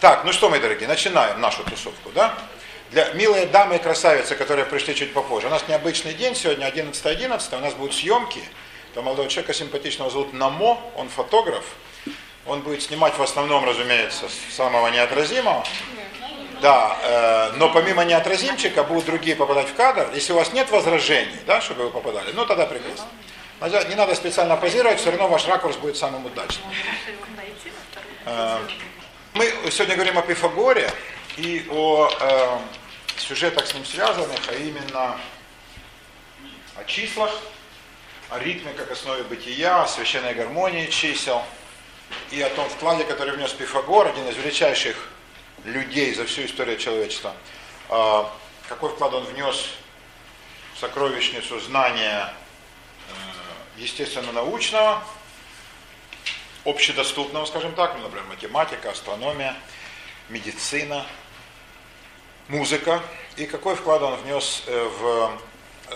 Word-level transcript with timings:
Так, 0.00 0.24
ну 0.24 0.32
что, 0.32 0.48
мои 0.48 0.60
дорогие, 0.60 0.86
начинаем 0.86 1.40
нашу 1.40 1.64
тусовку, 1.64 2.10
да? 2.14 2.32
Для 2.92 3.12
милые 3.14 3.46
дамы 3.46 3.76
и 3.76 3.78
красавицы, 3.78 4.36
которые 4.36 4.64
пришли 4.64 4.94
чуть 4.94 5.12
попозже. 5.12 5.48
У 5.48 5.50
нас 5.50 5.64
необычный 5.66 6.14
день 6.14 6.36
сегодня, 6.36 6.68
11.11, 6.68 7.04
11, 7.04 7.52
у 7.54 7.58
нас 7.58 7.74
будут 7.74 7.94
съемки. 7.94 8.40
Там 8.94 9.04
молодого 9.04 9.28
человека 9.28 9.52
симпатичного 9.54 10.08
зовут 10.08 10.32
Намо, 10.32 10.80
он 10.96 11.08
фотограф. 11.08 11.64
Он 12.46 12.60
будет 12.60 12.82
снимать 12.82 13.18
в 13.18 13.22
основном, 13.22 13.64
разумеется, 13.64 14.26
самого 14.50 14.86
неотразимого. 14.88 15.64
Да, 16.62 16.96
э, 17.02 17.52
но 17.56 17.68
помимо 17.68 18.04
неотразимчика 18.04 18.84
будут 18.84 19.04
другие 19.04 19.34
попадать 19.34 19.68
в 19.68 19.74
кадр. 19.74 20.10
Если 20.14 20.32
у 20.32 20.36
вас 20.36 20.52
нет 20.52 20.70
возражений, 20.70 21.38
да, 21.44 21.60
чтобы 21.60 21.84
вы 21.84 21.90
попадали, 21.90 22.30
ну 22.32 22.46
тогда 22.46 22.66
прекрасно. 22.66 23.08
Не 23.88 23.96
надо 23.96 24.14
специально 24.14 24.56
позировать, 24.56 25.00
все 25.00 25.10
равно 25.10 25.26
ваш 25.26 25.46
ракурс 25.48 25.76
будет 25.76 25.96
самым 25.96 26.24
удачным. 26.24 26.64
Мы 29.38 29.70
сегодня 29.70 29.94
говорим 29.94 30.18
о 30.18 30.22
Пифагоре 30.22 30.92
и 31.36 31.64
о 31.70 32.10
э, 32.10 32.58
сюжетах 33.18 33.68
с 33.68 33.72
ним 33.72 33.84
связанных, 33.84 34.40
а 34.48 34.54
именно 34.54 35.16
о 36.74 36.84
числах, 36.84 37.30
о 38.30 38.40
ритме 38.40 38.72
как 38.72 38.90
основе 38.90 39.22
бытия, 39.22 39.84
о 39.84 39.86
священной 39.86 40.34
гармонии 40.34 40.88
чисел 40.88 41.44
и 42.32 42.42
о 42.42 42.50
том 42.50 42.68
вкладе, 42.68 43.04
который 43.04 43.36
внес 43.36 43.52
Пифагор, 43.52 44.08
один 44.08 44.26
из 44.26 44.36
величайших 44.36 45.08
людей 45.62 46.12
за 46.14 46.24
всю 46.26 46.44
историю 46.44 46.76
человечества. 46.76 47.32
Э, 47.90 48.24
какой 48.68 48.90
вклад 48.90 49.14
он 49.14 49.22
внес 49.22 49.66
в 50.74 50.80
сокровищницу 50.80 51.60
знания 51.60 52.34
э, 53.08 53.12
естественно-научного, 53.76 55.00
общедоступного, 56.68 57.44
скажем 57.46 57.74
так, 57.74 57.94
ну, 57.96 58.04
например, 58.04 58.26
математика, 58.26 58.90
астрономия, 58.90 59.56
медицина, 60.28 61.06
музыка, 62.48 63.02
и 63.36 63.46
какой 63.46 63.74
вклад 63.76 64.02
он 64.02 64.16
внес 64.16 64.64
э, 64.66 64.88
в 65.00 65.40
э, 65.90 65.94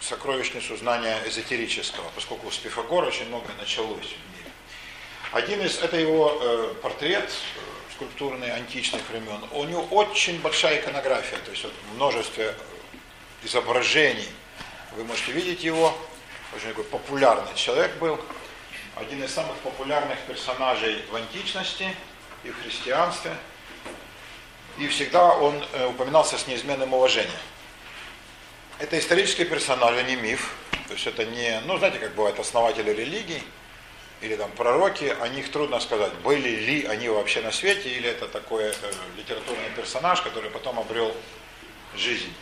сокровищницу 0.00 0.76
знания 0.76 1.18
эзотерического, 1.26 2.04
поскольку 2.14 2.50
с 2.50 2.58
Пифагора 2.58 3.06
очень 3.06 3.26
много 3.28 3.48
началось 3.58 4.06
в 4.06 4.36
мире. 4.36 4.50
Один 5.32 5.60
из, 5.62 5.78
это 5.78 5.96
его 5.96 6.38
э, 6.40 6.74
портрет 6.82 7.30
скульптурный 7.94 8.52
античных 8.52 9.02
времен. 9.10 9.40
У 9.50 9.64
него 9.64 9.82
очень 9.90 10.40
большая 10.40 10.80
иконография, 10.80 11.38
то 11.38 11.50
есть 11.50 11.64
вот 11.64 11.72
множество 11.94 12.54
изображений. 13.42 14.28
Вы 14.96 15.04
можете 15.04 15.32
видеть 15.32 15.64
его, 15.64 15.92
очень 16.54 16.68
такой 16.68 16.84
популярный 16.84 17.54
человек 17.54 17.94
был 17.96 18.20
один 19.00 19.22
из 19.22 19.32
самых 19.32 19.56
популярных 19.58 20.18
персонажей 20.20 21.02
в 21.10 21.16
античности 21.16 21.94
и 22.44 22.50
в 22.50 22.62
христианстве. 22.62 23.36
И 24.78 24.86
всегда 24.88 25.34
он 25.34 25.62
э, 25.72 25.86
упоминался 25.86 26.38
с 26.38 26.46
неизменным 26.46 26.92
уважением. 26.94 27.32
Это 28.78 28.98
исторический 28.98 29.44
персонаж, 29.44 29.96
а 29.96 30.02
не 30.02 30.16
миф. 30.16 30.54
То 30.86 30.94
есть 30.94 31.06
это 31.06 31.24
не, 31.24 31.60
ну 31.66 31.78
знаете, 31.78 31.98
как 31.98 32.14
бывает 32.14 32.38
основатели 32.38 32.90
религий 32.90 33.42
или 34.20 34.36
там 34.36 34.50
пророки, 34.52 35.16
о 35.20 35.28
них 35.28 35.50
трудно 35.50 35.78
сказать, 35.80 36.12
были 36.24 36.48
ли 36.48 36.84
они 36.86 37.08
вообще 37.08 37.40
на 37.40 37.52
свете, 37.52 37.88
или 37.88 38.08
это 38.08 38.26
такой 38.26 38.64
э, 38.64 38.72
литературный 39.16 39.70
персонаж, 39.76 40.22
который 40.22 40.50
потом 40.50 40.78
обрел 40.78 41.14
жизнь. 41.96 42.32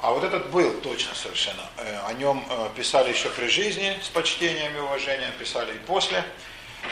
А 0.00 0.12
вот 0.12 0.24
этот 0.24 0.50
был 0.50 0.80
точно 0.80 1.14
совершенно. 1.14 1.62
Э, 1.78 2.00
о 2.06 2.12
нем 2.12 2.46
э, 2.48 2.68
писали 2.76 3.10
еще 3.10 3.30
при 3.30 3.46
жизни 3.46 3.98
с 4.02 4.08
почтением 4.08 4.76
и 4.76 4.80
уважением, 4.80 5.32
писали 5.38 5.74
и 5.74 5.78
после. 5.78 6.22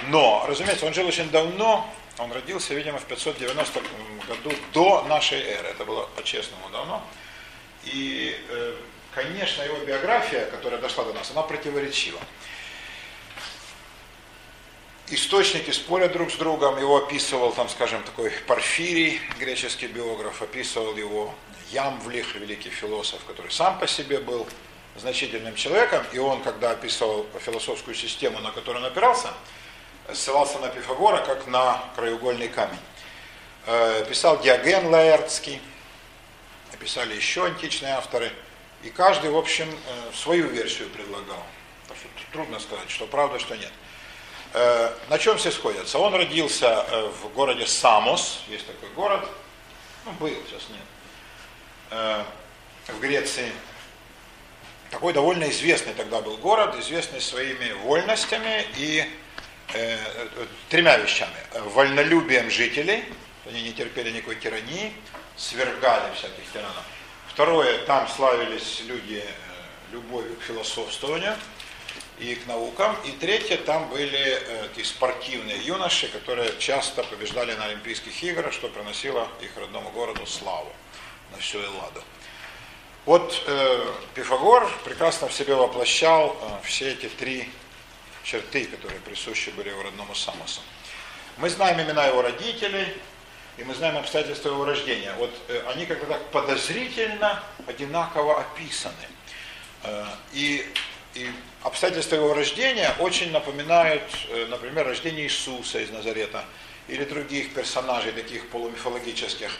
Но, 0.08 0.44
разумеется, 0.48 0.86
он 0.86 0.94
жил 0.94 1.06
очень 1.06 1.30
давно, 1.30 1.88
он 2.18 2.32
родился, 2.32 2.74
видимо, 2.74 2.98
в 2.98 3.04
590 3.04 3.80
году 4.26 4.52
до 4.72 5.02
нашей 5.02 5.40
эры. 5.40 5.68
Это 5.68 5.84
было 5.84 6.06
по-честному 6.16 6.70
давно. 6.70 7.02
И, 7.84 8.34
э, 8.48 8.74
конечно, 9.14 9.62
его 9.62 9.76
биография, 9.78 10.46
которая 10.46 10.80
дошла 10.80 11.04
до 11.04 11.12
нас, 11.12 11.30
она 11.30 11.42
противоречива. 11.42 12.20
Источники 15.08 15.70
спорят 15.70 16.12
друг 16.12 16.32
с 16.32 16.36
другом, 16.36 16.78
его 16.78 16.96
описывал, 16.96 17.52
там, 17.52 17.68
скажем, 17.68 18.02
такой 18.04 18.30
Порфирий, 18.46 19.20
греческий 19.38 19.86
биограф, 19.86 20.40
описывал 20.40 20.96
его 20.96 21.34
Ямвлих, 21.74 22.36
великий 22.36 22.70
философ, 22.70 23.24
который 23.26 23.50
сам 23.50 23.80
по 23.80 23.86
себе 23.88 24.18
был 24.20 24.46
значительным 24.96 25.56
человеком, 25.56 26.04
и 26.12 26.18
он, 26.18 26.40
когда 26.42 26.70
описывал 26.70 27.26
философскую 27.40 27.96
систему, 27.96 28.38
на 28.38 28.52
которую 28.52 28.84
он 28.84 28.90
опирался, 28.90 29.30
ссылался 30.12 30.60
на 30.60 30.68
Пифагора 30.68 31.18
как 31.24 31.48
на 31.48 31.82
краеугольный 31.96 32.48
камень. 32.48 32.78
Э, 33.66 34.04
писал 34.08 34.40
Диоген 34.40 34.86
Лаэртский, 34.86 35.60
писали 36.78 37.14
еще 37.16 37.46
античные 37.46 37.94
авторы, 37.94 38.30
и 38.84 38.90
каждый, 38.90 39.30
в 39.30 39.36
общем, 39.36 39.68
э, 39.68 40.12
свою 40.14 40.46
версию 40.48 40.90
предлагал. 40.90 41.42
Так 41.88 41.96
что 41.96 42.06
трудно 42.32 42.60
сказать, 42.60 42.88
что 42.88 43.06
правда, 43.06 43.40
что 43.40 43.56
нет. 43.56 43.72
Э, 44.52 44.92
на 45.08 45.18
чем 45.18 45.38
все 45.38 45.50
сходятся? 45.50 45.98
Он 45.98 46.14
родился 46.14 46.86
в 47.20 47.30
городе 47.30 47.66
Самос, 47.66 48.42
есть 48.46 48.66
такой 48.66 48.90
город, 48.90 49.28
ну, 50.04 50.12
был, 50.12 50.28
сейчас 50.28 50.68
нет 50.68 50.93
Э, 51.94 52.24
в 52.88 52.98
Греции. 53.00 53.52
Такой 54.90 55.12
довольно 55.12 55.48
известный 55.50 55.94
тогда 55.94 56.20
был 56.20 56.36
город, 56.38 56.74
известный 56.80 57.20
своими 57.20 57.70
вольностями 57.84 58.66
и 58.76 59.04
э, 59.74 59.98
тремя 60.68 60.96
вещами. 60.96 61.36
Вольнолюбием 61.52 62.50
жителей, 62.50 63.04
они 63.48 63.62
не 63.62 63.72
терпели 63.72 64.10
никакой 64.10 64.34
тирании, 64.36 64.92
свергали 65.36 66.12
всяких 66.14 66.52
тиранов. 66.52 66.82
Второе, 67.28 67.78
там 67.86 68.08
славились 68.08 68.82
люди 68.86 69.22
э, 69.24 69.92
любовью 69.92 70.36
к 70.36 70.42
философствованию 70.42 71.36
и 72.18 72.34
к 72.34 72.46
наукам. 72.48 72.96
И 73.04 73.12
третье, 73.12 73.56
там 73.56 73.88
были 73.88 74.18
э, 74.18 74.64
такие 74.64 74.84
спортивные 74.84 75.58
юноши, 75.58 76.08
которые 76.08 76.58
часто 76.58 77.04
побеждали 77.04 77.54
на 77.54 77.66
Олимпийских 77.66 78.20
играх, 78.24 78.52
что 78.52 78.68
приносило 78.68 79.28
их 79.40 79.56
родному 79.56 79.90
городу 79.90 80.26
славу 80.26 80.72
на 81.34 81.40
всю 81.40 81.58
Элладу. 81.58 82.02
Вот 83.06 83.42
э, 83.46 83.86
Пифагор 84.14 84.70
прекрасно 84.84 85.28
в 85.28 85.32
себе 85.32 85.54
воплощал 85.54 86.36
э, 86.40 86.66
все 86.66 86.92
эти 86.92 87.08
три 87.08 87.50
черты, 88.22 88.64
которые 88.66 89.00
присущи 89.00 89.50
были 89.50 89.68
его 89.68 89.82
родному 89.82 90.14
Самосу. 90.14 90.60
Мы 91.36 91.50
знаем 91.50 91.80
имена 91.80 92.06
его 92.06 92.22
родителей, 92.22 92.86
и 93.58 93.64
мы 93.64 93.74
знаем 93.74 93.98
обстоятельства 93.98 94.50
его 94.50 94.64
рождения. 94.64 95.12
Вот 95.18 95.30
э, 95.48 95.62
они 95.66 95.86
как-то 95.86 96.06
так 96.06 96.30
подозрительно 96.30 97.42
одинаково 97.66 98.40
описаны. 98.40 98.94
Э, 99.82 100.06
и, 100.32 100.64
и 101.14 101.30
обстоятельства 101.62 102.16
его 102.16 102.32
рождения 102.32 102.94
очень 103.00 103.32
напоминают, 103.32 104.04
э, 104.30 104.46
например, 104.46 104.86
рождение 104.86 105.24
Иисуса 105.24 105.80
из 105.80 105.90
Назарета 105.90 106.44
или 106.88 107.04
других 107.04 107.52
персонажей, 107.52 108.12
таких 108.12 108.48
полумифологических 108.48 109.50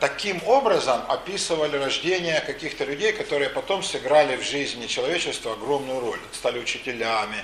таким 0.00 0.42
образом 0.46 1.02
описывали 1.08 1.76
рождение 1.76 2.40
каких-то 2.40 2.84
людей, 2.84 3.12
которые 3.12 3.48
потом 3.48 3.82
сыграли 3.82 4.36
в 4.36 4.42
жизни 4.42 4.86
человечества 4.86 5.52
огромную 5.52 6.00
роль. 6.00 6.20
Стали 6.32 6.58
учителями, 6.58 7.42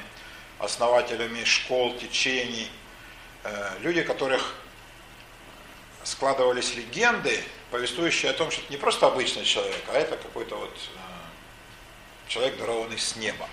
основателями 0.59 1.45
школ, 1.45 1.97
течений. 1.97 2.71
Э, 3.43 3.79
люди, 3.81 4.03
которых 4.03 4.55
складывались 6.05 6.75
легенды, 6.75 7.43
повествующие 7.71 8.31
о 8.31 8.35
том, 8.35 8.51
что 8.51 8.61
это 8.63 8.71
не 8.71 8.77
просто 8.77 9.07
обычный 9.07 9.45
человек, 9.45 9.83
а 9.89 9.95
это 9.95 10.17
какой-то 10.17 10.57
вот 10.57 10.71
э, 10.75 12.29
человек, 12.29 12.59
дарованный 12.59 12.99
с 12.99 13.17
неба. 13.17 13.49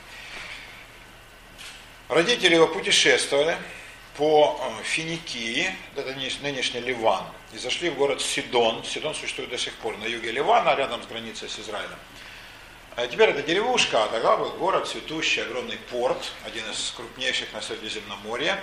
Родители 2.09 2.55
его 2.55 2.67
путешествовали 2.67 3.57
по 4.17 4.59
Финикии, 4.83 5.69
это 5.95 6.13
нынешний 6.41 6.79
Ливан, 6.79 7.23
и 7.53 7.57
зашли 7.57 7.89
в 7.91 7.95
город 7.95 8.19
Сидон. 8.19 8.83
Сидон 8.83 9.13
существует 9.13 9.51
до 9.51 9.57
сих 9.59 9.73
пор 9.75 9.95
на 9.97 10.05
юге 10.05 10.31
Ливана, 10.31 10.75
рядом 10.75 11.03
с 11.03 11.05
границей 11.05 11.47
с 11.47 11.59
Израилем. 11.59 11.97
А 12.95 13.05
теперь 13.05 13.29
это 13.29 13.43
деревушка, 13.43 14.03
а 14.03 14.07
тогда 14.07 14.37
был 14.37 14.49
город, 14.53 14.87
цветущий, 14.87 15.43
огромный 15.43 15.77
порт, 15.91 16.31
один 16.45 16.63
из 16.71 16.91
крупнейших 16.97 17.53
на 17.53 17.61
Средиземноморье. 17.61 18.59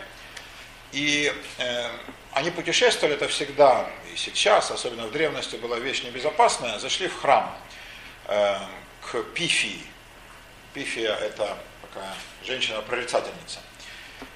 И 0.91 1.33
э, 1.59 1.89
они 2.33 2.51
путешествовали 2.51 3.15
это 3.15 3.29
всегда, 3.29 3.89
и 4.13 4.17
сейчас, 4.17 4.73
особенно 4.73 5.07
в 5.07 5.13
древности, 5.13 5.55
была 5.55 5.79
вещь 5.79 6.03
небезопасная, 6.03 6.81
зашли 6.81 7.07
в 7.07 7.17
храм 7.21 7.57
э, 8.27 8.59
к 9.03 9.23
Пифии. 9.35 9.87
Пифия 10.73 11.15
это 11.15 11.57
такая 11.83 12.13
женщина-прорицательница. 12.45 13.61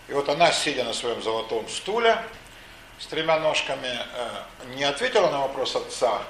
И 0.09 0.13
вот 0.13 0.29
она, 0.29 0.51
сидя 0.53 0.85
на 0.85 0.95
своем 0.95 1.23
золотом 1.23 1.69
стуле, 1.69 2.19
с 2.99 3.07
тремя 3.07 3.39
ножками 3.39 3.87
э, 3.87 4.29
не 4.75 4.85
ответила 4.85 5.31
на 5.31 5.41
вопрос 5.41 5.77
отца, 5.77 6.23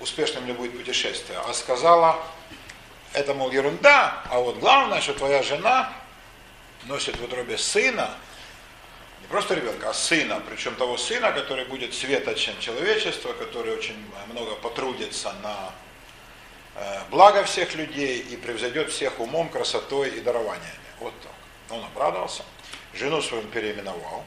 успешным 0.00 0.46
ли 0.46 0.52
будет 0.52 0.76
путешествие, 0.76 1.38
а 1.46 1.52
сказала, 1.54 2.20
это, 3.14 3.32
мол, 3.32 3.50
ерунда, 3.50 4.22
а 4.30 4.38
вот 4.38 4.58
главное, 4.58 5.00
что 5.00 5.14
твоя 5.14 5.42
жена 5.42 5.92
носит 6.84 7.16
в 7.16 7.24
утробе 7.24 7.56
сына, 7.58 8.10
Не 9.22 9.28
просто 9.28 9.54
ребенка, 9.54 9.88
а 9.88 9.94
сына, 9.94 10.42
причем 10.46 10.74
того 10.74 10.98
сына, 10.98 11.32
который 11.32 11.64
будет 11.64 11.94
светочем 11.94 12.58
человечества, 12.60 13.32
который 13.32 13.72
очень 13.72 13.96
много 14.30 14.54
потрудится 14.56 15.32
на 15.42 15.72
э, 16.74 17.00
благо 17.10 17.42
всех 17.44 17.74
людей 17.74 18.18
и 18.18 18.36
превзойдет 18.36 18.92
всех 18.92 19.18
умом, 19.20 19.48
красотой 19.48 20.10
и 20.10 20.20
дарованиями. 20.20 20.84
Вот 21.00 21.14
так. 21.22 21.32
Он 21.70 21.82
обрадовался. 21.82 22.44
Жену 22.94 23.20
свою 23.22 23.42
переименовал. 23.44 24.24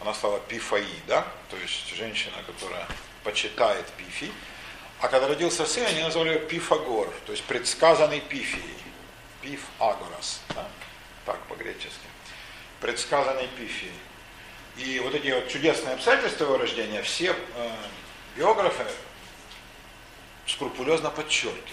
Она 0.00 0.14
стала 0.14 0.38
Пифаида, 0.40 1.26
то 1.50 1.56
есть 1.56 1.88
женщина, 1.96 2.36
которая 2.46 2.86
почитает 3.24 3.86
Пифи. 3.96 4.30
А 5.00 5.08
когда 5.08 5.28
родился 5.28 5.66
сын, 5.66 5.84
они 5.86 6.02
назвали 6.02 6.34
его 6.34 6.46
Пифагор, 6.46 7.12
то 7.26 7.32
есть 7.32 7.44
предсказанный 7.44 8.20
Пифией. 8.20 8.78
Пиф 9.42 9.60
Агорас, 9.78 10.40
да? 10.54 10.66
так 11.24 11.38
по-гречески. 11.46 12.06
Предсказанный 12.80 13.48
Пифией. 13.56 13.92
И 14.76 15.00
вот 15.00 15.14
эти 15.14 15.30
вот 15.32 15.48
чудесные 15.48 15.94
обстоятельства 15.94 16.44
его 16.44 16.58
рождения 16.58 17.02
все 17.02 17.32
э, 17.32 17.70
биографы 18.36 18.84
скрупулезно 20.46 21.10
подчеркивают. 21.10 21.66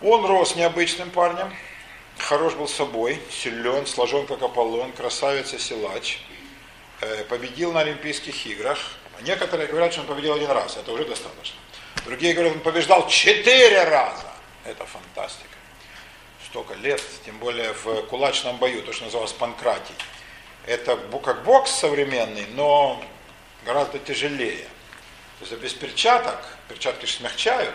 Он 0.00 0.24
рос 0.24 0.56
необычным 0.56 1.10
парнем, 1.10 1.52
хорош 2.18 2.54
был 2.54 2.68
собой, 2.68 3.20
силен, 3.30 3.86
сложен 3.86 4.26
как 4.26 4.42
Аполлон, 4.42 4.92
красавец 4.92 5.52
и 5.54 5.58
силач, 5.58 6.20
э, 7.00 7.24
победил 7.24 7.72
на 7.72 7.80
Олимпийских 7.80 8.46
играх. 8.46 8.78
Некоторые 9.22 9.66
говорят, 9.68 9.92
что 9.92 10.02
он 10.02 10.06
победил 10.08 10.34
один 10.34 10.50
раз, 10.50 10.76
это 10.76 10.92
уже 10.92 11.04
достаточно. 11.04 11.58
Другие 12.04 12.34
говорят, 12.34 12.54
он 12.54 12.60
побеждал 12.60 13.08
четыре 13.08 13.84
раза. 13.84 14.26
Это 14.64 14.84
фантастика. 14.86 15.48
Столько 16.46 16.74
лет, 16.74 17.02
тем 17.24 17.38
более 17.38 17.72
в 17.72 18.02
кулачном 18.06 18.58
бою, 18.58 18.82
то, 18.82 18.92
что 18.92 19.04
называлось 19.04 19.32
панкратий. 19.32 19.94
Это 20.66 20.96
как 21.22 21.44
бокс 21.44 21.70
современный, 21.70 22.46
но 22.54 23.02
гораздо 23.64 23.98
тяжелее. 23.98 24.66
То 25.38 25.46
есть 25.46 25.52
без 25.62 25.74
перчаток, 25.74 26.38
перчатки 26.68 27.06
же 27.06 27.12
смягчают, 27.12 27.74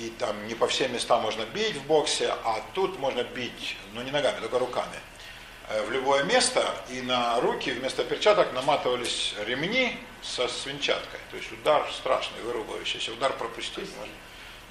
и 0.00 0.08
там 0.18 0.48
не 0.48 0.54
по 0.54 0.66
всем 0.66 0.92
местам 0.94 1.20
можно 1.20 1.44
бить 1.44 1.76
в 1.76 1.84
боксе, 1.84 2.34
а 2.44 2.62
тут 2.74 2.98
можно 2.98 3.22
бить, 3.22 3.76
ну 3.92 4.02
не 4.02 4.10
ногами, 4.10 4.40
только 4.40 4.58
руками, 4.58 4.96
э, 5.68 5.82
в 5.84 5.90
любое 5.90 6.24
место, 6.24 6.74
и 6.88 7.02
на 7.02 7.38
руки 7.40 7.70
вместо 7.70 8.02
перчаток 8.02 8.52
наматывались 8.54 9.34
ремни 9.44 9.98
со 10.22 10.48
свинчаткой. 10.48 11.20
То 11.30 11.36
есть 11.36 11.52
удар 11.52 11.86
страшный, 11.92 12.40
вырубающий. 12.42 12.98
Если 12.98 13.12
удар 13.12 13.32
пропустить, 13.34 13.90
можно, 13.98 14.14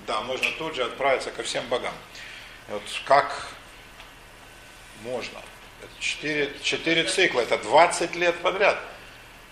да, 0.07 0.21
можно 0.21 0.47
тут 0.57 0.75
же 0.75 0.83
отправиться 0.83 1.29
ко 1.29 1.43
всем 1.43 1.65
богам. 1.67 1.93
Вот 2.67 2.81
как 3.05 3.51
можно? 5.03 5.39
4, 5.99 6.55
4 6.61 7.03
цикла, 7.03 7.41
это 7.41 7.59
20 7.59 8.15
лет 8.15 8.35
подряд. 8.41 8.79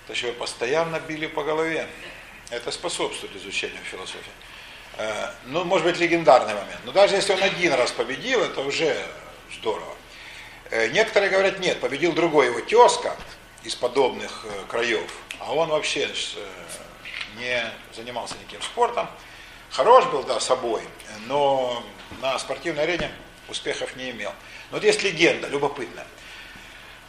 То 0.07 0.13
есть 0.13 0.23
его 0.23 0.33
постоянно 0.33 1.00
били 1.00 1.27
по 1.27 1.44
голове. 1.44 1.88
Это 2.50 2.71
способствует 2.71 3.35
изучению 3.35 3.83
философии. 3.83 4.31
Э, 4.97 5.29
ну, 5.45 5.63
может 5.63 5.85
быть, 5.85 5.99
легендарный 5.99 6.55
момент. 6.55 6.79
Но 6.83 6.91
даже 6.91 7.15
если 7.15 7.33
он 7.33 7.44
один 7.44 7.73
раз 7.73 7.91
победил, 7.91 8.41
это 8.41 8.61
уже 8.61 8.97
здорово. 9.59 9.94
Э, 10.71 10.88
некоторые 10.89 11.29
говорят, 11.29 11.59
нет, 11.59 11.79
победил 11.79 12.13
другой 12.13 12.47
его 12.47 12.61
тезка 12.61 13.15
из 13.63 13.75
подобных 13.75 14.45
э, 14.45 14.63
краев, 14.67 15.11
а 15.39 15.53
он 15.53 15.69
вообще 15.69 16.09
не 17.38 17.63
занимался 17.95 18.35
никаким 18.41 18.61
спортом. 18.63 19.07
Хорош 19.69 20.05
был, 20.05 20.23
да, 20.23 20.39
собой, 20.39 20.81
но 21.27 21.83
на 22.21 22.39
спортивной 22.39 22.83
арене 22.83 23.11
успехов 23.49 23.95
не 23.95 24.09
имел. 24.11 24.31
Но 24.71 24.77
вот 24.77 24.83
есть 24.83 25.03
легенда, 25.03 25.47
любопытная, 25.47 26.07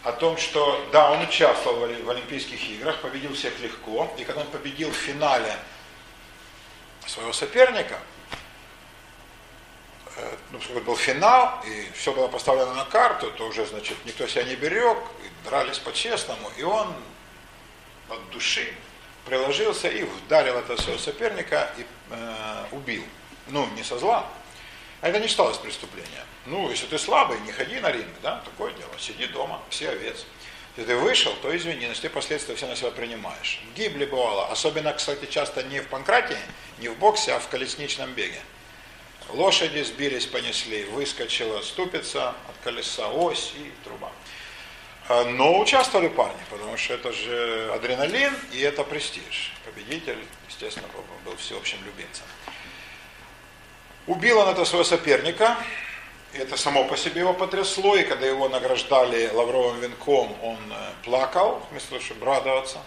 о 0.04 0.12
том, 0.12 0.36
что, 0.36 0.86
да, 0.92 1.10
он 1.10 1.22
участвовал 1.22 1.86
в 1.86 2.10
Олимпийских 2.10 2.62
играх, 2.70 3.00
победил 3.00 3.34
всех 3.34 3.58
легко, 3.60 4.12
и 4.18 4.24
когда 4.24 4.42
он 4.42 4.48
победил 4.48 4.90
в 4.90 4.96
финале 4.96 5.56
своего 7.08 7.32
соперника, 7.32 7.98
э, 10.16 10.36
ну, 10.50 10.58
поскольку 10.58 10.82
был 10.82 10.96
финал, 10.96 11.62
и 11.66 11.90
все 11.94 12.12
было 12.12 12.28
поставлено 12.28 12.74
на 12.74 12.84
карту, 12.84 13.30
то 13.32 13.46
уже, 13.46 13.66
значит, 13.66 13.96
никто 14.04 14.26
себя 14.26 14.44
не 14.44 14.56
берег, 14.56 14.98
и 15.24 15.48
дрались 15.48 15.78
по-честному, 15.78 16.50
и 16.56 16.62
он 16.62 16.94
от 18.10 18.30
души 18.30 18.72
приложился 19.24 19.88
и 19.88 20.04
ударил 20.04 20.56
этого 20.56 20.76
своего 20.76 20.98
соперника 20.98 21.70
и 21.76 21.86
э, 22.10 22.64
убил. 22.72 23.04
Ну, 23.48 23.66
не 23.74 23.82
со 23.82 23.98
зла. 23.98 24.26
А 25.00 25.08
это 25.08 25.20
не 25.20 25.28
считалось 25.28 25.58
преступлением. 25.58 26.24
Ну, 26.46 26.70
если 26.70 26.86
ты 26.86 26.98
слабый, 26.98 27.38
не 27.40 27.52
ходи 27.52 27.78
на 27.78 27.90
ринг, 27.90 28.08
да, 28.22 28.40
такое 28.44 28.72
дело, 28.72 28.90
сиди 28.98 29.26
дома, 29.26 29.60
все 29.70 29.90
овец. 29.90 30.24
Если 30.78 30.92
ты 30.92 30.96
вышел, 30.96 31.34
то 31.42 31.56
извини, 31.56 31.88
но 31.88 31.94
ты 31.94 32.08
последствия 32.08 32.54
все 32.54 32.68
на 32.68 32.76
себя 32.76 32.92
принимаешь. 32.92 33.60
Гибли 33.74 34.04
бывало, 34.04 34.46
особенно, 34.46 34.92
кстати, 34.92 35.26
часто 35.26 35.64
не 35.64 35.80
в 35.80 35.88
панкратии, 35.88 36.38
не 36.78 36.86
в 36.86 36.96
боксе, 36.98 37.32
а 37.32 37.40
в 37.40 37.48
колесничном 37.48 38.12
беге. 38.12 38.40
Лошади 39.30 39.82
сбились, 39.82 40.26
понесли, 40.26 40.84
выскочила 40.84 41.62
ступица 41.62 42.28
от 42.28 42.56
колеса, 42.62 43.08
ось 43.08 43.54
и 43.56 43.72
труба. 43.82 44.12
А, 45.08 45.24
но 45.24 45.58
участвовали 45.58 46.06
парни, 46.06 46.38
потому 46.48 46.76
что 46.76 46.94
это 46.94 47.10
же 47.12 47.72
адреналин 47.74 48.36
и 48.52 48.60
это 48.60 48.84
престиж. 48.84 49.52
Победитель, 49.64 50.24
естественно, 50.48 50.86
был 51.24 51.34
всеобщим 51.38 51.78
любимцем. 51.84 52.24
Убил 54.06 54.38
он 54.38 54.48
этого 54.48 54.64
своего 54.64 54.84
соперника, 54.84 55.56
это 56.34 56.56
само 56.56 56.84
по 56.84 56.96
себе 56.96 57.20
его 57.20 57.34
потрясло, 57.34 57.96
и 57.96 58.04
когда 58.04 58.26
его 58.26 58.48
награждали 58.48 59.30
лавровым 59.32 59.80
венком, 59.80 60.36
он 60.42 60.58
э, 60.70 60.74
плакал, 61.04 61.62
вместо 61.70 61.90
того, 61.90 62.00
чтобы 62.00 62.26
радоваться. 62.26 62.78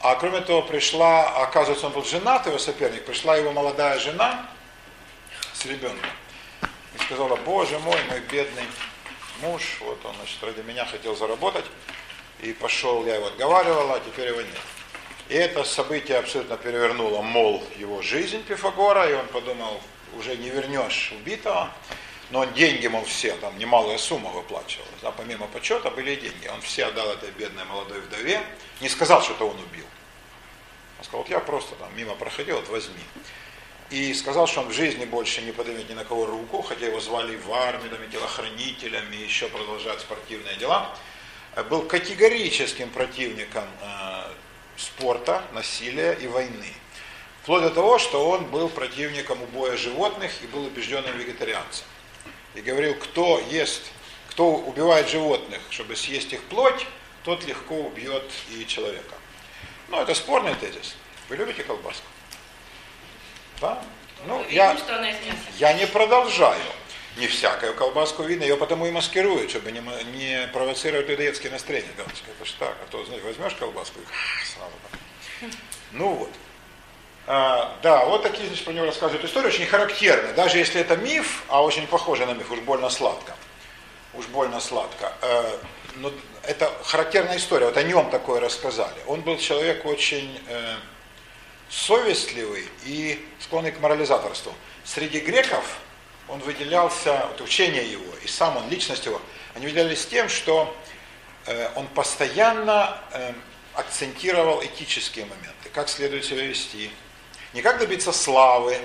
А 0.00 0.16
кроме 0.16 0.40
того, 0.40 0.62
пришла, 0.62 1.42
оказывается, 1.42 1.86
он 1.86 1.92
был 1.92 2.04
женат, 2.04 2.46
его 2.46 2.58
соперник, 2.58 3.04
пришла 3.04 3.36
его 3.36 3.52
молодая 3.52 3.98
жена 3.98 4.46
с 5.52 5.64
ребенком. 5.64 6.10
И 6.94 7.02
сказала, 7.02 7.36
боже 7.36 7.78
мой, 7.78 7.98
мой 8.10 8.20
бедный 8.20 8.66
муж, 9.40 9.78
вот 9.80 10.04
он, 10.04 10.14
значит, 10.16 10.42
ради 10.42 10.60
меня 10.60 10.84
хотел 10.84 11.16
заработать, 11.16 11.64
и 12.40 12.52
пошел, 12.52 13.06
я 13.06 13.16
его 13.16 13.28
отговаривала, 13.28 13.94
а 13.94 14.00
теперь 14.00 14.28
его 14.28 14.42
нет. 14.42 14.60
И 15.28 15.34
это 15.34 15.64
событие 15.64 16.18
абсолютно 16.18 16.56
перевернуло, 16.56 17.22
мол, 17.22 17.64
его 17.78 18.02
жизнь 18.02 18.42
Пифагора, 18.44 19.08
и 19.08 19.14
он 19.14 19.26
подумал, 19.28 19.80
уже 20.18 20.36
не 20.36 20.50
вернешь 20.50 21.12
убитого, 21.12 21.70
но 22.30 22.40
он 22.40 22.52
деньги, 22.54 22.86
мол, 22.86 23.04
все, 23.04 23.34
там 23.36 23.58
немалая 23.58 23.98
сумма 23.98 24.30
выплачивалась, 24.30 25.00
да, 25.02 25.10
помимо 25.10 25.46
почета 25.46 25.90
были 25.90 26.14
деньги. 26.14 26.46
Он 26.48 26.60
все 26.62 26.86
отдал 26.86 27.10
этой 27.10 27.30
бедной 27.32 27.64
молодой 27.64 28.00
вдове, 28.00 28.42
не 28.80 28.88
сказал, 28.88 29.22
что 29.22 29.34
это 29.34 29.44
он 29.44 29.58
убил. 29.58 29.84
Он 30.98 31.04
сказал, 31.04 31.20
вот 31.20 31.30
я 31.30 31.40
просто 31.40 31.74
там 31.76 31.94
мимо 31.96 32.14
проходил, 32.14 32.56
вот 32.56 32.68
возьми. 32.68 33.04
И 33.90 34.14
сказал, 34.14 34.46
что 34.46 34.62
он 34.62 34.68
в 34.68 34.72
жизни 34.72 35.04
больше 35.04 35.42
не 35.42 35.52
поднимет 35.52 35.88
ни 35.88 35.94
на 35.94 36.04
кого 36.04 36.24
руку, 36.26 36.62
хотя 36.62 36.86
его 36.86 37.00
звали 37.00 37.36
в 37.36 37.52
армию, 37.52 37.90
там, 37.90 38.02
и 38.02 38.08
телохранителем, 38.08 39.12
и 39.12 39.16
еще 39.16 39.48
продолжать 39.48 40.00
спортивные 40.00 40.56
дела. 40.56 40.96
Был 41.68 41.82
категорическим 41.82 42.90
противником 42.90 43.64
э, 43.80 44.32
спорта, 44.76 45.44
насилия 45.52 46.14
и 46.14 46.26
войны. 46.26 46.72
Вплоть 47.42 47.62
до 47.62 47.70
того, 47.70 47.98
что 47.98 48.28
он 48.28 48.46
был 48.46 48.70
противником 48.70 49.40
убоя 49.42 49.76
животных 49.76 50.32
и 50.42 50.46
был 50.46 50.64
убежденным 50.64 51.16
вегетарианцем 51.18 51.86
и 52.54 52.60
говорил, 52.60 52.94
кто 52.94 53.40
ест, 53.50 53.82
кто 54.30 54.54
убивает 54.54 55.08
животных, 55.08 55.60
чтобы 55.70 55.96
съесть 55.96 56.32
их 56.32 56.42
плоть, 56.44 56.86
тот 57.24 57.44
легко 57.44 57.74
убьет 57.76 58.30
и 58.50 58.66
человека. 58.66 59.14
Ну, 59.88 60.00
это 60.00 60.14
спорный 60.14 60.54
тезис. 60.54 60.96
Вы 61.28 61.36
любите 61.36 61.62
колбаску? 61.62 62.06
Да? 63.60 63.82
Ну, 64.26 64.44
я, 64.48 64.76
я 65.58 65.72
не 65.74 65.86
продолжаю. 65.86 66.60
Не 67.16 67.28
всякую 67.28 67.74
колбаску 67.74 68.24
видно, 68.24 68.42
ее 68.42 68.56
потому 68.56 68.86
и 68.86 68.90
маскируют, 68.90 69.50
чтобы 69.50 69.70
не, 69.70 69.80
не 70.16 70.48
провоцировать 70.48 71.08
людоедские 71.08 71.52
настроения. 71.52 71.92
Галочка, 71.96 72.30
это 72.30 72.44
ж 72.44 72.52
так, 72.58 72.76
а 72.82 72.90
то, 72.90 73.04
знаешь, 73.04 73.22
возьмешь 73.22 73.54
колбаску 73.54 74.00
и 74.00 74.44
сразу 74.44 74.72
так. 74.90 75.00
Ну 75.92 76.14
вот. 76.14 76.30
А, 77.26 77.76
да, 77.82 78.04
вот 78.04 78.22
такие, 78.22 78.46
значит, 78.46 78.64
про 78.64 78.72
него 78.72 78.86
рассказывают 78.86 79.24
истории, 79.24 79.48
очень 79.48 79.66
характерные. 79.66 80.34
Даже 80.34 80.58
если 80.58 80.80
это 80.80 80.96
миф, 80.96 81.44
а 81.48 81.62
очень 81.62 81.86
похоже 81.86 82.26
на 82.26 82.32
миф, 82.32 82.50
уж 82.50 82.60
больно 82.60 82.90
сладко. 82.90 83.34
Уж 84.12 84.26
больно 84.26 84.60
сладко. 84.60 85.12
Э, 85.22 85.58
но 85.96 86.12
это 86.42 86.70
характерная 86.84 87.38
история, 87.38 87.66
вот 87.66 87.76
о 87.76 87.82
нем 87.82 88.10
такое 88.10 88.40
рассказали. 88.40 88.96
Он 89.06 89.22
был 89.22 89.38
человек 89.38 89.86
очень 89.86 90.38
э, 90.48 90.76
совестливый 91.70 92.68
и 92.84 93.26
склонный 93.40 93.72
к 93.72 93.80
морализаторству. 93.80 94.52
Среди 94.84 95.20
греков 95.20 95.78
он 96.28 96.40
выделялся, 96.40 97.26
вот 97.30 97.40
учение 97.40 97.90
его, 97.90 98.12
и 98.22 98.28
сам 98.28 98.56
он, 98.56 98.68
личность 98.68 99.06
его, 99.06 99.20
они 99.54 99.66
выделялись 99.66 100.06
тем, 100.06 100.28
что 100.28 100.76
э, 101.46 101.70
он 101.74 101.86
постоянно 101.88 102.98
э, 103.12 103.32
акцентировал 103.74 104.62
этические 104.62 105.24
моменты, 105.24 105.70
как 105.72 105.88
следует 105.88 106.24
себя 106.24 106.44
вести, 106.44 106.90
не 107.54 107.62
как 107.62 107.78
добиться 107.78 108.12
славы, 108.12 108.76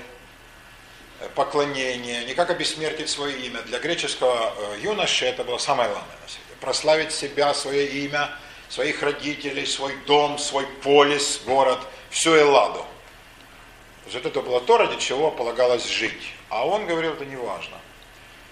э, 1.19 1.29
поклонения, 1.35 2.23
не 2.23 2.35
как 2.35 2.51
обессмертить 2.51 3.09
свое 3.09 3.37
имя. 3.39 3.61
Для 3.63 3.79
греческого 3.79 4.53
э, 4.55 4.79
юноши 4.81 5.25
это 5.25 5.43
было 5.43 5.57
самое 5.57 5.89
главное 5.89 6.15
на 6.21 6.27
свете. 6.27 6.45
прославить 6.61 7.11
себя, 7.11 7.53
свое 7.53 7.87
имя, 7.87 8.29
своих 8.69 9.01
родителей, 9.01 9.65
свой 9.65 9.95
дом, 10.05 10.37
свой 10.37 10.67
полис, 10.83 11.41
город, 11.45 11.79
всю 12.11 12.37
Элладу. 12.37 12.85
Вот 14.05 14.25
это 14.25 14.41
было 14.41 14.61
то, 14.61 14.77
ради 14.77 14.99
чего 14.99 15.31
полагалось 15.31 15.85
жить. 15.85 16.33
А 16.49 16.65
он 16.65 16.85
говорил, 16.85 17.13
это 17.13 17.25
не 17.25 17.35
важно. 17.35 17.77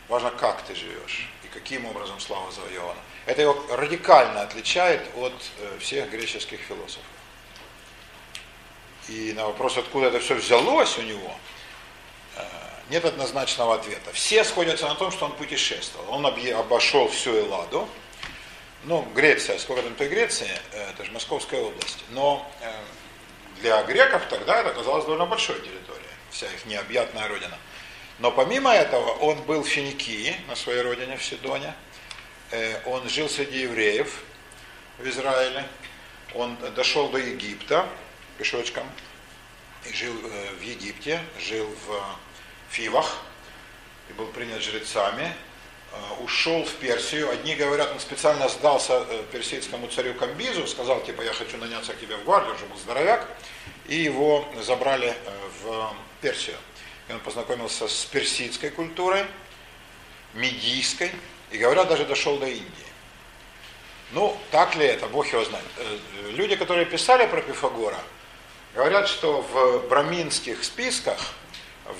Важно, 0.07 0.31
как 0.31 0.61
ты 0.63 0.73
живешь 0.75 1.29
и 1.43 1.47
каким 1.47 1.85
образом 1.85 2.19
слава 2.19 2.51
завоевана. 2.51 2.99
Это 3.25 3.41
его 3.41 3.63
радикально 3.69 4.41
отличает 4.41 5.01
от 5.15 5.33
э, 5.59 5.77
всех 5.79 6.09
греческих 6.09 6.59
философов. 6.61 7.16
И 9.07 9.33
на 9.33 9.47
вопрос, 9.47 9.77
откуда 9.77 10.07
это 10.07 10.19
все 10.19 10.35
взялось 10.35 10.97
у 10.97 11.01
него, 11.01 11.33
э, 12.35 12.41
нет 12.89 13.05
однозначного 13.05 13.75
ответа. 13.75 14.11
Все 14.13 14.43
сходятся 14.43 14.87
на 14.87 14.95
том, 14.95 15.11
что 15.11 15.25
он 15.25 15.31
путешествовал. 15.33 16.13
Он 16.13 16.25
обошел 16.25 17.07
всю 17.07 17.37
Элладу. 17.37 17.87
Ну, 18.83 19.01
Греция, 19.15 19.57
сколько 19.59 19.81
там 19.81 19.95
той 19.95 20.09
Греции, 20.09 20.49
э, 20.73 20.91
это 20.91 21.05
же 21.05 21.11
Московская 21.11 21.61
область. 21.61 22.03
Но 22.09 22.49
для 23.61 23.81
греков 23.83 24.23
тогда 24.29 24.59
это 24.59 24.69
оказалось 24.69 25.05
довольно 25.05 25.25
большой 25.25 25.55
территорией, 25.55 26.05
вся 26.29 26.47
их 26.47 26.65
необъятная 26.65 27.27
родина. 27.27 27.57
Но 28.19 28.31
помимо 28.31 28.71
этого 28.71 29.11
он 29.11 29.41
был 29.43 29.63
в 29.63 29.67
Финикии, 29.67 30.35
на 30.47 30.55
своей 30.55 30.81
родине, 30.81 31.17
в 31.17 31.23
Сидоне. 31.23 31.73
Э, 32.51 32.81
он 32.85 33.07
жил 33.09 33.29
среди 33.29 33.61
евреев 33.61 34.23
в 34.97 35.07
Израиле. 35.07 35.65
Он 36.33 36.57
дошел 36.75 37.09
до 37.09 37.17
Египта 37.17 37.87
пешочком 38.37 38.89
и 39.85 39.93
жил 39.93 40.13
э, 40.23 40.55
в 40.59 40.61
Египте, 40.61 41.21
жил 41.39 41.67
в 41.87 42.01
Фивах 42.69 43.17
и 44.09 44.13
был 44.13 44.27
принят 44.27 44.61
жрецами. 44.61 45.33
Э, 45.91 46.23
ушел 46.23 46.63
в 46.65 46.73
Персию. 46.75 47.29
Одни 47.29 47.55
говорят, 47.55 47.91
он 47.91 47.99
специально 47.99 48.47
сдался 48.49 49.05
персидскому 49.31 49.87
царю 49.87 50.13
Камбизу, 50.15 50.67
сказал, 50.67 51.01
типа, 51.03 51.21
я 51.21 51.33
хочу 51.33 51.57
наняться 51.57 51.93
к 51.93 51.99
тебе 51.99 52.17
в 52.17 52.23
гвардию, 52.25 52.55
уже 52.55 52.65
был 52.65 52.77
здоровяк, 52.77 53.27
и 53.87 53.95
его 53.95 54.47
забрали 54.61 55.15
в 55.63 55.93
Персию. 56.21 56.57
И 57.07 57.13
он 57.13 57.19
познакомился 57.21 57.87
с 57.87 58.05
персидской 58.05 58.69
культурой, 58.69 59.25
медийской, 60.33 61.11
и 61.51 61.57
говорят, 61.57 61.87
даже 61.87 62.05
дошел 62.05 62.37
до 62.37 62.47
Индии. 62.47 62.87
Ну, 64.11 64.37
так 64.51 64.75
ли 64.75 64.85
это, 64.85 65.07
Бог 65.07 65.27
его 65.31 65.43
знает. 65.43 65.65
Э, 65.77 65.97
люди, 66.31 66.55
которые 66.55 66.85
писали 66.85 67.27
про 67.27 67.41
Пифагора, 67.41 67.99
говорят, 68.77 69.07
что 69.07 69.41
в 69.41 69.89
браминских 69.89 70.63
списках, 70.63 71.17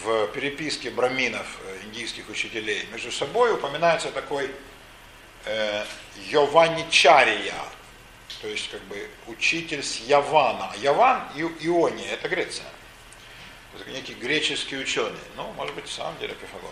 в 0.04 0.28
переписке 0.28 0.92
браминов, 0.92 1.48
э, 1.66 1.80
индийских 1.86 2.30
учителей, 2.30 2.88
между 2.92 3.12
собой 3.12 3.52
упоминается 3.52 4.12
такой 4.12 4.52
э, 5.46 5.84
Йованичария, 6.30 7.56
то 8.42 8.48
есть 8.48 8.70
как 8.70 8.82
бы 8.84 9.10
учитель 9.26 9.82
с 9.82 10.02
Явана. 10.02 10.72
Яван, 10.78 11.24
Иония, 11.36 12.12
это 12.12 12.30
Греция. 12.30 12.68
Некий 13.88 14.14
греческий 14.14 14.78
ученый, 14.78 15.18
ну, 15.36 15.52
может 15.54 15.74
быть, 15.74 15.88
в 15.88 15.92
самом 15.92 16.18
деле 16.20 16.36
Пифагор, 16.36 16.72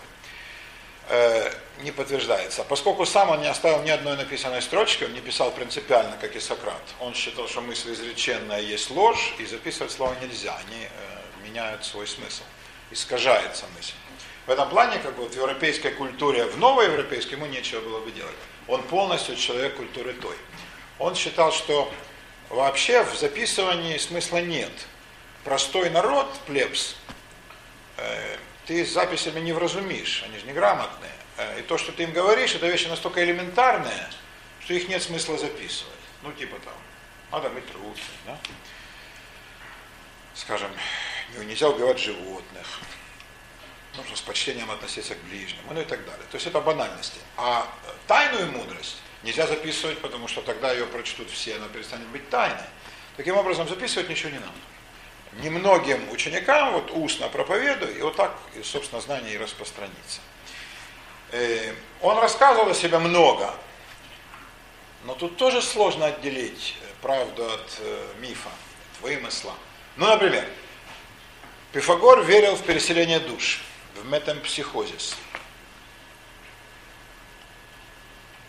э, 1.09 1.51
не 1.81 1.91
подтверждается. 1.91 2.63
Поскольку 2.63 3.05
сам 3.05 3.29
он 3.29 3.41
не 3.41 3.47
оставил 3.47 3.81
ни 3.83 3.89
одной 3.89 4.17
написанной 4.17 4.61
строчки, 4.61 5.03
он 5.03 5.13
не 5.13 5.21
писал 5.21 5.51
принципиально, 5.51 6.17
как 6.19 6.35
и 6.35 6.39
Сократ. 6.39 6.81
Он 6.99 7.13
считал, 7.13 7.47
что 7.47 7.61
мысль 7.61 7.93
изреченная 7.93 8.61
есть 8.61 8.89
ложь, 8.89 9.33
и 9.39 9.45
записывать 9.45 9.91
слова 9.91 10.15
нельзя, 10.21 10.55
они 10.67 10.83
э, 10.83 11.47
меняют 11.47 11.85
свой 11.85 12.07
смысл, 12.07 12.43
искажается 12.91 13.65
мысль. 13.75 13.93
В 14.45 14.51
этом 14.51 14.69
плане, 14.69 14.99
как 14.99 15.15
бы 15.15 15.23
вот 15.23 15.33
в 15.33 15.37
европейской 15.37 15.89
культуре, 15.89 16.45
в 16.45 16.57
новой 16.57 16.85
европейской 16.85 17.33
ему 17.33 17.47
нечего 17.47 17.81
было 17.81 17.99
бы 17.99 18.11
делать. 18.11 18.35
Он 18.67 18.83
полностью 18.83 19.35
человек 19.35 19.75
культуры 19.75 20.13
той. 20.13 20.35
Он 20.99 21.15
считал, 21.15 21.51
что 21.51 21.91
вообще 22.49 23.03
в 23.03 23.15
записывании 23.15 23.97
смысла 23.97 24.37
нет– 24.37 24.71
простой 25.45 25.91
народ, 25.91 26.27
плебс, 26.47 26.95
э, 27.97 28.37
ты 28.65 28.85
записями 28.85 29.39
не 29.39 29.53
вразумишь, 29.53 30.23
они 30.25 30.37
же 30.39 30.45
неграмотные. 30.45 31.11
Э, 31.37 31.59
и 31.59 31.63
то, 31.63 31.77
что 31.77 31.91
ты 31.91 32.03
им 32.03 32.11
говоришь, 32.11 32.55
это 32.55 32.67
вещи 32.67 32.87
настолько 32.87 33.23
элементарные, 33.23 34.09
что 34.59 34.73
их 34.73 34.87
нет 34.87 35.01
смысла 35.01 35.37
записывать. 35.37 35.93
Ну, 36.23 36.31
типа 36.33 36.57
там, 36.63 36.73
надо 37.31 37.49
мыть 37.49 37.71
руки, 37.73 38.01
да? 38.25 38.37
Скажем, 40.33 40.71
нельзя 41.37 41.69
убивать 41.69 41.99
животных, 41.99 42.79
нужно 43.95 44.15
с 44.15 44.21
почтением 44.21 44.69
относиться 44.71 45.15
к 45.15 45.19
ближнему, 45.23 45.73
ну 45.73 45.81
и 45.81 45.85
так 45.85 46.03
далее. 46.05 46.25
То 46.29 46.35
есть 46.35 46.47
это 46.47 46.59
банальности. 46.59 47.19
А 47.37 47.71
тайную 48.07 48.51
мудрость 48.51 48.97
нельзя 49.23 49.47
записывать, 49.47 49.99
потому 49.99 50.27
что 50.27 50.41
тогда 50.41 50.73
ее 50.73 50.85
прочтут 50.87 51.29
все, 51.29 51.55
она 51.55 51.67
перестанет 51.67 52.07
быть 52.07 52.29
тайной. 52.29 52.67
Таким 53.15 53.37
образом, 53.37 53.69
записывать 53.69 54.09
ничего 54.09 54.31
не 54.31 54.39
надо 54.39 54.57
немногим 55.41 56.09
ученикам 56.11 56.73
вот 56.73 56.91
устно 56.91 57.27
проповедую, 57.29 57.97
и 57.97 58.01
вот 58.01 58.15
так, 58.15 58.37
собственно, 58.63 59.01
знание 59.01 59.33
и 59.33 59.37
распространится. 59.37 60.21
Э, 61.31 61.73
он 62.01 62.17
рассказывал 62.19 62.69
о 62.69 62.73
себе 62.73 62.99
много, 62.99 63.53
но 65.03 65.15
тут 65.15 65.37
тоже 65.37 65.61
сложно 65.61 66.07
отделить 66.07 66.75
э, 66.81 66.85
правду 67.01 67.45
от 67.45 67.77
э, 67.79 68.07
мифа, 68.19 68.49
от 68.49 69.01
вымысла. 69.01 69.53
Ну, 69.97 70.07
например, 70.07 70.47
Пифагор 71.71 72.23
верил 72.23 72.55
в 72.55 72.63
переселение 72.63 73.19
душ, 73.19 73.61
в 73.95 74.05
метампсихозис. 74.09 75.17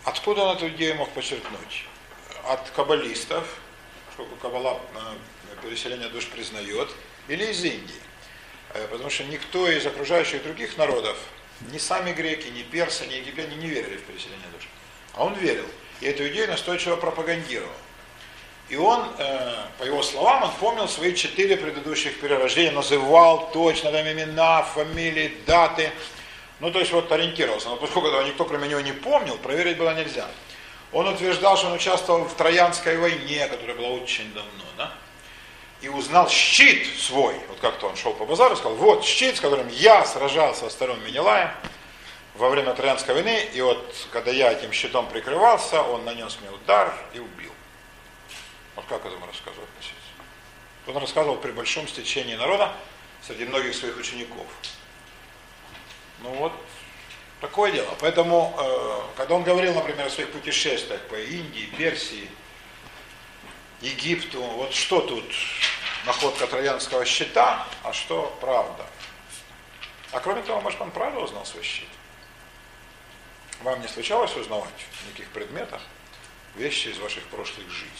Откуда 0.03 0.43
он 0.43 0.55
эту 0.55 0.69
идею 0.69 0.95
мог 0.95 1.09
подчеркнуть? 1.09 1.85
От 2.45 2.69
каббалистов, 2.69 3.45
поскольку 4.07 4.37
каббала 4.37 4.79
переселение 5.61 6.09
душ 6.09 6.27
признает, 6.27 6.89
или 7.27 7.45
из 7.45 7.63
Индии. 7.63 8.01
Э, 8.73 8.87
потому 8.89 9.09
что 9.09 9.23
никто 9.23 9.69
из 9.69 9.85
окружающих 9.85 10.43
других 10.43 10.77
народов, 10.77 11.17
ни 11.71 11.77
сами 11.77 12.13
греки, 12.13 12.49
ни 12.49 12.63
персы, 12.63 13.05
ни 13.07 13.13
египтяне 13.13 13.55
не 13.55 13.67
верили 13.67 13.97
в 13.97 14.03
переселение 14.03 14.47
душ. 14.53 14.67
А 15.13 15.25
он 15.25 15.33
верил. 15.33 15.65
И 16.01 16.05
эту 16.05 16.27
идею 16.27 16.47
настойчиво 16.47 16.95
пропагандировал. 16.95 17.71
И 18.69 18.75
он, 18.75 19.09
э, 19.17 19.55
по 19.79 19.83
его 19.83 20.03
словам, 20.03 20.43
он 20.43 20.51
помнил 20.59 20.87
свои 20.87 21.15
четыре 21.15 21.55
предыдущих 21.55 22.19
перерождения, 22.19 22.71
называл 22.71 23.49
точно 23.51 23.91
там 23.91 24.05
имена, 24.05 24.61
фамилии, 24.63 25.37
даты. 25.45 25.91
Ну, 26.59 26.71
то 26.71 26.79
есть 26.79 26.91
вот 26.91 27.11
ориентировался. 27.11 27.69
Но 27.69 27.77
поскольку 27.77 28.09
этого 28.09 28.23
никто 28.23 28.43
кроме 28.43 28.67
него 28.67 28.81
не 28.81 28.91
помнил, 28.91 29.37
проверить 29.37 29.77
было 29.77 29.95
нельзя. 29.95 30.27
Он 30.91 31.07
утверждал, 31.07 31.57
что 31.57 31.67
он 31.67 31.73
участвовал 31.73 32.25
в 32.25 32.33
Троянской 32.35 32.97
войне, 32.97 33.47
которая 33.47 33.75
была 33.75 33.89
очень 33.89 34.33
давно. 34.33 34.63
Да? 34.77 34.93
И 35.81 35.89
узнал 35.89 36.29
щит 36.29 36.87
свой. 36.99 37.35
Вот 37.49 37.59
как-то 37.59 37.87
он 37.87 37.95
шел 37.95 38.13
по 38.13 38.25
базару 38.25 38.55
и 38.55 38.57
сказал, 38.57 38.75
вот 38.77 39.05
щит, 39.05 39.37
с 39.37 39.39
которым 39.39 39.67
я 39.69 40.05
сражался 40.05 40.69
с 40.69 40.73
вторым 40.73 41.03
Менелаем 41.05 41.49
во 42.35 42.49
время 42.49 42.73
Троянской 42.73 43.13
войны, 43.13 43.47
и 43.53 43.61
вот 43.61 43.93
когда 44.11 44.31
я 44.31 44.51
этим 44.51 44.71
щитом 44.71 45.07
прикрывался, 45.07 45.81
он 45.81 46.05
нанес 46.05 46.37
мне 46.41 46.51
удар 46.51 46.93
и 47.13 47.19
убил. 47.19 47.51
Вот 48.75 48.85
как 48.87 49.05
этому 49.05 49.25
рассказывал 49.25 49.63
относиться? 49.63 49.95
Он 50.87 50.97
рассказывал 50.97 51.35
при 51.37 51.51
большом 51.51 51.87
стечении 51.87 52.35
народа 52.35 52.71
среди 53.21 53.45
многих 53.45 53.75
своих 53.75 53.97
учеников. 53.97 54.45
Ну 56.21 56.29
вот, 56.35 56.53
такое 57.41 57.71
дело. 57.71 57.93
Поэтому, 57.99 58.55
э, 58.57 59.01
когда 59.17 59.35
он 59.35 59.43
говорил, 59.43 59.73
например, 59.73 60.07
о 60.07 60.09
своих 60.09 60.31
путешествиях 60.31 61.01
по 61.01 61.15
Индии, 61.15 61.69
Персии, 61.77 62.29
Египту. 63.81 64.41
Вот 64.41 64.73
что 64.73 65.01
тут 65.01 65.25
находка 66.05 66.47
троянского 66.47 67.05
щита, 67.05 67.65
а 67.83 67.93
что 67.93 68.35
правда. 68.41 68.85
А 70.11 70.19
кроме 70.19 70.41
того, 70.41 70.61
может, 70.61 70.79
он 70.81 70.91
правда 70.91 71.19
узнал 71.19 71.45
свой 71.45 71.63
щит? 71.63 71.87
Вам 73.61 73.81
не 73.81 73.87
случалось 73.87 74.35
узнавать 74.35 74.85
в 74.91 75.07
неких 75.07 75.29
предметах 75.29 75.81
вещи 76.55 76.89
из 76.89 76.97
ваших 76.99 77.23
прошлых 77.25 77.69
жизней? 77.69 77.91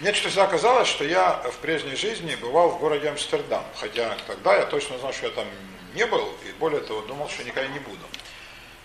Мне 0.00 0.14
что 0.14 0.28
всегда 0.28 0.46
казалось, 0.46 0.88
что 0.88 1.04
я 1.04 1.34
в 1.34 1.56
прежней 1.56 1.94
жизни 1.94 2.34
бывал 2.36 2.70
в 2.70 2.78
городе 2.78 3.10
Амстердам, 3.10 3.64
хотя 3.76 4.16
тогда 4.26 4.56
я 4.56 4.64
точно 4.64 4.98
знал, 4.98 5.12
что 5.12 5.26
я 5.26 5.32
там 5.32 5.46
не 5.94 6.06
был, 6.06 6.34
и 6.48 6.52
более 6.52 6.80
того, 6.80 7.02
думал, 7.02 7.28
что 7.28 7.44
никогда 7.44 7.68
не 7.68 7.80
буду. 7.80 8.06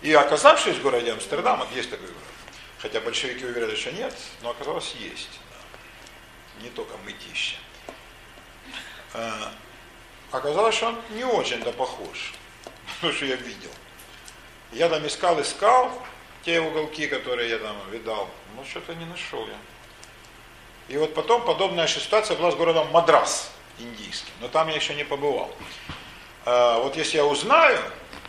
И 0.02 0.12
оказавшись 0.12 0.76
в 0.76 0.82
городе 0.82 1.12
Амстердам, 1.12 1.60
вот 1.60 1.72
есть 1.72 1.88
такой 1.88 2.08
город, 2.08 2.25
Хотя 2.86 3.00
большевики 3.00 3.44
уверяли, 3.44 3.74
что 3.74 3.90
нет, 3.90 4.14
но 4.42 4.50
оказалось 4.50 4.94
есть. 5.00 5.40
Не 6.62 6.68
только 6.68 6.96
мытища. 6.98 7.56
Оказалось, 10.30 10.76
что 10.76 10.86
он 10.90 10.98
не 11.10 11.24
очень-то 11.24 11.72
похож, 11.72 12.32
то, 13.00 13.10
что 13.10 13.24
я 13.24 13.34
видел. 13.34 13.72
Я 14.70 14.88
там 14.88 15.04
искал, 15.04 15.40
искал 15.40 16.00
те 16.44 16.60
уголки, 16.60 17.08
которые 17.08 17.50
я 17.50 17.58
там 17.58 17.76
видал, 17.90 18.30
но 18.54 18.64
что-то 18.64 18.94
не 18.94 19.04
нашел 19.04 19.44
я. 19.48 19.58
И 20.86 20.96
вот 20.96 21.12
потом 21.12 21.44
подобная 21.44 21.88
ситуация 21.88 22.36
была 22.36 22.52
с 22.52 22.54
городом 22.54 22.88
Мадрас, 22.92 23.50
индийским, 23.80 24.32
но 24.40 24.46
там 24.46 24.68
я 24.68 24.76
еще 24.76 24.94
не 24.94 25.04
побывал. 25.04 25.50
А 26.44 26.78
вот 26.78 26.96
если 26.96 27.16
я 27.16 27.26
узнаю 27.26 27.80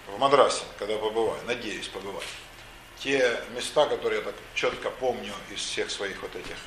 в 0.07 0.17
Мадрасе, 0.17 0.63
когда 0.79 0.97
побываю, 0.97 1.39
надеюсь 1.45 1.89
побывать, 1.89 2.25
те 2.99 3.39
места, 3.55 3.85
которые 3.85 4.19
я 4.19 4.25
так 4.25 4.35
четко 4.55 4.89
помню 4.89 5.33
из 5.51 5.59
всех 5.59 5.89
своих 5.91 6.21
вот 6.21 6.35
этих 6.35 6.57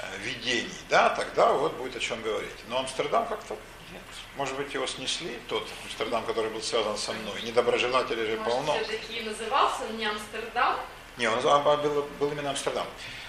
э, 0.00 0.18
видений, 0.22 0.70
да, 0.88 1.10
тогда 1.10 1.52
вот 1.52 1.74
будет 1.74 1.96
о 1.96 2.00
чем 2.00 2.22
говорить. 2.22 2.56
Но 2.68 2.78
Амстердам 2.78 3.26
как-то 3.26 3.56
нет. 3.92 4.02
Может 4.36 4.56
быть, 4.56 4.72
его 4.74 4.86
снесли, 4.86 5.38
тот 5.48 5.66
Амстердам, 5.84 6.24
который 6.24 6.50
был 6.50 6.62
связан 6.62 6.96
со 6.96 7.12
мной. 7.12 7.42
Недоброжелателей 7.42 8.26
же 8.26 8.36
Может, 8.38 8.52
полно. 8.52 8.74
все-таки 8.74 9.22
назывался 9.22 9.88
не 9.96 10.06
Амстердам? 10.06 10.76
Не, 11.16 11.28
он 11.28 11.40
а, 11.44 11.76
был, 11.76 12.08
был 12.20 12.30
именно 12.30 12.50
Амстердам. 12.50 12.86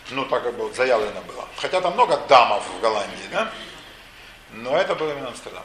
Ну, 0.09 0.25
так 0.25 0.43
как 0.43 0.55
было, 0.55 0.73
заявлено 0.73 1.21
было. 1.21 1.47
Хотя 1.57 1.81
там 1.81 1.93
много 1.93 2.17
дамов 2.27 2.63
в 2.77 2.81
Голландии, 2.81 3.27
да? 3.31 3.51
Но 4.51 4.77
это 4.77 4.95
был 4.95 5.09
именно 5.09 5.29
Амстердам. 5.29 5.63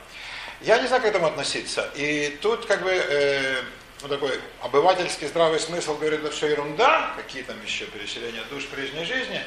Я 0.61 0.81
не 0.81 0.87
знаю, 0.87 1.03
как 1.03 1.13
к 1.13 1.15
этому 1.15 1.27
относиться. 1.27 1.91
И 1.95 2.39
тут 2.41 2.67
как 2.67 2.83
бы 2.83 2.91
э, 2.91 3.63
ну, 4.03 4.09
такой 4.09 4.41
обывательский 4.61 5.29
здравый 5.29 5.61
смысл 5.61 5.97
говорит, 5.97 6.21
это 6.21 6.31
все 6.33 6.49
ерунда, 6.49 7.13
какие 7.17 7.43
там 7.43 7.63
еще 7.63 7.87
переселения 7.87 8.43
душ 8.51 8.67
прежней 8.67 9.05
жизни. 9.05 9.41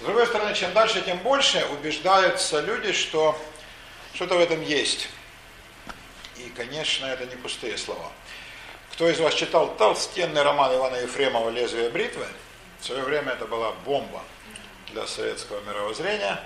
С 0.00 0.04
другой 0.04 0.26
стороны, 0.26 0.54
чем 0.54 0.72
дальше, 0.74 1.00
тем 1.00 1.18
больше 1.18 1.64
убеждаются 1.72 2.60
люди, 2.60 2.92
что 2.92 3.38
что-то 4.14 4.36
в 4.36 4.40
этом 4.40 4.60
есть. 4.60 5.08
И, 6.36 6.50
конечно, 6.56 7.06
это 7.06 7.24
не 7.24 7.36
пустые 7.36 7.78
слова. 7.78 8.12
Кто 8.92 9.08
из 9.08 9.18
вас 9.18 9.32
читал 9.34 9.74
толстенный 9.76 10.42
роман 10.42 10.74
Ивана 10.74 10.96
Ефремова 10.96 11.48
«Лезвие 11.48 11.88
бритвы»? 11.88 12.26
В 12.80 12.84
свое 12.84 13.02
время 13.02 13.32
это 13.32 13.46
была 13.46 13.72
бомба 13.86 14.22
для 14.90 15.06
советского 15.06 15.60
мировоззрения. 15.62 16.38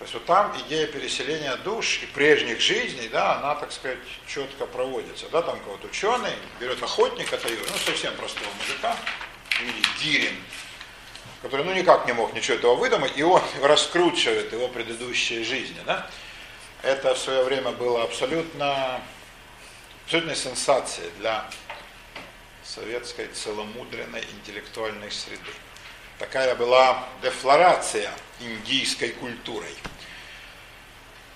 То 0.00 0.04
есть 0.04 0.14
вот 0.14 0.24
там 0.24 0.56
идея 0.66 0.86
переселения 0.86 1.54
душ 1.56 2.00
и 2.02 2.06
прежних 2.06 2.58
жизней, 2.58 3.08
да, 3.08 3.36
она, 3.36 3.54
так 3.54 3.70
сказать, 3.70 3.98
четко 4.26 4.64
проводится. 4.64 5.28
Да, 5.28 5.42
там 5.42 5.60
кого-то 5.60 5.88
ученый 5.88 6.32
берет 6.58 6.82
охотника, 6.82 7.36
Таюр, 7.36 7.66
ну, 7.70 7.76
совсем 7.76 8.16
простого 8.16 8.48
мужика, 8.58 8.96
или 9.60 9.84
Дирин, 10.02 10.34
который, 11.42 11.66
ну, 11.66 11.74
никак 11.74 12.06
не 12.06 12.14
мог 12.14 12.32
ничего 12.32 12.56
этого 12.56 12.76
выдумать, 12.76 13.12
и 13.18 13.22
он 13.22 13.42
раскручивает 13.62 14.50
его 14.54 14.68
предыдущие 14.68 15.44
жизни, 15.44 15.76
да. 15.84 16.08
Это 16.80 17.14
в 17.14 17.18
свое 17.18 17.44
время 17.44 17.72
было 17.72 18.02
абсолютно, 18.02 19.02
абсолютной 20.06 20.34
сенсацией 20.34 21.10
для 21.18 21.44
советской 22.64 23.26
целомудренной 23.26 24.24
интеллектуальной 24.38 25.10
среды. 25.10 25.50
Такая 26.20 26.54
была 26.54 27.08
дефлорация 27.22 28.12
индийской 28.40 29.08
культурой. 29.08 29.74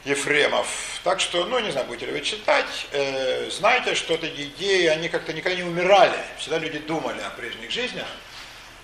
Ефремов. 0.04 0.68
Так 1.02 1.20
что, 1.20 1.46
ну, 1.46 1.58
не 1.58 1.70
знаю, 1.70 1.86
будете 1.86 2.04
ли 2.04 2.12
вы 2.12 2.20
читать, 2.20 2.86
э, 2.92 3.48
знаете, 3.48 3.94
что 3.94 4.12
эти 4.12 4.26
идеи, 4.26 4.84
они 4.88 5.08
как-то 5.08 5.32
никогда 5.32 5.56
не 5.56 5.62
умирали. 5.62 6.18
Всегда 6.36 6.58
люди 6.58 6.78
думали 6.80 7.22
о 7.22 7.30
прежних 7.30 7.70
жизнях, 7.70 8.06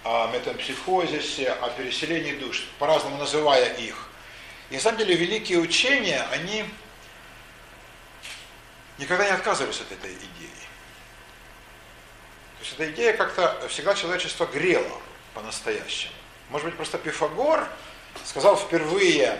о 0.02 0.30
метампсихозисе, 0.32 1.50
о 1.52 1.68
переселении 1.68 2.32
душ, 2.32 2.66
по-разному 2.78 3.18
называя 3.18 3.74
их. 3.74 4.08
И 4.70 4.76
на 4.76 4.80
самом 4.80 4.96
деле 4.96 5.16
великие 5.16 5.58
учения, 5.58 6.26
они 6.32 6.64
никогда 8.96 9.26
не 9.26 9.32
отказывались 9.32 9.82
от 9.82 9.92
этой 9.92 10.12
идеи. 10.12 10.60
То 12.58 12.64
есть 12.64 12.72
эта 12.72 12.90
идея 12.90 13.12
как-то 13.12 13.68
всегда 13.68 13.94
человечество 13.94 14.46
грело 14.46 15.02
по-настоящему. 15.34 16.14
Может 16.50 16.66
быть, 16.66 16.76
просто 16.76 16.98
Пифагор 16.98 17.68
сказал 18.24 18.56
впервые 18.56 19.38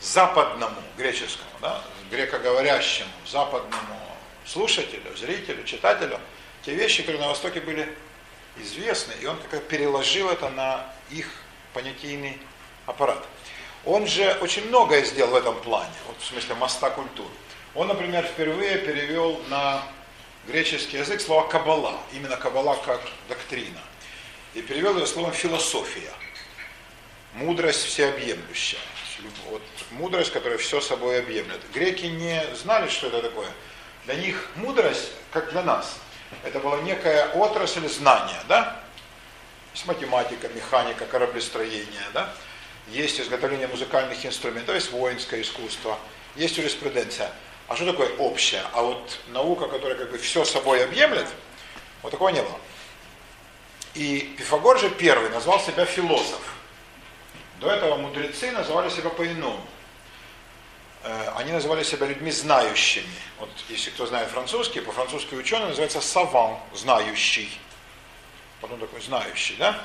западному, 0.00 0.80
греческому, 0.96 1.50
да, 1.60 1.82
грекоговорящему, 2.10 3.10
западному 3.26 4.00
слушателю, 4.44 5.16
зрителю, 5.16 5.64
читателю, 5.64 6.20
те 6.62 6.74
вещи, 6.74 7.02
которые 7.02 7.22
на 7.22 7.28
Востоке 7.28 7.60
были 7.60 7.88
известны, 8.58 9.14
и 9.20 9.26
он 9.26 9.38
как-то 9.38 9.58
переложил 9.60 10.28
это 10.28 10.50
на 10.50 10.86
их 11.10 11.28
понятийный 11.72 12.38
аппарат. 12.86 13.24
Он 13.84 14.06
же 14.06 14.36
очень 14.40 14.66
многое 14.68 15.04
сделал 15.04 15.32
в 15.32 15.36
этом 15.36 15.58
плане, 15.60 15.92
вот 16.06 16.16
в 16.20 16.24
смысле 16.26 16.54
моста 16.56 16.90
культуры. 16.90 17.30
Он, 17.74 17.88
например, 17.88 18.24
впервые 18.24 18.78
перевел 18.78 19.40
на 19.48 19.82
греческий 20.46 20.98
язык 20.98 21.20
слово 21.20 21.46
«кабала», 21.48 21.94
именно 22.12 22.36
«кабала» 22.36 22.76
как 22.84 23.00
доктрина– 23.28 23.80
и 24.56 24.62
перевел 24.62 24.96
его 24.96 25.04
словом 25.04 25.32
философия. 25.32 26.10
Мудрость 27.34 27.84
всеобъемлющая. 27.84 28.80
Вот, 29.50 29.62
мудрость, 29.90 30.32
которая 30.32 30.56
все 30.56 30.80
собой 30.80 31.18
объемлет. 31.18 31.60
Греки 31.74 32.06
не 32.06 32.42
знали, 32.54 32.88
что 32.88 33.08
это 33.08 33.20
такое. 33.20 33.48
Для 34.06 34.14
них 34.14 34.48
мудрость, 34.56 35.10
как 35.30 35.50
для 35.52 35.62
нас, 35.62 35.98
это 36.42 36.58
была 36.60 36.80
некая 36.80 37.28
отрасль 37.34 37.86
знания, 37.88 38.40
да? 38.48 38.80
Есть 39.74 39.86
математика, 39.86 40.48
механика, 40.48 41.04
кораблестроение, 41.04 42.06
да? 42.14 42.32
Есть 42.88 43.20
изготовление 43.20 43.68
музыкальных 43.68 44.24
инструментов, 44.24 44.74
есть 44.74 44.90
воинское 44.90 45.42
искусство, 45.42 45.98
есть 46.34 46.56
юриспруденция. 46.56 47.30
А 47.68 47.76
что 47.76 47.84
такое 47.84 48.08
общее? 48.16 48.62
А 48.72 48.80
вот 48.80 49.18
наука, 49.28 49.66
которая 49.66 49.98
как 49.98 50.10
бы 50.10 50.18
все 50.18 50.46
собой 50.46 50.82
объемлет, 50.82 51.26
вот 52.02 52.10
такого 52.10 52.30
не 52.30 52.40
было. 52.40 52.58
И 53.96 54.34
Пифагор 54.36 54.78
же 54.78 54.90
первый 54.90 55.30
назвал 55.30 55.58
себя 55.58 55.86
философ. 55.86 56.54
До 57.60 57.70
этого 57.70 57.96
мудрецы 57.96 58.52
называли 58.52 58.90
себя 58.90 59.08
по-иному. 59.08 59.66
Э, 61.02 61.32
они 61.36 61.50
называли 61.52 61.82
себя 61.82 62.06
людьми 62.06 62.30
знающими. 62.30 63.08
Вот 63.38 63.48
если 63.70 63.88
кто 63.88 64.04
знает 64.04 64.28
французский, 64.28 64.82
по-французски 64.82 65.34
ученый 65.34 65.68
называется 65.68 66.02
саван, 66.02 66.58
знающий. 66.74 67.50
Вот 68.60 68.70
он 68.70 68.80
такой 68.80 69.00
знающий, 69.00 69.56
да? 69.56 69.82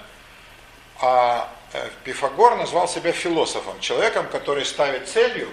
А 0.99 1.49
э, 1.71 1.89
Пифагор 2.03 2.57
назвал 2.57 2.89
себя 2.89 3.13
философом, 3.13 3.79
человеком, 3.79 4.27
который 4.27 4.65
ставит 4.65 5.07
целью 5.07 5.49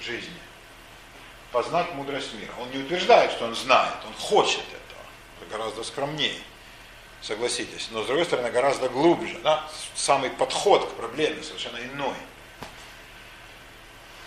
жизни 0.00 0.34
познать 1.52 1.94
мудрость 1.94 2.34
мира. 2.34 2.52
Он 2.60 2.68
не 2.72 2.78
утверждает, 2.78 3.30
что 3.30 3.44
он 3.44 3.54
знает, 3.54 3.94
он 4.04 4.14
хочет 4.14 4.64
этого. 4.66 5.04
Это 5.40 5.56
гораздо 5.56 5.84
скромнее 5.84 6.40
согласитесь. 7.22 7.88
Но 7.90 8.02
с 8.02 8.06
другой 8.06 8.24
стороны, 8.24 8.50
гораздо 8.50 8.88
глубже. 8.88 9.38
Да? 9.42 9.68
Самый 9.94 10.30
подход 10.30 10.88
к 10.90 10.92
проблеме 10.94 11.42
совершенно 11.42 11.78
иной. 11.78 12.14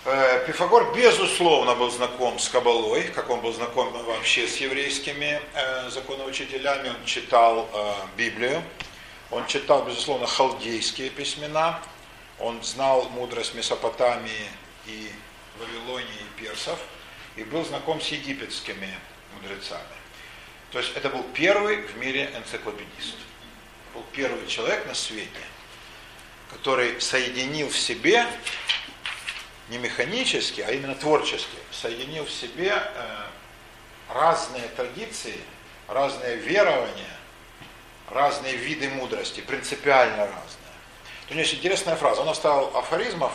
Э, 0.06 0.46
Пифагор, 0.46 0.94
безусловно, 0.94 1.76
был 1.76 1.90
знаком 1.90 2.38
с 2.38 2.50
Кабалой, 2.50 3.04
как 3.04 3.30
он 3.30 3.40
был 3.40 3.54
знаком 3.54 3.90
вообще 4.04 4.48
с 4.48 4.58
еврейскими 4.58 5.42
э, 5.54 5.90
законоучителями. 5.90 6.90
Он 6.90 7.06
читал 7.06 7.70
э, 7.74 7.94
Библию, 8.18 8.62
он 9.32 9.48
читал, 9.48 9.86
безусловно, 9.86 10.28
халдейские 10.28 11.10
письмена, 11.10 11.80
он 12.38 12.62
знал 12.64 13.08
мудрость 13.12 13.56
Месопотамии 13.56 14.50
и 14.88 15.10
Вавилонии 15.58 16.08
и 16.08 16.42
персов, 16.42 16.80
и 17.38 17.46
был 17.46 17.64
знаком 17.64 18.02
с 18.02 18.08
египетскими 18.10 18.94
мудрецами. 19.36 20.03
То 20.74 20.80
есть 20.80 20.92
это 20.96 21.10
был 21.10 21.24
первый 21.36 21.84
в 21.84 21.98
мире 21.98 22.34
энциклопедист. 22.36 23.16
Был 23.94 24.04
первый 24.12 24.48
человек 24.48 24.88
на 24.88 24.96
свете, 24.96 25.30
который 26.50 27.00
соединил 27.00 27.70
в 27.70 27.78
себе, 27.78 28.26
не 29.70 29.78
механически, 29.78 30.62
а 30.62 30.72
именно 30.72 30.96
творчески, 30.96 31.56
соединил 31.72 32.26
в 32.26 32.32
себе 32.32 32.74
э, 32.74 33.24
разные 34.10 34.68
традиции, 34.70 35.40
разные 35.88 36.38
верования, 36.38 37.18
разные 38.10 38.56
виды 38.56 38.90
мудрости, 38.90 39.42
принципиально 39.42 40.26
разные. 40.26 40.74
У 41.30 41.34
него 41.34 41.42
есть 41.42 41.54
интересная 41.54 41.96
фраза. 41.96 42.22
Он 42.22 42.30
оставил 42.30 42.76
афоризмов, 42.76 43.32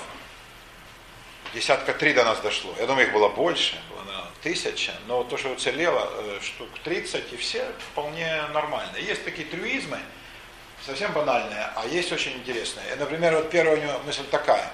десятка 1.55 1.95
три 1.95 2.15
до 2.15 2.25
нас 2.25 2.41
дошло. 2.41 2.75
Я 2.81 2.87
думаю, 2.87 3.07
их 3.07 3.13
было 3.13 3.29
больше, 3.29 3.81
было 3.91 4.03
тысяча, 4.43 4.93
но 5.07 5.25
то, 5.25 5.37
что 5.37 5.51
уцелело, 5.51 6.11
э, 6.13 6.39
штук 6.43 6.69
30, 6.85 7.33
и 7.33 7.37
все 7.37 7.71
вполне 7.91 8.43
нормально. 8.53 8.97
Есть 8.97 9.25
такие 9.25 9.49
трюизмы, 9.49 9.99
совсем 10.85 11.13
банальные, 11.13 11.71
а 11.75 11.87
есть 11.87 12.13
очень 12.13 12.33
интересные. 12.33 12.97
Например, 12.97 13.35
вот 13.35 13.51
первая 13.51 13.77
у 13.77 13.81
него 13.81 13.99
мысль 14.01 14.25
такая. 14.31 14.73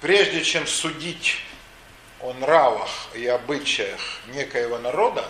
Прежде 0.00 0.42
чем 0.42 0.66
судить 0.66 1.38
о 2.20 2.32
нравах 2.34 2.90
и 3.14 3.26
обычаях 3.26 4.00
некоего 4.28 4.78
народа, 4.78 5.24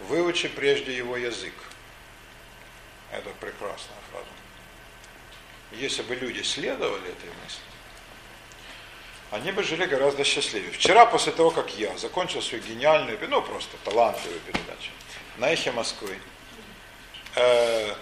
выучи 0.00 0.48
прежде 0.48 0.96
его 0.96 1.16
язык. 1.16 1.54
Это 3.12 3.30
прекрасная 3.40 3.98
фраза. 4.10 4.26
Если 5.72 6.02
бы 6.02 6.14
люди 6.14 6.42
следовали 6.42 7.10
этой 7.10 7.30
мысли, 7.42 7.73
они 9.34 9.50
бы 9.50 9.64
жили 9.64 9.84
гораздо 9.84 10.22
счастливее. 10.22 10.70
Вчера, 10.70 11.06
после 11.06 11.32
того, 11.32 11.50
как 11.50 11.76
я 11.76 11.96
закончил 11.98 12.40
свою 12.40 12.62
гениальную, 12.62 13.18
ну 13.28 13.42
просто 13.42 13.76
талантливую 13.84 14.40
передачу 14.40 14.90
на 15.38 15.52
эхе 15.52 15.72
Москвы, 15.72 16.16
э, 17.34 17.94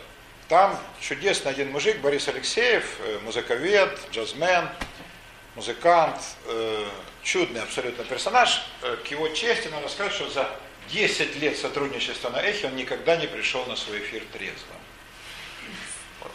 там 0.48 0.78
чудесный 1.00 1.50
один 1.50 1.70
мужик, 1.72 2.00
Борис 2.00 2.28
Алексеев, 2.28 2.84
э, 2.98 3.18
музыковед, 3.24 3.98
джазмен, 4.12 4.68
музыкант, 5.54 6.20
э, 6.44 6.86
чудный 7.22 7.62
абсолютно 7.62 8.04
персонаж. 8.04 8.66
Э, 8.82 8.98
к 9.02 9.06
его 9.06 9.26
чести 9.30 9.68
надо 9.68 9.88
сказать, 9.88 10.12
что 10.12 10.28
за 10.28 10.46
10 10.90 11.36
лет 11.36 11.56
сотрудничества 11.56 12.28
на 12.28 12.42
эхе 12.42 12.66
он 12.66 12.76
никогда 12.76 13.16
не 13.16 13.26
пришел 13.26 13.64
на 13.64 13.76
свой 13.76 14.00
эфир 14.00 14.22
трезвым. 14.34 14.76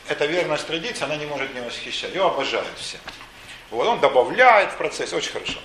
эта 0.09 0.25
верность 0.25 0.65
традиции, 0.65 1.03
она 1.03 1.17
не 1.17 1.27
может 1.27 1.53
не 1.53 1.61
восхищать. 1.61 2.15
Его 2.15 2.27
обожают 2.27 2.77
все. 2.79 2.97
Вот, 3.71 3.87
он 3.87 3.99
добавляет 3.99 4.71
в 4.71 4.77
процесс, 4.77 5.13
очень 5.13 5.31
хорошо. 5.31 5.59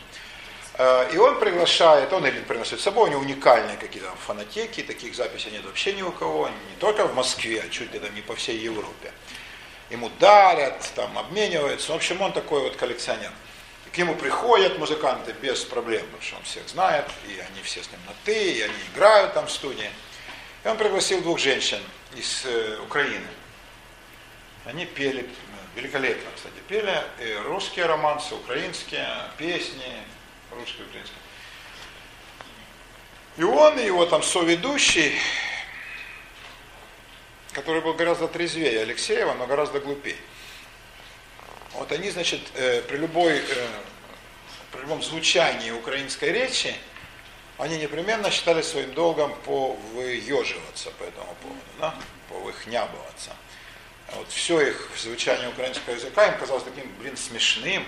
Э, 0.74 1.08
и 1.12 1.16
он 1.16 1.38
приглашает, 1.38 2.12
он 2.12 2.26
или 2.26 2.40
приносит 2.40 2.80
с 2.80 2.82
собой, 2.82 3.08
у 3.08 3.12
него 3.12 3.20
уникальные 3.20 3.76
какие-то 3.76 4.10
фонотеки, 4.26 4.82
таких 4.82 5.14
записей 5.14 5.50
нет 5.52 5.64
вообще 5.64 5.92
ни 5.92 6.02
у 6.02 6.10
кого, 6.10 6.48
не 6.48 6.76
только 6.80 7.06
в 7.06 7.14
Москве, 7.14 7.62
а 7.64 7.68
чуть 7.68 7.92
ли 7.92 7.98
там 7.98 8.14
не 8.14 8.22
по 8.22 8.34
всей 8.34 8.58
Европе. 8.58 9.12
Ему 9.90 10.10
дарят, 10.18 10.90
там 10.96 11.16
обмениваются. 11.18 11.92
В 11.92 11.96
общем, 11.96 12.20
он 12.22 12.32
такой 12.32 12.62
вот 12.62 12.76
коллекционер. 12.76 13.30
К 13.92 13.98
нему 13.98 14.14
приходят 14.14 14.78
музыканты 14.78 15.34
без 15.42 15.64
проблем, 15.64 16.00
потому 16.06 16.22
что 16.22 16.36
он 16.36 16.42
всех 16.44 16.66
знает, 16.66 17.04
и 17.28 17.38
они 17.38 17.62
все 17.62 17.82
с 17.82 17.90
ним 17.90 18.00
на 18.06 18.14
«ты», 18.24 18.52
и 18.52 18.62
они 18.62 18.74
играют 18.94 19.34
там 19.34 19.46
в 19.46 19.50
студии. 19.50 19.90
И 20.64 20.68
он 20.68 20.78
пригласил 20.78 21.20
двух 21.20 21.38
женщин 21.38 21.80
из 22.16 22.42
э, 22.46 22.78
Украины. 22.82 23.26
Они 24.64 24.86
пели, 24.86 25.28
великолепно, 25.74 26.30
кстати, 26.34 26.54
пели 26.68 27.02
и 27.20 27.34
русские 27.44 27.86
романсы, 27.86 28.34
украинские, 28.34 29.08
песни, 29.38 29.96
русские, 30.50 30.86
украинские. 30.86 31.18
И 33.38 33.42
он, 33.42 33.78
и 33.78 33.86
его 33.86 34.04
там 34.06 34.22
соведущий, 34.22 35.18
который 37.52 37.80
был 37.80 37.94
гораздо 37.94 38.28
трезвее 38.28 38.82
Алексеева, 38.82 39.34
но 39.34 39.46
гораздо 39.46 39.80
глупее. 39.80 40.16
Вот 41.74 41.90
они, 41.92 42.10
значит, 42.10 42.40
э, 42.54 42.82
при 42.82 42.98
любой, 42.98 43.38
э, 43.38 43.68
при 44.70 44.80
любом 44.80 45.02
звучании 45.02 45.70
украинской 45.70 46.30
речи, 46.30 46.74
они 47.56 47.78
непременно 47.78 48.30
считали 48.30 48.60
своим 48.60 48.92
долгом 48.92 49.34
повыеживаться 49.46 50.90
по 50.92 51.04
этому 51.04 51.34
поводу, 51.42 51.60
да? 51.78 51.94
повыхнябываться. 52.28 53.30
Вот 54.14 54.28
все 54.30 54.60
их 54.60 54.90
звучание 54.96 55.48
украинского 55.48 55.94
языка 55.94 56.26
им 56.26 56.38
казалось 56.38 56.64
таким, 56.64 56.90
блин, 56.98 57.16
смешным, 57.16 57.86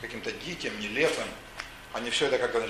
каким-то 0.00 0.32
диким, 0.32 0.78
нелепым. 0.80 1.28
Они 1.92 2.10
все 2.10 2.26
это 2.26 2.38
как-то 2.38 2.60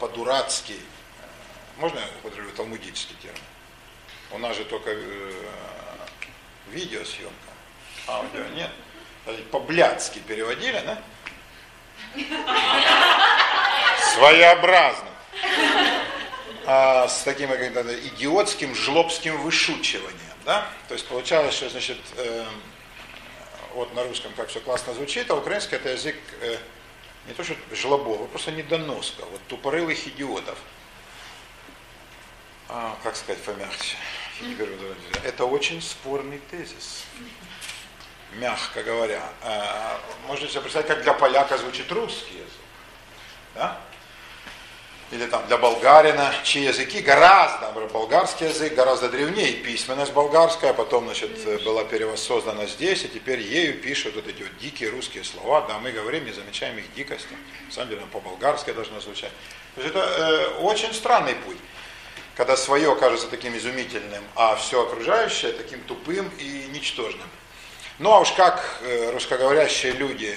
по-дурацки, 0.00 0.72
-по 0.72 1.80
можно 1.80 1.98
я 1.98 2.06
употреблю 2.22 2.50
талмудический 2.52 3.16
термин? 3.22 3.40
У 4.32 4.38
нас 4.38 4.56
же 4.56 4.64
только 4.64 4.90
э, 4.90 5.32
видеосъемка, 6.70 7.52
аудио 8.08 8.44
нет 8.54 8.70
по-блядски 9.50 10.20
переводили, 10.20 10.80
да? 10.84 10.98
Своеобразно. 14.14 15.08
А, 16.66 17.08
с 17.08 17.22
таким 17.22 17.52
идиотским 17.52 18.74
жлобским 18.74 19.40
вышучиванием, 19.42 20.25
да? 20.46 20.66
То 20.88 20.94
есть 20.94 21.06
получалось, 21.06 21.54
что, 21.54 21.68
значит, 21.68 21.98
э, 22.16 22.46
вот 23.74 23.94
на 23.94 24.04
русском 24.04 24.32
как 24.34 24.48
все 24.48 24.60
классно 24.60 24.94
звучит, 24.94 25.30
а 25.30 25.34
украинский 25.34 25.76
это 25.76 25.90
язык 25.90 26.16
э, 26.40 26.56
не 27.26 27.34
то 27.34 27.44
что 27.44 27.54
жлобов, 27.72 28.22
а 28.22 28.26
просто 28.26 28.52
недоноска, 28.52 29.26
вот 29.26 29.40
тупорылых 29.48 30.06
идиотов. 30.06 30.56
А, 32.68 32.96
как 33.02 33.14
сказать 33.16 33.42
помягче? 33.42 33.96
Это 35.24 35.44
очень 35.44 35.82
спорный 35.82 36.40
тезис 36.50 37.04
мягко 38.36 38.82
говоря. 38.82 39.22
Э, 39.42 39.98
можно 40.26 40.48
себе 40.48 40.60
представить, 40.60 40.88
как 40.88 41.02
для 41.02 41.12
поляка 41.12 41.58
звучит 41.58 41.90
русский 41.92 42.34
язык. 42.34 42.50
Да? 43.54 43.80
Или 45.12 45.26
там 45.26 45.46
для 45.46 45.56
болгарина, 45.56 46.34
чьи 46.42 46.64
языки 46.64 47.00
гораздо, 47.00 47.70
болгарский 47.92 48.48
язык 48.48 48.74
гораздо 48.74 49.08
древнее, 49.08 49.52
письменность 49.52 50.12
болгарская, 50.12 50.72
потом, 50.72 51.04
значит, 51.04 51.62
была 51.64 51.84
перевоссоздана 51.84 52.66
здесь, 52.66 53.04
и 53.04 53.08
теперь 53.08 53.40
ею 53.40 53.80
пишут 53.80 54.16
вот 54.16 54.26
эти 54.26 54.42
вот 54.42 54.58
дикие 54.58 54.90
русские 54.90 55.22
слова, 55.22 55.60
да, 55.68 55.78
мы 55.78 55.92
говорим, 55.92 56.24
не 56.24 56.32
замечаем 56.32 56.76
их 56.78 56.92
дикости, 56.94 57.34
на 57.66 57.72
самом 57.72 57.90
деле 57.90 58.02
по-болгарски 58.12 58.72
должно 58.72 59.00
звучать. 59.00 59.30
То 59.76 59.82
есть 59.82 59.94
это 59.94 60.00
э, 60.00 60.46
очень 60.62 60.92
странный 60.92 61.36
путь, 61.36 61.58
когда 62.36 62.56
свое 62.56 62.94
кажется 62.96 63.28
таким 63.28 63.56
изумительным, 63.56 64.24
а 64.34 64.56
все 64.56 64.82
окружающее 64.82 65.52
таким 65.52 65.80
тупым 65.82 66.30
и 66.38 66.68
ничтожным. 66.72 67.28
Ну 67.98 68.12
а 68.12 68.20
уж 68.20 68.32
как 68.32 68.80
э, 68.82 69.10
русскоговорящие 69.12 69.92
люди 69.92 70.36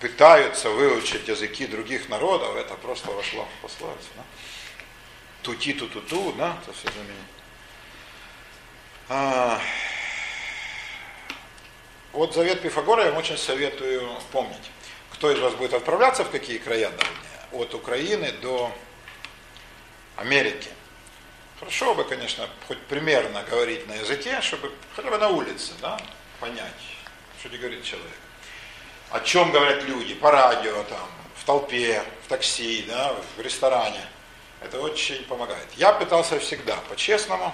пытаются 0.00 0.70
выучить 0.70 1.28
языки 1.28 1.66
других 1.66 2.08
народов, 2.08 2.56
это 2.56 2.74
просто 2.74 3.10
вошло 3.10 3.46
в 3.58 3.62
пословицу. 3.62 4.08
Да? 4.16 4.22
Тути 5.42 5.74
ту 5.74 5.86
ту 5.88 6.00
ту, 6.00 6.32
да, 6.32 6.56
это 6.62 6.72
все 6.72 6.90
знаменит. 6.90 7.24
А, 9.08 9.60
вот 12.12 12.34
завет 12.34 12.62
Пифагора 12.62 13.04
я 13.04 13.10
вам 13.10 13.18
очень 13.18 13.36
советую 13.36 14.08
помнить. 14.32 14.70
Кто 15.12 15.30
из 15.30 15.38
вас 15.38 15.54
будет 15.54 15.74
отправляться 15.74 16.24
в 16.24 16.30
какие 16.30 16.58
края 16.58 16.90
дальние, 16.90 17.64
от 17.64 17.74
Украины 17.74 18.32
до 18.32 18.72
Америки. 20.16 20.68
Хорошо 21.58 21.94
бы, 21.94 22.04
конечно, 22.04 22.48
хоть 22.68 22.80
примерно 22.82 23.42
говорить 23.42 23.86
на 23.86 23.94
языке, 23.94 24.40
чтобы 24.40 24.72
хотя 24.96 25.10
бы 25.10 25.18
на 25.18 25.28
улице, 25.28 25.72
да, 25.82 26.00
понять, 26.40 26.72
что 27.38 27.48
тебе 27.48 27.58
говорит 27.58 27.84
человек. 27.84 28.16
О 29.10 29.18
чем 29.20 29.50
говорят 29.50 29.82
люди 29.84 30.14
по 30.14 30.30
радио, 30.30 30.84
там, 30.84 31.08
в 31.34 31.44
толпе, 31.44 32.02
в 32.24 32.28
такси, 32.28 32.84
да, 32.86 33.12
в 33.36 33.40
ресторане. 33.40 34.00
Это 34.62 34.80
очень 34.80 35.24
помогает. 35.24 35.66
Я 35.76 35.92
пытался 35.92 36.38
всегда, 36.38 36.76
по-честному, 36.88 37.52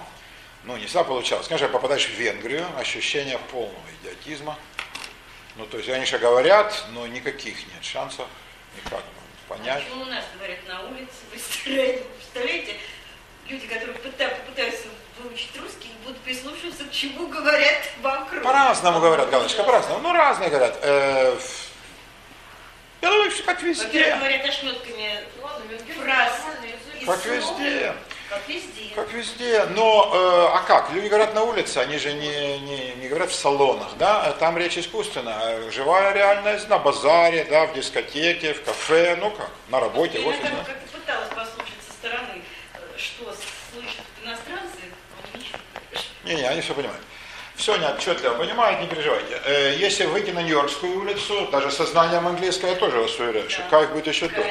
ну, 0.65 0.77
не 0.77 0.85
всегда 0.85 1.05
получалось. 1.05 1.47
Конечно, 1.47 1.69
попадаешь 1.69 2.07
в 2.07 2.11
Венгрию, 2.11 2.67
ощущение 2.79 3.39
полного 3.51 3.87
идиотизма. 4.03 4.59
Ну, 5.55 5.65
то 5.67 5.79
есть 5.79 5.89
они 5.89 6.05
же 6.05 6.19
говорят, 6.19 6.85
но 6.91 7.07
никаких 7.07 7.57
нет 7.73 7.83
шансов 7.83 8.27
никак 8.77 9.03
понять. 9.49 9.85
Почему 9.85 10.03
у 10.03 10.07
нас 10.07 10.25
говорят 10.37 10.59
на 10.69 10.83
улице, 10.83 11.13
в 11.31 11.35
ресторане, 11.35 12.03
представляете, 12.19 12.77
люди, 13.49 13.67
которые 13.67 13.95
пытаются 13.95 14.89
выучить 15.19 15.57
русский 15.61 15.89
и 15.89 16.05
будут 16.05 16.19
прислушиваться, 16.21 16.85
к 16.85 16.93
чему 16.93 17.27
говорят 17.29 17.83
вокруг. 18.03 18.43
По-разному 18.43 19.01
говорят, 19.01 19.31
Галочка, 19.31 19.63
по-разному. 19.63 20.01
Ну, 20.01 20.13
разные 20.13 20.51
говорят. 20.51 20.79
Э, 20.83 21.37
я 23.03 23.11
думаю, 23.11 23.31
что 23.31 23.43
как 23.45 23.63
везде. 23.63 24.17
говорят 24.17 24.45
ошметками 24.45 25.21
фраз. 25.95 26.33
Как 27.05 27.25
везде. 27.25 27.95
Как 28.29 28.49
везде. 28.49 28.95
Как 28.95 29.13
везде. 29.13 29.65
Но, 29.67 30.11
э, 30.13 30.57
а 30.57 30.63
как? 30.67 30.91
Люди 30.91 31.07
говорят 31.07 31.35
на 31.35 31.45
улице, 31.45 31.79
они 31.79 31.97
же 31.99 32.13
не, 32.13 32.59
не, 32.59 32.95
не 32.95 33.09
говорят 33.09 33.31
в 33.31 33.35
салонах, 33.35 33.97
да? 33.99 34.33
Там 34.41 34.59
речь 34.59 34.77
искусственная. 34.77 35.71
Живая 35.71 36.13
реальность 36.13 36.69
на 36.69 36.79
базаре, 36.79 37.47
да, 37.49 37.67
в 37.67 37.75
дискотеке, 37.75 38.55
в 38.55 38.65
кафе, 38.65 39.17
ну 39.21 39.31
как, 39.31 39.51
на 39.69 39.79
работе, 39.79 40.19
в 40.19 40.27
офисе. 40.27 40.43
Я 40.43 40.65
как-то 40.65 40.99
пыталась 40.99 41.29
послушать 41.29 41.79
со 41.87 41.93
стороны, 41.93 42.43
э, 42.75 42.99
что 42.99 43.25
иностранцы, 43.25 43.56
не-не, 46.27 46.49
они 46.49 46.61
все 46.61 46.75
понимают. 46.75 47.03
Все 47.57 47.75
они 47.75 47.87
отчетливо 47.87 48.35
понимают, 48.35 48.81
не 48.81 48.87
переживайте. 48.87 49.41
Э, 49.45 49.77
если 49.79 50.05
выйти 50.05 50.31
на 50.31 50.43
Нью-Йоркскую 50.43 50.99
улицу, 50.99 51.49
даже 51.51 51.71
со 51.71 51.87
знанием 51.87 52.27
английского, 52.27 52.69
я 52.69 52.75
тоже 52.75 52.99
вас 52.99 53.19
уверяю, 53.19 53.49
что 53.49 53.63
кайф 53.71 53.91
будет 53.93 54.07
еще 54.07 54.29
тот. 54.29 54.45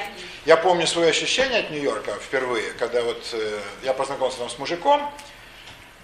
Я 0.46 0.58
помню 0.58 0.88
свои 0.88 1.10
ощущения 1.10 1.60
от 1.60 1.70
Нью-Йорка 1.70 2.14
впервые, 2.16 2.72
когда 2.74 3.04
вот 3.04 3.24
э, 3.34 3.60
я 3.84 3.94
познакомился 3.94 4.40
там 4.40 4.50
с 4.50 4.58
мужиком. 4.58 5.12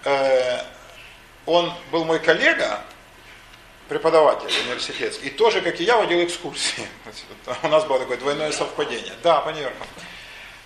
Э, 0.04 0.60
он 1.44 1.72
был 1.90 2.04
мой 2.04 2.20
коллега, 2.20 2.80
преподаватель 3.88 4.48
университетский, 4.64 5.26
и 5.26 5.30
тоже, 5.30 5.60
как 5.60 5.80
и 5.80 5.84
я, 5.84 5.96
водил 5.96 6.22
экскурсии. 6.22 6.86
У 7.64 7.68
нас 7.68 7.84
было 7.84 7.98
такое 7.98 8.16
двойное 8.16 8.52
совпадение. 8.52 9.14
Да, 9.24 9.40
по 9.40 9.48
Нью-Йорку. 9.48 9.86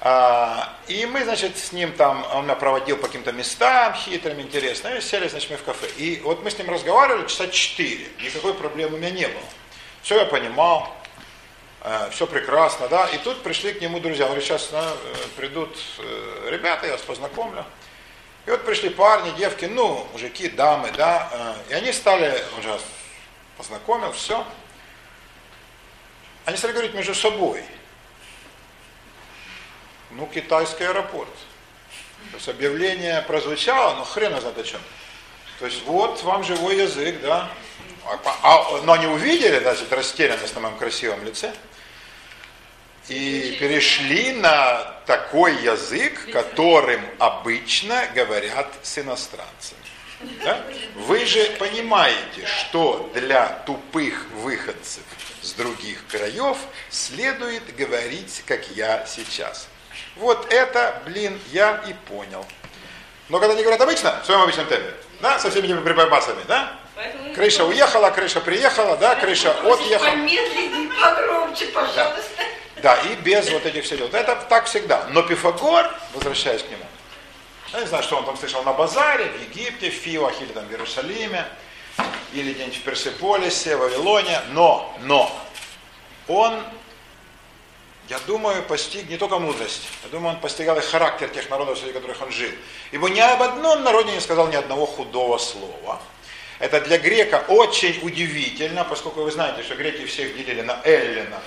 А, 0.01 0.77
и 0.89 1.07
мы, 1.07 1.25
значит, 1.25 1.57
с 1.57 1.73
ним 1.73 1.93
там, 1.93 2.27
он 2.35 2.45
меня 2.45 2.55
проводил 2.55 2.99
по 2.99 3.07
каким-то 3.07 3.33
местам 3.33 3.95
хитрым, 3.95 4.41
интересным, 4.41 4.95
и 4.97 5.01
сели, 5.01 5.27
значит, 5.29 5.51
мы 5.51 5.57
в 5.57 5.65
кафе. 5.65 5.89
И 5.97 6.21
вот 6.23 6.43
мы 6.45 6.51
с 6.51 6.59
ним 6.59 6.71
разговаривали 6.71 7.27
часа 7.27 7.49
четыре, 7.49 8.09
никакой 8.21 8.55
проблемы 8.55 8.97
у 8.97 8.99
меня 8.99 9.11
не 9.11 9.27
было. 9.27 9.43
Все 10.03 10.19
я 10.19 10.27
понимал, 10.27 10.95
э, 11.83 12.11
все 12.11 12.27
прекрасно, 12.27 12.89
да, 12.89 13.07
и 13.07 13.19
тут 13.19 13.43
пришли 13.43 13.73
к 13.73 13.81
нему 13.81 13.99
друзья, 13.99 14.27
он 14.27 14.33
говорит, 14.33 14.47
сейчас 14.47 14.69
ну, 14.71 14.83
придут 15.37 15.77
э, 15.99 16.49
ребята, 16.51 16.87
я 16.87 16.93
вас 16.93 17.01
познакомлю. 17.01 17.65
И 18.45 18.51
вот 18.51 18.65
пришли 18.65 18.91
парни, 18.91 19.31
девки, 19.31 19.65
ну, 19.65 20.07
мужики, 20.13 20.49
дамы, 20.49 20.93
да, 20.97 21.57
и 21.69 21.73
они 21.73 21.91
стали, 21.91 22.45
уже 22.61 22.79
познакомил, 23.57 24.13
все. 24.13 24.45
Они 26.45 26.57
стали 26.57 26.71
говорить 26.71 26.95
между 26.95 27.15
собой– 27.15 27.65
ну, 30.17 30.27
китайский 30.27 30.85
аэропорт. 30.85 31.33
То 32.31 32.37
есть 32.37 32.49
объявление 32.49 33.23
прозвучало, 33.23 33.95
но 33.97 34.05
хрен 34.05 34.39
знает 34.41 34.59
о 34.59 34.65
чем. 34.65 34.81
То 35.59 35.67
есть 35.67 35.83
вот 35.85 36.23
вам 36.23 36.45
живой 36.45 36.77
язык, 36.77 37.21
да. 37.23 37.51
А, 38.05 38.19
а, 38.43 38.81
но 38.83 38.93
они 38.93 39.07
увидели, 39.07 39.59
значит, 39.59 39.93
растерянность 39.93 40.55
на 40.55 40.61
моем 40.61 40.77
красивом 40.77 41.25
лице. 41.25 41.53
И 43.09 43.57
перешли 43.61 44.33
на 44.33 44.83
такой 45.07 45.55
язык, 45.63 46.31
которым 46.33 47.01
обычно 47.19 48.09
говорят 48.15 48.69
с 48.83 48.99
иностранцами. 48.99 49.81
Да? 50.43 50.65
Вы 50.95 51.25
же 51.25 51.45
понимаете, 51.59 52.47
что 52.47 53.11
для 53.15 53.47
тупых 53.67 54.27
выходцев 54.33 55.03
с 55.43 55.53
других 55.53 56.07
краев 56.09 56.57
следует 56.91 57.77
говорить, 57.77 58.43
как 58.47 58.69
я 58.71 59.07
сейчас. 59.07 59.69
Вот 60.17 60.53
это, 60.53 61.03
блин, 61.05 61.39
я 61.53 61.83
и 61.87 61.93
понял. 62.09 62.45
Но 63.29 63.39
когда 63.39 63.55
они 63.55 63.63
говорят 63.63 63.81
обычно, 63.81 64.21
в 64.23 64.27
своем 64.27 64.43
обычном 64.43 64.67
темпе, 64.67 64.95
да, 65.21 65.39
со 65.39 65.51
всеми 65.51 65.67
этими 65.67 65.81
прибамбасами, 65.81 66.41
да, 66.47 66.73
Поэтому 66.95 67.35
крыша 67.35 67.65
уехала, 67.65 68.11
крыша 68.11 68.41
приехала, 68.41 68.97
да, 68.97 69.17
крыша 69.17 69.51
отъехала. 69.51 70.11
Помедленнее, 70.11 70.91
погромче, 70.99 71.67
пожалуйста. 71.67 72.43
Да, 72.83 72.97
и 73.03 73.15
без 73.17 73.51
вот 73.51 73.67
этих 73.67 73.85
всех 73.85 73.99
дел. 73.99 74.09
Это 74.13 74.37
так 74.49 74.65
всегда. 74.65 75.07
Но 75.11 75.23
Пифагор, 75.23 75.95
возвращаясь 76.15 76.63
к 76.63 76.71
нему, 76.71 76.85
я 77.73 77.81
не 77.81 77.87
знаю, 77.87 78.03
что 78.03 78.17
он 78.17 78.25
там 78.25 78.37
слышал 78.39 78.63
на 78.63 78.73
базаре, 78.73 79.27
в 79.27 79.43
Египте, 79.43 79.91
в 79.91 79.95
Фивах, 79.95 80.41
или 80.41 80.53
там 80.53 80.67
в 80.67 80.71
Иерусалиме, 80.71 81.47
или 82.33 82.53
где-нибудь 82.53 82.79
в 82.79 82.83
Персеполисе, 82.83 83.77
в 83.77 83.81
Вавилоне, 83.81 84.41
но, 84.53 84.95
но, 85.03 85.31
он, 86.29 86.63
я 88.09 88.19
думаю, 88.21 88.63
постиг 88.63 89.09
не 89.09 89.17
только 89.17 89.39
мудрость, 89.39 89.83
я 90.05 90.11
думаю, 90.11 90.35
он 90.35 90.41
постигал 90.41 90.79
и 90.79 90.81
характер 90.81 91.29
тех 91.29 91.51
народов, 91.51 91.79
среди 91.79 91.93
которых 91.93 92.21
он 92.23 92.31
жил. 92.31 92.51
Ибо 92.93 93.09
ни 93.09 93.21
об 93.21 93.43
одном 93.43 93.83
народе 93.83 94.13
не 94.13 94.21
сказал 94.21 94.49
ни 94.49 94.55
одного 94.55 94.87
худого 94.87 95.39
слова. 95.39 96.01
Это 96.59 96.81
для 96.81 96.99
грека 96.99 97.45
очень 97.49 97.99
удивительно, 98.03 98.85
поскольку 98.85 99.23
вы 99.23 99.31
знаете, 99.31 99.63
что 99.63 99.75
греки 99.75 100.07
всех 100.07 100.37
делили 100.37 100.63
на 100.63 100.81
эллинов, 100.85 101.43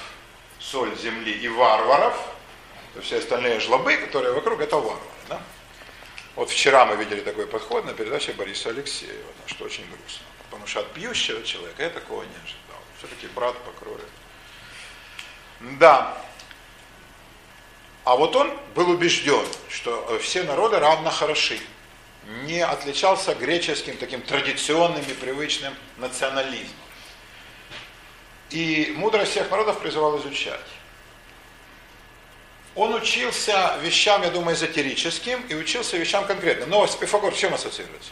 соль 0.60 0.96
земли, 0.98 1.32
и 1.32 1.48
варваров. 1.48 2.16
То 2.94 3.02
все 3.02 3.20
остальные 3.20 3.60
жлобы, 3.60 3.96
которые 3.98 4.34
вокруг, 4.34 4.60
это 4.62 4.76
варвары. 4.76 5.00
Да? 5.30 5.42
Вот 6.36 6.50
вчера 6.50 6.86
мы 6.86 6.96
видели 6.96 7.22
такой 7.22 7.48
подход 7.48 7.86
на 7.86 7.94
передаче 7.94 8.34
Бориса 8.34 8.70
Алексеева, 8.70 9.32
что 9.46 9.66
очень 9.66 9.86
грустно. 9.90 10.26
Потому 10.44 10.68
что 10.68 10.82
от 10.82 10.92
пьющего 10.94 11.44
человека 11.44 11.84
я 11.84 11.90
такого 11.90 12.24
не 12.24 12.36
ожидал. 12.44 12.82
Все-таки 12.98 13.28
брат 13.28 13.58
по 13.60 13.72
крови. 13.72 14.04
Да. 15.60 16.18
А 18.10 18.16
вот 18.16 18.36
он 18.36 18.52
был 18.74 18.90
убежден, 18.90 19.46
что 19.70 20.18
все 20.20 20.42
народы 20.42 20.80
равно 20.80 21.12
хороши. 21.12 21.60
Не 22.46 22.62
отличался 22.62 23.36
греческим 23.36 23.98
таким 23.98 24.24
традиционным 24.24 25.04
и 25.04 25.14
привычным 25.14 25.76
национализмом. 25.98 26.74
И 28.50 28.96
мудрость 28.98 29.34
всех 29.34 29.52
народов 29.52 29.80
призывал 29.80 30.20
изучать. 30.20 30.66
Он 32.74 32.96
учился 32.96 33.78
вещам, 33.84 34.24
я 34.24 34.32
думаю, 34.32 34.56
эзотерическим 34.56 35.46
и 35.46 35.54
учился 35.54 35.96
вещам 35.96 36.26
конкретным. 36.26 36.68
Но 36.68 36.88
с 36.88 36.96
Пифагор 36.96 37.36
чем 37.36 37.54
ассоциируется? 37.54 38.10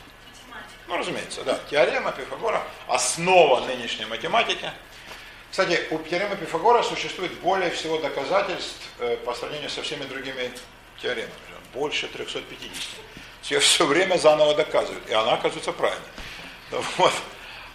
Ну, 0.88 0.95
разумеется, 0.95 1.43
да. 1.43 1.60
Теорема 1.71 2.12
Пифагора– 2.12 2.63
основа 2.88 3.65
нынешней 3.65 4.05
математики. 4.05 4.71
Кстати, 5.49 5.81
у 5.91 5.97
теоремы 5.99 6.36
Пифагора 6.36 6.83
существует 6.83 7.33
более 7.39 7.69
всего 7.71 7.97
доказательств 7.97 8.89
э, 8.99 9.17
по 9.25 9.33
сравнению 9.33 9.69
со 9.69 9.81
всеми 9.81 10.03
другими 10.03 10.51
теоремами. 11.01 11.31
Больше 11.73 12.07
350. 12.07 12.71
Ее 13.43 13.60
все 13.60 13.86
время 13.86 14.17
заново 14.17 14.55
доказывают, 14.55 15.07
и 15.10 15.13
она 15.13 15.33
оказывается 15.33 15.71
правильной. 15.71 16.03
Вот. 16.97 17.13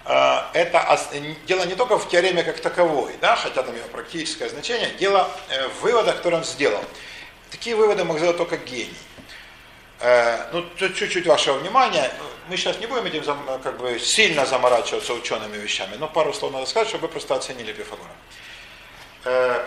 Э, 0.05 0.43
это 0.53 1.01
дело 1.47 1.65
не 1.65 1.75
только 1.75 1.99
в 1.99 2.09
теореме 2.09 2.43
как 2.43 2.61
таковой, 2.61 3.15
да, 3.21 3.37
хотя 3.37 3.63
там 3.63 3.75
его 3.75 3.89
практическое 3.89 4.49
значение, 4.49 4.91
дело 4.99 5.31
э, 5.49 5.69
в 5.69 5.83
выводах, 5.83 6.17
которые 6.17 6.41
он 6.41 6.45
сделал. 6.45 6.85
Такие 7.51 7.77
выводы 7.77 8.05
мог 8.05 8.19
сделать 8.19 8.37
только 8.37 8.57
гений. 8.57 8.95
Э, 10.03 10.49
ну, 10.53 10.65
чуть-чуть 10.77 11.27
вашего 11.27 11.59
внимания. 11.59 12.13
Мы 12.49 12.57
сейчас 12.57 12.79
не 12.81 12.87
будем 12.87 13.07
этим 13.07 13.25
как 13.63 13.79
бы 13.79 13.99
сильно 13.99 14.45
заморачиваться 14.45 15.15
учеными 15.15 15.57
вещами, 15.57 15.95
но 15.97 16.09
пару 16.09 16.33
слов 16.35 16.53
надо 16.53 16.67
сказать, 16.67 16.89
чтобы 16.89 17.07
вы 17.07 17.13
просто 17.13 17.35
оценили 17.35 17.73
Пифагора. 17.73 18.11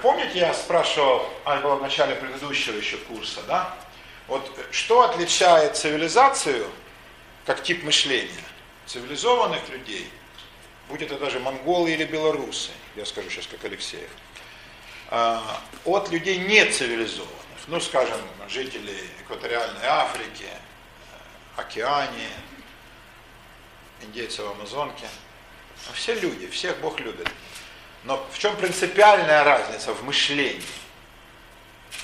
Помните, 0.01 0.39
я 0.39 0.53
спрашивал, 0.53 1.25
а 1.45 1.61
было 1.61 1.75
в 1.75 1.81
начале 1.81 2.15
предыдущего 2.15 2.75
еще 2.75 2.97
курса, 2.97 3.39
да? 3.47 3.73
Вот 4.27 4.51
что 4.71 5.03
отличает 5.03 5.77
цивилизацию 5.77 6.67
как 7.45 7.63
тип 7.63 7.83
мышления 7.83 8.43
цивилизованных 8.85 9.69
людей 9.69 10.11
будь 10.89 11.01
это 11.01 11.17
даже 11.17 11.39
монголы 11.39 11.91
или 11.91 12.05
белорусы, 12.05 12.71
я 12.95 13.05
скажу 13.05 13.29
сейчас 13.29 13.47
как 13.47 13.63
Алексеев, 13.65 14.09
от 15.09 16.09
людей 16.09 16.37
нецивилизованных, 16.37 17.44
ну, 17.67 17.79
скажем, 17.79 18.19
жителей 18.47 19.09
экваториальной 19.21 19.85
Африки, 19.85 20.45
э, 20.45 21.61
Океании, 21.61 22.29
индейцев 24.01 24.45
Амазонки. 24.51 25.05
Ну, 25.87 25.93
все 25.93 26.13
люди, 26.15 26.47
всех 26.47 26.77
Бог 26.79 26.99
любит. 26.99 27.27
Но 28.03 28.23
в 28.31 28.37
чем 28.37 28.55
принципиальная 28.55 29.43
разница 29.43 29.93
в 29.93 30.03
мышлении? 30.03 30.61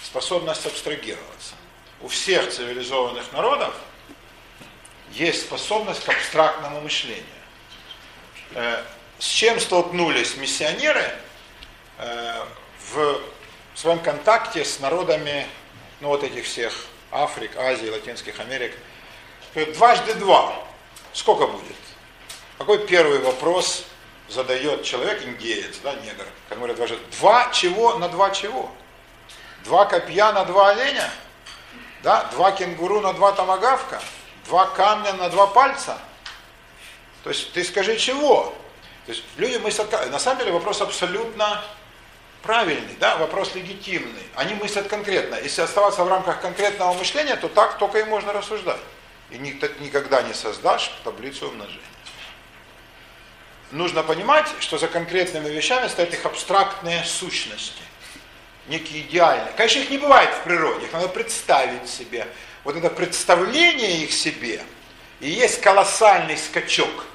Способность 0.03 0.65
абстрагироваться. 0.65 1.55
У 2.01 2.07
всех 2.07 2.51
цивилизованных 2.51 3.31
народов 3.31 3.73
есть 5.11 5.43
способность 5.43 6.03
к 6.03 6.09
абстрактному 6.09 6.81
мышлению. 6.81 7.25
Э, 8.55 8.83
с 9.19 9.25
чем 9.25 9.59
столкнулись 9.59 10.35
миссионеры 10.37 11.05
э, 11.99 12.45
в 13.81 13.83
своем 13.83 13.97
контакте 13.97 14.63
с 14.63 14.79
народами, 14.79 15.47
ну 16.01 16.09
вот 16.09 16.23
этих 16.23 16.45
всех 16.45 16.71
Африк, 17.09 17.57
Азии, 17.57 17.89
Латинских 17.89 18.39
Америк. 18.39 18.77
Дважды 19.73 20.13
два. 20.13 20.53
Сколько 21.13 21.47
будет? 21.47 21.75
Какой 22.59 22.85
первый 22.85 23.17
вопрос 23.17 23.85
задает 24.29 24.83
человек, 24.83 25.23
индеец, 25.23 25.79
да, 25.81 25.95
негр, 25.95 26.27
как 26.47 26.59
говорят 26.59 26.77
дважды. 26.77 26.99
Два 27.17 27.49
чего 27.51 27.97
на 27.97 28.07
два 28.07 28.29
чего? 28.29 28.69
Два 29.63 29.85
копья 29.85 30.31
на 30.31 30.45
два 30.45 30.69
оленя? 30.69 31.09
Да? 32.03 32.25
Два 32.33 32.51
кенгуру 32.51 33.01
на 33.01 33.13
два 33.13 33.31
томагавка? 33.31 33.99
Два 34.45 34.67
камня 34.67 35.13
на 35.13 35.27
два 35.29 35.47
пальца? 35.47 35.97
То 37.23 37.31
есть 37.31 37.51
ты 37.53 37.63
скажи 37.63 37.97
чего? 37.97 38.53
То 39.07 39.13
есть 39.13 39.23
люди 39.37 39.57
мыслят, 39.57 39.91
на 40.11 40.19
самом 40.19 40.37
деле 40.37 40.51
вопрос 40.51 40.81
абсолютно 40.81 41.63
правильный, 42.43 42.95
да, 42.99 43.17
вопрос 43.17 43.55
легитимный. 43.55 44.23
Они 44.35 44.53
мыслят 44.53 44.87
конкретно. 44.87 45.35
Если 45.35 45.61
оставаться 45.61 46.03
в 46.03 46.09
рамках 46.09 46.41
конкретного 46.41 46.93
мышления, 46.93 47.35
то 47.35 47.47
так 47.47 47.77
только 47.77 47.99
и 47.99 48.03
можно 48.03 48.33
рассуждать. 48.33 48.79
И 49.29 49.37
никогда 49.37 50.21
не 50.21 50.33
создашь 50.33 50.91
таблицу 51.03 51.47
умножения. 51.47 51.81
Нужно 53.71 54.03
понимать, 54.03 54.47
что 54.59 54.77
за 54.77 54.87
конкретными 54.87 55.47
вещами 55.47 55.87
стоят 55.87 56.13
их 56.13 56.25
абстрактные 56.25 57.03
сущности. 57.05 57.81
Некие 58.67 59.01
идеальные. 59.01 59.53
Конечно, 59.55 59.79
их 59.79 59.89
не 59.89 59.97
бывает 59.97 60.29
в 60.33 60.43
природе, 60.43 60.85
их 60.85 60.93
надо 60.93 61.07
представить 61.07 61.89
себе. 61.89 62.27
Вот 62.63 62.75
это 62.75 62.89
представление 62.89 64.03
их 64.03 64.11
себе 64.11 64.61
и 65.21 65.29
есть 65.29 65.61
колоссальный 65.61 66.37
скачок 66.37 67.05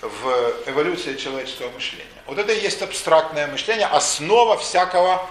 в 0.00 0.54
эволюции 0.66 1.16
человеческого 1.16 1.70
мышления. 1.70 2.04
Вот 2.28 2.36
это 2.36 2.52
и 2.52 2.60
есть 2.60 2.82
абстрактное 2.82 3.46
мышление, 3.46 3.86
основа 3.86 4.58
всякого 4.58 5.26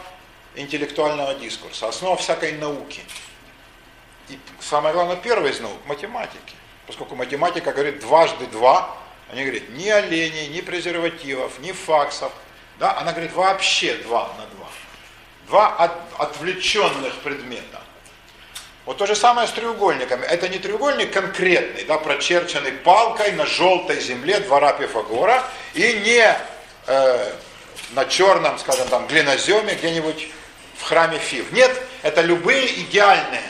интеллектуального 0.55 1.36
дискурса, 1.36 1.88
основа 1.88 2.17
всякой 2.17 2.53
науки. 2.53 3.01
И 4.29 4.39
самое 4.60 4.95
главное, 4.95 5.15
первая 5.15 5.51
из 5.51 5.60
наук– 5.60 5.77
математики. 5.86 6.55
Поскольку 6.88 7.15
математика 7.15 7.71
говорит 7.71 7.99
дважды 7.99 8.47
два, 8.47 8.97
они 9.31 9.43
говорят 9.43 9.69
ни 9.69 9.88
оленей, 9.88 10.47
ни 10.47 10.60
презервативов, 10.62 11.60
ни 11.60 11.71
факсов. 11.71 12.31
Да? 12.79 12.97
Она 12.97 13.12
говорит 13.12 13.33
вообще 13.33 13.93
два 13.97 14.29
на 14.39 14.47
два. 14.55 14.67
Два 15.45 15.75
от, 15.75 15.91
отвлеченных 16.17 17.13
предмета. 17.19 17.79
Вот 18.86 18.97
то 18.97 19.05
же 19.05 19.15
самое 19.15 19.47
с 19.47 19.51
треугольниками. 19.51 20.25
Это 20.25 20.49
не 20.49 20.57
треугольник 20.57 21.13
конкретный, 21.13 21.83
да, 21.83 21.99
прочерченный 21.99 22.71
палкой 22.71 23.33
на 23.33 23.45
желтой 23.45 23.99
земле 23.99 24.39
двора 24.39 24.73
Пифагора 24.73 25.43
и 25.75 25.93
не 26.03 26.57
э, 26.88 27.34
на 27.91 28.06
черном, 28.06 28.58
скажем 28.60 28.88
там, 28.88 29.08
глиноземе 29.08 29.76
где-нибудь 29.76 30.30
в 30.78 30.84
храме 30.84 31.19
Фив. 31.19 31.52
Нет, 31.52 31.82
это 32.02 32.21
любые 32.21 32.82
идеальные. 32.82 33.43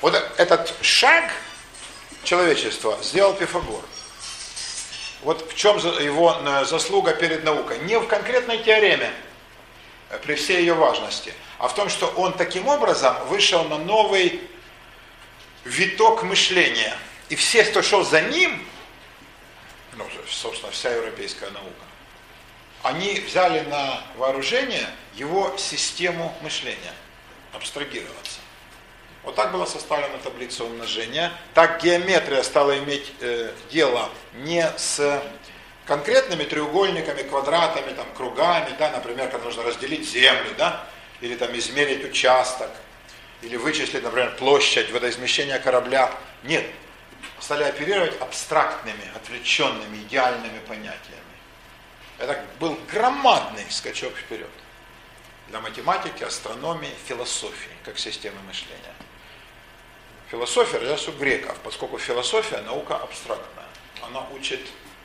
Вот 0.00 0.14
этот 0.36 0.74
шаг 0.82 1.32
человечества 2.24 2.98
сделал 3.02 3.34
Пифагор. 3.34 3.82
Вот 5.22 5.50
в 5.50 5.56
чем 5.56 5.78
его 5.78 6.38
э, 6.44 6.64
заслуга 6.66 7.14
перед 7.14 7.44
наукой. 7.44 7.78
Не 7.80 7.98
в 7.98 8.06
конкретной 8.06 8.58
теореме, 8.58 9.10
э, 10.10 10.18
при 10.18 10.34
всей 10.34 10.60
ее 10.60 10.74
важности, 10.74 11.32
а 11.58 11.68
в 11.68 11.74
том, 11.74 11.88
что 11.88 12.08
он 12.08 12.34
таким 12.34 12.68
образом 12.68 13.16
вышел 13.28 13.64
на 13.64 13.78
новый 13.78 14.40
виток 15.64 16.22
мышления. 16.22 16.94
И 17.30 17.36
все, 17.36 17.64
кто 17.64 17.80
шел 17.80 18.04
за 18.04 18.20
ним, 18.20 18.62
ну, 19.96 20.06
собственно, 20.28 20.70
вся 20.72 20.90
европейская 20.90 21.50
наука, 21.50 21.84
они 22.84 23.18
взяли 23.20 23.60
на 23.68 24.00
вооружение 24.16 24.86
его 25.14 25.56
систему 25.56 26.34
мышления, 26.42 26.92
абстрагироваться. 27.52 28.40
Вот 29.22 29.34
так 29.34 29.52
была 29.52 29.64
составлена 29.64 30.18
таблица 30.22 30.64
умножения. 30.64 31.32
Так 31.54 31.82
геометрия 31.82 32.42
стала 32.42 32.78
иметь 32.78 33.10
э, 33.20 33.52
дело 33.70 34.10
не 34.34 34.70
с 34.76 35.22
конкретными 35.86 36.44
треугольниками, 36.44 37.22
квадратами, 37.22 37.94
там, 37.94 38.06
кругами, 38.14 38.68
да, 38.78 38.90
например, 38.90 39.30
когда 39.30 39.46
нужно 39.46 39.62
разделить 39.62 40.06
землю, 40.06 40.50
да, 40.58 40.84
или 41.22 41.36
там 41.36 41.56
измерить 41.56 42.04
участок, 42.04 42.70
или 43.40 43.56
вычислить, 43.56 44.02
например, 44.02 44.36
площадь 44.36 44.90
водоизмещения 44.90 45.58
корабля. 45.58 46.12
Нет, 46.42 46.66
стали 47.40 47.64
оперировать 47.64 48.20
абстрактными, 48.20 49.10
отвлеченными, 49.16 49.96
идеальными 50.06 50.58
понятиями. 50.68 51.13
Это 52.18 52.44
был 52.60 52.78
громадный 52.90 53.64
скачок 53.70 54.14
вперед 54.14 54.50
для 55.48 55.60
математики, 55.60 56.22
астрономии, 56.22 56.90
философии, 57.06 57.70
как 57.84 57.98
системы 57.98 58.40
мышления. 58.46 58.94
Философия 60.30 60.78
родилась 60.78 61.06
у 61.08 61.12
греков, 61.12 61.58
поскольку 61.62 61.98
философия 61.98 62.60
наука 62.62 62.96
абстрактная. 62.96 63.66
Она 64.02 64.26
учит 64.30 64.60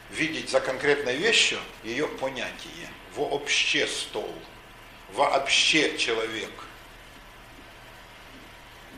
видеть 0.10 0.50
за 0.50 0.60
конкретной 0.60 1.18
вещью 1.18 1.60
ее 1.84 2.08
понятие. 2.08 2.90
Вообще 3.16 3.86
стол, 3.88 4.34
вообще 5.14 5.98
человек, 5.98 6.52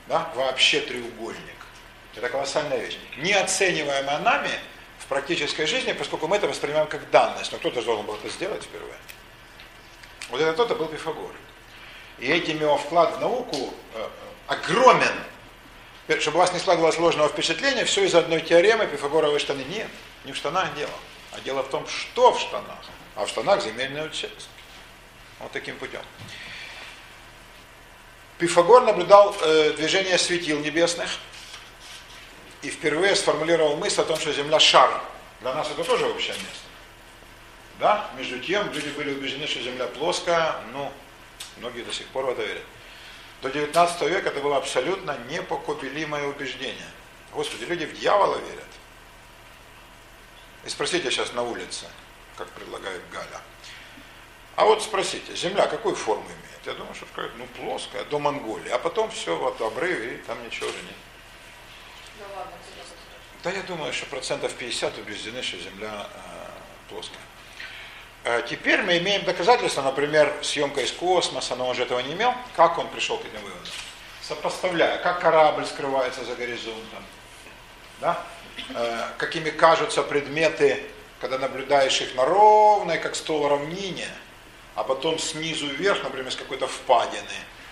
да? 0.08 0.32
вообще 0.36 0.82
треугольник. 0.82 1.40
Это 2.16 2.30
колоссальная 2.30 2.78
вещь. 2.78 2.98
Неоцениваемая 3.18 4.20
нами 4.20 4.50
в 4.50 4.81
практической 5.12 5.66
жизни, 5.66 5.92
поскольку 5.92 6.30
мы 6.30 6.38
это 6.38 6.48
воспринимаем 6.48 6.88
как 6.88 7.10
данность. 7.10 7.52
Но 7.52 7.58
кто-то 7.58 7.82
должен 7.82 8.06
был 8.06 8.16
это 8.16 8.30
сделать 8.30 8.64
впервые. 8.64 8.96
Вот 10.30 10.40
это 10.40 10.54
кто-то 10.54 10.74
был 10.76 10.86
Пифагор. 10.86 11.34
И 12.18 12.28
этим 12.32 12.62
его 12.62 12.78
вклад 12.78 13.18
в 13.18 13.20
науку 13.20 13.74
э, 13.94 14.08
огромен. 14.48 15.12
Чтобы 16.22 16.38
у 16.38 16.40
вас 16.40 16.54
не 16.54 16.60
складывалось 16.60 16.98
ложного 16.98 17.28
впечатления, 17.28 17.84
все 17.84 18.06
из 18.06 18.16
одной 18.16 18.40
теоремы 18.40 18.88
Пифагоровой 18.88 19.40
штаны. 19.40 19.64
Нет, 19.64 19.90
не 20.24 20.32
в 20.32 20.38
штанах 20.38 20.74
дело. 20.76 20.94
А 21.34 21.42
дело 21.42 21.64
в 21.64 21.68
том, 21.68 21.86
что 21.90 22.32
в 22.32 22.40
штанах. 22.40 22.80
А 23.18 23.26
в 23.26 23.30
штанах 23.30 23.62
земельный 23.62 24.06
участок. 24.06 24.48
Вот 25.42 25.52
таким 25.52 25.76
путем. 25.76 26.04
Пифагор 28.38 28.84
наблюдал 28.84 29.36
э, 29.42 29.74
движение 29.74 30.18
светил 30.18 30.60
небесных 30.60 31.10
и 32.62 32.70
впервые 32.70 33.16
сформулировал 33.16 33.78
мысль 33.78 34.02
о 34.02 34.06
том, 34.06 34.18
что 34.18 34.32
Земля 34.34 34.60
шар. 34.60 35.02
Для 35.42 35.54
нас 35.54 35.70
это 35.70 35.84
тоже 35.84 36.06
общее 36.06 36.34
место. 36.34 36.66
Да? 37.80 38.12
Между 38.18 38.40
тем, 38.40 38.72
люди 38.72 38.90
были 38.90 39.14
убеждены, 39.14 39.48
что 39.48 39.62
Земля 39.62 39.88
плоская, 39.88 40.56
ну, 40.74 40.92
многие 41.58 41.82
до 41.82 41.92
сих 41.92 42.08
пор 42.08 42.26
в 42.26 42.30
это 42.30 42.44
верят. 42.44 42.64
До 43.42 43.50
19 43.50 44.02
века 44.04 44.30
это 44.30 44.40
было 44.40 44.58
абсолютно 44.58 45.18
непокупелимое 45.30 46.28
убеждение. 46.28 46.90
Господи, 47.34 47.64
люди 47.64 47.86
в 47.86 48.00
дьявола 48.00 48.38
верят. 48.38 48.66
И 50.64 50.70
спросите 50.70 51.10
сейчас 51.10 51.34
на 51.34 51.42
улице, 51.42 51.88
как 52.38 52.48
предлагает 52.50 53.02
Галя. 53.12 53.42
А 54.56 54.66
вот 54.66 54.84
спросите, 54.84 55.36
Земля 55.36 55.66
какую 55.66 55.96
форму 55.96 56.26
имеет? 56.26 56.66
Я 56.68 56.74
думаю, 56.74 56.94
что 56.94 57.08
скажут, 57.08 57.32
ну 57.38 57.48
плоская, 57.58 58.04
до 58.04 58.20
Монголии. 58.20 58.70
А 58.70 58.78
потом 58.78 59.10
все, 59.10 59.36
вот 59.36 59.60
обрыв, 59.60 60.00
и 60.00 60.18
там 60.28 60.44
ничего 60.46 60.68
же 60.68 60.78
нет. 60.84 60.96
Да 63.44 63.50
я 63.50 63.64
думаю, 63.64 63.92
что 63.92 64.06
процентов 64.06 64.54
50 64.54 65.00
убеждены, 65.00 65.42
что 65.42 65.58
Земля 65.58 66.08
э, 66.14 66.90
плоская. 66.90 67.18
Э, 68.24 68.44
теперь 68.48 68.84
мы 68.84 69.00
имеем 69.00 69.24
доказательства, 69.24 69.82
например, 69.82 70.32
съемка 70.44 70.82
из 70.82 70.92
космоса, 70.92 71.56
но 71.56 71.68
он 71.68 71.76
же 71.76 71.84
этого 71.84 72.00
не 72.02 72.14
имел. 72.14 72.34
Как 72.56 72.78
он 72.78 72.88
пришел 72.90 73.18
к 73.18 73.26
этим 73.26 73.42
выводам? 73.42 73.66
Сопоставляя, 74.22 75.00
как 75.00 75.22
корабль 75.22 75.66
скрывается 75.66 76.24
за 76.24 76.36
горизонтом, 76.36 77.04
да? 78.00 78.24
э, 78.76 79.08
какими 79.18 79.50
кажутся 79.50 80.04
предметы, 80.04 80.84
когда 81.20 81.40
наблюдаешь 81.40 82.00
их 82.00 82.14
на 82.14 82.26
ровной, 82.26 83.00
как 83.00 83.16
стол 83.16 83.48
равнине, 83.48 84.08
а 84.76 84.84
потом 84.84 85.18
снизу 85.18 85.66
вверх, 85.66 86.04
например, 86.04 86.32
с 86.32 86.36
какой-то 86.36 86.68
впадины, 86.68 87.26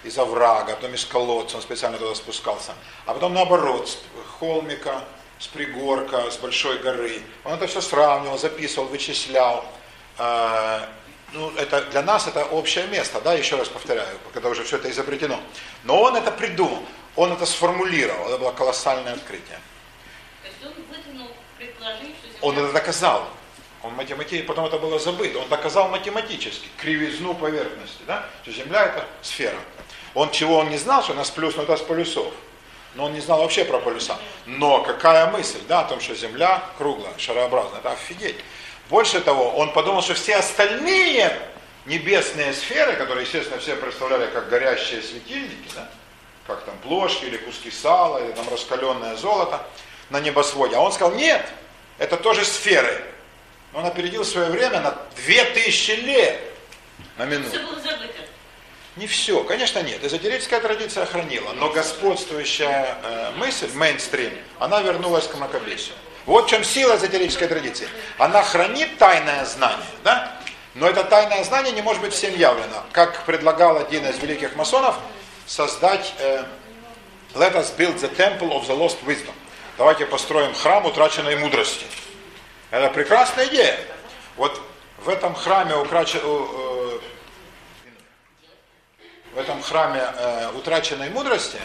из 0.04 0.18
оврага, 0.18 0.76
потом 0.76 0.94
из 0.94 1.06
колодца, 1.06 1.58
он 1.58 1.62
специально 1.62 1.98
туда 1.98 2.16
спускался, 2.16 2.72
а 3.06 3.14
потом 3.14 3.34
наоборот, 3.34 3.98
холмика, 4.40 5.04
с 5.40 5.48
пригорка, 5.48 6.30
с 6.30 6.38
большой 6.38 6.80
горы. 6.80 7.22
Он 7.46 7.54
это 7.54 7.68
все 7.68 7.82
сравнивал, 7.82 8.38
записывал, 8.38 8.88
вычислял. 8.88 9.66
А, 10.18 10.88
ну, 11.32 11.52
это, 11.56 11.82
для 11.86 12.02
нас 12.02 12.28
это 12.28 12.44
общее 12.44 12.88
место, 12.88 13.22
да, 13.22 13.34
еще 13.34 13.56
раз 13.56 13.70
повторяю, 13.70 14.18
когда 14.34 14.50
уже 14.50 14.64
все 14.64 14.76
это 14.76 14.92
изобретено. 14.92 15.40
Но 15.84 16.02
он 16.02 16.16
это 16.16 16.32
придумал, 16.32 16.84
он 17.16 17.32
это 17.32 17.46
сформулировал, 17.46 18.28
это 18.28 18.38
было 18.38 18.52
колоссальное 18.52 19.14
открытие. 19.14 19.60
То 20.42 20.48
есть 20.50 20.66
он 20.66 20.84
выдвинул 20.94 21.32
предположение, 21.58 22.16
что 22.20 22.28
Земля... 22.28 22.40
Он 22.42 22.58
это 22.58 22.74
доказал. 22.74 23.30
Он 23.82 23.94
математически, 23.94 24.46
потом 24.46 24.66
это 24.66 24.78
было 24.78 25.00
забыто. 25.00 25.40
Он 25.40 25.48
доказал 25.48 25.88
математически 25.88 26.68
кривизну 26.76 27.34
поверхности, 27.34 28.02
да, 28.06 28.26
что 28.42 28.52
Земля 28.52 28.88
это 28.88 29.08
сфера. 29.22 29.58
Он 30.16 30.32
чего 30.32 30.58
он 30.58 30.70
не 30.70 30.78
знал, 30.78 31.02
что 31.02 31.14
у 31.14 31.16
нас 31.16 31.30
плюснута 31.30 31.78
с 31.78 31.82
полюсов. 31.82 32.34
Но 32.96 33.06
он 33.06 33.14
не 33.14 33.22
знал 33.22 33.42
вообще 33.42 33.66
про 33.66 33.80
полюса. 33.80 34.18
Но 34.46 34.82
какая 34.82 35.28
мысль, 35.28 35.60
да, 35.68 35.82
о 35.82 35.84
том, 35.86 36.00
что 36.02 36.16
Земля 36.16 36.64
круглая, 36.78 37.14
шарообразная, 37.18 37.80
это 37.80 37.92
офигеть. 37.92 38.38
Больше 38.90 39.22
того, 39.22 39.52
он 39.52 39.72
подумал, 39.74 40.02
что 40.02 40.16
все 40.16 40.38
остальные 40.38 41.32
небесные 41.86 42.54
сферы, 42.54 42.94
которые, 42.96 43.26
естественно, 43.26 43.60
все 43.60 43.76
представляли 43.76 44.28
как 44.32 44.50
горящие 44.50 45.02
светильники, 45.02 45.70
да, 45.76 45.90
как 46.48 46.64
там 46.64 46.78
плошки 46.80 47.26
или 47.26 47.38
куски 47.38 47.70
сала, 47.70 48.24
или 48.24 48.32
там 48.32 48.50
раскаленное 48.50 49.16
золото 49.16 49.62
на 50.10 50.20
небосводе. 50.20 50.76
А 50.76 50.80
он 50.80 50.92
сказал, 50.92 51.14
нет, 51.16 51.46
это 52.00 52.18
тоже 52.18 52.44
сферы. 52.44 53.04
Он 53.74 53.86
опередил 53.86 54.26
свое 54.26 54.50
время 54.50 54.82
на 54.82 54.98
2000 55.16 55.92
лет 55.92 56.40
на 57.18 57.26
минуту. 57.26 57.50
Все 57.50 57.60
было 57.60 57.80
забыто. 57.80 58.20
Не 59.00 59.08
все, 59.08 59.46
конечно 59.46 59.82
нет. 59.82 60.04
Эзотерическая 60.04 60.60
традиция 60.60 61.04
охранила, 61.04 61.54
но 61.54 61.70
господствующая 61.70 62.98
э, 63.02 63.32
мысль, 63.38 63.70
мейнстрим, 63.74 64.38
она 64.60 64.82
вернулась 64.82 65.26
к 65.26 65.36
мракобесию. 65.36 65.96
Вот 66.26 66.48
в 66.48 66.50
чем 66.50 66.66
сила 66.66 66.98
эзотерической 66.98 67.48
традиции. 67.48 67.88
Она 68.18 68.44
хранит 68.44 68.98
тайное 68.98 69.46
знание, 69.46 69.86
да? 70.04 70.38
но 70.76 70.86
это 70.86 71.06
тайное 71.06 71.46
знание 71.46 71.72
не 71.72 71.82
может 71.82 72.02
быть 72.02 72.12
всем 72.12 72.36
явлено. 72.36 72.84
Как 72.92 73.24
предлагал 73.24 73.78
один 73.78 74.06
из 74.06 74.20
великих 74.20 74.58
масонов, 74.58 74.98
создать 75.48 76.14
э, 76.20 76.44
Let 77.36 77.56
us 77.56 77.74
build 77.78 78.02
the 78.02 78.14
temple 78.18 78.52
of 78.52 78.68
the 78.68 78.78
lost 78.78 78.98
wisdom. 79.06 79.34
Давайте 79.78 80.08
построим 80.08 80.54
храм 80.54 80.86
утраченной 80.86 81.38
мудрости. 81.38 81.86
Это 82.70 82.90
прекрасная 82.90 83.48
идея. 83.48 83.80
Вот 84.36 84.62
в 84.98 85.08
этом 85.08 85.36
храме 85.36 85.72
э, 85.72 86.89
в 89.34 89.38
этом 89.38 89.62
храме 89.62 90.02
э, 90.02 90.52
утраченной 90.56 91.10
мудрости, 91.10 91.60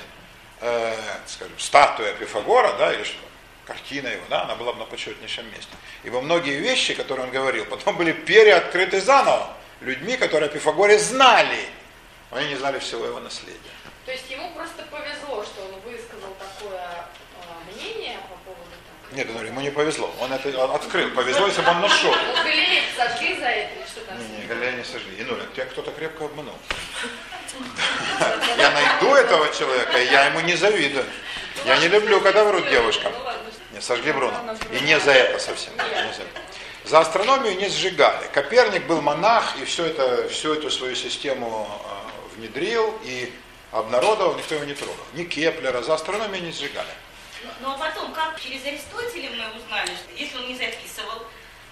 э, 0.60 0.94
скажем, 1.26 1.58
статуя 1.58 2.12
Пифагора, 2.14 2.72
да, 2.78 2.92
или 2.92 3.04
что, 3.04 3.18
картина 3.66 4.08
его, 4.08 4.24
да, 4.28 4.42
она 4.42 4.54
была 4.54 4.72
бы 4.72 4.80
на 4.80 4.84
почетнейшем 4.84 5.46
месте. 5.52 5.72
Ибо 6.02 6.20
многие 6.20 6.58
вещи, 6.58 6.94
которые 6.94 7.26
он 7.26 7.32
говорил, 7.32 7.64
потом 7.66 7.96
были 7.96 8.12
переоткрыты 8.12 9.00
заново 9.00 9.54
людьми, 9.80 10.16
которые 10.16 10.48
о 10.48 10.52
Пифагоре 10.52 10.98
знали. 10.98 11.66
Они 12.30 12.48
не 12.48 12.56
знали 12.56 12.78
всего 12.78 13.06
его 13.06 13.20
наследия. 13.20 13.58
То 14.04 14.12
есть 14.12 14.30
ему 14.30 14.52
просто 14.54 14.82
повезло, 14.90 15.42
что 15.44 15.64
он 15.64 15.80
высказал 15.80 16.34
такое 16.38 16.80
э, 16.80 17.72
мнение 17.72 18.18
по 18.28 18.36
поводу 18.44 18.70
того? 18.70 19.16
Нет, 19.16 19.28
ну, 19.32 19.42
ему 19.42 19.60
не 19.60 19.70
повезло. 19.70 20.12
Он 20.20 20.32
это 20.32 20.74
открыл. 20.74 21.10
Повезло, 21.14 21.46
если 21.46 21.62
бы 21.62 21.70
он 21.70 21.80
нашел. 21.80 22.12
Галилей 22.42 22.82
сожгли 22.96 23.38
за 23.38 23.46
это 23.46 23.88
что 23.88 24.00
там? 24.00 24.18
Не, 24.18 24.38
не, 24.38 24.46
Галилея 24.46 24.72
не 24.72 24.84
сожгли. 24.84 25.16
И 25.18 25.24
ну, 25.24 25.36
тебя 25.54 25.66
кто-то 25.66 25.90
крепко 25.92 26.24
обманул. 26.26 26.56
Я 28.56 28.70
найду 28.70 29.14
этого 29.14 29.52
человека, 29.52 29.98
и 29.98 30.06
я 30.06 30.26
ему 30.26 30.40
не 30.40 30.54
завидую. 30.54 31.04
Я 31.64 31.78
не 31.78 31.88
люблю, 31.88 32.20
когда 32.20 32.44
врут 32.44 32.68
девушкам. 32.68 33.12
Не, 33.72 33.80
сожгли 33.80 34.12
Бруно. 34.12 34.56
И 34.72 34.80
не 34.80 34.98
за 35.00 35.12
это 35.12 35.38
совсем. 35.38 35.72
Не 35.76 36.12
за, 36.12 36.22
это. 36.22 36.40
за 36.84 37.00
астрономию 37.00 37.56
не 37.56 37.68
сжигали. 37.68 38.26
Коперник 38.32 38.86
был 38.86 39.00
монах, 39.00 39.56
и 39.60 39.64
все 39.64 39.86
это, 39.86 40.28
всю 40.28 40.54
эту 40.54 40.70
свою 40.70 40.94
систему 40.94 41.68
э, 41.68 42.36
внедрил, 42.36 42.98
и 43.02 43.32
обнародовал, 43.72 44.36
никто 44.36 44.54
его 44.54 44.64
не 44.64 44.74
трогал. 44.74 44.94
Ни 45.14 45.24
Кеплера, 45.24 45.82
за 45.82 45.94
астрономию 45.94 46.42
не 46.42 46.52
сжигали. 46.52 46.90
Ну 47.60 47.70
а 47.70 47.76
потом, 47.76 48.12
как 48.12 48.40
через 48.40 48.64
Аристотеля 48.64 49.30
мы 49.30 49.60
узнали, 49.60 49.88
что 49.88 50.14
если 50.16 50.36
он 50.38 50.46
не 50.46 50.56
записывал, 50.56 51.26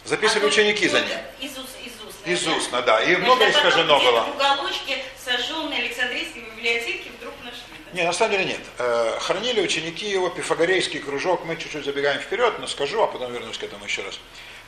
Записывали 0.05 0.47
а 0.47 0.49
ученики 0.49 0.89
за 0.89 1.01
ним. 1.01 1.19
Из 1.41 1.53
из 1.53 1.93
устно, 2.27 2.83
да. 2.83 3.03
И 3.03 3.17
много 3.17 3.49
искажено 3.51 3.99
было. 3.99 4.21
В 4.23 4.35
уголочке 4.37 5.03
сожженной 5.25 5.79
Александрийской 5.79 6.43
библиотеки 6.43 7.11
вдруг 7.19 7.35
нашли. 7.45 7.63
Нет, 7.93 8.07
на 8.07 8.13
самом 8.13 8.33
деле 8.33 8.45
нет. 8.47 8.61
Э, 8.79 9.19
хранили 9.21 9.61
ученики 9.61 10.09
его, 10.09 10.31
пифагорейский 10.31 11.01
кружок, 11.01 11.45
мы 11.45 11.57
чуть-чуть 11.57 11.85
забегаем 11.85 12.21
вперед, 12.21 12.59
но 12.59 12.67
скажу, 12.67 13.03
а 13.03 13.07
потом 13.07 13.33
вернусь 13.33 13.59
к 13.59 13.63
этому 13.63 13.85
еще 13.85 14.03
раз. 14.03 14.19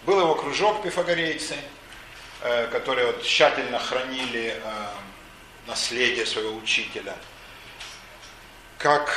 Был 0.04 0.20
его 0.20 0.34
кружок 0.34 0.82
пифагорейцы, 0.82 1.56
э, 2.42 2.66
которые 2.66 3.06
вот 3.06 3.22
тщательно 3.22 3.78
хранили 3.78 4.54
э, 4.62 4.86
наследие 5.66 6.26
своего 6.26 6.54
учителя. 6.56 7.16
как 8.78 9.10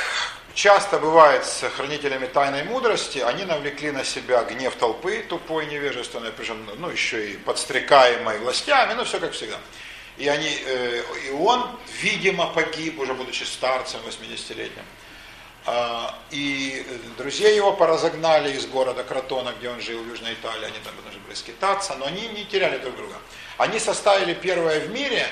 часто 0.57 0.97
бывает 0.97 1.45
с 1.45 1.69
хранителями 1.69 2.25
тайной 2.25 2.63
мудрости, 2.63 3.19
они 3.19 3.45
навлекли 3.45 3.91
на 3.91 4.03
себя 4.03 4.43
гнев 4.43 4.75
толпы 4.75 5.23
тупой, 5.29 5.67
невежественной, 5.67 6.31
причем, 6.31 6.67
ну, 6.79 6.89
еще 6.89 7.29
и 7.29 7.37
подстрекаемой 7.37 8.39
властями, 8.39 8.93
ну, 8.93 9.05
все 9.05 9.19
как 9.19 9.33
всегда. 9.33 9.57
И, 10.17 10.27
они, 10.27 10.49
э, 10.65 11.03
и 11.27 11.29
он, 11.29 11.69
видимо, 12.01 12.47
погиб, 12.47 12.99
уже 12.99 13.13
будучи 13.13 13.43
старцем 13.43 13.99
80-летним. 14.07 14.83
А, 15.67 16.17
и 16.31 16.83
друзья 17.19 17.53
его 17.53 17.73
поразогнали 17.73 18.51
из 18.53 18.65
города 18.65 19.03
Кротона, 19.03 19.53
где 19.59 19.69
он 19.69 19.79
жил, 19.79 20.01
в 20.01 20.07
Южной 20.07 20.33
Италии, 20.33 20.65
они 20.65 20.79
там 20.83 20.93
должны 21.03 21.21
были 21.21 21.35
скитаться, 21.35 21.93
но 21.95 22.07
они 22.07 22.27
не 22.29 22.45
теряли 22.45 22.79
друг 22.79 22.95
друга. 22.95 23.15
Они 23.57 23.77
составили 23.77 24.33
первое 24.33 24.79
в 24.79 24.89
мире 24.89 25.27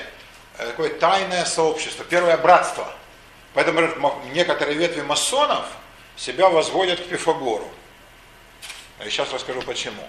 э, 0.58 0.66
такое 0.68 0.90
тайное 0.90 1.44
сообщество, 1.44 2.04
первое 2.04 2.36
братство. 2.36 2.94
Поэтому 3.56 3.80
некоторые 4.34 4.76
ветви 4.76 5.00
масонов 5.00 5.64
себя 6.14 6.50
возводят 6.50 7.00
к 7.00 7.04
Пифагору. 7.06 7.66
И 9.02 9.08
сейчас 9.08 9.32
расскажу 9.32 9.62
почему. 9.62 10.02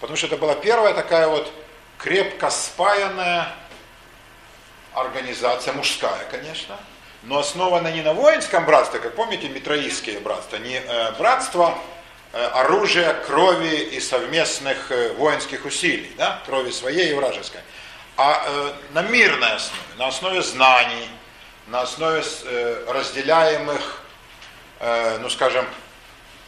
Потому 0.00 0.16
что 0.16 0.26
это 0.26 0.36
была 0.36 0.56
первая 0.56 0.92
такая 0.94 1.28
вот 1.28 1.48
крепко 1.96 2.50
спаянная 2.50 3.54
организация, 4.94 5.74
мужская, 5.74 6.26
конечно, 6.28 6.76
но 7.22 7.38
основана 7.38 7.86
не 7.92 8.02
на 8.02 8.14
воинском 8.14 8.64
братстве, 8.66 8.98
как 8.98 9.14
помните, 9.14 9.48
митроистские 9.48 10.18
братства, 10.18 10.56
не 10.56 10.74
э, 10.74 11.12
братство 11.12 11.78
э, 12.32 12.44
оружия, 12.46 13.14
крови 13.14 13.76
и 13.76 14.00
совместных 14.00 14.90
э, 14.90 15.12
воинских 15.12 15.64
усилий, 15.66 16.12
да, 16.18 16.42
крови 16.46 16.72
своей 16.72 17.12
и 17.12 17.14
вражеской, 17.14 17.60
а 18.16 18.74
на 18.90 19.02
мирной 19.02 19.52
основе, 19.52 19.82
на 19.98 20.08
основе 20.08 20.42
знаний, 20.42 21.08
на 21.68 21.82
основе 21.82 22.22
э, 22.44 22.84
разделяемых, 22.88 24.02
э, 24.80 25.18
ну 25.18 25.28
скажем, 25.28 25.66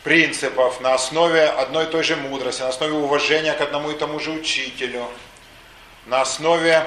принципов, 0.03 0.81
на 0.81 0.95
основе 0.95 1.45
одной 1.45 1.85
и 1.85 1.89
той 1.89 2.03
же 2.03 2.17
мудрости, 2.17 2.63
на 2.63 2.69
основе 2.69 2.95
уважения 2.95 3.53
к 3.53 3.61
одному 3.61 3.91
и 3.91 3.99
тому 3.99 4.19
же 4.19 4.31
учителю, 4.31 5.07
на 6.07 6.23
основе 6.23 6.87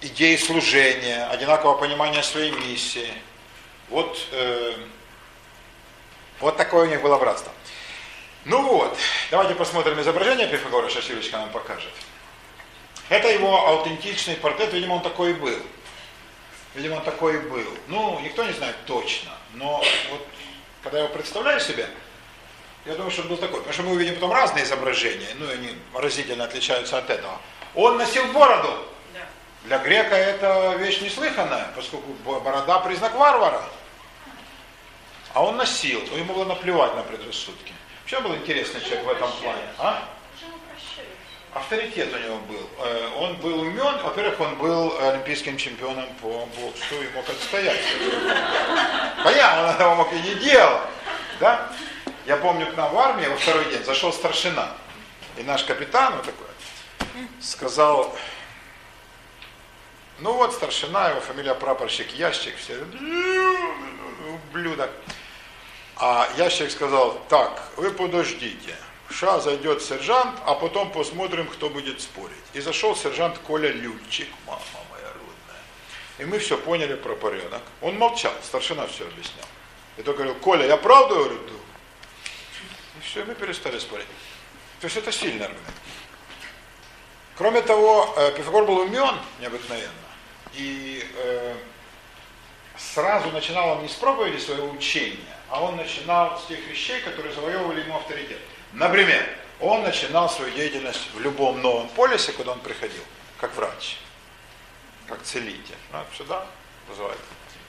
идеи 0.00 0.36
служения, 0.36 1.24
одинакового 1.26 1.78
понимания 1.78 2.22
своей 2.22 2.50
миссии. 2.50 3.12
Вот, 3.88 4.18
э, 4.32 4.74
вот 6.40 6.56
такое 6.56 6.86
у 6.86 6.88
них 6.88 7.00
было 7.00 7.16
братство. 7.18 7.52
Ну 8.44 8.62
вот, 8.62 8.96
давайте 9.30 9.54
посмотрим 9.54 10.00
изображение 10.00 10.48
Пифагора, 10.48 10.88
Юлечка 10.88 11.38
нам 11.38 11.50
покажет. 11.50 11.92
Это 13.08 13.28
его 13.28 13.68
аутентичный 13.68 14.34
портрет, 14.34 14.72
видимо, 14.72 14.94
он 14.94 15.02
такой 15.02 15.30
и 15.30 15.34
был. 15.34 15.58
Видимо, 16.78 16.98
он 16.98 17.02
такой 17.02 17.34
и 17.34 17.38
был. 17.38 17.66
Ну, 17.88 18.20
никто 18.20 18.44
не 18.44 18.52
знает 18.52 18.76
точно, 18.86 19.32
но 19.54 19.82
вот, 20.12 20.24
когда 20.84 20.98
я 20.98 21.04
его 21.04 21.12
представляю 21.12 21.58
себе, 21.58 21.88
я 22.84 22.94
думаю, 22.94 23.10
что 23.10 23.22
он 23.22 23.28
был 23.28 23.36
такой. 23.36 23.58
Потому 23.58 23.72
что 23.72 23.82
мы 23.82 23.92
увидим 23.94 24.14
потом 24.14 24.30
разные 24.32 24.62
изображения, 24.62 25.26
ну, 25.40 25.50
и 25.50 25.54
они 25.54 25.78
разительно 25.92 26.44
отличаются 26.44 26.96
от 26.96 27.10
этого. 27.10 27.40
Он 27.74 27.96
носил 27.98 28.24
бороду. 28.32 28.70
Для 29.64 29.78
грека 29.78 30.14
это 30.14 30.76
вещь 30.76 31.00
неслыханная, 31.00 31.72
поскольку 31.74 32.12
борода 32.22 32.78
признак 32.78 33.12
варвара. 33.16 33.64
А 35.34 35.44
он 35.44 35.56
носил, 35.56 36.00
то 36.06 36.16
ему 36.16 36.32
было 36.32 36.44
наплевать 36.44 36.94
на 36.94 37.02
предрассудки. 37.02 37.72
Вообще 38.02 38.20
был 38.20 38.36
интересный 38.36 38.80
человек 38.82 39.04
в 39.04 39.08
этом 39.08 39.32
плане. 39.32 39.62
А? 39.78 40.08
Авторитет 41.54 42.12
у 42.14 42.18
него 42.18 42.36
был. 42.40 42.68
Э, 42.78 43.08
он 43.16 43.36
был 43.36 43.60
умен, 43.60 43.98
во-первых, 44.02 44.38
он 44.40 44.56
был 44.56 44.98
олимпийским 45.00 45.56
чемпионом 45.56 46.06
по 46.20 46.46
боксу 46.56 47.02
и 47.02 47.08
мог 47.14 47.28
отстоять. 47.28 47.80
Понятно, 49.24 49.62
он 49.62 49.70
этого 49.70 49.94
мог 49.94 50.12
и 50.12 50.20
не 50.20 50.34
делал. 50.34 50.80
Да? 51.40 51.72
Я 52.26 52.36
помню, 52.36 52.66
к 52.70 52.76
нам 52.76 52.92
в 52.92 52.98
армии 52.98 53.26
во 53.26 53.36
второй 53.36 53.64
день 53.66 53.82
зашел 53.84 54.12
старшина. 54.12 54.74
И 55.38 55.42
наш 55.42 55.64
капитан 55.64 56.16
вот 56.16 56.26
такой 56.26 56.46
сказал, 57.40 58.14
ну 60.18 60.34
вот 60.34 60.52
старшина, 60.52 61.10
его 61.10 61.20
фамилия 61.20 61.54
прапорщик 61.54 62.10
Ящик, 62.12 62.56
все, 62.56 62.84
ублюдок. 64.50 64.90
А 65.96 66.28
Ящик 66.36 66.70
сказал, 66.70 67.20
так, 67.28 67.62
вы 67.76 67.90
подождите, 67.90 68.76
ша 69.10 69.40
зайдет 69.40 69.82
сержант, 69.82 70.38
а 70.44 70.54
потом 70.54 70.90
посмотрим, 70.92 71.46
кто 71.46 71.70
будет 71.70 72.00
спорить. 72.00 72.36
И 72.52 72.60
зашел 72.60 72.94
сержант 72.96 73.38
Коля 73.38 73.70
Лютчик, 73.70 74.28
мама 74.46 74.60
моя 74.90 75.06
родная. 75.06 75.62
И 76.18 76.24
мы 76.24 76.38
все 76.38 76.56
поняли 76.58 76.94
про 76.94 77.14
порядок. 77.14 77.62
Он 77.80 77.96
молчал, 77.96 78.32
старшина 78.42 78.86
все 78.86 79.04
объяснял. 79.04 79.46
И 79.96 80.02
только 80.02 80.22
говорил, 80.22 80.40
Коля, 80.40 80.66
я 80.66 80.76
правду 80.76 81.14
говорю? 81.14 81.38
И 82.98 83.04
все, 83.04 83.24
мы 83.24 83.34
перестали 83.34 83.78
спорить. 83.78 84.06
То 84.80 84.86
есть 84.86 84.96
это 84.96 85.10
сильный 85.10 85.46
аргумент. 85.46 85.74
Кроме 87.36 87.62
того, 87.62 88.14
э, 88.16 88.32
Пифагор 88.36 88.64
был 88.64 88.78
умен 88.78 89.14
необыкновенно. 89.40 89.92
И 90.54 91.04
э, 91.16 91.54
сразу 92.76 93.30
начинал 93.30 93.76
он 93.76 93.82
не 93.82 93.88
с 93.88 93.94
проповеди 93.94 94.38
своего 94.38 94.70
учения, 94.70 95.36
а 95.48 95.62
он 95.62 95.76
начинал 95.76 96.38
с 96.40 96.46
тех 96.46 96.64
вещей, 96.66 97.00
которые 97.00 97.34
завоевывали 97.34 97.80
ему 97.80 97.96
авторитет. 97.96 98.38
Например, 98.78 99.28
он 99.58 99.82
начинал 99.82 100.30
свою 100.30 100.52
деятельность 100.52 101.12
в 101.12 101.20
любом 101.20 101.60
новом 101.60 101.88
полисе, 101.88 102.30
куда 102.32 102.52
он 102.52 102.60
приходил, 102.60 103.02
как 103.38 103.54
врач, 103.56 103.98
как 105.08 105.20
целитель. 105.24 105.74
Ну, 105.92 105.98
сюда 106.16 106.46
вызывает 106.88 107.18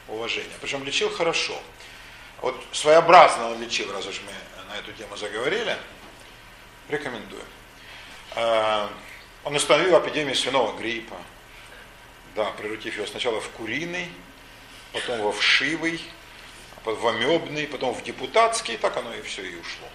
уважение. 0.08 0.54
Причем 0.62 0.84
лечил 0.84 1.10
хорошо. 1.10 1.60
Вот 2.42 2.56
своеобразно 2.74 3.50
он 3.50 3.60
лечил, 3.60 3.92
раз 3.92 4.06
уж 4.06 4.22
мы 4.22 4.32
на 4.72 4.78
эту 4.78 4.94
тему 4.94 5.18
заговорили, 5.18 5.76
рекомендую. 6.90 7.44
Э, 8.36 8.88
он 9.44 9.56
установил 9.56 10.00
эпидемию 10.00 10.36
свиного 10.36 10.78
гриппа, 10.78 11.18
да, 12.36 12.52
превратив 12.52 12.96
его 12.96 13.08
сначала 13.08 13.42
в 13.42 13.50
куриный, 13.50 14.10
потом 14.94 15.22
во 15.22 15.32
вшивый, 15.32 16.00
а 16.86 16.92
в 16.92 17.08
амебный, 17.08 17.66
потом 17.66 17.96
в 17.96 18.04
депутатский, 18.04 18.78
так 18.78 18.96
оно 18.96 19.12
и 19.16 19.24
все 19.24 19.42
и 19.42 19.56
ушло. 19.56 19.88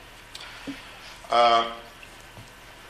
А, 1.36 1.66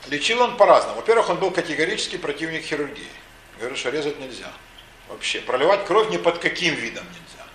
лечил 0.09 0.43
он 0.43 0.59
по-разному. 0.59 0.97
Во-первых, 0.97 1.31
он 1.31 1.39
был 1.39 1.51
категорический 1.51 2.19
противник 2.19 2.63
хирургии. 2.63 3.09
Говорил, 3.57 3.75
что 3.75 3.89
резать 3.89 4.21
нельзя. 4.21 4.53
Вообще, 5.09 5.41
проливать 5.41 5.87
кровь 5.87 6.11
ни 6.11 6.19
под 6.19 6.41
каким 6.41 6.75
видом 6.75 7.05
нельзя. 7.05 7.47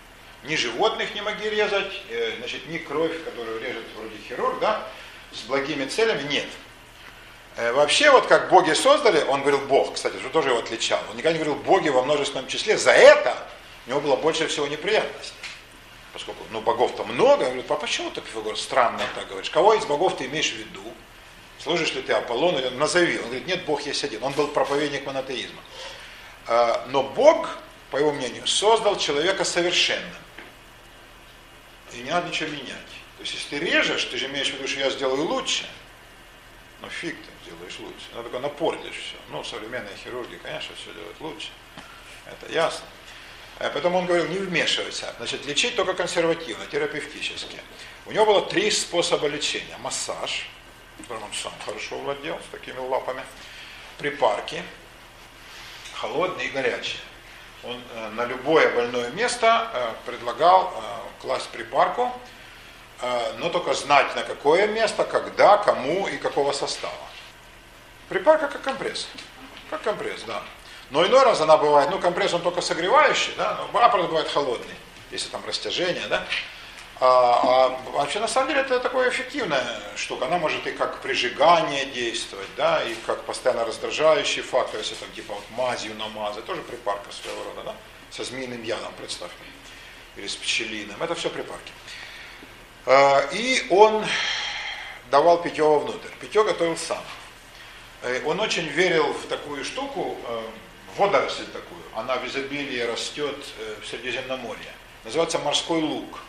Ни 0.46 0.56
животных 0.56 1.14
не 1.14 1.22
могли 1.22 1.48
резать, 1.52 1.92
э, 2.10 2.34
значит, 2.40 2.68
ни 2.70 2.80
кровь, 2.80 3.24
которую 3.24 3.62
режет 3.62 3.86
вроде 3.96 4.16
хирург, 4.28 4.60
да, 4.62 4.88
с 5.32 5.42
благими 5.42 5.86
целями, 5.86 6.24
нет. 6.24 6.48
Э, 7.58 7.72
вообще, 7.74 8.10
вот 8.10 8.26
как 8.26 8.50
боги 8.50 8.74
создали, 8.74 9.22
он 9.26 9.42
говорил 9.42 9.60
Бог, 9.68 9.94
кстати, 9.94 10.18
что 10.18 10.30
тоже 10.30 10.50
его 10.50 10.58
отличал. 10.58 11.02
Он 11.12 11.18
никогда 11.18 11.38
не 11.38 11.44
говорил 11.44 11.64
боги 11.64 11.90
во 11.90 12.02
множественном 12.02 12.48
числе. 12.48 12.80
За 12.80 12.94
это 12.94 13.38
у 13.86 13.92
него 13.92 14.02
было 14.02 14.16
больше 14.16 14.48
всего 14.48 14.66
неприятностей. 14.66 15.36
Поскольку, 16.14 16.44
ну, 16.52 16.62
богов-то 16.62 17.04
много. 17.04 17.46
Говорит, 17.46 17.70
а 17.70 17.76
почему 17.76 18.10
ты, 18.12 18.22
Пифагор, 18.22 18.58
странно 18.58 19.04
так 19.16 19.28
говоришь? 19.28 19.50
Кого 19.50 19.74
из 19.76 19.86
богов 19.86 20.18
ты 20.18 20.26
имеешь 20.26 20.52
в 20.52 20.58
виду? 20.58 20.84
Служишь 21.60 21.94
ли 21.94 22.02
ты 22.02 22.14
Аполлону? 22.14 22.70
Назови. 22.72 23.18
Он 23.18 23.26
говорит, 23.26 23.48
нет, 23.48 23.66
Бог 23.66 23.82
есть 23.86 24.04
один. 24.04 24.24
Он 24.24 24.34
был 24.34 24.48
проповедник 24.48 25.06
монотеизма. 25.06 25.62
Э, 26.48 26.86
но 26.88 27.04
Бог, 27.04 27.58
по 27.92 27.98
его 27.98 28.12
мнению, 28.12 28.48
создал 28.48 28.98
человека 28.98 29.44
совершенным. 29.44 30.16
И 31.94 31.98
не 31.98 32.10
надо 32.12 32.30
ничего 32.30 32.50
менять. 32.50 32.90
То 33.18 33.24
есть, 33.24 33.34
если 33.34 33.60
ты 33.60 33.66
режешь, 33.66 34.06
ты 34.06 34.18
же 34.18 34.28
имеешь 34.28 34.50
в 34.50 34.54
виду, 34.54 34.68
что 34.68 34.80
я 34.80 34.90
сделаю 34.90 35.26
лучше. 35.26 35.68
Но 36.82 36.90
фиг 36.90 37.16
ты 37.18 37.32
сделаешь 37.52 37.78
лучше. 37.80 38.06
Надо 38.14 38.30
только 38.30 38.40
напортишь 38.40 38.96
все. 38.96 39.18
Ну, 39.30 39.44
современные 39.44 39.96
хирурги, 40.04 40.40
конечно, 40.42 40.74
все 40.76 40.94
делают 40.94 41.20
лучше. 41.20 41.50
Это 42.26 42.52
ясно. 42.52 42.86
А 43.60 43.70
Поэтому 43.70 43.98
он 43.98 44.06
говорил, 44.06 44.28
не 44.28 44.38
вмешивайся. 44.38 45.14
Значит, 45.18 45.46
лечить 45.46 45.76
только 45.76 45.94
консервативно, 45.94 46.66
терапевтически. 46.66 47.60
У 48.06 48.12
него 48.12 48.26
было 48.26 48.42
три 48.46 48.72
способа 48.72 49.28
лечения. 49.28 49.78
Массаж, 49.80 50.50
которым 50.98 51.24
он 51.24 51.34
сам 51.34 51.52
хорошо 51.66 51.98
владел, 52.00 52.40
с 52.48 52.52
такими 52.52 52.78
лапами. 52.78 53.22
Припарки, 53.98 54.64
холодные 55.94 56.48
и 56.48 56.52
горячие. 56.52 57.02
Он 57.66 57.82
э, 57.96 58.10
на 58.12 58.24
любое 58.26 58.74
больное 58.74 59.10
место 59.10 59.70
э, 59.74 59.94
предлагал 60.06 60.74
э, 60.74 61.22
класть 61.22 61.50
припарку, 61.50 62.14
э, 63.02 63.34
но 63.40 63.50
только 63.50 63.74
знать 63.74 64.16
на 64.16 64.24
какое 64.24 64.68
место, 64.68 65.04
когда, 65.04 65.58
кому 65.58 66.08
и 66.08 66.18
какого 66.18 66.54
состава. 66.54 66.94
Припарка 68.08 68.48
как 68.48 68.62
компресс. 68.62 69.10
Как 69.70 69.82
компресс, 69.82 70.24
да. 70.26 70.42
Но 70.92 71.06
иной 71.06 71.24
раз 71.24 71.40
она 71.42 71.58
бывает, 71.58 71.90
ну 71.92 72.00
компресс 72.00 72.34
он 72.34 72.42
только 72.42 72.62
согревающий, 72.62 73.34
да, 73.38 73.56
но 73.56 73.66
аппарат 73.66 74.08
бывает 74.08 74.28
холодный, 74.28 74.76
если 75.12 75.30
там 75.30 75.46
растяжение, 75.46 76.08
да. 76.08 76.26
А, 77.02 77.68
а 77.68 77.92
вообще 77.92 78.20
на 78.20 78.28
самом 78.28 78.50
деле 78.50 78.62
это 78.62 78.80
такая 78.80 79.10
эффективная 79.10 79.64
штука. 79.96 80.26
Она 80.26 80.38
может 80.38 80.68
и 80.68 80.72
как 80.72 81.00
прижигание 81.00 81.86
действовать, 81.86 82.50
да, 82.58 82.84
и 82.84 82.94
как 83.06 83.24
постоянно 83.24 83.66
раздражающий 83.66 84.42
фактор, 84.42 84.80
если 84.80 84.96
там 84.96 85.10
типа 85.12 85.34
вот 85.34 85.44
мазью 85.52 85.96
намазать, 85.96 86.46
тоже 86.46 86.62
припарка 86.62 87.10
своего 87.12 87.44
рода, 87.44 87.62
да, 87.64 87.76
со 88.12 88.24
змеиным 88.24 88.64
ядом, 88.64 88.92
представь. 88.98 89.32
или 90.18 90.28
с 90.28 90.36
пчелиным. 90.36 91.02
Это 91.02 91.16
все 91.16 91.30
припарки. 91.30 91.72
Э, 92.86 93.34
и 93.34 93.66
он 93.70 94.06
давал 95.10 95.42
питье 95.42 95.64
внутрь. 95.80 96.10
Питье 96.20 96.44
готовил 96.44 96.76
сам. 96.76 97.04
Э, 98.02 98.22
он 98.26 98.42
очень 98.42 98.68
верил 98.68 99.14
в 99.14 99.28
такую 99.28 99.64
штуку, 99.64 100.18
э, 101.00 101.08
водоросль 101.08 101.46
такую. 101.46 101.82
Она 101.96 102.18
в 102.18 102.28
изобилии 102.28 102.82
растет 102.82 103.36
в 103.82 103.88
Средиземноморье. 103.88 104.72
Называется 105.04 105.40
морской 105.40 105.82
лук. 105.82 106.20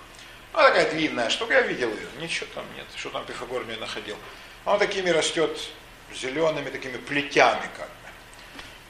Она 0.53 0.68
такая 0.68 0.91
длинная 0.91 1.31
штука, 1.31 1.55
я 1.55 1.61
видел 1.62 1.91
ее. 1.91 2.09
Ничего 2.21 2.47
там 2.55 2.64
нет, 2.77 2.87
что 2.97 3.11
там 3.11 3.25
Пифагор 3.25 3.64
мне 3.64 3.77
находил. 3.77 4.16
Она 4.64 4.79
такими 4.79 5.11
растет 5.11 5.59
зелеными 6.14 6.71
такими 6.71 6.97
плетями 6.97 7.68
как 7.77 7.87
бы. 7.87 7.95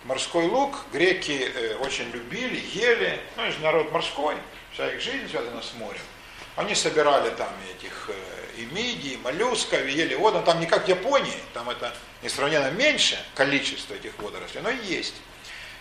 Морской 0.05 0.47
лук 0.47 0.87
греки 0.93 1.53
очень 1.81 2.11
любили, 2.11 2.63
ели. 2.73 3.21
Ну, 3.37 3.43
это 3.43 3.53
же 3.53 3.61
народ 3.61 3.93
морской, 3.93 4.37
вся 4.73 4.91
их 4.91 5.01
жизнь 5.03 5.29
связана 5.29 5.61
с 5.61 5.75
морем. 5.75 6.01
Они 6.57 6.75
собирали 6.75 7.31
там 7.31 7.49
этих 7.77 8.11
и 8.57 8.65
мидий, 8.75 9.15
и 9.15 9.17
моллюсков, 9.19 9.85
и 9.85 9.93
ели 9.93 10.15
воду. 10.15 10.43
Там 10.43 10.61
не 10.61 10.67
как 10.67 10.87
в 10.87 10.89
Японии, 10.89 11.39
там 11.53 11.69
это 11.69 11.95
несравненно 12.23 12.71
меньше 12.71 13.23
количество 13.35 13.95
этих 13.95 14.19
водорослей, 14.19 14.63
но 14.63 14.71
есть. 14.71 15.15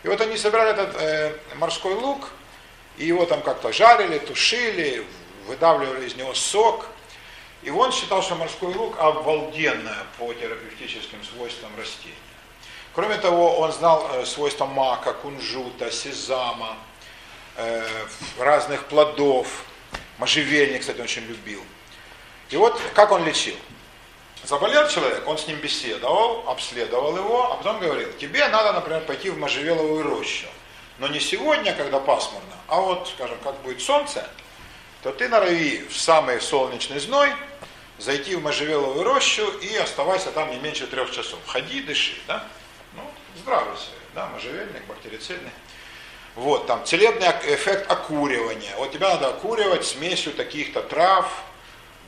И 0.04 0.08
вот 0.08 0.22
они 0.22 0.38
собирали 0.38 0.72
этот 0.72 0.96
э, 1.00 1.36
морской 1.56 1.94
лук, 1.94 2.30
и 2.98 3.06
его 3.06 3.26
там 3.26 3.42
как-то 3.42 3.74
жарили, 3.74 4.18
тушили, 4.20 5.06
выдавливали 5.48 6.08
из 6.08 6.16
него 6.16 6.34
сок. 6.34 6.86
И 7.64 7.70
он 7.70 7.92
считал, 7.92 8.22
что 8.22 8.36
морской 8.36 8.74
лук 8.74 8.98
обалденное 9.00 10.06
по 10.18 10.34
терапевтическим 10.34 11.22
свойствам 11.24 11.72
растения. 11.78 12.16
Кроме 12.94 13.18
того, 13.18 13.60
он 13.60 13.72
знал 13.74 14.10
э, 14.14 14.26
свойства 14.26 14.66
мака, 14.66 15.14
кунжута, 15.14 15.92
сезама, 15.92 16.78
э, 17.58 17.86
разных 18.40 18.86
плодов, 18.86 19.66
можжевельник, 20.18 20.82
кстати, 20.82 21.02
очень 21.02 21.24
любил. 21.24 21.62
И 22.50 22.58
вот 22.58 22.80
как 22.96 23.12
он 23.12 23.26
лечил. 23.26 23.56
Заболел 24.44 24.88
человек, 24.88 25.28
он 25.28 25.38
с 25.38 25.48
ним 25.48 25.58
беседовал, 25.58 26.48
обследовал 26.48 27.16
его, 27.16 27.52
а 27.52 27.58
потом 27.58 27.80
говорил, 27.80 28.12
тебе 28.14 28.48
надо, 28.48 28.74
например, 28.74 29.02
пойти 29.02 29.30
в 29.30 29.38
можжевеловую 29.38 30.04
рощу. 30.04 30.48
Но 30.98 31.08
не 31.08 31.20
сегодня, 31.20 31.74
когда 31.74 32.00
пасмурно, 32.00 32.56
а 32.68 32.80
вот, 32.82 33.10
скажем, 33.10 33.38
как 33.44 33.60
будет 33.62 33.82
солнце, 33.82 34.28
то 35.04 35.12
ты 35.12 35.30
норови 35.30 35.86
в 35.90 35.98
самый 35.98 36.42
солнечный 36.42 37.00
зной 37.00 37.32
зайти 37.98 38.36
в 38.36 38.42
можжевеловую 38.42 39.04
рощу 39.04 39.48
и 39.62 39.76
оставайся 39.76 40.32
там 40.32 40.52
не 40.52 40.58
меньше 40.58 40.88
трех 40.88 41.12
часов. 41.12 41.40
Ходи, 41.46 41.82
дыши, 41.82 42.16
да? 42.28 42.46
Ну, 42.96 43.04
здравый 43.38 43.78
себе, 43.78 43.98
да, 44.16 44.28
можжевельник, 44.28 44.86
бактерицидный. 44.88 45.52
Вот, 46.36 46.68
там, 46.68 46.86
целебный 46.86 47.28
эффект 47.28 47.92
окуривания. 47.92 48.76
Вот 48.78 48.92
тебя 48.92 49.10
надо 49.10 49.30
окуривать 49.30 49.86
смесью 49.86 50.34
таких-то 50.34 50.82
трав, 50.82 51.44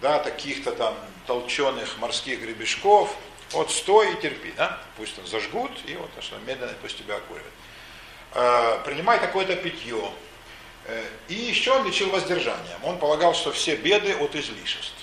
да, 0.02 0.20
таких-то 0.20 0.72
там 0.72 0.96
толченых 1.28 1.98
морских 2.00 2.42
гребешков. 2.42 3.16
Вот 3.52 3.72
стой 3.72 4.14
и 4.14 4.22
терпи, 4.22 4.54
да? 4.58 4.82
Пусть 4.98 5.18
он 5.20 5.28
зажгут, 5.28 5.72
и 5.86 5.96
вот 5.96 6.10
что 6.22 6.38
медленно 6.40 6.74
пусть 6.82 6.98
тебя 6.98 7.18
окуривает. 7.18 7.54
Э, 8.34 8.82
принимай 8.86 9.20
такое-то 9.20 9.56
питье. 9.56 10.12
Э, 10.86 11.04
и 11.28 11.34
еще 11.34 11.72
он 11.72 11.86
лечил 11.86 12.10
воздержанием. 12.10 12.84
Он 12.84 12.98
полагал, 12.98 13.34
что 13.34 13.52
все 13.52 13.76
беды 13.76 14.16
от 14.16 14.36
излишеств. 14.36 14.96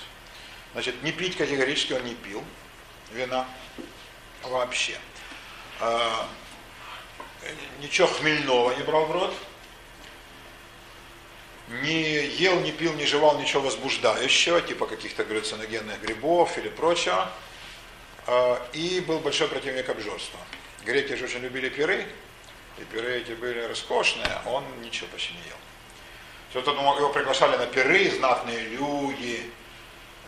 Значит, 0.73 1.01
не 1.03 1.11
пить 1.11 1.37
категорически 1.37 1.93
он 1.93 2.03
не 2.03 2.15
пил 2.15 2.43
вина 3.11 3.47
вообще. 4.43 4.97
Э, 5.79 6.25
ничего 7.79 8.07
хмельного 8.07 8.75
не 8.75 8.83
брал 8.83 9.05
в 9.05 9.11
рот, 9.11 9.33
не 11.69 12.25
ел, 12.25 12.59
не 12.61 12.71
пил, 12.71 12.93
не 12.93 13.05
жевал 13.05 13.39
ничего 13.39 13.61
возбуждающего, 13.61 14.61
типа 14.61 14.87
каких-то 14.87 15.23
галлюциногенных 15.23 16.01
грибов 16.01 16.57
или 16.57 16.69
прочего, 16.69 17.31
а, 18.25 18.61
и 18.73 18.99
был 19.01 19.19
большой 19.19 19.47
противник 19.47 19.87
обжорства. 19.89 20.39
Греки 20.85 21.15
же 21.15 21.25
очень 21.25 21.39
любили 21.39 21.69
пиры, 21.69 22.05
и 22.77 22.83
пиры 22.85 23.17
эти 23.17 23.33
были 23.33 23.59
роскошные, 23.61 24.25
а 24.25 24.49
он 24.49 24.63
ничего 24.81 25.07
почти 25.11 25.33
не 25.33 25.39
ел. 25.39 25.57
Все 26.49 26.61
тут 26.61 26.75
его 26.75 27.09
приглашали 27.09 27.57
на 27.57 27.67
пиры, 27.67 28.09
знатные 28.09 28.59
люди, 28.69 29.51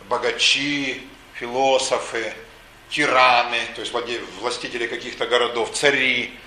богачи, 0.08 1.08
философы, 1.34 2.32
тираны, 2.90 3.58
то 3.74 3.80
есть 3.80 3.92
властители 4.40 4.86
каких-то 4.86 5.26
городов, 5.26 5.72
цари, 5.72 6.38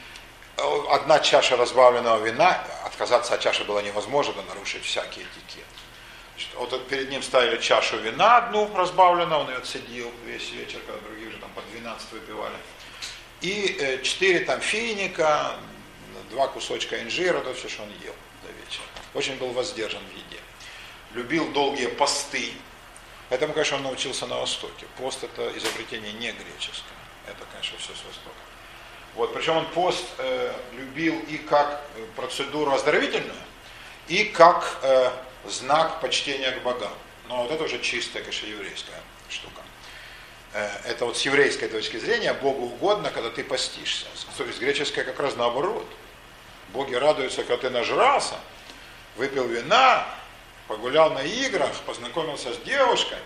одна 0.58 1.20
чаша 1.20 1.58
разбавленного 1.58 2.24
вина, 2.24 2.64
отказаться 2.86 3.34
от 3.34 3.42
чаши 3.42 3.64
было 3.64 3.80
невозможно, 3.80 4.42
нарушить 4.44 4.84
всякий 4.84 5.22
этикет. 5.22 5.66
Вот 6.56 6.88
перед 6.88 7.10
ним 7.10 7.22
ставили 7.24 7.62
чашу 7.62 7.98
вина 7.98 8.38
одну 8.38 8.70
разбавленную, 8.76 9.42
он 9.42 9.50
ее 9.50 9.60
цедил 9.62 10.12
весь 10.26 10.52
вечер, 10.52 10.80
когда 10.86 11.02
другие 11.02 11.30
уже 11.30 11.38
там 11.38 11.50
по 11.52 11.62
12 11.62 12.12
выпивали. 12.12 12.56
И 13.42 13.78
э, 13.80 14.40
там 14.46 14.60
финика, 14.60 15.56
два 16.30 16.48
кусочка 16.48 17.02
инжира, 17.02 17.40
то 17.40 17.54
все, 17.54 17.70
что 17.70 17.84
он 17.84 17.90
ел 18.04 18.16
до 18.44 18.52
вечера. 18.52 18.86
Очень 19.14 19.36
был 19.38 19.52
воздержан 19.52 20.02
в 20.02 20.12
еде. 20.12 20.42
Любил 21.14 21.52
долгие 21.52 21.88
посты. 21.88 22.52
Этому, 23.30 23.54
конечно, 23.54 23.78
он 23.78 23.84
научился 23.84 24.26
на 24.28 24.38
Востоке. 24.38 24.86
Пост 24.98 25.24
это 25.24 25.52
изобретение 25.58 26.14
не 26.14 26.32
греческое. 26.32 26.98
Это, 27.28 27.46
конечно, 27.52 27.78
все 27.78 27.94
с 27.94 28.04
Востока. 28.06 28.45
Вот, 29.16 29.34
причем 29.34 29.58
он 29.58 29.66
пост 29.68 30.06
э, 30.18 30.54
любил 30.74 31.18
и 31.30 31.38
как 31.38 31.82
э, 31.96 32.06
процедуру 32.16 32.72
оздоровительную, 32.72 33.34
и 34.08 34.26
как 34.26 34.78
э, 34.82 35.10
знак 35.46 36.02
почтения 36.02 36.52
к 36.52 36.64
богам. 36.64 36.92
Но 37.30 37.44
вот 37.44 37.52
это 37.52 37.64
уже 37.64 37.80
чистая, 37.80 38.22
конечно, 38.24 38.48
еврейская 38.48 39.02
штука. 39.30 39.62
Э, 40.54 40.70
это 40.86 41.06
вот 41.06 41.18
с 41.18 41.22
еврейской 41.22 41.68
точки 41.68 41.98
зрения 41.98 42.34
Богу 42.34 42.66
угодно, 42.66 43.10
когда 43.10 43.30
ты 43.30 43.44
постишься. 43.44 44.06
То 44.38 44.44
есть 44.44 44.60
греческая 44.60 45.06
как 45.06 45.20
раз 45.20 45.36
наоборот. 45.36 45.88
Боги 46.70 46.96
радуются, 46.96 47.44
когда 47.44 47.58
ты 47.58 47.70
нажрался, 47.70 48.36
выпил 49.16 49.48
вина, 49.48 50.06
погулял 50.68 51.12
на 51.12 51.22
играх, 51.24 51.72
познакомился 51.86 52.54
с 52.54 52.58
девушкой. 52.60 53.20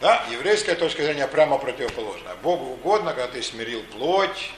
Да? 0.00 0.24
Еврейская 0.32 0.74
точка 0.74 1.04
зрения 1.04 1.28
прямо 1.28 1.58
противоположная. 1.58 2.34
Богу 2.36 2.72
угодно, 2.72 3.12
когда 3.12 3.28
ты 3.28 3.42
смирил 3.42 3.84
плоть, 3.84 4.50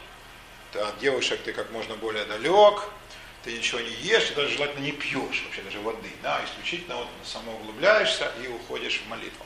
от 0.77 0.99
девушек 0.99 1.41
ты 1.45 1.53
как 1.53 1.71
можно 1.71 1.97
более 1.97 2.25
далек, 2.25 2.85
ты 3.45 3.53
ничего 3.53 3.81
не 3.81 3.91
ешь, 3.91 4.31
и 4.31 4.35
даже 4.35 4.49
желательно 4.49 4.83
не 4.83 4.93
пьешь 4.93 5.43
вообще 5.45 5.63
даже 5.63 5.79
воды, 5.81 6.11
да, 6.23 6.41
исключительно 6.45 6.97
вот 6.97 7.09
самоуглубляешься 7.25 8.33
и 8.43 8.49
уходишь 8.49 9.03
в 9.05 9.09
молитву. 9.09 9.45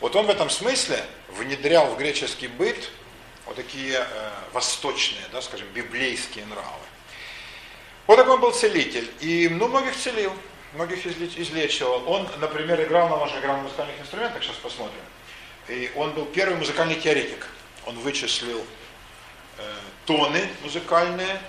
Вот 0.00 0.16
он 0.16 0.26
в 0.26 0.30
этом 0.30 0.50
смысле 0.50 1.04
внедрял 1.28 1.86
в 1.86 1.98
греческий 1.98 2.48
быт 2.48 2.90
вот 3.46 3.56
такие 3.56 3.98
э, 3.98 4.30
восточные, 4.52 5.22
да, 5.32 5.42
скажем, 5.42 5.66
библейские 5.74 6.46
нравы. 6.46 6.84
Вот 8.06 8.16
такой 8.16 8.34
он 8.34 8.40
был 8.40 8.52
целитель, 8.52 9.10
и 9.20 9.48
ну, 9.48 9.68
многих 9.68 9.96
целил, 9.96 10.32
многих 10.74 11.06
излечивал. 11.06 12.08
Он, 12.08 12.28
например, 12.40 12.82
играл 12.82 13.08
на, 13.08 13.16
он 13.16 13.28
играл 13.38 13.58
на 13.58 13.62
музыкальных 13.64 14.00
инструментах, 14.00 14.42
сейчас 14.42 14.56
посмотрим. 14.56 15.00
И 15.68 15.90
он 15.94 16.12
был 16.12 16.24
первый 16.26 16.56
музыкальный 16.56 16.96
теоретик. 16.96 17.46
Он 17.86 17.96
вычислил 17.98 18.64
тоны 20.06 20.48
музыкальные, 20.62 21.40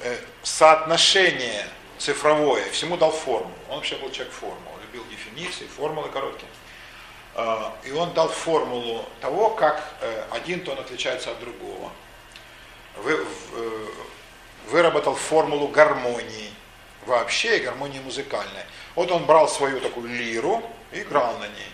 э, 0.00 0.18
соотношение 0.42 1.66
цифровое, 1.98 2.68
всему 2.70 2.96
дал 2.96 3.12
форму. 3.12 3.52
Он 3.68 3.76
вообще 3.76 3.96
был 3.96 4.10
человек 4.10 4.34
формул, 4.34 4.72
любил 4.82 5.04
дефиниции, 5.10 5.66
формулы 5.66 6.08
короткие. 6.08 6.50
Э, 7.34 7.70
и 7.84 7.92
он 7.92 8.12
дал 8.12 8.28
формулу 8.28 9.04
того, 9.20 9.50
как 9.50 9.82
один 10.30 10.60
тон 10.60 10.78
отличается 10.78 11.30
от 11.30 11.40
другого. 11.40 11.92
Вы, 12.96 13.26
выработал 14.68 15.14
формулу 15.14 15.68
гармонии 15.68 16.52
вообще 17.06 17.58
и 17.58 17.62
гармонии 17.62 18.00
музыкальной. 18.00 18.64
Вот 18.94 19.10
он 19.10 19.24
брал 19.24 19.48
свою 19.48 19.80
такую 19.80 20.08
лиру 20.08 20.62
и 20.92 21.00
играл 21.00 21.38
на 21.38 21.48
ней. 21.48 21.72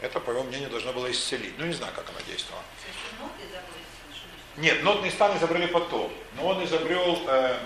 Это, 0.00 0.20
по 0.20 0.30
его 0.30 0.44
мнению, 0.44 0.70
должно 0.70 0.92
было 0.92 1.10
исцелить. 1.10 1.58
Ну, 1.58 1.66
не 1.66 1.72
знаю, 1.72 1.92
как 1.94 2.08
она 2.08 2.20
действовала. 2.26 2.62
Нет, 4.58 4.82
нотный 4.82 5.10
стан 5.12 5.36
изобрели 5.36 5.68
потом. 5.68 6.10
Но 6.34 6.48
он 6.48 6.64
изобрел, 6.64 7.22
э, 7.28 7.56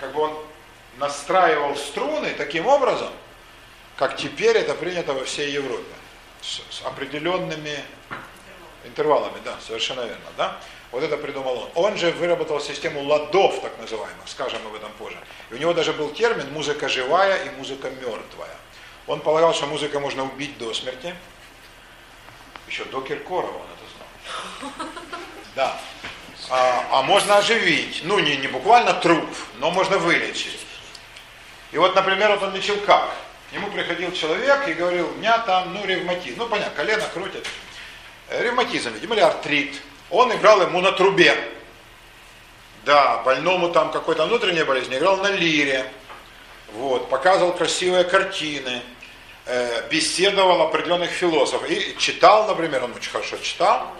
как 0.00 0.12
бы 0.12 0.20
он 0.20 0.38
настраивал 0.98 1.74
струны 1.76 2.34
таким 2.36 2.66
образом, 2.66 3.10
как 3.96 4.16
теперь 4.16 4.56
это 4.56 4.74
принято 4.74 5.14
во 5.14 5.24
всей 5.24 5.50
Европе. 5.50 5.84
С, 6.42 6.60
с 6.70 6.82
определенными 6.84 7.78
интервалами, 8.84 9.38
да, 9.44 9.56
совершенно 9.66 10.00
верно, 10.00 10.28
да. 10.36 10.58
Вот 10.92 11.02
это 11.02 11.16
придумал 11.16 11.56
он. 11.56 11.70
Он 11.74 11.96
же 11.96 12.10
выработал 12.12 12.60
систему 12.60 13.02
ладов, 13.02 13.60
так 13.62 13.76
называемых, 13.78 14.28
скажем 14.28 14.64
об 14.66 14.74
этом 14.74 14.92
позже. 14.92 15.18
И 15.50 15.54
у 15.54 15.56
него 15.56 15.72
даже 15.72 15.94
был 15.94 16.10
термин 16.10 16.52
музыка 16.52 16.88
живая 16.88 17.44
и 17.44 17.50
музыка 17.50 17.88
мертвая. 17.88 18.54
Он 19.06 19.20
полагал, 19.20 19.54
что 19.54 19.66
музыка 19.66 20.00
можно 20.00 20.24
убить 20.24 20.58
до 20.58 20.72
смерти. 20.74 21.14
Еще 22.68 22.84
до 22.84 23.00
Киркорова 23.00 23.56
он 23.56 23.66
это 23.72 24.70
знал. 24.70 24.88
Да 25.54 25.80
а, 26.50 26.84
а 26.90 27.02
можно 27.02 27.38
оживить. 27.38 28.00
Ну, 28.04 28.18
не, 28.18 28.36
не 28.36 28.48
буквально 28.48 28.94
труп, 28.94 29.28
но 29.58 29.70
можно 29.70 29.98
вылечить. 29.98 30.58
И 31.72 31.78
вот, 31.78 31.94
например, 31.94 32.30
вот 32.30 32.42
он 32.42 32.54
лечил 32.54 32.78
как? 32.86 33.10
ему 33.52 33.70
приходил 33.70 34.12
человек 34.12 34.68
и 34.68 34.74
говорил, 34.74 35.08
у 35.08 35.14
меня 35.14 35.38
там, 35.38 35.72
ну, 35.72 35.84
ревматизм. 35.84 36.38
Ну, 36.38 36.48
понятно, 36.48 36.74
колено 36.74 37.04
крутит. 37.12 37.46
Э, 38.28 38.42
ревматизм, 38.42 38.92
видимо, 38.92 39.14
или 39.14 39.22
артрит. 39.22 39.80
Он 40.10 40.32
играл 40.34 40.62
ему 40.62 40.80
на 40.80 40.92
трубе. 40.92 41.34
Да, 42.84 43.18
больному 43.18 43.70
там 43.70 43.90
какой-то 43.90 44.26
внутренняя 44.26 44.64
болезнь, 44.64 44.94
играл 44.94 45.16
на 45.18 45.30
лире. 45.30 45.86
Вот, 46.72 47.08
показывал 47.08 47.52
красивые 47.52 48.04
картины, 48.04 48.82
э, 49.46 49.88
беседовал 49.88 50.62
определенных 50.62 51.10
философов. 51.10 51.68
И 51.70 51.96
читал, 51.98 52.46
например, 52.46 52.84
он 52.84 52.92
очень 52.92 53.10
хорошо 53.10 53.38
читал, 53.38 53.92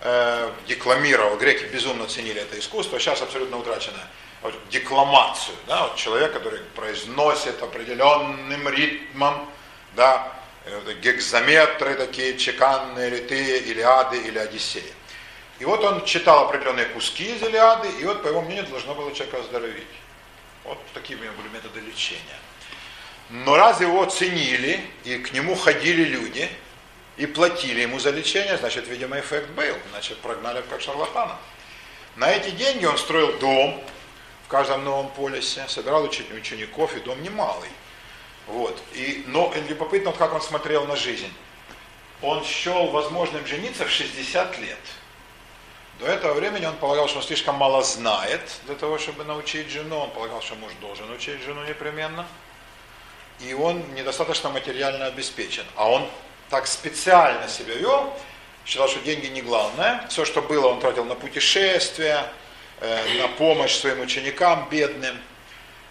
э, 0.00 0.50
декламировал. 0.66 1.36
Греки 1.36 1.64
безумно 1.64 2.06
ценили 2.06 2.40
это 2.40 2.58
искусство, 2.58 2.98
сейчас 2.98 3.22
абсолютно 3.22 3.58
утрачено. 3.58 4.00
Вот, 4.42 4.54
декламацию, 4.70 5.56
да, 5.66 5.88
вот 5.88 5.96
человек, 5.96 6.32
который 6.32 6.60
произносит 6.76 7.60
определенным 7.60 8.68
ритмом, 8.68 9.50
да, 9.96 10.32
э, 10.64 10.94
гекзаметры 11.02 11.94
такие 11.94 12.38
чеканные, 12.38 13.08
или 13.08 13.18
ты, 13.18 13.58
Илиады, 13.58 14.18
или 14.18 14.38
Одиссея. 14.38 14.84
И 15.58 15.64
вот 15.64 15.82
он 15.82 16.04
читал 16.04 16.44
определенные 16.44 16.86
куски 16.86 17.34
из 17.34 17.42
Илиады, 17.42 17.88
и 18.00 18.04
вот, 18.04 18.22
по 18.22 18.28
его 18.28 18.42
мнению, 18.42 18.66
должно 18.66 18.94
было 18.94 19.12
человека 19.12 19.40
оздоровить. 19.40 19.86
Вот 20.62 20.78
такие 20.94 21.18
у 21.18 21.22
него 21.22 21.34
были 21.34 21.48
методы 21.48 21.80
лечения. 21.80 22.38
Но 23.30 23.56
раз 23.56 23.80
его 23.80 24.04
ценили, 24.04 24.80
и 25.04 25.18
к 25.18 25.32
нему 25.32 25.56
ходили 25.56 26.04
люди, 26.04 26.48
и 27.18 27.26
платили 27.26 27.80
ему 27.80 27.98
за 27.98 28.10
лечение, 28.10 28.56
значит, 28.56 28.86
видимо, 28.86 29.18
эффект 29.18 29.50
был. 29.50 29.74
Значит, 29.90 30.18
прогнали 30.18 30.62
как 30.70 30.80
шарлатана. 30.80 31.36
На 32.14 32.30
эти 32.30 32.50
деньги 32.50 32.84
он 32.86 32.96
строил 32.96 33.36
дом 33.38 33.82
в 34.44 34.48
каждом 34.48 34.84
новом 34.84 35.08
полисе, 35.10 35.66
собирал 35.68 36.04
учеников, 36.04 36.96
и 36.96 37.00
дом 37.00 37.20
немалый. 37.22 37.68
Вот. 38.46 38.80
И, 38.94 39.24
но 39.26 39.52
любопытно, 39.68 40.12
как 40.12 40.32
он 40.32 40.40
смотрел 40.40 40.86
на 40.86 40.94
жизнь. 40.94 41.32
Он 42.22 42.42
счел 42.44 42.86
возможным 42.86 43.44
жениться 43.46 43.84
в 43.84 43.90
60 43.90 44.58
лет. 44.58 44.78
До 45.98 46.06
этого 46.06 46.34
времени 46.34 46.66
он 46.66 46.76
полагал, 46.76 47.08
что 47.08 47.18
он 47.18 47.24
слишком 47.24 47.56
мало 47.56 47.82
знает 47.82 48.40
для 48.66 48.76
того, 48.76 48.98
чтобы 48.98 49.24
научить 49.24 49.68
жену. 49.68 49.98
Он 49.98 50.10
полагал, 50.10 50.40
что 50.40 50.54
муж 50.54 50.72
должен 50.80 51.10
учить 51.10 51.42
жену 51.42 51.64
непременно. 51.64 52.26
И 53.40 53.52
он 53.54 53.82
недостаточно 53.94 54.50
материально 54.50 55.06
обеспечен. 55.06 55.64
А 55.74 55.90
он 55.90 56.08
так 56.50 56.66
специально 56.66 57.48
себя 57.48 57.74
вел, 57.74 58.12
считал, 58.64 58.88
что 58.88 59.00
деньги 59.00 59.26
не 59.26 59.42
главное. 59.42 60.06
Все, 60.08 60.24
что 60.24 60.42
было, 60.42 60.68
он 60.68 60.80
тратил 60.80 61.04
на 61.04 61.14
путешествия, 61.14 62.24
э, 62.80 63.18
на 63.18 63.28
помощь 63.28 63.74
своим 63.74 64.00
ученикам 64.00 64.68
бедным, 64.70 65.18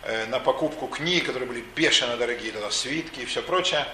э, 0.04 0.26
на 0.28 0.40
покупку 0.40 0.88
книг, 0.88 1.26
которые 1.26 1.48
были 1.48 1.64
бешено 1.76 2.18
дорогие, 2.18 2.52
тогда 2.52 2.72
свитки 2.72 3.22
и 3.22 3.26
все 3.26 3.42
прочее. 3.42 3.86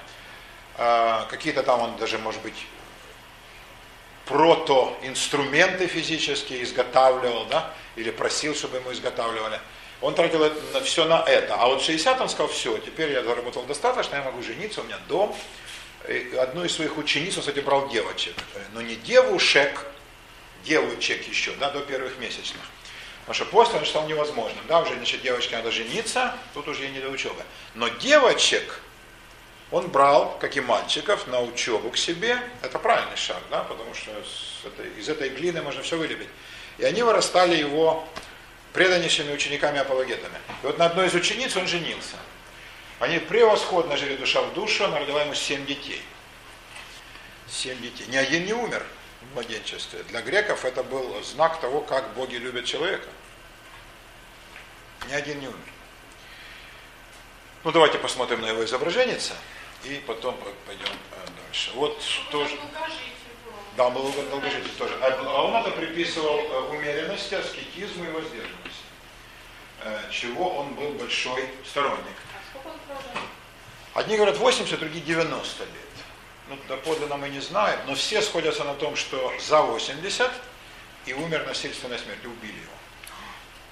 Э, 0.78 1.26
какие-то 1.30 1.64
там 1.64 1.82
он 1.82 1.96
даже, 1.98 2.18
может 2.18 2.42
быть, 2.42 2.66
протоинструменты 4.26 5.88
физические 5.88 6.64
изготавливал, 6.64 7.46
да, 7.46 7.74
или 7.96 8.10
просил, 8.10 8.56
чтобы 8.56 8.78
ему 8.78 8.92
изготавливали. 8.94 9.60
Он 10.02 10.16
тратил 10.16 10.44
это, 10.44 10.84
все 10.84 11.06
на 11.06 11.24
это. 11.24 11.56
А 11.56 11.68
вот 11.68 11.82
в 11.82 11.86
60 11.86 12.20
он 12.20 12.30
сказал, 12.30 12.48
все, 12.50 12.78
теперь 12.80 13.12
я 13.12 13.24
заработал 13.24 13.64
достаточно, 13.64 14.18
я 14.18 14.24
могу 14.24 14.42
жениться, 14.42 14.82
у 14.82 14.84
меня 14.84 14.98
дом. 15.08 15.36
И 16.08 16.36
одну 16.36 16.66
из 16.66 16.74
своих 16.74 16.98
учениц, 16.98 17.38
кстати, 17.38 17.60
брал 17.60 17.90
девочек. 17.90 18.36
Но 18.74 18.82
не 18.82 18.96
девушек, 18.96 19.86
девочек 20.66 21.28
еще, 21.28 21.54
да, 21.54 21.72
до 21.72 21.80
первых 21.82 22.18
месячных. 22.18 22.62
Потому 23.22 23.36
что 23.36 23.46
после 23.46 23.80
он 23.80 23.86
считал 23.86 24.08
невозможным. 24.08 24.66
Да, 24.68 24.82
уже, 24.82 24.96
значит, 24.96 25.22
девочке 25.22 25.56
надо 25.56 25.72
жениться, 25.72 26.36
тут 26.54 26.68
уже 26.68 26.90
не 26.90 27.00
до 27.00 27.10
учебы. 27.10 27.42
Но 27.74 27.88
девочек, 27.88 28.82
он 29.72 29.88
брал, 29.88 30.38
как 30.40 30.58
и 30.58 30.62
мальчиков, 30.62 31.26
на 31.28 31.42
учебу 31.42 31.90
к 31.90 31.98
себе. 31.98 32.38
Это 32.62 32.80
правильный 32.80 33.16
шаг, 33.16 33.42
да, 33.50 33.64
потому 33.64 33.94
что 33.94 34.12
этой, 34.66 35.00
из 35.00 35.08
этой 35.08 35.30
глины 35.30 35.62
можно 35.62 35.82
все 35.84 35.98
вылепить. 35.98 36.28
И 36.80 36.84
они 36.84 37.02
вырастали 37.02 37.56
его 37.56 38.06
преданнейшими 38.74 39.32
учениками-апологетами. 39.32 40.38
И 40.64 40.66
вот 40.66 40.78
на 40.78 40.86
одной 40.88 41.08
из 41.08 41.14
учениц 41.14 41.56
он 41.56 41.68
женился. 41.68 42.18
Они 43.00 43.20
превосходно 43.20 43.98
жили 43.98 44.16
душа 44.16 44.42
в 44.42 44.54
душу, 44.54 44.86
она 44.86 45.00
родила 45.00 45.22
ему 45.22 45.36
семь 45.36 45.66
детей. 45.66 46.02
Семь 47.48 47.80
детей. 47.82 48.06
Ни 48.08 48.18
один 48.18 48.46
не 48.46 48.54
умер 48.54 48.86
в 49.22 49.34
младенчестве. 49.34 50.04
Для 50.04 50.22
греков 50.22 50.66
это 50.66 50.84
был 50.84 51.22
знак 51.24 51.60
того, 51.60 51.82
как 51.82 52.14
боги 52.14 52.36
любят 52.36 52.66
человека. 52.66 53.08
Ни 55.10 55.14
один 55.14 55.40
не 55.40 55.48
умер. 55.48 55.58
Ну 57.64 57.72
давайте 57.72 57.98
посмотрим 57.98 58.42
на 58.42 58.48
его 58.48 58.64
изображение 58.66 59.20
и 59.84 60.02
потом 60.06 60.38
пойдем 60.66 60.86
э, 60.86 61.28
дальше. 61.46 61.72
Вот 61.76 62.02
тоже. 62.32 62.58
Да, 63.76 63.90
был 63.90 64.12
долгожитель 64.30 64.70
тоже. 64.78 64.94
А, 65.02 65.08
а 65.08 65.44
он 65.44 65.56
это 65.56 65.72
приписывал 65.72 66.40
э, 66.40 66.60
умеренности, 66.70 67.36
аскетизму 67.36 68.06
и 68.06 68.12
воздержанности. 68.12 68.84
Э, 69.82 70.00
чего 70.12 70.56
он 70.58 70.74
был 70.76 70.92
большой 70.92 71.50
сторонник. 71.66 72.18
Одни 73.94 74.16
говорят 74.16 74.38
80, 74.38 74.80
другие 74.80 75.04
90 75.04 75.64
лет. 75.64 75.70
Ну, 76.50 76.58
доподлинно 76.68 77.18
мы 77.18 77.30
не 77.30 77.40
знаем, 77.40 77.80
но 77.88 77.96
все 77.96 78.22
сходятся 78.22 78.64
на 78.64 78.74
том, 78.74 78.96
что 78.96 79.34
за 79.40 79.62
80 79.62 80.32
и 81.06 81.14
умер 81.14 81.46
насильственной 81.46 82.00
смертью, 82.00 82.32
убили 82.32 82.58
его. 82.58 82.74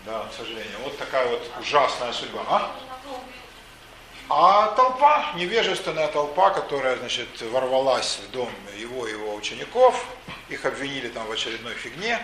Да, 0.06 0.26
к 0.32 0.34
сожалению. 0.34 0.78
Вот 0.84 0.98
такая 0.98 1.28
вот 1.28 1.50
ужасная 1.60 2.14
судьба. 2.14 2.44
А? 2.48 2.76
А 4.30 4.68
толпа, 4.76 5.34
невежественная 5.36 6.08
толпа, 6.08 6.52
которая, 6.52 6.96
значит, 6.98 7.42
ворвалась 7.42 8.20
в 8.26 8.32
дом 8.32 8.50
его 8.78 9.06
и 9.06 9.12
его 9.12 9.36
учеников, 9.36 10.06
их 10.48 10.66
обвинили 10.66 11.10
там 11.10 11.26
в 11.28 11.32
очередной 11.32 11.74
фигне, 11.74 12.18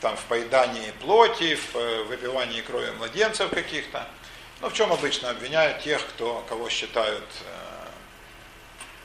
там 0.00 0.16
в 0.16 0.24
поедании 0.24 0.92
плоти, 1.00 1.56
в 1.56 1.76
э, 1.76 2.04
выпивании 2.04 2.62
крови 2.62 2.90
младенцев 2.92 3.50
каких-то. 3.50 4.08
Ну, 4.60 4.70
в 4.70 4.72
чем 4.72 4.90
обычно 4.90 5.30
обвиняют 5.30 5.82
тех, 5.82 6.06
кто, 6.06 6.42
кого 6.48 6.70
считают 6.70 7.24
э, 7.44 7.88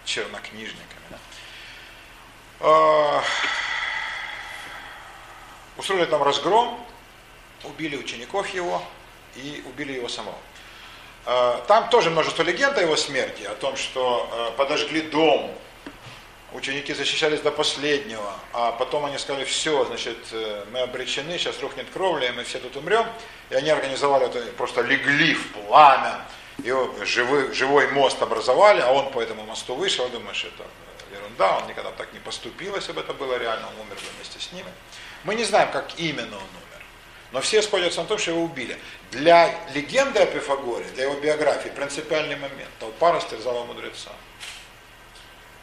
чернокнижниками. 0.05 1.01
Да? 1.09 1.17
Э, 2.61 3.21
устроили 5.77 6.05
там 6.05 6.23
разгром, 6.23 6.85
убили 7.65 7.97
учеников 7.97 8.47
его 8.53 8.81
и 9.35 9.61
убили 9.65 9.93
его 9.93 10.07
самого. 10.07 10.37
Э, 11.25 11.59
там 11.67 11.89
тоже 11.89 12.11
множество 12.11 12.43
легенд 12.43 12.77
о 12.77 12.81
его 12.81 12.95
смерти, 12.95 13.43
о 13.43 13.55
том, 13.55 13.75
что 13.75 14.29
э, 14.31 14.57
подожгли 14.57 15.01
дом, 15.01 15.53
ученики 16.53 16.93
защищались 16.93 17.41
до 17.41 17.51
последнего, 17.51 18.33
а 18.53 18.71
потом 18.71 19.05
они 19.05 19.17
сказали, 19.17 19.45
все, 19.45 19.85
значит, 19.85 20.17
э, 20.31 20.65
мы 20.71 20.79
обречены, 20.79 21.37
сейчас 21.37 21.59
рухнет 21.61 21.87
кровля, 21.91 22.29
и 22.29 22.31
мы 22.31 22.43
все 22.43 22.59
тут 22.59 22.75
умрем. 22.75 23.05
И 23.49 23.55
они 23.55 23.69
организовали 23.69 24.25
это, 24.25 24.39
просто 24.53 24.81
легли 24.81 25.33
в 25.33 25.53
пламя, 25.53 26.25
его 26.63 26.93
живой, 27.05 27.53
живой 27.53 27.87
мост 27.91 28.21
образовали, 28.21 28.81
а 28.81 28.91
он 28.91 29.11
по 29.11 29.21
этому 29.21 29.43
мосту 29.43 29.75
вышел, 29.75 30.07
думаешь, 30.09 30.45
это 30.45 30.63
ерунда, 31.15 31.57
он 31.59 31.67
никогда 31.67 31.91
так 31.91 32.11
не 32.13 32.19
поступил, 32.19 32.75
если 32.75 32.91
бы 32.91 33.01
это 33.01 33.13
было 33.13 33.37
реально, 33.37 33.67
он 33.67 33.87
умер 33.87 33.97
вместе 34.15 34.39
с 34.39 34.51
ними. 34.51 34.69
Мы 35.23 35.35
не 35.35 35.43
знаем, 35.43 35.71
как 35.71 35.99
именно 35.99 36.35
он 36.35 36.43
умер. 36.43 36.71
Но 37.31 37.39
все 37.39 37.61
сходятся 37.61 38.01
на 38.01 38.07
том, 38.07 38.17
что 38.17 38.31
его 38.31 38.43
убили. 38.43 38.77
Для 39.11 39.55
легенды 39.73 40.19
о 40.19 40.25
Пифагоре, 40.25 40.85
для 40.95 41.05
его 41.05 41.15
биографии, 41.15 41.69
принципиальный 41.69 42.35
момент. 42.35 42.69
Толпа 42.79 43.13
растерзала 43.13 43.63
мудреца. 43.63 44.11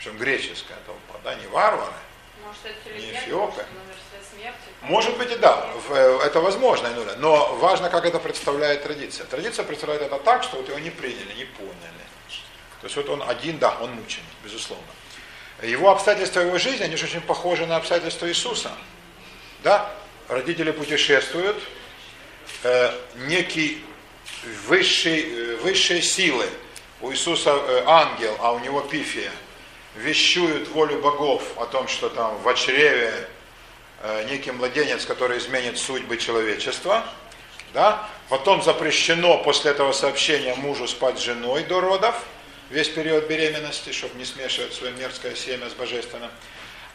Причем 0.09 0.19
греческая 0.19 0.79
толпа, 0.87 1.21
да, 1.23 1.35
не 1.35 1.47
варвары, 1.49 1.93
Может, 2.45 2.87
не 2.97 3.13
эфиопы. 3.13 3.65
Может 4.83 5.19
быть 5.19 5.33
и 5.33 5.37
да, 5.37 5.69
э, 5.91 6.21
это 6.25 6.41
возможно, 6.41 6.89
но 7.19 7.55
важно, 7.57 7.91
как 7.91 8.07
это 8.07 8.19
представляет 8.19 8.85
традиция. 8.85 9.27
Традиция 9.27 9.65
представляет 9.65 10.03
это 10.03 10.19
так, 10.19 10.45
что 10.45 10.57
вот 10.57 10.69
его 10.69 10.79
не 10.79 10.91
приняли, 10.91 11.35
не 11.35 11.45
поняли. 11.45 11.75
То 12.81 12.85
есть 12.85 12.97
вот 12.97 13.09
он 13.09 13.23
один, 13.29 13.59
да, 13.59 13.77
он 13.81 13.91
мученик, 13.93 14.25
безусловно. 14.45 14.87
Его 15.63 15.91
обстоятельства 15.91 16.41
его 16.41 16.57
жизни, 16.59 16.85
они 16.85 16.97
же 16.97 17.07
очень 17.07 17.21
похожи 17.21 17.67
на 17.67 17.77
обстоятельства 17.77 18.29
Иисуса. 18.29 18.71
Да? 19.65 19.91
родители 20.29 20.71
путешествуют, 20.71 21.57
э, 22.63 22.93
некий 23.27 23.83
высший, 24.67 25.21
э, 25.21 25.57
высшие 25.57 26.03
силы, 26.03 26.47
у 27.01 27.11
Иисуса 27.11 27.51
э, 27.51 27.83
ангел, 27.87 28.37
а 28.41 28.53
у 28.53 28.59
него 28.61 28.81
пифия, 28.83 29.33
вещуют 29.97 30.69
волю 30.69 31.01
богов 31.01 31.43
о 31.57 31.67
том, 31.67 31.89
что 31.89 32.09
там 32.09 32.37
в 32.39 32.55
чреве 32.55 33.29
э, 34.03 34.27
некий 34.31 34.51
младенец, 34.51 35.05
который 35.05 35.39
изменит 35.39 35.79
судьбы 35.79 36.17
человечества, 36.17 37.05
да? 37.75 38.09
Потом 38.29 38.63
запрещено 38.63 39.39
после 39.39 39.71
этого 39.71 39.93
сообщения 39.93 40.55
мужу 40.55 40.87
спать 40.87 41.19
с 41.19 41.23
женой 41.23 41.65
до 41.65 41.81
родов, 41.81 42.25
весь 42.71 42.89
период 42.89 43.27
беременности, 43.27 43.93
чтобы 43.93 44.17
не 44.19 44.25
смешивать 44.25 44.75
свое 44.75 44.93
мерзкое 44.93 45.35
семя 45.35 45.69
с 45.69 45.73
божественным. 45.73 46.31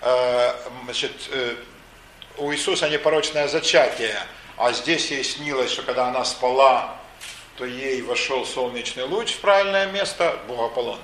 Э, 0.01 0.53
значит, 0.85 1.11
э, 1.31 1.55
у 2.37 2.51
Иисуса 2.51 2.89
непорочное 2.89 3.47
зачатие, 3.47 4.17
а 4.57 4.71
здесь 4.71 5.11
ей 5.11 5.23
снилось, 5.23 5.71
что 5.71 5.81
когда 5.83 6.07
она 6.07 6.23
спала 6.25 6.99
то 7.57 7.65
ей 7.65 8.01
вошел 8.01 8.45
солнечный 8.45 9.03
луч 9.03 9.33
в 9.33 9.39
правильное 9.39 9.87
место, 9.87 10.39
Бог 10.47 10.71
Аполлон. 10.71 10.99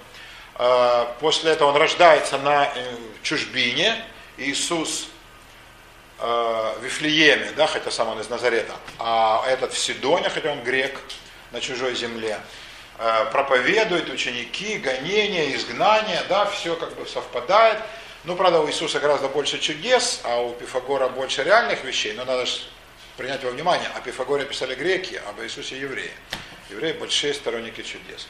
А, 0.61 1.15
после 1.21 1.53
этого 1.53 1.69
он 1.69 1.77
рождается 1.77 2.37
на 2.37 2.65
э, 2.65 2.95
чужбине, 3.23 3.95
Иисус 4.35 5.07
э, 6.19 6.23
в 6.25 6.83
Вифлееме, 6.83 7.53
да, 7.55 7.65
хотя 7.65 7.89
сам 7.91 8.09
он 8.09 8.19
из 8.19 8.27
Назарета, 8.27 8.73
а 8.99 9.45
этот 9.47 9.71
в 9.71 9.77
Сидоне, 9.77 10.29
хотя 10.29 10.51
он 10.51 10.61
грек, 10.61 10.99
на 11.51 11.61
чужой 11.61 11.95
земле, 11.95 12.37
э, 12.97 13.25
проповедует 13.31 14.09
ученики, 14.09 14.79
гонения, 14.79 15.55
изгнания, 15.55 16.25
да, 16.27 16.45
все 16.45 16.75
как 16.75 16.93
бы 16.95 17.07
совпадает. 17.07 17.77
Ну, 18.25 18.35
правда, 18.35 18.59
у 18.59 18.67
Иисуса 18.67 18.99
гораздо 18.99 19.29
больше 19.29 19.59
чудес, 19.59 20.19
а 20.25 20.41
у 20.41 20.51
Пифагора 20.51 21.07
больше 21.07 21.41
реальных 21.41 21.85
вещей, 21.85 22.11
но 22.15 22.25
надо 22.25 22.45
же 22.45 22.59
принять 23.15 23.45
во 23.45 23.51
внимание, 23.51 23.87
о 23.95 24.01
Пифагоре 24.01 24.43
писали 24.43 24.75
греки, 24.75 25.21
об 25.29 25.41
Иисусе 25.41 25.79
евреи. 25.79 26.11
Евреи 26.69 26.91
большие 26.91 27.33
сторонники 27.33 27.81
чудес. 27.81 28.27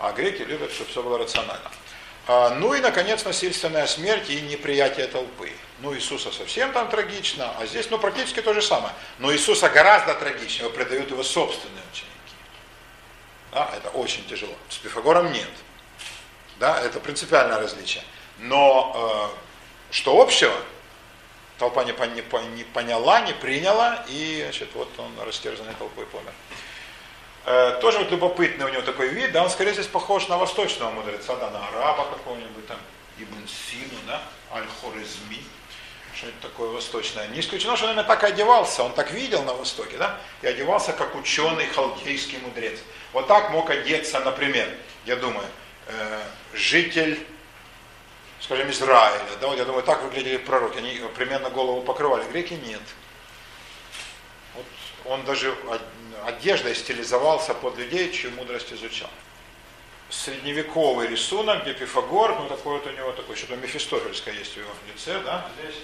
А 0.00 0.12
греки 0.12 0.42
любят, 0.42 0.72
чтобы 0.72 0.90
все 0.90 1.02
было 1.02 1.18
рационально. 1.18 1.70
А, 2.26 2.50
ну 2.54 2.74
и, 2.74 2.80
наконец, 2.80 3.24
насильственная 3.24 3.86
смерть 3.86 4.30
и 4.30 4.40
неприятие 4.40 5.06
толпы. 5.06 5.52
Ну, 5.80 5.94
Иисуса 5.94 6.32
совсем 6.32 6.72
там 6.72 6.88
трагично, 6.88 7.54
а 7.58 7.66
здесь, 7.66 7.90
ну, 7.90 7.98
практически 7.98 8.40
то 8.40 8.54
же 8.54 8.62
самое. 8.62 8.94
Но 9.18 9.32
Иисуса 9.32 9.68
гораздо 9.68 10.14
трагичнее, 10.14 10.64
его 10.64 10.70
предают 10.70 11.10
его 11.10 11.22
собственные 11.22 11.82
ученики. 11.92 12.10
Да, 13.52 13.70
это 13.76 13.90
очень 13.90 14.26
тяжело. 14.26 14.54
С 14.68 14.76
Пифагором 14.76 15.32
нет. 15.32 15.48
Да, 16.58 16.80
это 16.80 17.00
принципиальное 17.00 17.58
различие. 17.58 18.04
Но 18.38 19.30
э, 19.32 19.92
что 19.92 20.20
общего, 20.20 20.54
толпа 21.58 21.84
не, 21.84 21.92
не, 21.92 22.48
не 22.56 22.64
поняла, 22.64 23.20
не 23.20 23.32
приняла, 23.32 24.04
и 24.08 24.40
значит, 24.44 24.70
вот 24.74 24.88
он 24.98 25.10
растерзанный 25.24 25.74
толпой 25.74 26.06
помер. 26.06 26.32
Э, 27.46 27.78
тоже 27.80 27.98
вот 27.98 28.10
любопытный 28.10 28.66
у 28.66 28.68
него 28.68 28.82
такой 28.82 29.08
вид, 29.08 29.32
да, 29.32 29.42
он 29.42 29.50
скорее 29.50 29.72
здесь 29.72 29.86
похож 29.86 30.28
на 30.28 30.36
восточного 30.36 30.90
мудреца, 30.90 31.36
да, 31.36 31.50
на 31.50 31.66
араба 31.68 32.04
какого-нибудь 32.04 32.66
там, 32.66 32.78
Ибн 33.18 33.48
Сину, 33.48 33.98
да, 34.06 34.22
Аль-Хорезми, 34.52 35.42
что-нибудь 36.14 36.40
такое 36.40 36.70
восточное. 36.70 37.28
Не 37.28 37.40
исключено, 37.40 37.76
что 37.76 37.86
он 37.86 37.92
именно 37.92 38.04
так 38.04 38.22
и 38.24 38.26
одевался, 38.26 38.82
он 38.82 38.92
так 38.92 39.10
видел 39.12 39.42
на 39.44 39.54
Востоке, 39.54 39.96
да, 39.96 40.20
и 40.42 40.48
одевался 40.48 40.92
как 40.92 41.14
ученый 41.14 41.66
халдейский 41.68 42.38
мудрец. 42.38 42.78
Вот 43.14 43.26
так 43.26 43.50
мог 43.50 43.70
одеться, 43.70 44.20
например, 44.20 44.68
я 45.06 45.16
думаю, 45.16 45.46
э, 45.86 46.22
житель, 46.52 47.26
скажем, 48.40 48.70
Израиля, 48.70 49.22
да, 49.40 49.46
вот 49.46 49.56
я 49.56 49.64
думаю, 49.64 49.82
так 49.82 50.02
выглядели 50.02 50.36
пророки, 50.36 50.76
они 50.76 51.00
примерно 51.16 51.48
голову 51.48 51.80
покрывали, 51.80 52.22
греки 52.30 52.52
нет. 52.52 52.82
Вот 54.54 54.66
он 55.06 55.24
даже 55.24 55.56
одеждой 56.26 56.74
стилизовался 56.74 57.54
под 57.54 57.76
людей, 57.78 58.12
чью 58.12 58.30
мудрость 58.32 58.72
изучал. 58.72 59.10
Средневековый 60.08 61.06
рисунок, 61.06 61.62
где 61.62 61.74
Пифагор, 61.74 62.38
ну 62.38 62.48
такой 62.48 62.78
вот 62.78 62.86
у 62.86 62.90
него 62.90 63.12
такой, 63.12 63.36
что-то 63.36 63.56
мефистофельское 63.56 64.34
есть 64.34 64.54
в 64.54 64.56
его 64.56 64.70
лице, 64.88 65.20
да, 65.24 65.48
здесь 65.58 65.76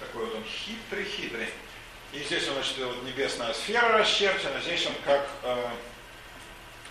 такой 0.00 0.26
вот 0.26 0.34
он 0.34 0.44
хитрый-хитрый. 0.44 1.48
И 2.12 2.22
здесь 2.22 2.46
он, 2.48 2.54
значит, 2.54 2.78
вот 2.78 3.02
небесная 3.02 3.52
сфера 3.52 3.98
расчерчена, 3.98 4.60
здесь 4.60 4.86
он 4.86 4.92
как 5.04 5.26
э, 5.42 5.56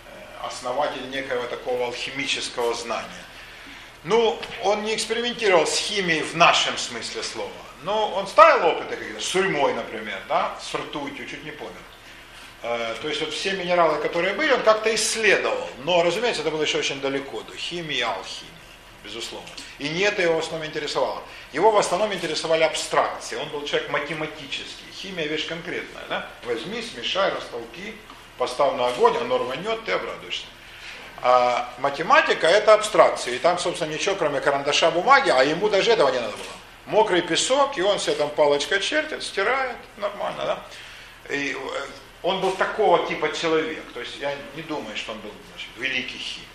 э, 0.07 0.45
основатель 0.45 1.09
некого 1.09 1.47
такого 1.47 1.86
алхимического 1.86 2.73
знания. 2.73 3.26
Ну, 4.03 4.39
он 4.63 4.84
не 4.84 4.93
экспериментировал 4.93 5.65
с 5.65 5.78
химией 5.78 6.21
в 6.21 6.36
нашем 6.36 6.78
смысле 6.78 7.23
слова, 7.23 7.51
но 7.84 8.13
он 8.13 8.28
ставил 8.28 8.67
опыты 8.67 8.97
какие-то, 8.97 9.19
с 9.19 9.26
сурьмой, 9.26 9.73
например, 9.73 10.21
да, 10.30 10.55
с 10.61 10.76
ртутью, 10.76 11.28
чуть 11.28 11.43
не 11.43 11.51
помер. 11.51 11.73
Э, 12.68 12.95
то 12.99 13.07
есть 13.07 13.22
вот 13.22 13.32
все 13.32 13.51
минералы, 13.51 14.01
которые 14.01 14.34
были, 14.34 14.51
он 14.51 14.63
как-то 14.63 14.93
исследовал. 14.95 15.70
Но, 15.84 16.01
разумеется, 16.01 16.41
это 16.41 16.49
было 16.49 16.63
еще 16.63 16.80
очень 16.80 16.99
далеко 16.99 17.41
до 17.41 17.55
химии 17.55 18.01
алхимии, 18.01 18.51
безусловно. 19.03 19.47
И 19.78 19.88
не 19.88 19.99
это 19.99 20.24
его 20.24 20.38
в 20.38 20.39
основном 20.39 20.68
интересовало. 20.68 21.22
Его 21.53 21.70
в 21.70 21.78
основном 21.78 22.11
интересовали 22.11 22.63
абстракции. 22.63 23.36
Он 23.36 23.47
был 23.49 23.66
человек 23.66 23.91
математический. 23.91 24.91
Химия 24.95 25.28
вещь 25.28 25.47
конкретная. 25.47 26.05
Да? 26.09 26.28
Возьми, 26.43 26.82
смешай, 26.82 27.32
растолки, 27.32 27.93
поставь 28.39 28.74
на 28.74 28.88
огонь, 28.88 29.16
оно 29.16 29.38
рванет, 29.38 29.86
ты 29.86 29.91
обрадуешься. 29.91 30.47
А 31.22 31.72
математика 31.78 32.47
это 32.47 32.74
абстракция. 32.74 33.36
И 33.36 33.38
там, 33.38 33.59
собственно, 33.59 33.93
ничего, 33.93 34.16
кроме 34.16 34.41
карандаша 34.41 34.89
бумаги, 34.89 35.30
а 35.30 35.43
ему 35.43 35.70
даже 35.70 35.91
этого 35.91 36.09
не 36.09 36.20
надо 36.20 36.34
было. 36.34 36.47
Мокрый 36.88 37.22
песок, 37.22 37.78
и 37.78 37.84
он 37.84 37.99
себе 37.99 38.16
там 38.16 38.32
палочкой 38.32 38.80
чертит, 38.80 39.22
стирает, 39.22 39.78
нормально, 39.97 40.45
да? 40.45 40.59
И 41.30 41.53
э, 41.53 41.86
он 42.26 42.41
был 42.41 42.51
такого 42.53 43.07
типа 43.07 43.32
человек. 43.34 43.84
То 43.93 43.99
есть 43.99 44.17
я 44.19 44.36
не 44.55 44.63
думаю, 44.63 44.97
что 44.97 45.11
он 45.11 45.19
был 45.19 45.32
значит, 45.51 45.69
великий 45.78 46.17
химик. 46.17 46.47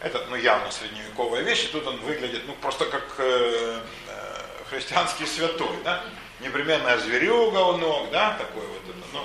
Это 0.00 0.24
ну, 0.28 0.36
явно 0.36 0.70
средневековая 0.70 1.42
вещь, 1.42 1.64
и 1.64 1.68
тут 1.68 1.86
он 1.86 1.96
выглядит 2.00 2.42
ну, 2.46 2.54
просто 2.60 2.84
как 2.84 3.04
э, 3.18 3.80
э, 4.08 4.42
христианский 4.68 5.24
святой. 5.24 5.76
Да? 5.82 6.04
Непременная 6.40 6.98
зверюга 6.98 7.58
у 7.58 7.76
ног, 7.78 8.10
да, 8.10 8.36
такой 8.38 8.66
вот. 8.66 8.82
Это, 8.86 8.98
ну, 9.14 9.24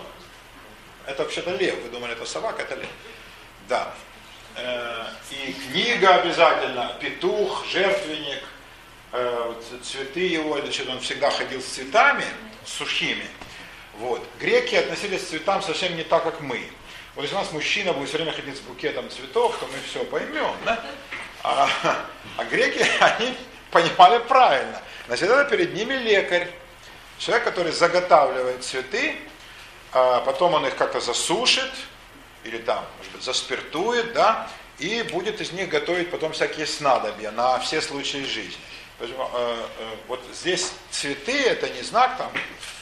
это 1.06 1.24
вообще-то 1.24 1.52
лев. 1.52 1.82
Вы 1.84 1.90
думали, 1.90 2.14
это 2.14 2.26
собака, 2.26 2.62
это 2.62 2.76
лев. 2.76 2.90
Да. 3.68 3.94
Э, 4.56 5.06
и 5.32 5.52
книга 5.52 6.16
обязательно, 6.16 6.96
петух, 7.02 7.66
жертвенник, 7.66 8.44
э, 9.12 9.54
цветы 9.84 10.22
его, 10.22 10.62
значит, 10.62 10.88
он 10.88 11.02
всегда 11.02 11.30
ходил 11.30 11.62
с 11.62 11.66
цветами, 11.66 12.24
сухими. 12.66 13.28
Вот. 14.00 14.22
Греки 14.40 14.76
относились 14.76 15.24
к 15.24 15.28
цветам 15.28 15.62
совсем 15.62 15.96
не 15.96 16.04
так, 16.04 16.24
как 16.24 16.42
мы. 16.42 16.62
Вот 17.16 17.22
если 17.22 17.36
у 17.36 17.40
нас 17.40 17.52
мужчина 17.52 17.94
будет 17.94 18.10
все 18.10 18.18
время 18.18 18.34
ходить 18.34 18.58
с 18.58 18.62
букетом 18.62 19.10
цветов, 19.10 19.58
то 19.60 19.68
мы 19.68 19.78
все 19.88 20.04
поймем, 20.04 20.54
да? 20.66 20.84
А, 21.44 21.70
а 22.38 22.44
греки, 22.46 22.86
они 23.00 23.36
понимали 23.72 24.20
правильно. 24.20 24.82
Значит, 25.08 25.30
это 25.30 25.46
перед 25.50 25.74
ними 25.74 25.94
лекарь. 25.94 26.50
Человек, 27.18 27.46
который 27.46 27.72
заготавливает 27.72 28.64
цветы, 28.64 29.16
а 29.94 30.20
потом 30.22 30.56
он 30.56 30.66
их 30.66 30.76
как-то 30.76 31.00
засушит, 31.00 31.72
или 32.44 32.58
там, 32.58 32.84
может 32.98 33.14
быть, 33.14 33.24
заспиртует, 33.24 34.12
да, 34.12 34.50
и 34.78 35.04
будет 35.04 35.40
из 35.40 35.54
них 35.54 35.70
готовить 35.70 36.12
потом 36.12 36.34
всякие 36.34 36.68
снадобья 36.68 37.32
на 37.32 37.60
все 37.60 37.82
случаи 37.82 38.26
жизни. 38.26 38.60
Поэтому, 39.00 39.30
э, 39.34 39.66
э, 39.80 39.96
вот 40.08 40.22
здесь 40.34 40.74
цветы 40.92 41.38
это 41.44 41.70
не 41.70 41.82
знак 41.82 42.18
там 42.18 42.32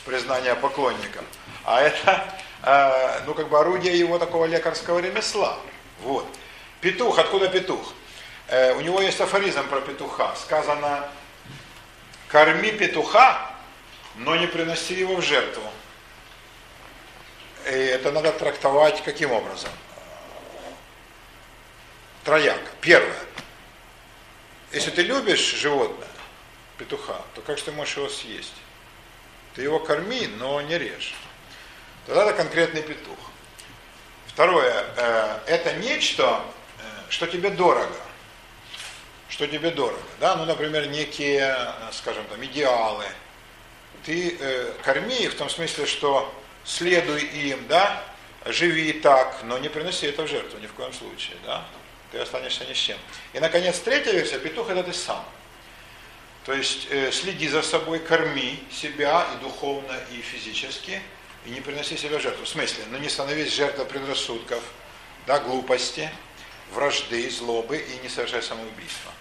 признания 0.05 0.55
поклонникам, 0.55 1.25
а 1.63 1.81
это 1.81 2.25
э, 2.63 3.21
ну 3.25 3.33
как 3.33 3.49
бы 3.49 3.59
орудие 3.59 3.97
его 3.97 4.19
такого 4.19 4.45
лекарского 4.45 4.99
ремесла. 4.99 5.57
Вот. 6.01 6.27
Петух, 6.81 7.17
откуда 7.17 7.47
петух? 7.47 7.93
Э, 8.47 8.73
у 8.73 8.81
него 8.81 9.01
есть 9.01 9.21
афоризм 9.21 9.67
про 9.69 9.81
петуха. 9.81 10.35
Сказано, 10.35 11.09
корми 12.27 12.71
петуха, 12.71 13.51
но 14.15 14.35
не 14.35 14.47
приноси 14.47 14.93
его 14.93 15.15
в 15.15 15.21
жертву. 15.21 15.63
И 17.65 17.69
это 17.69 18.11
надо 18.11 18.31
трактовать 18.33 19.01
каким 19.03 19.31
образом? 19.31 19.71
Трояк. 22.23 22.59
Первое. 22.81 23.15
Если 24.71 24.91
ты 24.91 25.03
любишь 25.03 25.53
животное, 25.53 26.07
петуха, 26.77 27.21
то 27.35 27.41
как 27.41 27.61
ты 27.61 27.71
можешь 27.71 27.97
его 27.97 28.09
съесть? 28.09 28.55
Ты 29.55 29.61
его 29.61 29.79
корми, 29.79 30.27
но 30.27 30.61
не 30.61 30.77
режь. 30.77 31.13
Тогда 32.05 32.25
это 32.25 32.33
конкретный 32.33 32.81
петух. 32.81 33.17
Второе, 34.27 34.85
э, 34.97 35.39
это 35.47 35.73
нечто, 35.73 36.41
э, 36.79 36.83
что 37.09 37.27
тебе 37.27 37.49
дорого. 37.49 37.95
Что 39.29 39.47
тебе 39.47 39.71
дорого. 39.71 40.01
Да? 40.19 40.35
Ну, 40.35 40.45
например, 40.45 40.87
некие, 40.87 41.55
скажем 41.91 42.25
там, 42.25 42.43
идеалы. 42.45 43.05
Ты 44.05 44.37
э, 44.39 44.73
корми 44.83 45.17
их 45.23 45.33
в 45.33 45.37
том 45.37 45.49
смысле, 45.49 45.85
что 45.85 46.33
следуй 46.65 47.21
им, 47.21 47.67
да, 47.67 48.03
живи 48.45 48.93
так, 48.93 49.37
но 49.43 49.57
не 49.57 49.69
приноси 49.69 50.07
это 50.07 50.23
в 50.23 50.27
жертву 50.27 50.59
ни 50.59 50.67
в 50.67 50.73
коем 50.73 50.93
случае, 50.93 51.37
да 51.45 51.65
ты 52.13 52.19
останешься 52.19 52.63
ни 52.65 52.73
с 52.73 52.77
чем. 52.77 52.97
И, 53.33 53.39
наконец, 53.39 53.79
третья 53.79 54.11
версия, 54.11 54.37
петух 54.37 54.69
это 54.69 54.83
ты 54.83 54.93
сам. 54.93 55.25
То 56.45 56.53
есть 56.53 56.87
э, 56.89 57.11
следи 57.11 57.47
за 57.47 57.61
собой, 57.61 57.99
корми 57.99 58.61
себя 58.69 59.25
и 59.33 59.43
духовно, 59.43 59.97
и 60.11 60.21
физически, 60.21 61.01
и 61.45 61.49
не 61.49 61.61
приноси 61.61 61.95
себя 61.95 62.17
в 62.19 62.21
жертву. 62.21 62.43
В 62.43 62.49
смысле, 62.49 62.83
ну 62.91 62.97
не 62.97 63.09
становись 63.09 63.53
жертвой 63.53 63.85
предрассудков, 63.85 64.61
да, 65.25 65.39
глупости, 65.39 66.09
вражды, 66.73 67.29
злобы 67.29 67.77
и 67.77 68.03
не 68.03 68.09
совершай 68.09 68.41
самоубийство. 68.41 69.11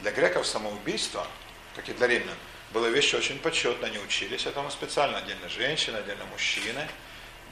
Для 0.00 0.12
греков 0.12 0.46
самоубийство, 0.46 1.26
как 1.76 1.88
и 1.90 1.92
для 1.92 2.06
римлян, 2.06 2.36
было 2.72 2.86
вещь 2.86 3.12
очень 3.14 3.38
почетно, 3.38 3.88
они 3.88 3.98
учились 3.98 4.46
этому 4.46 4.70
специально, 4.70 5.18
отдельно 5.18 5.48
женщины, 5.48 5.96
отдельно 5.96 6.24
мужчины. 6.26 6.88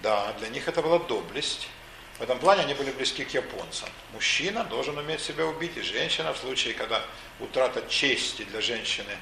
Да, 0.03 0.32
для 0.39 0.49
них 0.49 0.68
это 0.68 0.80
была 0.80 0.99
доблесть, 1.01 1.68
в 2.18 2.22
этом 2.22 2.38
плане 2.38 2.62
они 2.62 2.74
были 2.74 2.90
близки 2.90 3.24
к 3.24 3.34
японцам. 3.34 3.88
Мужчина 4.12 4.64
должен 4.64 4.98
уметь 4.98 5.20
себя 5.20 5.46
убить, 5.46 5.76
и 5.76 5.82
женщина 5.82 6.32
в 6.32 6.38
случае, 6.38 6.74
когда 6.74 7.02
утрата 7.38 7.82
чести 7.88 8.42
для 8.42 8.60
женщины 8.60 9.16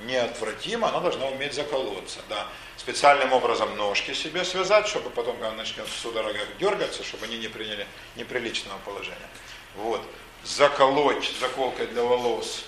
неотвратимо, 0.00 0.88
она 0.88 1.00
должна 1.00 1.26
уметь 1.26 1.54
заколоться. 1.54 2.20
Да. 2.28 2.46
Специальным 2.76 3.32
образом 3.32 3.76
ножки 3.76 4.14
себе 4.14 4.44
связать, 4.44 4.88
чтобы 4.88 5.10
потом, 5.10 5.36
когда 5.36 5.52
начнет 5.52 5.86
в 5.86 5.96
судорогах 5.96 6.46
дергаться, 6.58 7.04
чтобы 7.04 7.26
они 7.26 7.38
не 7.38 7.48
приняли 7.48 7.86
неприличного 8.16 8.78
положения. 8.84 9.28
Вот. 9.76 10.02
Заколоть 10.42 11.30
заколкой 11.38 11.86
для 11.86 12.02
волос 12.02 12.64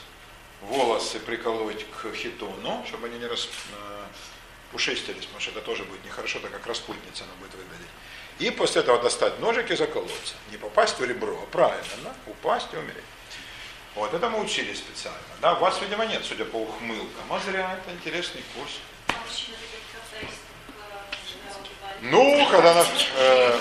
волосы 0.63 1.19
приколоть 1.21 1.85
к 1.91 2.15
хитону, 2.15 2.85
чтобы 2.87 3.09
они 3.09 3.19
не 3.19 3.27
распушистились, 3.27 5.25
э, 5.25 5.27
потому 5.27 5.41
что 5.41 5.51
это 5.51 5.61
тоже 5.61 5.85
будет 5.85 6.05
нехорошо, 6.05 6.39
так 6.41 6.51
как 6.53 6.67
распутница 6.67 7.25
она 7.25 7.33
будет 7.41 7.55
выглядеть. 7.55 7.72
И 8.39 8.51
после 8.51 8.83
этого 8.83 9.01
достать 9.01 9.39
ножик 9.41 9.71
и 9.71 9.77
заколоться. 9.77 10.35
Не 10.51 10.57
попасть 10.57 10.99
в 10.99 11.05
ребро, 11.05 11.39
а 11.43 11.47
правильно, 11.53 11.93
да? 12.05 12.15
упасть 12.27 12.69
и 12.73 12.77
умереть. 12.77 13.05
Вот, 13.95 14.13
это 14.15 14.29
мы 14.31 14.41
учили 14.41 14.73
специально. 14.75 15.19
Да? 15.41 15.55
Вас, 15.55 15.81
видимо, 15.81 16.07
нет, 16.07 16.23
судя 16.25 16.45
по 16.45 16.57
ухмылкам. 16.57 17.31
А 17.31 17.39
зря, 17.41 17.79
это 17.79 17.95
интересный 17.95 18.43
курс. 18.57 18.81
Ну, 22.01 22.49
когда 22.51 22.75
наш... 22.75 22.87
Э, 23.17 23.61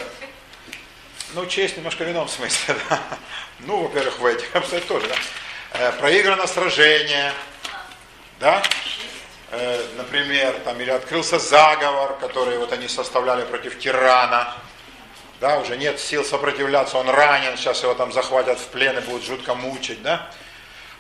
ну, 1.34 1.46
честь 1.46 1.78
немножко 1.78 2.04
в 2.04 2.12
ином 2.12 2.28
смысле, 2.28 2.76
да. 2.90 3.02
Ну, 3.60 3.84
во-первых, 3.84 4.20
в 4.20 4.26
этих 4.26 4.56
обстоятельствах 4.56 5.02
тоже, 5.02 5.14
да. 5.14 5.16
Э, 5.80 5.92
проиграно 5.94 6.48
сражение, 6.48 7.34
да, 8.40 8.64
например, 9.98 10.54
там, 10.64 10.80
или 10.80 10.90
открылся 10.90 11.38
заговор, 11.40 12.18
который 12.20 12.58
вот 12.58 12.72
они 12.72 12.88
составляли 12.88 13.44
против 13.44 13.78
тирана, 13.80 14.56
да, 15.42 15.60
уже 15.60 15.76
нет 15.76 16.00
сил 16.00 16.24
сопротивляться, 16.24 16.98
он 16.98 17.10
ранен, 17.10 17.58
сейчас 17.58 17.82
его 17.84 17.94
там 17.94 18.12
захватят 18.12 18.60
в 18.60 18.68
плен 18.68 18.98
и 18.98 19.02
будут 19.02 19.24
жутко 19.24 19.56
мучить, 19.56 20.02
да. 20.04 20.30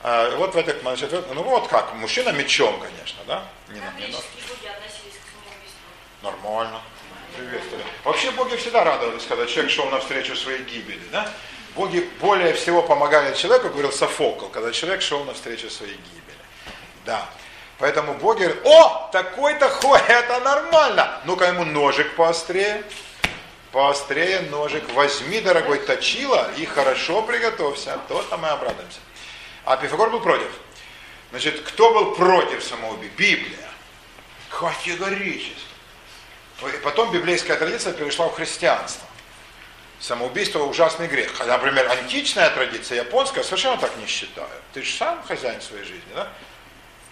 Э, 0.03 0.35
вот 0.35 0.55
в 0.55 0.57
этом, 0.57 0.79
значит, 0.81 1.11
ну 1.11 1.43
вот 1.43 1.67
как, 1.67 1.93
мужчина 1.93 2.29
мечом, 2.29 2.79
конечно, 2.79 3.19
да. 3.27 3.43
Не, 3.69 3.79
как 3.79 3.95
не, 3.99 4.15
Нормально. 6.23 6.81
Приветствовали. 7.37 7.85
Вообще 8.03 8.31
боги 8.31 8.55
всегда 8.55 8.83
радовались, 8.83 9.25
когда 9.25 9.45
человек 9.45 9.71
шел 9.71 9.85
навстречу 9.89 10.35
своей 10.35 10.63
гибели, 10.63 11.01
да. 11.11 11.31
Боги 11.75 12.09
более 12.19 12.53
всего 12.53 12.81
помогали 12.81 13.33
человеку, 13.35 13.69
говорил 13.69 13.93
Софокл, 13.93 14.47
когда 14.47 14.71
человек 14.71 15.01
шел 15.01 15.23
навстречу 15.23 15.69
своей 15.69 15.95
гибели. 15.95 16.37
Да. 17.05 17.29
Поэтому 17.81 18.13
боги 18.13 18.43
говорят, 18.43 18.63
о, 18.63 19.09
такой-то 19.11 19.67
ходит, 19.67 20.05
это 20.07 20.39
нормально. 20.39 21.19
Ну-ка 21.25 21.45
ему 21.45 21.65
ножик 21.65 22.15
поострее. 22.15 22.83
Поострее 23.71 24.41
ножик. 24.51 24.83
Возьми, 24.93 25.41
дорогой, 25.41 25.79
точила 25.79 26.51
и 26.57 26.65
хорошо 26.65 27.23
приготовься. 27.23 27.99
То-то 28.07 28.37
мы 28.37 28.49
обрадуемся. 28.49 28.99
А 29.65 29.77
Пифагор 29.77 30.11
был 30.11 30.19
против. 30.19 30.51
Значит, 31.31 31.61
кто 31.61 31.91
был 31.91 32.13
против 32.15 32.63
самоубийства? 32.63 33.17
Библия. 33.17 33.69
Категорически. 34.49 35.55
Потом 36.83 37.11
библейская 37.11 37.55
традиция 37.55 37.93
перешла 37.93 38.27
в 38.27 38.35
христианство 38.35 39.07
самоубийство 39.99 40.63
ужасный 40.63 41.07
грех. 41.07 41.31
Например, 41.45 41.89
античная 41.89 42.49
традиция 42.49 42.99
японская 42.99 43.43
совершенно 43.43 43.77
так 43.77 43.95
не 43.97 44.05
считает. 44.05 44.61
Ты 44.73 44.83
же 44.83 44.91
сам 44.97 45.23
хозяин 45.23 45.61
своей 45.61 45.83
жизни, 45.83 46.11
да? 46.13 46.27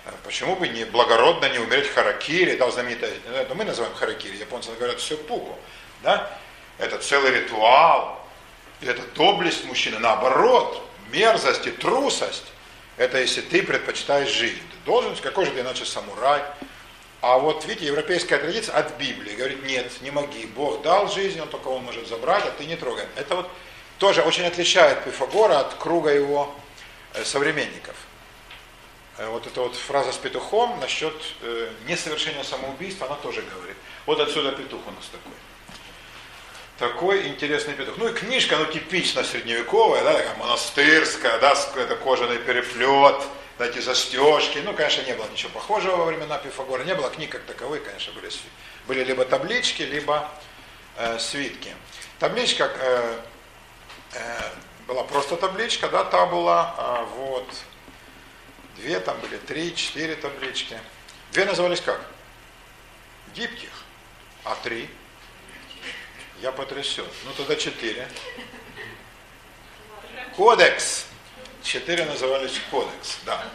Э, 0.09 0.13
почему 0.23 0.55
бы 0.55 0.67
не 0.67 0.85
благородно 0.85 1.49
не 1.49 1.59
умереть 1.59 1.87
харакири, 1.87 2.55
да, 2.55 2.69
знаменитое, 2.71 3.11
это 3.33 3.55
мы 3.55 3.63
называем 3.63 3.93
харакири, 3.95 4.37
японцы 4.37 4.71
говорят 4.71 4.99
все 4.99 5.17
пуку, 5.17 5.57
да? 6.03 6.31
Это 6.77 6.97
целый 6.97 7.31
ритуал, 7.31 8.25
это 8.81 9.01
доблесть 9.15 9.65
мужчины, 9.65 9.99
наоборот, 9.99 10.81
мерзость 11.11 11.67
и 11.67 11.71
трусость, 11.71 12.45
это 12.97 13.19
если 13.19 13.41
ты 13.41 13.63
предпочитаешь 13.63 14.29
жизнь. 14.29 14.61
Ты 14.71 14.85
должен, 14.85 15.15
какой 15.17 15.45
же 15.45 15.51
ты 15.51 15.59
иначе 15.59 15.85
самурай, 15.85 16.41
а 17.21 17.37
вот 17.37 17.65
видите, 17.65 17.87
европейская 17.87 18.37
традиция 18.37 18.75
от 18.75 18.97
Библии 18.97 19.35
говорит, 19.35 19.63
нет, 19.65 19.91
не 20.01 20.11
моги, 20.11 20.45
Бог 20.55 20.81
дал 20.81 21.09
жизнь, 21.09 21.39
он 21.41 21.49
только 21.49 21.67
он 21.67 21.83
может 21.83 22.07
забрать, 22.07 22.45
а 22.45 22.51
ты 22.51 22.65
не 22.65 22.77
трогай. 22.77 23.05
Это 23.17 23.35
вот 23.35 23.49
тоже 23.97 24.21
очень 24.21 24.45
отличает 24.45 25.03
Пифагора 25.03 25.59
от 25.59 25.73
круга 25.73 26.13
его 26.13 26.55
э, 27.13 27.25
современников. 27.25 27.95
Э, 29.19 29.27
вот 29.27 29.45
эта 29.45 29.59
вот 29.59 29.75
фраза 29.75 30.13
с 30.13 30.17
петухом 30.17 30.79
насчет 30.79 31.13
э, 31.41 31.69
несовершения 31.87 32.43
самоубийства, 32.43 33.05
она 33.07 33.17
тоже 33.17 33.41
говорит. 33.41 33.75
Вот 34.05 34.19
отсюда 34.21 34.53
петух 34.53 34.79
у 34.87 34.91
нас 34.91 35.05
такой. 35.11 35.33
Такой 36.77 37.27
интересный 37.27 37.73
петух. 37.73 37.97
Ну 37.97 38.07
и 38.07 38.13
книжка, 38.13 38.55
ну 38.57 38.65
типично 38.65 39.25
средневековая, 39.25 40.05
да, 40.05 40.13
такая 40.13 40.35
монастырская, 40.37 41.37
да, 41.39 41.53
это 41.75 41.97
кожаный 41.97 42.37
переплет, 42.37 43.21
эти 43.59 43.79
застежки. 43.79 44.59
Ну, 44.59 44.73
конечно, 44.73 45.01
не 45.01 45.13
было 45.13 45.27
ничего 45.27 45.49
похожего 45.49 45.97
во 45.97 46.05
времена 46.05 46.37
Пифагора. 46.37 46.85
Не 46.85 46.95
было 46.95 47.09
книг 47.09 47.31
как 47.31 47.41
таковых, 47.41 47.83
конечно, 47.83 48.13
были, 48.13 48.31
были 48.87 49.03
либо 49.03 49.25
таблички, 49.25 49.81
либо 49.81 50.31
э, 50.95 51.19
свитки. 51.19 51.75
Табличка 52.19 52.71
э, 52.73 53.19
э, 54.13 54.41
была 54.87 55.03
просто 55.03 55.35
табличка, 55.35 55.89
да, 55.89 56.05
табула, 56.05 56.73
э, 56.77 57.05
вот. 57.17 57.45
Две 58.79 59.01
там 59.01 59.19
были, 59.19 59.37
три, 59.37 59.75
четыре 59.75 60.15
таблички. 60.15 60.79
Две 61.33 61.43
назывались 61.43 61.81
как? 61.81 61.99
Гибких. 63.35 63.69
А 64.45 64.55
три? 64.55 64.89
Я 66.41 66.53
потрясен. 66.53 67.05
Ну 67.25 67.33
тогда 67.33 67.57
четыре. 67.57 68.07
Кодекс. 70.35 71.07
Четыре 71.61 72.05
назывались 72.05 72.53
кодекс, 72.71 73.17
да. 73.25 73.45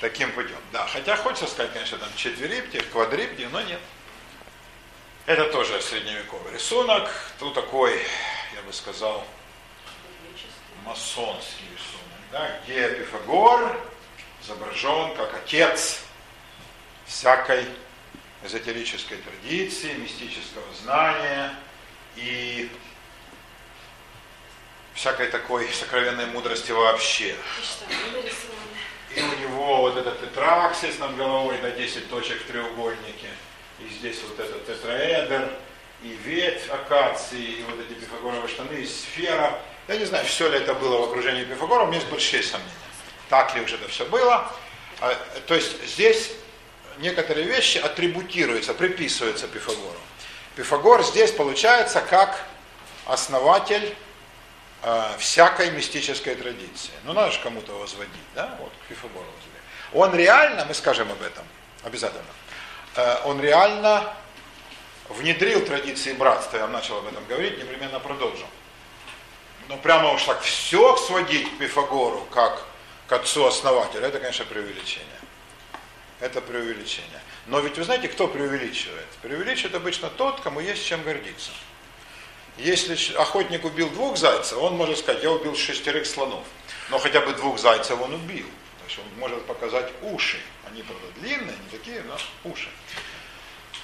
Таким 0.00 0.30
путем. 0.32 0.56
Да, 0.72 0.86
хотя 0.86 1.16
хочется 1.16 1.48
сказать, 1.48 1.72
конечно, 1.72 1.98
там 1.98 2.08
четвериптих, 2.14 2.88
квадрипти, 2.90 3.48
но 3.50 3.60
нет. 3.60 3.80
Это 5.26 5.50
тоже 5.50 5.80
средневековый 5.82 6.52
рисунок. 6.52 7.10
Тут 7.40 7.54
такой, 7.54 8.00
я 8.54 8.62
бы 8.62 8.72
сказал, 8.72 9.26
масонский 10.84 11.64
рисунок, 11.72 12.20
да, 12.30 12.60
где 12.64 12.90
Пифагор 12.90 13.80
изображен 14.44 15.14
как 15.16 15.34
отец 15.34 16.00
всякой 17.06 17.66
эзотерической 18.44 19.18
традиции, 19.18 19.94
мистического 19.94 20.64
знания 20.82 21.54
и 22.16 22.70
всякой 24.94 25.28
такой 25.28 25.68
сокровенной 25.72 26.26
мудрости 26.26 26.72
вообще. 26.72 27.34
И 29.16 29.20
у 29.20 29.38
него 29.38 29.76
вот 29.82 29.96
этот 29.96 30.20
тетраксис 30.20 30.98
над 30.98 31.16
головой 31.16 31.58
на 31.62 31.70
10 31.70 32.10
точек 32.10 32.42
в 32.42 32.46
треугольнике. 32.46 33.28
И 33.80 33.88
здесь 33.88 34.20
вот 34.22 34.38
этот 34.38 34.66
тетраэдр, 34.66 35.50
и 36.02 36.08
ветвь 36.24 36.68
акации, 36.70 37.40
и 37.40 37.62
вот 37.62 37.80
эти 37.80 37.98
пифагоровые 37.98 38.48
штаны, 38.48 38.74
и 38.74 38.86
сфера. 38.86 39.60
Я 39.88 39.96
не 39.96 40.04
знаю, 40.04 40.26
все 40.26 40.48
ли 40.48 40.58
это 40.58 40.74
было 40.74 40.98
в 40.98 41.10
окружении 41.10 41.44
Пифагора, 41.44 41.84
у 41.84 41.86
меня 41.86 41.96
есть 41.96 42.10
большие 42.10 42.42
сомнения. 42.42 42.83
Так 43.28 43.54
ли 43.54 43.62
уже 43.62 43.76
это 43.76 43.88
все 43.88 44.04
было. 44.06 44.50
А, 45.00 45.14
то 45.46 45.54
есть 45.54 45.84
здесь 45.86 46.32
некоторые 46.98 47.46
вещи 47.46 47.78
атрибутируются, 47.78 48.74
приписываются 48.74 49.48
Пифагору. 49.48 49.98
Пифагор 50.56 51.02
здесь 51.02 51.32
получается 51.32 52.00
как 52.00 52.44
основатель 53.06 53.94
э, 54.82 55.10
всякой 55.18 55.70
мистической 55.72 56.34
традиции. 56.36 56.92
Ну, 57.04 57.12
надо 57.12 57.32
же 57.32 57.40
кому-то 57.40 57.72
возводить, 57.72 58.12
да, 58.34 58.56
вот, 58.60 58.72
к 58.84 58.88
Пифагору 58.88 59.24
возводить. 59.24 59.44
Он 59.92 60.14
реально, 60.14 60.64
мы 60.64 60.74
скажем 60.74 61.10
об 61.10 61.22
этом, 61.22 61.44
обязательно, 61.82 62.22
э, 62.96 63.16
он 63.24 63.40
реально 63.40 64.14
внедрил 65.08 65.64
традиции 65.64 66.12
братства, 66.12 66.58
я 66.58 66.66
начал 66.66 66.98
об 66.98 67.06
этом 67.06 67.24
говорить, 67.26 67.58
непременно 67.58 68.00
продолжим. 68.00 68.48
Но 69.68 69.76
прямо 69.76 70.12
уж 70.12 70.22
так 70.24 70.40
все 70.42 70.96
сводить 70.96 71.50
к 71.54 71.58
Пифагору, 71.58 72.26
как 72.30 72.64
к 73.06 73.12
отцу-основателю, 73.12 74.04
это, 74.04 74.18
конечно, 74.18 74.44
преувеличение. 74.44 75.06
Это 76.20 76.40
преувеличение. 76.40 77.20
Но 77.46 77.60
ведь 77.60 77.76
вы 77.76 77.84
знаете, 77.84 78.08
кто 78.08 78.28
преувеличивает? 78.28 79.06
Преувеличивает 79.20 79.74
обычно 79.74 80.08
тот, 80.08 80.40
кому 80.40 80.60
есть 80.60 80.84
чем 80.84 81.02
гордиться. 81.02 81.50
Если 82.56 83.14
охотник 83.16 83.64
убил 83.64 83.90
двух 83.90 84.16
зайцев, 84.16 84.58
он 84.58 84.76
может 84.76 84.98
сказать, 84.98 85.22
я 85.22 85.30
убил 85.30 85.56
шестерых 85.56 86.06
слонов. 86.06 86.44
Но 86.88 86.98
хотя 86.98 87.20
бы 87.20 87.32
двух 87.34 87.58
зайцев 87.58 88.00
он 88.00 88.14
убил. 88.14 88.46
То 88.46 88.84
есть 88.86 88.98
он 88.98 89.18
может 89.18 89.44
показать 89.46 89.90
уши. 90.02 90.38
Они, 90.70 90.82
правда, 90.82 91.06
длинные, 91.20 91.56
не 91.56 91.78
такие, 91.78 92.02
но 92.02 92.16
уши. 92.50 92.68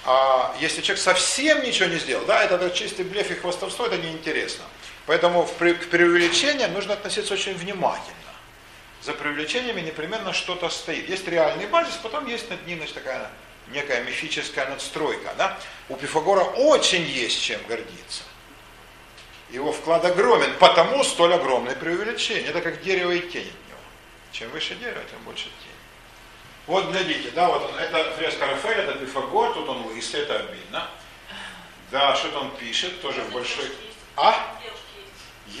А 0.05 0.55
если 0.59 0.81
человек 0.81 1.03
совсем 1.03 1.61
ничего 1.63 1.89
не 1.89 1.99
сделал, 1.99 2.25
да, 2.25 2.43
это, 2.43 2.55
это 2.55 2.71
чистый 2.71 3.03
блеф 3.03 3.29
и 3.29 3.35
хвастовство, 3.35 3.85
это 3.85 3.97
неинтересно. 3.97 4.63
Поэтому 5.05 5.45
к 5.45 5.89
преувеличениям 5.89 6.73
нужно 6.73 6.93
относиться 6.93 7.33
очень 7.33 7.53
внимательно. 7.53 8.15
За 9.01 9.13
преувеличениями 9.13 9.81
непременно 9.81 10.31
что-то 10.31 10.69
стоит. 10.69 11.09
Есть 11.09 11.27
реальный 11.27 11.65
базис, 11.65 11.95
потом 11.95 12.27
есть 12.27 12.49
над 12.49 12.65
ним 12.67 12.77
значит, 12.77 12.95
такая 12.95 13.29
некая 13.69 14.03
мифическая 14.03 14.69
надстройка. 14.69 15.33
Да? 15.37 15.57
У 15.89 15.95
Пифагора 15.95 16.43
очень 16.43 17.03
есть 17.03 17.41
чем 17.41 17.59
гордиться. 17.67 18.23
Его 19.49 19.71
вклад 19.71 20.05
огромен, 20.05 20.53
потому 20.59 21.03
столь 21.03 21.33
огромное 21.33 21.75
преувеличение. 21.75 22.45
Это 22.45 22.61
как 22.61 22.81
дерево 22.83 23.11
и 23.11 23.19
тень 23.19 23.47
от 23.47 23.69
него. 23.69 23.79
Чем 24.31 24.49
выше 24.51 24.75
дерево, 24.75 25.01
тем 25.09 25.21
больше 25.23 25.45
тень. 25.45 25.71
Вот 26.67 26.89
глядите, 26.91 27.31
да, 27.31 27.47
вот 27.47 27.69
он, 27.69 27.77
это 27.79 28.11
фреска 28.15 28.45
Рафаэль, 28.45 28.81
это 28.81 28.93
Пифагор, 28.93 29.53
тут 29.53 29.67
он 29.67 29.87
лысый, 29.87 30.21
это 30.21 30.39
обидно. 30.39 30.87
Да, 31.89 32.15
что-то 32.15 32.39
он 32.39 32.51
пишет, 32.51 33.01
тоже 33.01 33.21
в 33.21 33.31
большой... 33.31 33.69
А? 34.15 34.57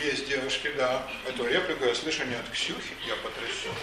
Есть 0.03 0.27
девушки, 0.27 0.71
да. 0.77 1.03
Эту 1.27 1.45
реплику 1.47 1.85
я 1.85 1.93
слышу 1.93 2.25
не 2.25 2.35
от 2.35 2.49
Ксюхи, 2.49 2.95
я 3.07 3.15
потрясен. 3.17 3.73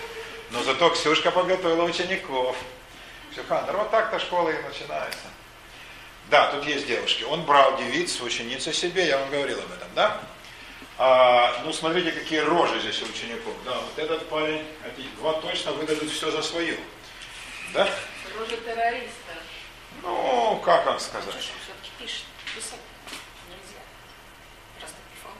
Но 0.50 0.62
зато 0.62 0.90
Ксюшка 0.90 1.30
подготовила 1.30 1.84
учеников. 1.84 2.56
Ксюхандр, 3.30 3.76
вот 3.76 3.90
так-то 3.90 4.18
школа 4.18 4.50
и 4.50 4.62
начинается. 4.62 5.26
Да, 6.30 6.50
тут 6.52 6.66
есть 6.66 6.86
девушки. 6.86 7.22
Он 7.24 7.42
брал 7.42 7.76
девиц, 7.78 8.20
ученицы 8.20 8.72
себе, 8.72 9.06
я 9.06 9.18
вам 9.18 9.30
говорил 9.30 9.58
об 9.58 9.72
этом, 9.72 9.88
да? 9.94 10.20
А, 10.98 11.62
ну, 11.64 11.72
смотрите, 11.72 12.10
какие 12.10 12.40
рожи 12.40 12.80
здесь 12.80 13.00
у 13.02 13.06
учеников. 13.06 13.54
Да, 13.64 13.78
вот 13.78 13.98
этот 13.98 14.28
парень, 14.28 14.66
эти 14.84 15.06
два 15.16 15.34
точно 15.34 15.72
выдадут 15.72 16.10
все 16.10 16.30
за 16.30 16.42
свою. 16.42 16.76
Да? 17.72 17.88
Рожа 18.36 18.56
террориста. 18.56 19.34
Ну, 20.02 20.60
как 20.64 20.86
вам 20.86 20.98
сказать? 20.98 21.34
Все-таки 21.34 21.90
пишет, 21.98 22.24
писать 22.54 22.80
нельзя. 23.48 23.80
Просто 24.78 24.96
Пифагор. 25.14 25.38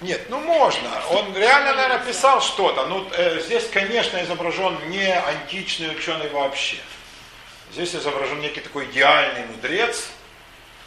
Нет, 0.00 0.30
ну 0.30 0.40
можно. 0.40 0.88
Он 1.10 1.36
реально, 1.36 1.74
наверное, 1.74 2.06
писал 2.06 2.40
что-то. 2.40 2.86
Ну, 2.86 3.06
э, 3.12 3.40
здесь, 3.40 3.68
конечно, 3.70 4.22
изображен 4.22 4.78
не 4.88 5.12
античный 5.12 5.90
ученый 5.90 6.30
вообще. 6.30 6.78
Здесь 7.72 7.94
изображен 7.94 8.40
некий 8.40 8.60
такой 8.60 8.86
идеальный 8.86 9.44
мудрец, 9.46 10.08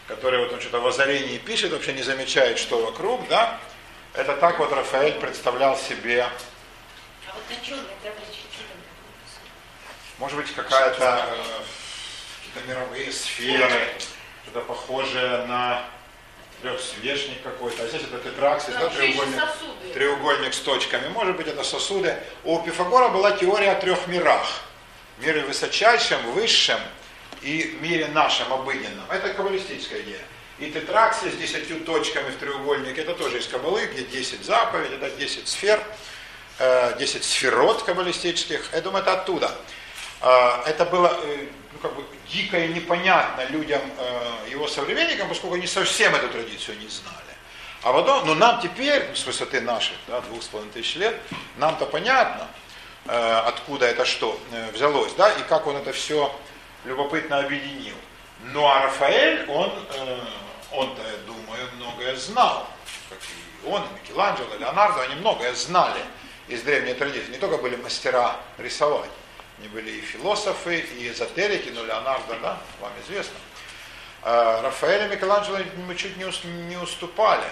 который 0.07 0.39
вот 0.39 0.53
он 0.53 0.59
что-то 0.61 0.79
в 0.79 0.87
озарении 0.87 1.37
пишет, 1.37 1.71
вообще 1.71 1.93
не 1.93 2.01
замечает, 2.01 2.57
что 2.57 2.83
вокруг, 2.83 3.27
да. 3.27 3.59
Это 4.13 4.35
так 4.35 4.59
вот 4.59 4.71
Рафаэль 4.73 5.19
представлял 5.19 5.77
себе, 5.77 6.27
А 7.27 7.33
вот 7.33 7.43
на 7.49 8.13
может 10.19 10.37
быть, 10.37 10.53
какая-то 10.53 11.25
э, 11.27 11.63
какие-то 12.37 12.69
мировые 12.69 13.11
сферы, 13.11 13.89
что-то 14.43 14.61
похожее 14.61 15.45
на 15.47 15.83
трехсвечник 16.63 17.43
какой-то. 17.43 17.83
А 17.83 17.87
здесь 17.87 18.01
это 18.03 18.17
тетраксис, 18.17 18.73
да, 18.73 18.87
треугольник. 18.89 19.39
сосуды. 19.39 19.93
треугольник 19.93 20.53
с 20.53 20.59
точками. 20.59 21.07
Может 21.09 21.35
быть, 21.35 21.47
это 21.47 21.63
сосуды. 21.63 22.15
У 22.43 22.59
Пифагора 22.61 23.09
была 23.09 23.31
теория 23.31 23.71
о 23.71 23.75
трех 23.75 24.07
мирах. 24.07 24.47
Мире 25.19 25.41
высочайшем, 25.41 26.31
высшем 26.31 26.79
и 27.41 27.77
мире 27.81 28.07
нашем, 28.07 28.51
обыденном. 28.51 29.05
Это 29.11 29.33
каббалистическая 29.33 30.01
идея. 30.01 30.21
И 30.59 30.71
тетраксия 30.71 31.29
с 31.29 31.35
десятью 31.35 31.81
точками 31.81 32.31
в 32.31 32.37
треугольнике, 32.37 33.01
это 33.01 33.13
тоже 33.13 33.39
из 33.39 33.47
каббалы, 33.47 33.85
где 33.87 34.03
10 34.03 34.45
заповедей, 34.45 34.95
это 34.95 35.09
10 35.09 35.47
сфер, 35.47 35.83
э, 36.59 36.97
10 36.97 37.23
сферот 37.23 37.83
каббалистических. 37.83 38.69
Я 38.71 38.81
думаю, 38.81 39.01
это 39.01 39.13
оттуда. 39.13 39.51
Э, 40.21 40.61
Это 40.67 40.85
было 40.85 41.19
э, 41.23 41.47
ну, 41.73 41.79
как 41.81 41.95
бы 41.95 42.03
дико 42.29 42.57
и 42.59 42.67
непонятно 42.73 43.45
людям, 43.49 43.81
э, 43.97 44.49
его 44.51 44.67
современникам, 44.67 45.27
поскольку 45.27 45.55
они 45.55 45.67
совсем 45.67 46.13
эту 46.15 46.29
традицию 46.29 46.77
не 46.79 46.87
знали. 46.87 47.17
А 47.83 47.91
потом, 47.91 48.25
ну 48.25 48.33
нам 48.33 48.61
теперь, 48.61 49.13
с 49.13 49.25
высоты 49.25 49.59
наших, 49.59 49.97
да, 50.07 50.21
двух 50.21 50.41
с 50.41 50.47
половиной 50.47 50.71
тысяч 50.71 50.95
лет, 50.95 51.19
нам-то 51.57 51.85
понятно, 51.85 52.47
э, 53.05 53.41
откуда 53.45 53.87
это 53.87 54.05
что 54.05 54.39
э, 54.51 54.71
взялось, 54.71 55.13
да, 55.13 55.31
и 55.31 55.43
как 55.43 55.67
он 55.67 55.75
это 55.75 55.91
все 55.91 56.33
любопытно 56.85 57.39
объединил. 57.39 57.95
Ну 58.51 58.65
а 58.65 58.83
Рафаэль, 58.83 59.45
он, 59.49 59.71
э, 59.95 60.19
он-то, 60.71 61.01
я 61.01 61.17
думаю, 61.25 61.69
многое 61.75 62.15
знал, 62.15 62.67
как 63.09 63.19
и 63.19 63.67
он, 63.67 63.81
и 63.81 64.01
Микеланджело, 64.01 64.55
и 64.55 64.59
Леонардо, 64.59 65.01
они 65.01 65.15
многое 65.15 65.53
знали 65.53 66.01
из 66.47 66.61
древней 66.61 66.93
традиции. 66.93 67.31
Не 67.31 67.37
только 67.37 67.57
были 67.57 67.75
мастера 67.77 68.37
рисовать, 68.57 69.09
они 69.59 69.67
были 69.67 69.91
и 69.91 70.01
философы, 70.01 70.79
и 70.99 71.09
эзотерики, 71.09 71.69
но 71.69 71.83
Леонардо, 71.83 72.35
да, 72.41 72.57
вам 72.81 72.91
известно. 73.05 73.35
А 74.23 74.61
Рафаэль 74.61 75.05
и 75.05 75.15
Микеланджело 75.15 75.59
мы 75.87 75.95
чуть 75.95 76.17
не, 76.17 76.25
ус- 76.25 76.43
не 76.43 76.77
уступали. 76.77 77.45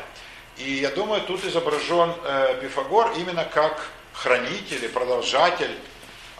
И 0.57 0.71
я 0.73 0.89
думаю, 0.89 1.21
тут 1.21 1.43
изображен 1.45 2.13
э, 2.23 2.59
Пифагор 2.61 3.11
именно 3.17 3.45
как 3.45 3.87
хранитель 4.13 4.83
и 4.83 4.87
продолжатель 4.87 5.75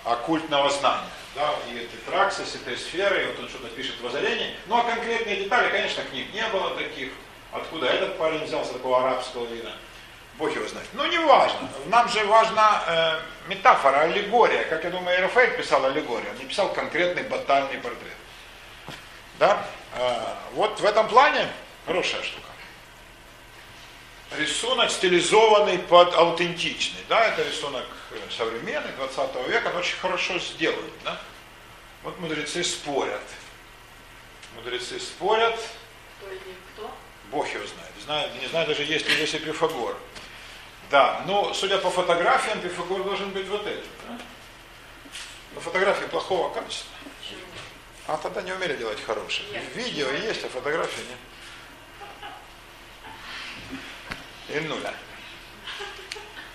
оккультного 0.04 0.70
знания. 0.70 1.08
Да, 1.36 1.54
и 1.70 1.88
тетраксис, 1.88 2.56
и 2.56 2.58
этой 2.58 2.78
сферы, 2.78 3.24
и 3.24 3.28
вот 3.28 3.40
он 3.40 3.50
что-то 3.50 3.70
пишет 3.70 3.96
в 4.02 4.06
озарении. 4.06 4.54
Ну 4.68 4.78
а 4.78 4.84
конкретные 4.84 5.38
детали, 5.38 5.70
конечно, 5.70 6.04
книг 6.04 6.34
не 6.34 6.46
было 6.50 6.76
таких. 6.76 7.10
Откуда 7.54 7.88
этот 7.88 8.18
парень 8.18 8.44
взялся, 8.46 8.74
такого 8.74 9.00
арабского 9.02 9.46
вида? 9.46 9.72
Бог 10.42 10.56
его 10.56 10.68
знает. 10.68 10.88
Ну, 10.94 11.06
не 11.06 11.20
важно. 11.20 11.70
Нам 11.86 12.10
же 12.10 12.26
важна 12.26 12.84
э, 12.88 13.20
метафора, 13.48 14.00
аллегория. 14.02 14.64
Как 14.64 14.84
я 14.84 14.90
думаю, 14.90 15.22
Рафаэль 15.22 15.56
писал 15.56 15.86
аллегорию. 15.86 16.32
Он 16.32 16.38
не 16.40 16.46
писал 16.46 16.74
конкретный 16.74 17.22
батальный 17.22 17.78
портрет. 17.78 18.16
Да? 19.38 19.64
Э, 19.94 20.34
вот 20.54 20.80
в 20.80 20.84
этом 20.84 21.08
плане 21.08 21.48
хорошая 21.86 22.24
штука. 22.24 22.48
Рисунок 24.36 24.90
стилизованный 24.90 25.78
под 25.78 26.16
аутентичный. 26.16 27.02
Да, 27.08 27.24
это 27.24 27.44
рисунок 27.44 27.86
э, 28.10 28.18
современный, 28.36 28.94
20 28.94 29.48
века, 29.48 29.68
он 29.68 29.76
очень 29.76 29.98
хорошо 29.98 30.40
сделан. 30.40 30.90
Да? 31.04 31.22
Вот 32.02 32.18
мудрецы 32.18 32.64
спорят. 32.64 33.22
Мудрецы 34.56 35.00
спорят, 35.00 35.60
Кто 36.18 36.32
или 36.32 36.56
кто? 36.74 36.92
Бог 37.30 37.48
его 37.48 37.64
знает. 37.68 37.92
Знаю, 38.04 38.30
не 38.42 38.48
знаю 38.48 38.68
даже, 38.68 38.82
есть 38.82 39.08
ли 39.08 39.14
здесь 39.14 39.36
и 39.36 39.38
Пифагор. 39.38 39.96
Да, 40.92 41.24
но 41.26 41.54
судя 41.54 41.78
по 41.78 41.90
фотографиям, 41.90 42.60
Пифагор 42.60 43.04
должен 43.04 43.30
быть 43.32 43.48
вот 43.48 43.66
этим. 43.66 43.88
Да? 44.10 44.18
Но 45.56 45.62
фотографии 45.62 46.06
плохого 46.06 46.54
качества. 46.54 46.92
А 48.08 48.18
тогда 48.18 48.42
не 48.42 48.52
умели 48.52 48.76
делать 48.76 49.02
хорошие. 49.02 49.48
Видео 49.74 50.12
есть, 50.12 50.44
а 50.44 50.50
фотографии 50.50 51.04
нет. 51.08 51.18
И 54.50 54.60
нуля. 54.68 54.94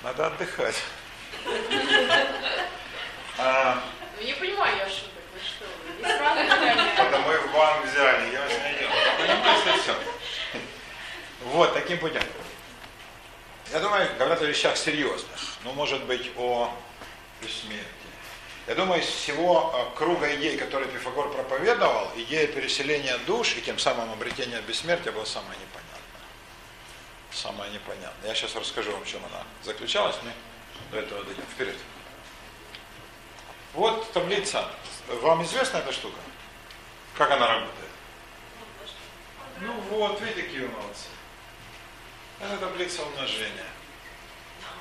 Надо 0.03 0.27
отдыхать. 0.27 0.83
А, 3.39 3.83
Ну 4.19 4.27
не 4.27 4.35
понимаю 4.35 4.77
я 4.77 4.85
ошибок. 4.85 5.13
Вы 5.33 5.41
что? 5.41 5.65
Не 6.03 7.01
это 7.01 7.19
мы 7.19 7.39
в 7.39 7.53
банк 7.53 7.87
взяли, 7.87 8.33
я 8.33 8.41
вас 8.43 8.53
не 8.53 8.79
делал. 8.79 8.95
Понимаете, 9.19 9.83
все. 9.83 9.95
Вот, 11.45 11.73
таким 11.73 11.99
путем. 11.99 12.23
Я 13.73 13.81
думаю, 13.81 14.09
говорят 14.19 14.41
о 14.43 14.47
вещах 14.47 14.77
серьезных. 14.77 15.41
Ну, 15.65 15.73
может 15.73 16.05
быть, 16.05 16.31
о 16.37 16.73
бессмертии. 17.43 17.87
Я 18.67 18.75
думаю, 18.75 19.01
из 19.01 19.07
всего 19.07 19.73
э, 19.75 19.97
круга 19.97 20.35
идей, 20.37 20.57
которые 20.57 20.89
Пифагор 20.91 21.33
проповедовал, 21.33 22.11
идея 22.17 22.47
переселения 22.47 23.17
душ 23.27 23.57
и 23.57 23.63
тем 23.63 23.79
самым 23.79 24.13
обретения 24.13 24.61
бессмертия 24.63 25.13
была 25.13 25.27
самая 25.27 25.57
непонятная. 25.57 25.87
Самая 27.33 27.71
непонятная. 27.71 28.31
Я 28.31 28.35
сейчас 28.35 28.57
расскажу 28.57 28.93
вам, 28.93 29.05
в 29.05 29.07
чем 29.07 29.25
она 29.27 29.45
заключалась, 29.63 30.17
мы 30.23 30.33
до 30.91 30.99
этого 30.99 31.25
дойдем. 31.25 31.45
Вперед. 31.55 31.77
Вот 33.75 34.11
таблица. 34.13 34.69
Вам 35.09 35.45
известна 35.45 35.79
эта 35.79 35.93
штука? 35.93 36.19
Как 37.17 37.31
она 37.31 37.47
работает? 37.47 37.91
Ну 39.61 39.73
вот, 39.91 40.21
видите, 40.21 40.43
какие 40.43 40.61
вы 40.61 40.69
молодцы. 40.69 41.07
Это 42.41 42.57
таблица 42.59 43.03
умножения. 43.03 43.67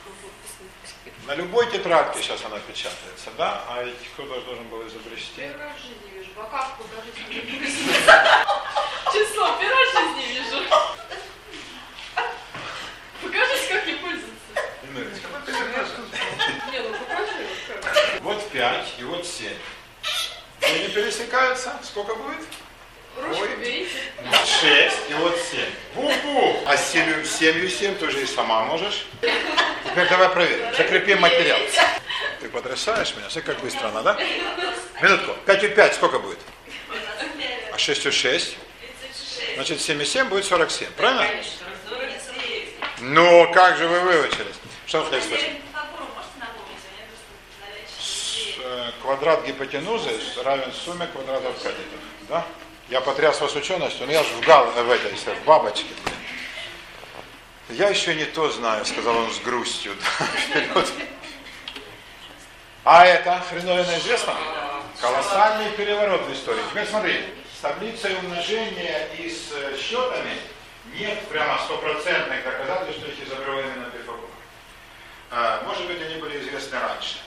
На 1.27 1.35
любой 1.35 1.71
тетрадке 1.71 2.21
сейчас 2.21 2.43
она 2.45 2.59
печатается, 2.59 3.31
да? 3.37 3.63
А 3.69 3.83
ведь 3.83 3.97
кто-то 4.13 4.35
же 4.35 4.41
должен 4.41 4.67
был 4.67 4.85
изобрести. 4.87 5.37
Первый 5.37 5.65
раз 5.65 5.77
в 5.77 5.81
жизни 5.81 6.09
вижу. 6.13 6.29
Пока 6.35 6.69
покажите 6.77 7.21
мне. 7.27 7.41
Число 9.13 9.57
первый 9.59 9.83
раз 9.83 9.93
в 9.93 9.97
жизни 9.97 10.25
вижу. 10.33 10.63
Покажите, 13.23 13.73
как 13.73 13.87
не 13.87 13.93
пользоваться. 13.93 14.35
Ну. 14.93 14.99
Не, 16.71 16.79
ну 16.79 16.89
покажи. 16.97 17.47
Вот 18.21 18.49
5 18.51 18.93
и 18.99 19.03
вот 19.03 19.25
7. 19.25 19.53
Они 20.61 20.87
пересекаются. 20.89 21.79
Сколько 21.83 22.15
будет? 22.15 22.45
Ручку 23.17 23.43
Ой. 23.43 23.55
берите. 23.57 23.91
6 24.45 24.97
и 25.09 25.13
вот 25.15 25.37
7. 25.51 25.65
Бу-бу! 25.95 26.63
А 26.65 26.77
с 26.77 26.91
7, 26.91 27.25
7 27.25 27.69
7 27.69 27.95
тоже 27.95 28.21
и 28.21 28.25
сама 28.25 28.63
можешь. 28.65 29.05
Теперь 29.85 30.09
давай 30.09 30.29
проверим. 30.29 30.73
Закрепим 30.75 31.21
материал. 31.21 31.59
Ты 32.41 32.49
потрясаешь 32.49 33.15
меня. 33.15 33.29
Смотри, 33.29 33.53
как 33.53 33.61
быстро 33.61 33.87
она, 33.87 34.01
да? 34.01 34.17
Минутку. 35.01 35.33
5 35.45 35.63
и 35.63 35.67
5 35.69 35.95
сколько 35.95 36.19
будет? 36.19 36.39
А 37.71 37.77
6 37.77 38.05
и 38.05 38.11
6? 38.11 38.57
Значит, 39.55 39.81
7 39.81 40.01
и 40.01 40.05
7 40.05 40.27
будет 40.27 40.45
47. 40.45 40.89
Правильно? 40.97 41.27
Ну, 42.99 43.51
как 43.53 43.77
же 43.77 43.87
вы 43.87 43.99
выучились? 44.01 44.55
Что 44.85 45.01
вы 45.01 45.09
хотите 45.09 45.39
э, 48.63 48.91
Квадрат 49.01 49.45
гипотенузы 49.45 50.11
равен 50.43 50.71
сумме 50.73 51.07
квадратов 51.07 51.55
катетов. 51.57 51.99
Да? 52.29 52.45
Я 52.89 53.01
потряс 53.01 53.41
вас 53.41 53.55
ученостью, 53.55 54.05
но 54.05 54.11
я 54.11 54.23
же 54.23 54.29
в, 54.29 54.41
гал, 54.41 54.67
в 54.67 54.91
этой, 54.91 55.11
в 55.11 55.43
бабочке. 55.43 55.87
Я 57.69 57.89
еще 57.89 58.13
не 58.13 58.25
то 58.25 58.51
знаю, 58.51 58.85
сказал 58.85 59.17
он 59.17 59.31
с 59.31 59.39
грустью. 59.39 59.93
А 62.83 63.05
это 63.07 63.43
хреновина 63.49 63.97
известно? 63.97 64.35
Колоссальный 65.01 65.71
переворот 65.71 66.21
в 66.27 66.33
истории. 66.33 66.61
Теперь 66.69 66.85
смотри, 66.85 67.25
с 67.57 67.61
таблицей 67.61 68.15
умножения 68.17 69.07
и 69.17 69.29
с 69.31 69.51
э, 69.51 69.75
счетами 69.77 70.37
нет 70.93 71.27
прямо 71.27 71.57
стопроцентных 71.65 72.43
доказательств, 72.43 73.01
что 73.01 73.11
их 73.11 73.27
изобрел 73.27 73.59
именно 73.59 73.89
Пифагор. 73.89 74.29
А, 75.31 75.63
может 75.65 75.87
быть, 75.87 75.99
они 75.99 76.17
были 76.17 76.39
известны 76.39 76.79
раньше. 76.79 77.17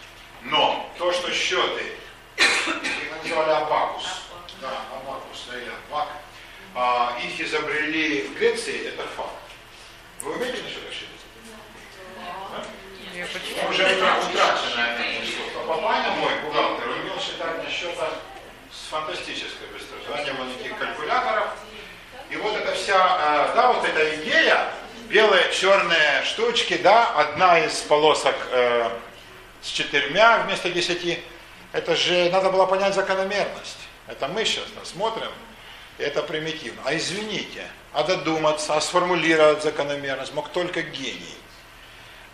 Но 0.43 0.89
то, 0.97 1.13
что 1.13 1.33
счеты, 1.33 1.93
их 2.37 3.23
называли 3.23 3.51
абакус, 3.51 4.28
да, 4.61 4.71
да, 4.71 5.57
или 5.57 5.71
абак, 5.89 6.09
а, 6.75 7.17
их 7.23 7.41
изобрели 7.41 8.23
в 8.23 8.35
Греции, 8.35 8.89
это 8.89 9.03
факт. 9.17 9.33
Вы 10.21 10.35
умеете 10.35 10.63
на 10.63 10.69
считать? 10.69 10.89
Да? 12.53 13.69
Уже 13.69 13.85
утраченное 13.85 15.25
искусство. 15.25 15.61
Папаня 15.67 16.11
мой, 16.13 16.33
бухгалтер, 16.45 16.89
умел 16.89 17.19
считать 17.21 17.65
на 17.65 17.71
счетах 17.71 18.13
с 18.71 18.91
фантастической 18.91 19.67
быстротой. 19.73 20.07
Да, 20.09 20.23
не 20.23 20.33
было 20.33 20.45
никаких 20.47 20.79
калькуляторов. 20.79 21.49
И 22.31 22.37
вот 22.37 22.57
эта 22.57 22.75
вся, 22.75 22.95
э, 22.95 23.55
да, 23.55 23.73
вот 23.73 23.85
эта 23.85 24.17
идея, 24.17 24.71
белые, 25.09 25.51
черные 25.53 26.23
штучки, 26.25 26.77
да, 26.77 27.09
одна 27.15 27.59
из 27.59 27.81
полосок 27.81 28.37
э, 28.51 28.91
с 29.63 29.69
четырьмя 29.69 30.39
вместо 30.45 30.71
десяти, 30.71 31.19
это 31.73 31.97
же 31.97 32.31
надо 32.31 32.51
было 32.51 32.67
понять 32.67 32.95
закономерность. 32.95 33.88
Это 34.09 34.27
мы 34.29 34.45
сейчас 34.45 34.65
смотрим, 34.85 35.31
и 35.99 36.03
это 36.03 36.23
примитивно. 36.23 36.81
А 36.85 36.97
извините, 36.97 37.67
а 37.93 38.03
додуматься, 38.05 38.75
а 38.75 38.81
сформулировать 38.81 39.63
закономерность 39.63 40.33
мог 40.35 40.49
только 40.49 40.83
гений. 40.83 41.37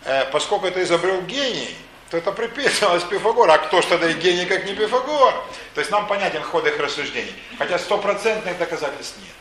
Э, 0.05 0.25
поскольку 0.31 0.67
это 0.67 0.81
изобрел 0.81 1.21
гений, 1.23 1.75
то 2.09 2.17
это 2.17 2.31
приписывалось 2.31 3.03
Пифагору. 3.03 3.51
А 3.51 3.57
кто 3.57 3.81
ж 3.81 3.85
тогда 3.85 4.09
и 4.09 4.13
гений, 4.13 4.45
как 4.45 4.65
не 4.65 4.73
Пифагор? 4.73 5.33
То 5.73 5.81
есть 5.81 5.91
нам 5.91 6.07
понятен 6.07 6.43
ход 6.43 6.65
их 6.65 6.79
рассуждений. 6.79 7.33
Хотя 7.57 7.77
стопроцентных 7.77 8.57
доказательств 8.57 9.17
нет. 9.17 9.35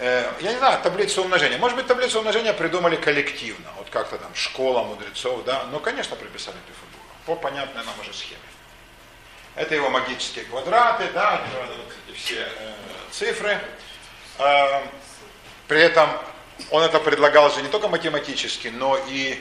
Э, 0.00 0.30
я 0.40 0.52
не 0.52 0.58
знаю, 0.58 0.82
таблицу 0.82 1.22
умножения. 1.22 1.56
Может 1.56 1.76
быть, 1.76 1.86
таблицу 1.86 2.18
умножения 2.18 2.52
придумали 2.52 2.96
коллективно. 2.96 3.70
Вот 3.78 3.88
как-то 3.88 4.18
там 4.18 4.34
школа 4.34 4.82
мудрецов, 4.82 5.44
да. 5.44 5.64
Ну, 5.70 5.80
конечно, 5.80 6.16
приписали 6.16 6.56
Пифагору. 6.66 7.08
По 7.24 7.36
понятной 7.36 7.84
нам 7.84 7.94
уже 8.00 8.12
схеме. 8.12 8.51
Это 9.54 9.74
его 9.74 9.90
магические 9.90 10.46
квадраты, 10.46 11.08
да, 11.12 11.44
эти 12.08 12.16
все 12.16 12.40
э, 12.40 12.74
цифры. 13.10 13.58
Э, 14.38 14.80
при 15.68 15.80
этом 15.80 16.08
он 16.70 16.82
это 16.82 16.98
предлагал 17.00 17.50
же 17.50 17.60
не 17.60 17.68
только 17.68 17.88
математически, 17.88 18.68
но 18.68 18.98
и, 19.08 19.38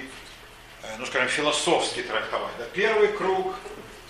э, 0.83 0.95
ну 0.97 1.05
скажем, 1.05 1.29
философски 1.29 2.03
трактовать. 2.03 2.51
Да? 2.57 2.65
Первый 2.73 3.07
круг, 3.09 3.55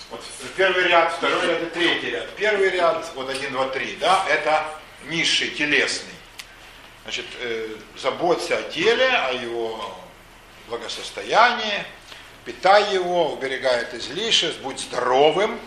вот 0.09 0.23
первый 0.57 0.85
ряд, 0.85 1.13
второй 1.13 1.45
ряд 1.45 1.61
и 1.61 1.65
третий 1.67 2.09
ряд. 2.09 2.29
Первый 2.35 2.69
ряд, 2.69 3.07
вот 3.13 3.29
один, 3.29 3.51
два, 3.51 3.67
три, 3.69 3.95
да, 3.97 4.25
это 4.27 4.65
низший, 5.05 5.49
телесный. 5.49 6.13
Значит, 7.03 7.25
э, 7.39 7.75
заботься 7.95 8.57
о 8.57 8.63
теле, 8.63 9.07
о 9.07 9.33
его 9.33 9.95
благосостоянии, 10.67 11.85
питай 12.43 12.91
его, 12.93 13.33
уберегай 13.33 13.81
от 13.81 13.93
излишеств, 13.93 14.59
будь 14.61 14.79
здоровым, 14.79 15.59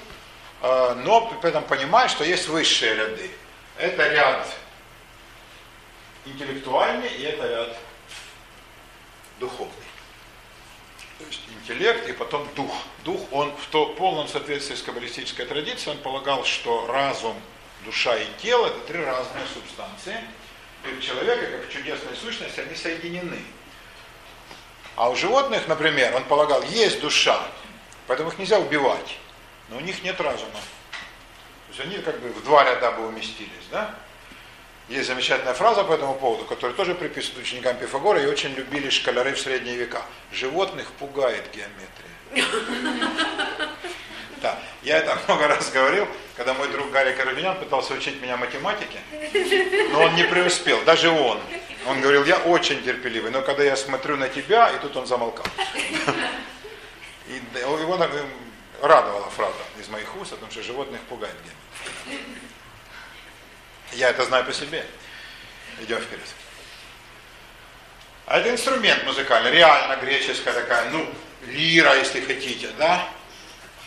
но 1.05 1.27
при 1.41 1.51
этом 1.51 1.65
понимай, 1.65 2.09
что 2.09 2.25
есть 2.25 2.49
высшие 2.49 2.95
ряды. 2.95 3.31
Это 3.77 4.09
ряд 4.09 4.49
интеллектуальный 6.25 7.09
и 7.09 7.23
это 7.23 7.47
ряд 7.47 7.77
духовный. 9.41 9.75
То 11.19 11.27
есть 11.27 11.41
интеллект 11.61 12.09
и 12.09 12.13
потом 12.13 12.49
дух. 12.55 12.73
Дух, 13.05 13.21
он 13.31 13.55
в 13.57 13.67
то, 13.67 13.87
полном 13.87 14.27
соответствии 14.27 14.75
с 14.75 14.83
каббалистической 14.83 15.47
традицией, 15.47 15.97
он 15.97 16.03
полагал, 16.03 16.45
что 16.45 16.87
разум, 16.87 17.37
душа 17.85 18.17
и 18.17 18.27
тело– 18.41 18.67
это 18.69 18.81
три 18.81 19.05
разные 19.05 19.45
субстанции– 19.53 20.17
и 20.87 21.01
человека, 21.01 21.47
как 21.47 21.71
чудесная 21.71 22.15
сущность, 22.15 22.59
они 22.59 22.75
соединены. 22.75 23.39
А 24.97 25.09
у 25.09 25.17
животных, 25.17 25.67
например, 25.67 26.15
он 26.15 26.25
полагал, 26.25 26.63
есть 26.63 27.01
душа, 27.01 27.41
поэтому 28.07 28.31
их 28.31 28.39
нельзя 28.39 28.59
убивать, 28.59 29.19
но 29.75 29.81
у 29.81 29.83
них 29.83 30.03
нет 30.05 30.21
разума. 30.21 30.53
То 30.53 31.71
есть 31.71 31.81
они 31.81 31.99
как 31.99 32.21
бы 32.21 32.29
в 32.29 32.45
два 32.45 32.65
ряда 32.65 32.93
бы 32.93 33.09
уместились, 33.09 33.67
да? 33.71 33.95
Есть 34.89 35.09
замечательная 35.09 35.55
фраза 35.55 35.83
по 35.83 35.93
этому 35.93 36.15
поводу, 36.15 36.45
которую 36.45 36.77
тоже 36.77 36.95
приписывают 36.95 37.45
ученикам 37.45 37.77
Пифагора 37.77 38.23
и 38.23 38.27
очень 38.27 38.55
любили 38.55 38.91
школяры 38.91 39.33
в 39.33 39.41
средние 39.41 39.77
века. 39.77 40.03
Животных 40.33 40.93
пугает 40.93 41.45
геометрия. 41.53 42.49
Да, 44.43 44.59
я 44.83 44.99
это 44.99 45.19
много 45.27 45.49
раз 45.49 45.71
говорил, 45.71 46.07
когда 46.37 46.53
мой 46.53 46.69
друг 46.69 46.91
Гарри 46.91 47.15
Карабинян 47.15 47.57
пытался 47.57 47.95
учить 47.95 48.21
меня 48.21 48.37
математике, 48.37 48.99
но 49.91 50.03
он 50.03 50.15
не 50.17 50.25
преуспел, 50.25 50.85
даже 50.85 51.09
он. 51.09 51.41
Он 51.87 52.03
говорил, 52.03 52.27
я 52.27 52.37
очень 52.37 52.83
терпеливый, 52.83 53.31
но 53.31 53.41
когда 53.41 53.63
я 53.63 53.75
смотрю 53.75 54.19
на 54.19 54.29
тебя, 54.29 54.69
и 54.69 54.79
тут 54.81 54.95
он 54.99 55.07
замолкал. 55.07 55.47
И 57.27 57.41
его 57.81 57.97
радовала 58.81 59.29
фраза 59.31 59.55
из 59.81 59.89
моих 59.89 60.15
уст, 60.17 60.31
потому 60.31 60.51
что 60.51 60.63
животных 60.63 61.01
пугает 61.03 61.35
геометрия. 61.45 62.41
Я 63.93 64.11
это 64.11 64.25
знаю 64.25 64.45
по 64.45 64.53
себе. 64.53 64.85
Идем 65.81 66.01
вперед. 66.01 66.25
А 68.27 68.39
это 68.39 68.51
инструмент 68.51 69.05
музыкальный, 69.05 69.51
реально 69.51 69.97
греческая 69.97 70.55
такая, 70.55 70.91
ну, 70.91 71.07
лира, 71.47 71.95
если 71.95 72.21
хотите, 72.21 72.71
да? 72.79 73.07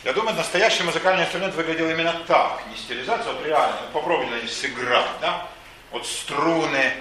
Я 0.03 0.13
думаю, 0.13 0.35
настоящий 0.35 0.83
музыкальный 0.83 1.23
инструмент 1.23 1.55
выглядел 1.55 1.89
именно 1.89 2.13
так, 2.27 2.61
не 2.69 2.77
стилизация, 2.77 3.31
а 3.31 3.33
вот 3.33 3.45
реально. 3.45 3.77
Попробуйте 3.91 4.31
на 4.31 4.41
них 4.41 4.51
сыграть, 4.51 5.19
да? 5.21 5.47
Вот 5.91 6.05
струны. 6.05 6.93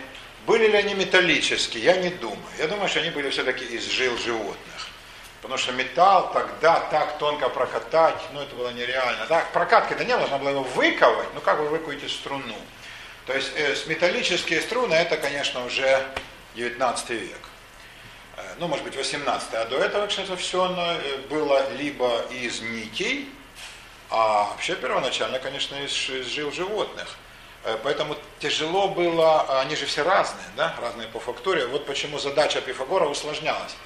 Были 0.46 0.68
ли 0.68 0.76
они 0.76 0.94
металлические? 0.94 1.84
Я 1.84 1.96
не 1.96 2.10
думаю. 2.10 2.40
Я 2.58 2.68
думаю, 2.68 2.88
что 2.88 3.00
они 3.00 3.10
были 3.10 3.28
все-таки 3.30 3.64
из 3.64 3.84
жил 3.84 4.16
животных. 4.16 4.88
Потому 5.46 5.58
что 5.58 5.72
металл 5.74 6.32
тогда 6.32 6.80
так 6.90 7.18
тонко 7.18 7.48
прокатать, 7.48 8.20
ну 8.32 8.40
это 8.40 8.56
было 8.56 8.70
нереально. 8.70 9.26
Да, 9.28 9.44
прокатки-то 9.52 10.04
не 10.04 10.16
нужно 10.16 10.38
было 10.38 10.48
его 10.48 10.62
выковать, 10.64 11.28
ну 11.34 11.40
как 11.40 11.60
вы 11.60 11.68
выкуете 11.68 12.08
струну. 12.08 12.56
То 13.26 13.32
есть 13.32 13.52
э, 13.54 13.76
металлические 13.86 14.60
струны 14.60 14.94
это, 14.94 15.16
конечно, 15.16 15.64
уже 15.64 16.04
19 16.56 17.10
век. 17.10 17.38
Э, 18.36 18.42
ну, 18.58 18.66
может 18.66 18.84
быть, 18.84 18.96
18 18.96 19.54
а 19.54 19.66
до 19.66 19.78
этого, 19.78 20.08
кстати, 20.08 20.34
все 20.34 20.66
э, 20.68 21.18
было 21.28 21.70
либо 21.74 22.22
из 22.32 22.60
нитей, 22.60 23.28
а 24.10 24.48
вообще 24.50 24.74
первоначально, 24.74 25.38
конечно, 25.38 25.76
из, 25.76 25.92
из 26.10 26.26
жил 26.26 26.50
животных. 26.50 27.16
Э, 27.62 27.78
поэтому 27.84 28.16
тяжело 28.40 28.88
было, 28.88 29.60
они 29.60 29.76
же 29.76 29.86
все 29.86 30.02
разные, 30.02 30.48
да, 30.56 30.74
разные 30.82 31.06
по 31.06 31.20
фактуре. 31.20 31.66
Вот 31.66 31.86
почему 31.86 32.18
задача 32.18 32.60
Пифагора 32.60 33.06
усложнялась. 33.06 33.76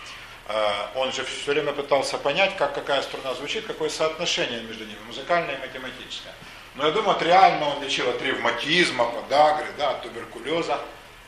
Он 0.95 1.13
же 1.13 1.25
все 1.25 1.53
время 1.53 1.73
пытался 1.73 2.19
понять, 2.19 2.57
как 2.57 2.75
какая 2.75 3.03
струна 3.03 3.35
звучит, 3.35 3.67
какое 3.67 3.89
соотношение 3.89 4.63
между 4.63 4.85
ними, 4.85 4.99
музыкальное 5.07 5.55
и 5.55 5.61
математическое. 5.61 6.35
Но 6.75 6.87
я 6.87 6.93
думаю, 6.93 7.15
вот 7.15 7.23
реально 7.23 7.69
он 7.69 7.83
лечил 7.83 8.09
от 8.09 8.21
ревматизма, 8.23 9.05
подагры, 9.11 9.67
да, 9.79 9.91
от 9.91 10.03
туберкулеза. 10.03 10.81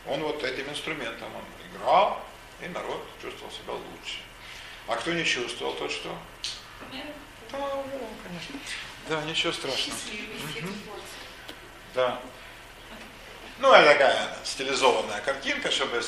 Он 0.07 0.21
вот 0.23 0.43
этим 0.43 0.69
инструментом 0.71 1.29
он 1.37 1.45
играл, 1.71 2.21
и 2.61 2.69
народ 2.69 3.05
чувствовал 3.21 3.53
себя 3.53 3.73
лучше. 3.75 4.19
А 4.89 4.97
кто 4.97 5.13
не 5.13 5.25
чувствовал, 5.25 5.75
тот 5.75 5.93
что? 5.93 6.17
Да, 7.53 7.59
конечно. 8.25 8.59
Да, 9.09 9.23
ничего 9.23 9.53
страшного. 9.53 9.99
Угу. 9.99 10.69
Да. 11.95 12.21
Ну, 13.59 13.73
это 13.73 13.93
такая 13.93 14.37
стилизованная 14.43 15.21
картинка, 15.21 15.71
чтобы 15.71 16.03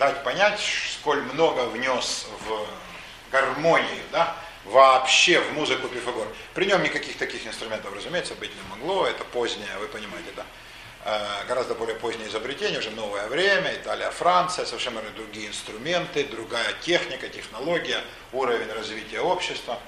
дать 0.00 0.24
понять, 0.24 0.58
сколь 0.94 1.20
много 1.20 1.66
внес 1.66 2.26
в 2.40 2.66
гармонию, 3.30 4.02
да, 4.10 4.34
вообще 4.64 5.40
в 5.40 5.52
музыку 5.52 5.88
Пифагор. 5.88 6.26
При 6.54 6.64
нем 6.64 6.82
никаких 6.82 7.18
таких 7.18 7.46
инструментов, 7.46 7.94
разумеется, 7.94 8.34
быть 8.34 8.50
не 8.50 8.62
могло, 8.70 9.06
это 9.06 9.22
позднее, 9.24 9.68
вы 9.78 9.88
понимаете, 9.88 10.30
да. 10.34 10.46
Э, 11.04 11.46
гораздо 11.46 11.74
более 11.74 11.96
позднее 11.96 12.28
изобретение, 12.28 12.78
уже 12.78 12.90
новое 12.92 13.28
время, 13.28 13.74
Италия, 13.74 14.10
Франция, 14.10 14.64
совершенно 14.64 15.02
другие 15.14 15.48
инструменты, 15.48 16.24
другая 16.24 16.72
техника, 16.80 17.28
технология, 17.28 18.00
уровень 18.32 18.72
развития 18.72 19.20
общества. 19.20 19.78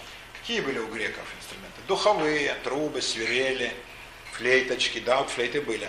Какие 0.40 0.60
были 0.60 0.78
у 0.78 0.88
греков 0.88 1.24
инструменты? 1.40 1.80
Духовые, 1.88 2.54
трубы, 2.64 3.00
свирели, 3.00 3.72
флейточки, 4.32 5.00
да, 5.00 5.24
флейты 5.24 5.62
были. 5.62 5.88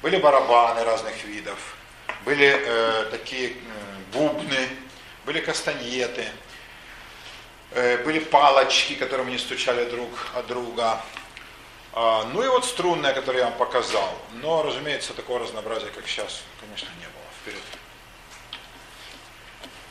Были 0.00 0.18
барабаны 0.18 0.84
разных 0.84 1.24
видов, 1.24 1.58
были 2.24 2.46
э, 2.46 3.04
такие 3.10 3.50
э, 3.50 3.54
бубны, 4.12 4.68
были 5.26 5.40
кастаньеты, 5.40 6.26
э, 7.72 7.98
были 8.04 8.18
палочки, 8.18 8.94
которыми 8.94 9.32
не 9.32 9.38
стучали 9.38 9.88
друг 9.90 10.10
от 10.34 10.46
друга, 10.46 11.00
а, 11.96 12.24
ну 12.32 12.42
и 12.42 12.48
вот 12.48 12.64
струнная, 12.64 13.12
которую 13.12 13.44
я 13.44 13.50
вам 13.50 13.56
показал. 13.56 14.18
Но, 14.32 14.64
разумеется, 14.64 15.14
такого 15.14 15.38
разнообразия, 15.38 15.90
как 15.94 16.08
сейчас, 16.08 16.42
конечно, 16.60 16.88
не 16.98 17.06
было. 17.06 17.22
Вперед. 17.40 17.62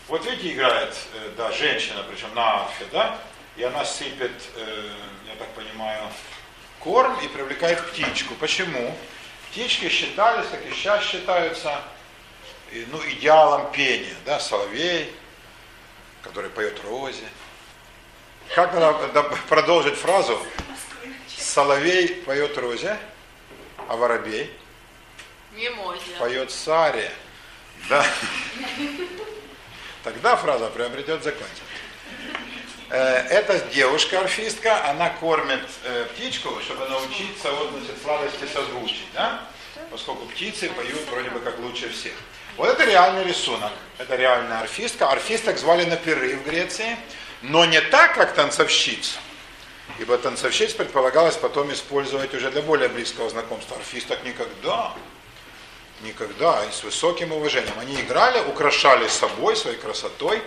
Вот 0.09 0.25
видите, 0.25 0.51
играет, 0.51 0.93
э, 1.13 1.29
да, 1.37 1.49
женщина, 1.53 2.03
причем 2.09 2.33
на 2.35 2.63
арфе, 2.63 2.85
да, 2.91 3.17
и 3.55 3.63
она 3.63 3.85
сыпет, 3.85 4.33
э, 4.55 4.89
я 5.29 5.35
так 5.37 5.47
понимаю, 5.53 6.03
корм 6.79 7.17
и 7.21 7.27
привлекает 7.29 7.81
птичку. 7.91 8.33
Почему? 8.35 8.93
Птички 9.49 9.87
считались, 9.87 10.47
так 10.49 10.65
и 10.65 10.71
сейчас 10.71 11.05
считаются, 11.05 11.81
ну, 12.91 12.99
идеалом 13.09 13.71
пения, 13.71 14.15
да, 14.25 14.39
соловей, 14.39 15.13
который 16.21 16.49
поет 16.49 16.79
розе. 16.83 17.27
Как 18.55 18.73
надо 18.73 19.23
продолжить 19.47 19.95
фразу? 19.95 20.39
Соловей 21.37 22.15
поет 22.25 22.57
розе, 22.57 22.97
а 23.87 23.95
воробей 23.95 24.51
поет 26.19 26.51
саре. 26.51 27.11
Да. 27.89 28.05
Тогда 30.03 30.35
фраза 30.35 30.67
приобретет 30.67 31.23
закончение. 31.23 31.63
Э, 32.89 33.25
эта 33.29 33.59
девушка-орфистка, 33.73 34.89
она 34.89 35.09
кормит 35.09 35.63
э, 35.83 36.05
птичку, 36.13 36.59
чтобы 36.61 36.87
научиться 36.87 37.51
вот, 37.51 37.71
значит, 37.71 38.01
сладости 38.03 38.45
созвучий, 38.53 39.05
да? 39.13 39.41
Поскольку 39.89 40.25
птицы 40.25 40.69
поют 40.69 41.01
вроде 41.09 41.29
бы 41.29 41.39
как 41.39 41.59
лучше 41.59 41.89
всех. 41.89 42.13
Вот 42.57 42.69
это 42.69 42.85
реальный 42.85 43.23
рисунок. 43.23 43.71
Это 43.97 44.15
реальная 44.15 44.59
орфистка. 44.59 45.09
Орфисток 45.09 45.57
звали 45.57 45.85
на 45.85 45.95
пиры 45.95 46.35
в 46.35 46.43
Греции, 46.45 46.97
но 47.41 47.65
не 47.65 47.81
так, 47.81 48.15
как 48.15 48.33
танцовщиц. 48.33 49.17
Ибо 49.99 50.17
танцовщиц 50.17 50.73
предполагалось 50.73 51.35
потом 51.35 51.71
использовать 51.73 52.33
уже 52.33 52.51
для 52.51 52.61
более 52.61 52.89
близкого 52.89 53.29
знакомства. 53.29 53.77
Орфисток 53.77 54.23
никогда. 54.23 54.93
Никогда. 56.01 56.63
И 56.65 56.71
с 56.71 56.83
высоким 56.83 57.31
уважением. 57.31 57.77
Они 57.79 57.99
играли, 57.99 58.39
украшали 58.47 59.07
собой, 59.07 59.55
своей 59.55 59.77
красотой 59.77 60.41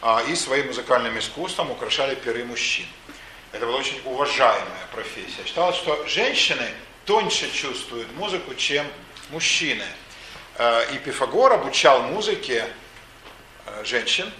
а, 0.00 0.22
и 0.26 0.34
своим 0.34 0.68
музыкальным 0.68 1.18
искусством 1.18 1.70
украшали 1.70 2.14
пиры 2.14 2.44
мужчин. 2.44 2.86
Это 3.52 3.66
была 3.66 3.78
очень 3.78 4.00
уважаемая 4.04 4.86
профессия. 4.92 5.44
Считалось, 5.44 5.76
что 5.76 6.06
женщины 6.06 6.66
тоньше 7.04 7.50
чувствуют 7.52 8.10
музыку, 8.16 8.54
чем 8.54 8.86
мужчины. 9.30 9.84
А, 10.58 10.82
и 10.92 10.98
Пифагор 10.98 11.52
обучал 11.52 12.02
музыке 12.02 12.66
а, 13.66 13.84
женщин. 13.84 14.30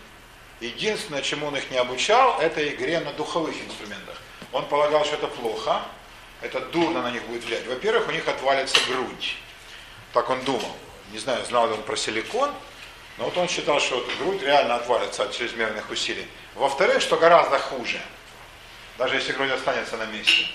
Единственное, 0.61 1.23
чему 1.23 1.47
он 1.47 1.57
их 1.57 1.71
не 1.71 1.77
обучал, 1.77 2.41
это 2.41 2.67
игре 2.69 3.01
на 3.01 3.13
духовых 3.13 3.55
инструментах. 3.55 4.17
Он 4.53 4.67
полагал, 4.67 5.05
что 5.05 5.17
это 5.17 5.27
плохо, 5.27 5.83
это 6.41 6.61
дурно 6.61 7.03
на 7.03 7.11
них 7.11 7.23
будет 7.25 7.45
влиять. 7.45 7.67
Во-первых, 7.67 8.09
у 8.09 8.13
них 8.13 8.29
отвалится 8.29 8.79
грудь. 8.89 9.37
Так 10.13 10.29
он 10.31 10.43
думал. 10.45 10.77
Не 11.11 11.19
знаю, 11.19 11.45
знал 11.47 11.67
ли 11.69 11.75
он 11.75 11.83
про 11.83 11.97
силикон, 11.97 12.53
но 13.19 13.25
вот 13.25 13.37
он 13.37 13.49
считал, 13.49 13.81
что 13.81 13.97
вот 13.97 14.07
грудь 14.19 14.43
реально 14.43 14.77
отвалится 14.77 15.25
от 15.25 15.33
чрезмерных 15.33 15.91
усилий. 15.91 16.27
Во-вторых, 16.55 17.03
что 17.03 17.17
гораздо 17.17 17.59
хуже, 17.59 18.01
даже 18.99 19.17
если 19.17 19.33
грудь 19.33 19.51
останется 19.51 19.97
на 19.97 20.07
месте, 20.07 20.47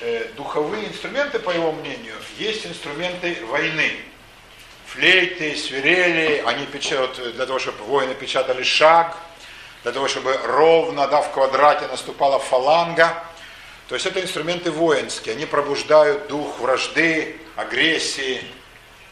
э, 0.00 0.28
духовые 0.36 0.88
инструменты, 0.88 1.38
по 1.38 1.50
его 1.50 1.72
мнению, 1.72 2.14
есть 2.38 2.66
инструменты 2.66 3.44
войны. 3.46 4.00
Флейты, 5.00 5.56
свирели, 5.56 6.42
они 6.44 6.66
печатают 6.66 7.34
для 7.34 7.46
того, 7.46 7.58
чтобы 7.58 7.84
воины 7.84 8.14
печатали 8.14 8.62
шаг, 8.62 9.16
для 9.82 9.92
того, 9.92 10.08
чтобы 10.08 10.36
ровно, 10.44 11.08
да, 11.08 11.22
в 11.22 11.32
квадрате 11.32 11.86
наступала 11.86 12.38
фаланга. 12.38 13.24
То 13.88 13.94
есть 13.94 14.04
это 14.04 14.20
инструменты 14.20 14.70
воинские, 14.70 15.36
они 15.36 15.46
пробуждают 15.46 16.28
дух 16.28 16.58
вражды, 16.58 17.40
агрессии, 17.56 18.44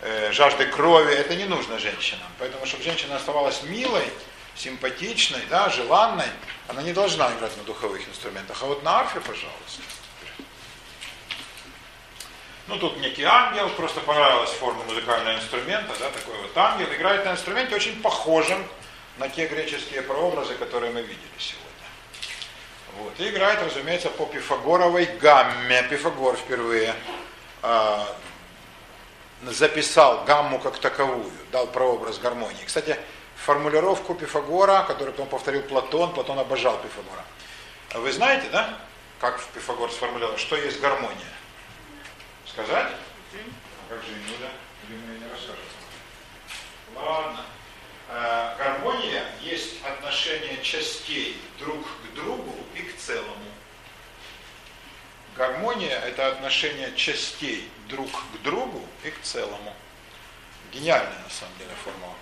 э, 0.03 0.31
жажды 0.33 0.67
крови, 0.67 1.15
это 1.15 1.35
не 1.37 1.47
нужно 1.47 1.79
женщинам. 1.79 2.29
Поэтому, 2.39 2.67
чтобы 2.67 2.85
женщина 2.85 3.17
оставалась 3.17 3.63
милой, 3.63 4.05
симпатичной, 4.57 5.41
да, 5.49 5.71
желанной, 5.71 6.29
она 6.67 6.83
не 6.83 6.93
должна 6.93 7.33
играть 7.33 7.57
на 7.57 7.63
духовых 7.63 8.07
инструментах. 8.07 8.59
А 8.63 8.67
вот 8.67 8.83
на 8.83 9.01
арфе, 9.01 9.21
пожалуйста. 9.21 9.81
Ну, 12.69 12.79
тут 12.79 12.99
некий 12.99 13.25
ангел, 13.25 13.71
просто 13.71 14.01
понравилась 14.01 14.51
форма 14.51 14.85
музыкального 14.85 15.37
инструмента, 15.37 15.95
да, 15.99 16.11
такой 16.11 16.37
вот 16.43 16.55
ангел, 16.55 16.87
играет 16.93 17.25
на 17.25 17.33
инструменте 17.33 17.75
очень 17.75 18.03
похожем 18.03 18.63
на 19.17 19.31
те 19.31 19.47
греческие 19.47 20.03
прообразы, 20.03 20.55
которые 20.55 20.93
мы 20.93 21.01
видели 21.01 21.39
сегодня. 21.39 21.69
Вот. 22.99 23.15
И 23.19 23.31
играет, 23.31 23.63
разумеется, 23.63 24.11
по 24.11 24.27
пифагоровой 24.27 25.07
гамме. 25.07 25.83
Пифагор 25.85 26.37
впервые 26.37 26.95
э, 27.63 27.99
записал 29.45 30.25
гамму 30.27 30.59
как 30.59 30.77
таковую, 30.79 31.31
дал 31.51 31.69
прообраз 31.69 32.19
гармонии. 32.19 32.65
Кстати, 32.67 32.99
формулировку 33.37 34.15
Пифагора, 34.15 34.85
которую 34.87 35.13
потом 35.13 35.29
повторил 35.29 35.63
Платон, 35.63 36.13
Платон 36.13 36.39
обожал 36.39 36.77
Пифагора. 36.79 37.25
Вы 37.95 38.13
знаете, 38.13 38.47
да, 38.53 38.79
как 39.21 39.43
Пифагор 39.55 39.91
сформулировал, 39.91 40.37
что 40.37 40.55
есть 40.55 40.81
гармония? 40.81 41.38
Сказать? 42.59 42.89
А 42.91 43.89
как 43.89 44.03
же 44.03 44.11
Инуда? 44.15 44.51
Или 44.89 44.97
мне 44.97 45.19
не 45.19 45.31
расскажет? 45.31 45.61
Ладно. 46.97 47.45
Э, 48.09 48.57
гармония 48.59 49.25
есть 49.43 49.81
отношение 49.85 50.61
частей 50.61 51.41
друг 51.61 51.81
к 51.85 52.15
другу 52.17 52.57
и 52.75 52.83
к 52.83 52.97
целому. 52.97 53.45
Гармония– 55.37 56.01
это 56.05 56.33
отношение 56.33 56.97
частей 56.97 57.71
друг 57.89 58.11
к 58.11 58.43
другу 58.43 58.85
и 59.05 59.11
к 59.11 59.23
целому. 59.23 59.77
Гениальная, 60.73 61.23
на 61.23 61.31
самом 61.31 61.57
деле, 61.59 61.71
формула. 61.85 62.15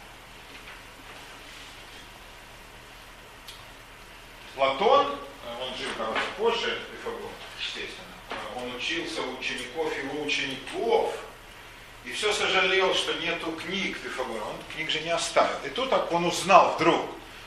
Платон, 4.54 5.18
э, 5.46 5.62
он 5.62 5.74
жил 5.78 5.88
гораздо 5.96 6.30
позже 6.36 6.78
Пифагор, 6.92 7.30
естественно, 7.58 8.05
он 8.56 8.74
учился 8.76 9.22
у 9.22 9.38
учеников 9.38 9.92
его 9.98 10.24
учеников, 10.24 11.14
и 12.04 12.12
все 12.12 12.32
сожалел, 12.32 12.94
что 12.94 13.12
нету 13.14 13.52
книг 13.52 13.98
Пифагора, 13.98 14.44
он 14.44 14.56
книг 14.74 14.90
же 14.90 15.00
не 15.00 15.10
оставил. 15.10 15.56
И 15.64 15.68
тут 15.70 15.92
он 16.10 16.24
узнал 16.24 16.74
вдруг, 16.76 17.02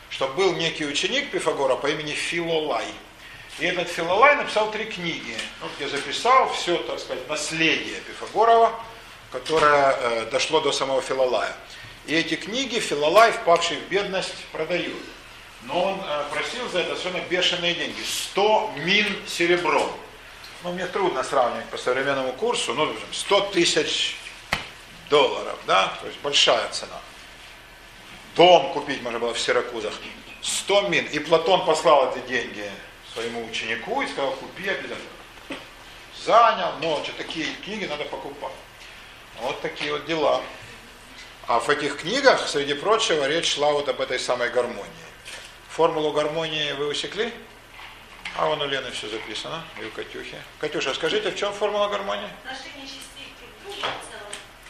что 0.10 0.28
был 0.28 0.54
некий 0.54 0.86
ученик 0.86 1.32
Пифагора 1.32 1.76
по 1.76 1.88
имени 1.88 2.12
Филолай– 2.12 2.86
и 3.60 3.66
этот 3.66 3.90
Филолай 3.90 4.38
написал 4.38 4.72
три 4.72 4.86
книги, 4.86 5.36
где 5.76 5.90
записал 5.90 6.50
все, 6.54 6.78
так 6.78 6.98
сказать, 6.98 7.28
наследие 7.28 8.00
Пифагорова, 8.08 8.74
которое 9.34 9.92
э, 9.92 10.26
дошло 10.32 10.62
до 10.62 10.72
самого 10.72 11.02
Филолая. 11.02 11.54
И 12.06 12.16
эти 12.16 12.36
книги 12.36 12.80
Филолай, 12.80 13.34
впавший 13.34 13.78
в 13.78 13.90
бедность, 13.90 14.46
продают. 14.54 15.04
Но 15.64 15.92
он 15.92 16.00
э, 16.00 16.24
просил 16.32 16.70
за 16.70 16.80
это 16.80 16.96
совершенно 16.96 17.22
бешеные 17.28 17.76
деньги. 17.76 18.02
100 18.02 18.72
мин 18.78 19.08
серебром. 19.28 19.92
Ну, 20.64 20.74
мне 20.74 20.88
трудно 20.88 21.24
сравнивать 21.24 21.68
по 21.68 21.78
современному 21.78 22.34
курсу, 22.34 22.74
ну, 22.74 22.94
100 23.14 23.42
тысяч 23.52 24.18
долларов, 25.10 25.58
да, 25.66 25.94
то 26.02 26.08
есть 26.08 26.20
большая 26.20 26.68
цена. 26.70 27.00
Дом 28.36 28.74
купить 28.74 29.02
можно 29.02 29.20
было 29.20 29.34
в 29.34 29.40
Сиракузах. 29.40 29.94
100 30.42 30.82
мин. 30.90 31.06
И 31.06 31.20
Платон 31.20 31.66
послал 31.66 32.12
эти 32.12 32.26
деньги 32.28 32.70
своему 33.14 33.46
ученику 33.46 34.02
и 34.02 34.08
сказал, 34.08 34.32
купи 34.32 34.68
обязательно. 34.68 35.10
Занял 36.26 36.74
ночью, 36.82 37.14
такие 37.18 37.48
книги 37.64 37.86
надо 37.86 38.06
покупать. 38.06 38.54
Вот 39.42 39.62
такие 39.62 39.92
вот 39.94 40.06
дела. 40.06 40.42
А 41.48 41.60
в 41.60 41.70
этих 41.70 41.98
книгах, 41.98 42.48
среди 42.48 42.74
прочего, 42.74 43.28
речь 43.28 43.56
шла 43.56 43.72
вот 43.72 43.90
об 43.90 44.02
этой 44.02 44.20
самой 44.20 44.50
гармонии. 44.50 44.86
Формулу 45.70 46.12
гармонии 46.12 46.74
вы 46.74 46.88
усекли? 46.88 47.34
А 48.36 48.46
вон 48.46 48.62
у 48.62 48.66
Лены 48.66 48.92
все 48.92 49.10
записано, 49.10 49.64
и 49.82 49.86
у 49.86 49.92
Катюхи. 49.92 50.42
Катюша, 50.60 50.94
скажите, 50.94 51.32
в 51.32 51.36
чем 51.36 51.54
формула 51.54 51.90
гармонии? 51.90 52.30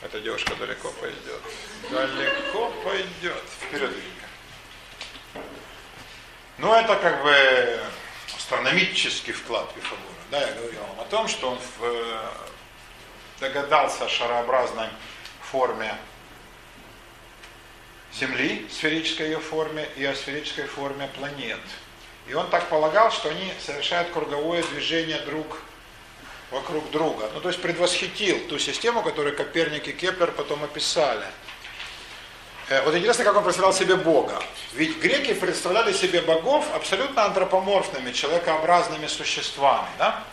Эта 0.02 0.20
девушка 0.22 0.56
далеко 0.56 0.92
пойдет. 0.92 1.42
Далеко 1.90 2.72
пойдет. 2.84 3.44
Вперед, 3.62 3.92
Венька. 3.92 5.44
Ну, 6.58 6.74
это 6.74 6.96
как 6.96 7.22
бы 7.24 7.80
астрономический 8.36 9.34
вклад 9.34 9.74
Пифагора. 9.74 10.10
Да, 10.32 10.40
я 10.42 10.54
говорил 10.54 10.82
вам 10.82 11.02
о 11.02 11.06
том, 11.06 11.28
что 11.28 11.52
он 11.52 11.60
э, 11.82 12.30
догадался 13.40 14.06
о 14.06 14.10
шарообразной 14.10 14.90
форме 15.42 15.96
Земли, 18.14 18.68
сферической 18.72 19.28
ее 19.28 19.40
форме, 19.40 19.88
и 19.96 20.04
о 20.04 20.16
сферической 20.16 20.66
форме 20.66 21.10
планет. 21.16 21.60
И 22.30 22.34
он 22.36 22.48
так 22.50 22.70
полагал, 22.70 23.12
что 23.12 23.30
они 23.30 23.52
совершают 23.60 24.12
круговое 24.12 24.62
движение 24.62 25.20
друг 25.22 25.58
вокруг 26.52 26.90
друга. 26.92 27.30
Ну, 27.34 27.42
то 27.42 27.50
есть 27.50 27.60
предвосхитил 27.60 28.40
ту 28.48 28.60
систему, 28.60 29.02
которую 29.02 29.36
Коперник 29.36 29.88
и 29.88 29.94
Кеплер 29.94 30.32
потом 30.32 30.64
описали. 30.64 31.26
Э, 32.70 32.84
вот 32.84 32.96
интересно, 32.96 33.24
как 33.24 33.36
он 33.36 33.44
представлял 33.44 33.74
себе 33.74 33.96
Бога. 33.96 34.40
Ведь 34.74 35.00
греки 35.00 35.34
представляли 35.34 35.92
себе 35.92 36.22
богов 36.22 36.68
абсолютно 36.76 37.26
антропоморфными, 37.26 38.12
человекообразными 38.12 39.08
существами. 39.08 39.90
Да? 39.98 40.24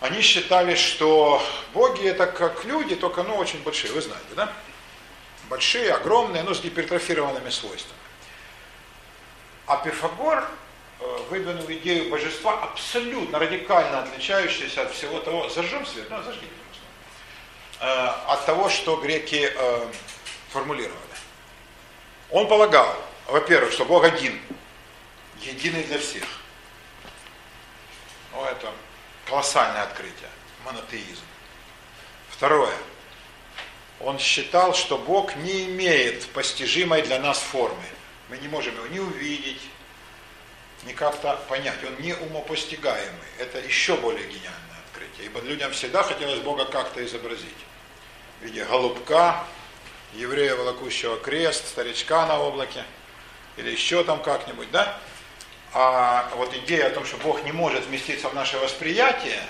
Они 0.00 0.22
считали, 0.22 0.76
что 0.76 1.42
боги 1.74 2.06
это 2.06 2.26
как 2.26 2.64
люди, 2.64 2.96
только 2.96 3.22
ну, 3.22 3.36
очень 3.36 3.62
большие, 3.62 3.92
вы 3.92 4.00
знаете, 4.00 4.34
да? 4.34 4.50
Большие, 5.50 5.92
огромные, 5.92 6.42
но 6.42 6.54
с 6.54 6.62
гипертрофированными 6.62 7.50
свойствами. 7.50 8.03
А 9.66 9.76
Пифагор 9.78 10.46
э, 11.00 11.18
выдвинул 11.30 11.64
идею 11.66 12.10
божества, 12.10 12.62
абсолютно 12.62 13.38
радикально 13.38 14.02
отличающуюся 14.02 14.82
от 14.82 14.92
всего 14.92 15.20
того, 15.20 15.48
зажжем 15.48 15.86
свет, 15.86 16.08
ну, 16.10 16.22
зажгите 16.22 16.52
просто, 17.78 18.10
от 18.28 18.46
того, 18.46 18.68
что 18.68 18.96
греки 18.96 19.50
формулировали. 20.50 20.98
Он 22.30 22.48
полагал, 22.48 22.94
во-первых, 23.26 23.72
что 23.72 23.84
Бог 23.84 24.04
один, 24.04 24.40
единый 25.40 25.84
для 25.84 25.98
всех. 25.98 26.24
Ну, 28.32 28.44
это 28.44 28.72
колоссальное 29.26 29.82
открытие, 29.82 30.30
монотеизм. 30.64 31.22
Второе. 32.30 32.74
Он 34.00 34.18
считал, 34.18 34.74
что 34.74 34.98
Бог 34.98 35.36
не 35.36 35.66
имеет 35.66 36.28
постижимой 36.30 37.02
для 37.02 37.20
нас 37.20 37.38
формы. 37.38 37.84
Мы 38.28 38.38
не 38.38 38.48
можем 38.48 38.74
его 38.74 38.86
ни 38.86 38.98
увидеть, 38.98 39.60
ни 40.84 40.92
как-то 40.92 41.36
понять. 41.48 41.82
Он 41.84 42.00
не 42.00 42.14
умопостигаемый. 42.14 43.28
Это 43.38 43.58
еще 43.58 43.96
более 43.96 44.26
гениальное 44.26 44.78
открытие. 44.86 45.26
Ибо 45.26 45.40
людям 45.40 45.72
всегда 45.72 46.02
хотелось 46.02 46.40
Бога 46.40 46.64
как-то 46.64 47.04
изобразить. 47.04 47.54
В 48.40 48.44
виде 48.44 48.64
голубка, 48.64 49.44
еврея, 50.14 50.54
волокущего 50.54 51.16
крест, 51.18 51.68
старичка 51.68 52.26
на 52.26 52.38
облаке, 52.38 52.84
или 53.56 53.70
еще 53.70 54.04
там 54.04 54.22
как-нибудь, 54.22 54.70
да? 54.70 54.98
А 55.72 56.30
вот 56.36 56.54
идея 56.54 56.86
о 56.86 56.90
том, 56.90 57.04
что 57.04 57.16
Бог 57.18 57.42
не 57.44 57.52
может 57.52 57.86
вместиться 57.86 58.28
в 58.28 58.34
наше 58.34 58.58
восприятие, 58.58 59.42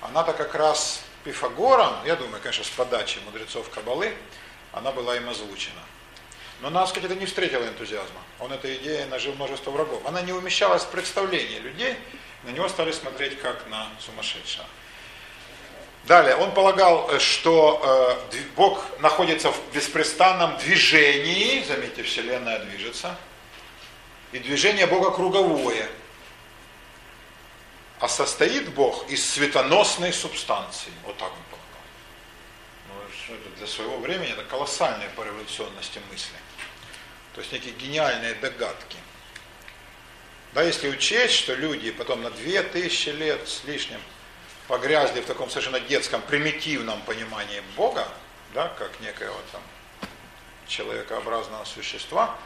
она-то 0.00 0.32
как 0.32 0.54
раз 0.54 1.02
Пифагором, 1.24 1.94
я 2.04 2.16
думаю, 2.16 2.40
конечно, 2.40 2.64
с 2.64 2.68
подачи 2.68 3.18
мудрецов 3.24 3.68
Кабалы, 3.70 4.14
она 4.72 4.92
была 4.92 5.16
им 5.16 5.28
озвучена. 5.28 5.80
Но, 6.60 6.70
надо 6.70 6.88
сказать, 6.88 7.10
это 7.10 7.20
не 7.20 7.26
встретило 7.26 7.64
энтузиазма. 7.64 8.20
Он 8.40 8.52
этой 8.52 8.76
идеей 8.76 9.04
нажил 9.06 9.34
множество 9.34 9.70
врагов. 9.70 10.02
Она 10.06 10.22
не 10.22 10.32
умещалась 10.32 10.82
в 10.82 10.90
представлении 10.90 11.58
людей, 11.58 11.96
на 12.42 12.50
него 12.50 12.68
стали 12.68 12.90
смотреть 12.92 13.38
как 13.40 13.68
на 13.68 13.88
сумасшедшего. 14.00 14.66
Далее, 16.04 16.36
он 16.36 16.52
полагал, 16.54 17.20
что 17.20 18.18
э, 18.32 18.40
Бог 18.56 18.82
находится 19.00 19.52
в 19.52 19.74
беспрестанном 19.74 20.56
движении, 20.58 21.62
заметьте, 21.64 22.02
Вселенная 22.02 22.60
движется, 22.60 23.16
и 24.32 24.38
движение 24.38 24.86
Бога 24.86 25.10
круговое. 25.10 25.88
А 28.00 28.08
состоит 28.08 28.72
Бог 28.74 29.08
из 29.10 29.28
светоносной 29.28 30.12
субстанции. 30.12 30.92
Вот 31.04 31.16
так 31.18 31.30
он 31.30 31.38
полагал. 31.50 31.68
Ну, 33.28 33.34
это 33.34 33.56
для 33.58 33.66
своего 33.66 33.98
времени 33.98 34.32
это 34.32 34.44
колоссальные 34.44 35.10
по 35.10 35.22
революционности 35.22 36.00
мысли. 36.10 36.36
То 37.38 37.42
есть 37.42 37.52
некие 37.52 37.72
гениальные 37.74 38.34
догадки. 38.34 38.96
Да, 40.54 40.64
если 40.64 40.88
учесть, 40.88 41.34
что 41.34 41.54
люди 41.54 41.92
потом 41.92 42.20
на 42.20 42.32
2000 42.32 43.10
лет 43.10 43.48
с 43.48 43.62
лишним 43.62 44.00
погрязли 44.66 45.20
в 45.20 45.24
таком 45.24 45.48
совершенно 45.48 45.78
детском, 45.78 46.20
примитивном 46.20 47.00
понимании 47.02 47.62
Бога, 47.76 48.08
да, 48.54 48.66
как 48.76 48.98
некоего 48.98 49.36
там 49.52 49.62
человекообразного 50.66 51.64
существа, 51.64 52.36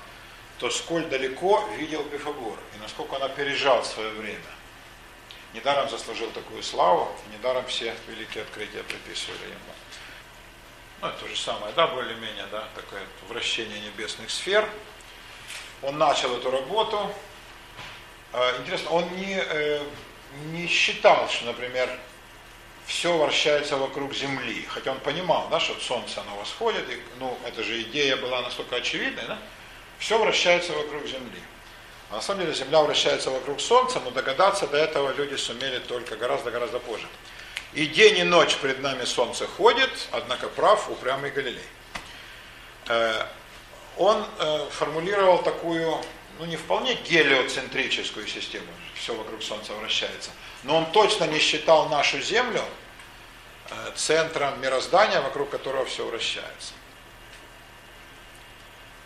то 0.58 0.68
сколь 0.68 1.06
далеко 1.06 1.66
видел 1.78 2.04
Пифагор 2.04 2.58
и 2.76 2.82
насколько 2.82 3.14
он 3.14 3.22
опережал 3.22 3.82
свое 3.86 4.10
время. 4.10 4.40
Недаром 5.54 5.88
заслужил 5.88 6.30
такую 6.32 6.62
славу, 6.62 7.10
недаром 7.32 7.64
все 7.64 7.96
великие 8.08 8.42
открытия 8.42 8.82
приписывали 8.82 9.44
ему. 9.44 9.72
Ну, 11.02 11.08
это 11.08 11.18
то 11.18 11.26
же 11.26 11.36
самое, 11.36 11.72
да, 11.74 11.88
более-менее, 11.88 12.46
да, 12.52 12.68
такое 12.76 13.02
вращение 13.28 13.80
небесных 13.80 14.30
сфер. 14.30 14.68
Он 15.82 15.98
начал 15.98 16.32
эту 16.36 16.48
работу. 16.52 17.12
А, 18.32 18.56
интересно, 18.60 18.90
он 18.90 19.16
не, 19.16 19.34
э, 19.36 19.82
не 20.52 20.68
считал, 20.68 21.28
что, 21.28 21.46
например, 21.46 21.90
все 22.86 23.18
вращается 23.18 23.76
вокруг 23.78 24.14
Земли. 24.14 24.64
Хотя 24.68 24.92
он 24.92 25.00
понимал, 25.00 25.48
да, 25.50 25.58
что 25.58 25.74
Солнце 25.80 26.20
оно 26.20 26.36
восходит, 26.36 26.88
и, 26.88 27.02
ну, 27.18 27.36
эта 27.44 27.64
же 27.64 27.82
идея 27.82 28.16
была 28.16 28.40
настолько 28.40 28.76
очевидной, 28.76 29.24
да? 29.26 29.38
Все 29.98 30.16
вращается 30.18 30.72
вокруг 30.72 31.04
Земли. 31.06 31.42
А 32.10 32.16
на 32.16 32.20
самом 32.20 32.42
деле 32.42 32.54
Земля 32.54 32.80
вращается 32.80 33.30
вокруг 33.30 33.60
Солнца, 33.60 33.98
но 34.04 34.12
догадаться 34.12 34.68
до 34.68 34.76
этого 34.76 35.12
люди 35.14 35.34
сумели 35.34 35.80
только 35.80 36.14
гораздо-гораздо 36.14 36.78
позже. 36.78 37.08
И 37.74 37.86
день 37.86 38.18
и 38.18 38.22
ночь 38.22 38.56
пред 38.56 38.80
нами 38.80 39.04
Солнце 39.04 39.46
ходит, 39.46 39.90
однако 40.10 40.48
прав 40.48 40.90
упрямый 40.90 41.30
Галилей. 41.30 41.64
Э, 42.88 43.26
он 43.96 44.26
э, 44.38 44.66
формулировал 44.70 45.42
такую, 45.42 45.98
ну 46.38 46.44
не 46.44 46.56
вполне 46.56 46.94
гелиоцентрическую 46.94 48.26
систему, 48.26 48.66
все 48.94 49.14
вокруг 49.14 49.42
Солнца 49.42 49.72
вращается, 49.72 50.30
но 50.64 50.76
он 50.76 50.92
точно 50.92 51.24
не 51.24 51.38
считал 51.38 51.88
нашу 51.88 52.20
Землю 52.20 52.62
э, 53.70 53.92
центром 53.94 54.60
мироздания, 54.60 55.22
вокруг 55.22 55.48
которого 55.48 55.86
все 55.86 56.06
вращается. 56.06 56.74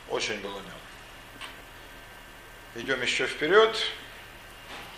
Очень 0.09 0.41
был 0.41 0.51
умен. 0.51 0.73
Идем 2.75 3.01
еще 3.01 3.27
вперед. 3.27 3.77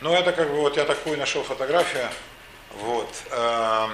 Ну, 0.00 0.12
это 0.12 0.32
как 0.32 0.48
бы, 0.48 0.56
вот 0.56 0.76
я 0.76 0.84
такую 0.84 1.18
нашел 1.18 1.42
фотографию. 1.42 2.08
Вот. 2.74 3.08
Э, 3.30 3.88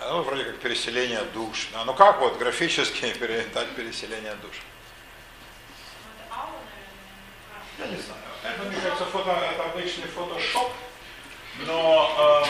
ну, 0.00 0.22
вроде 0.22 0.44
как 0.44 0.58
переселение 0.58 1.22
душ. 1.32 1.68
Ну 1.84 1.94
как 1.94 2.20
вот 2.20 2.38
графически 2.38 3.12
передать 3.18 3.70
переселение 3.70 4.34
душ? 4.36 4.54
Я 7.78 7.86
не 7.86 7.96
знаю. 7.96 8.20
Это, 8.44 8.62
мне 8.64 8.76
кажется, 8.80 9.04
фото, 9.06 9.30
это 9.30 9.64
обычный 9.64 10.06
фотошоп. 10.08 10.72
Но, 11.66 12.44
э, 12.44 12.48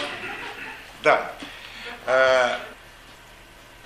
да. 1.02 1.32
Э, 2.06 2.58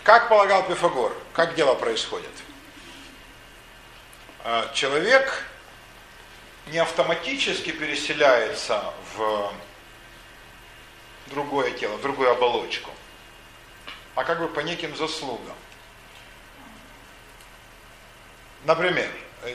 как 0.02 0.28
полагал 0.28 0.66
Пифагор, 0.66 1.14
как 1.32 1.54
дело 1.54 1.74
происходит? 1.74 2.30
Э, 4.44 4.64
человек 4.74 5.44
не 6.68 6.78
автоматически 6.78 7.70
переселяется 7.70 8.82
в 9.14 9.52
другое 11.28 11.70
тело, 11.72 11.98
другую 11.98 12.30
оболочку, 12.30 12.90
а 14.14 14.24
как 14.24 14.40
бы 14.40 14.48
по 14.48 14.60
неким 14.60 14.96
заслугам. 14.96 15.56
Например, 18.64 19.08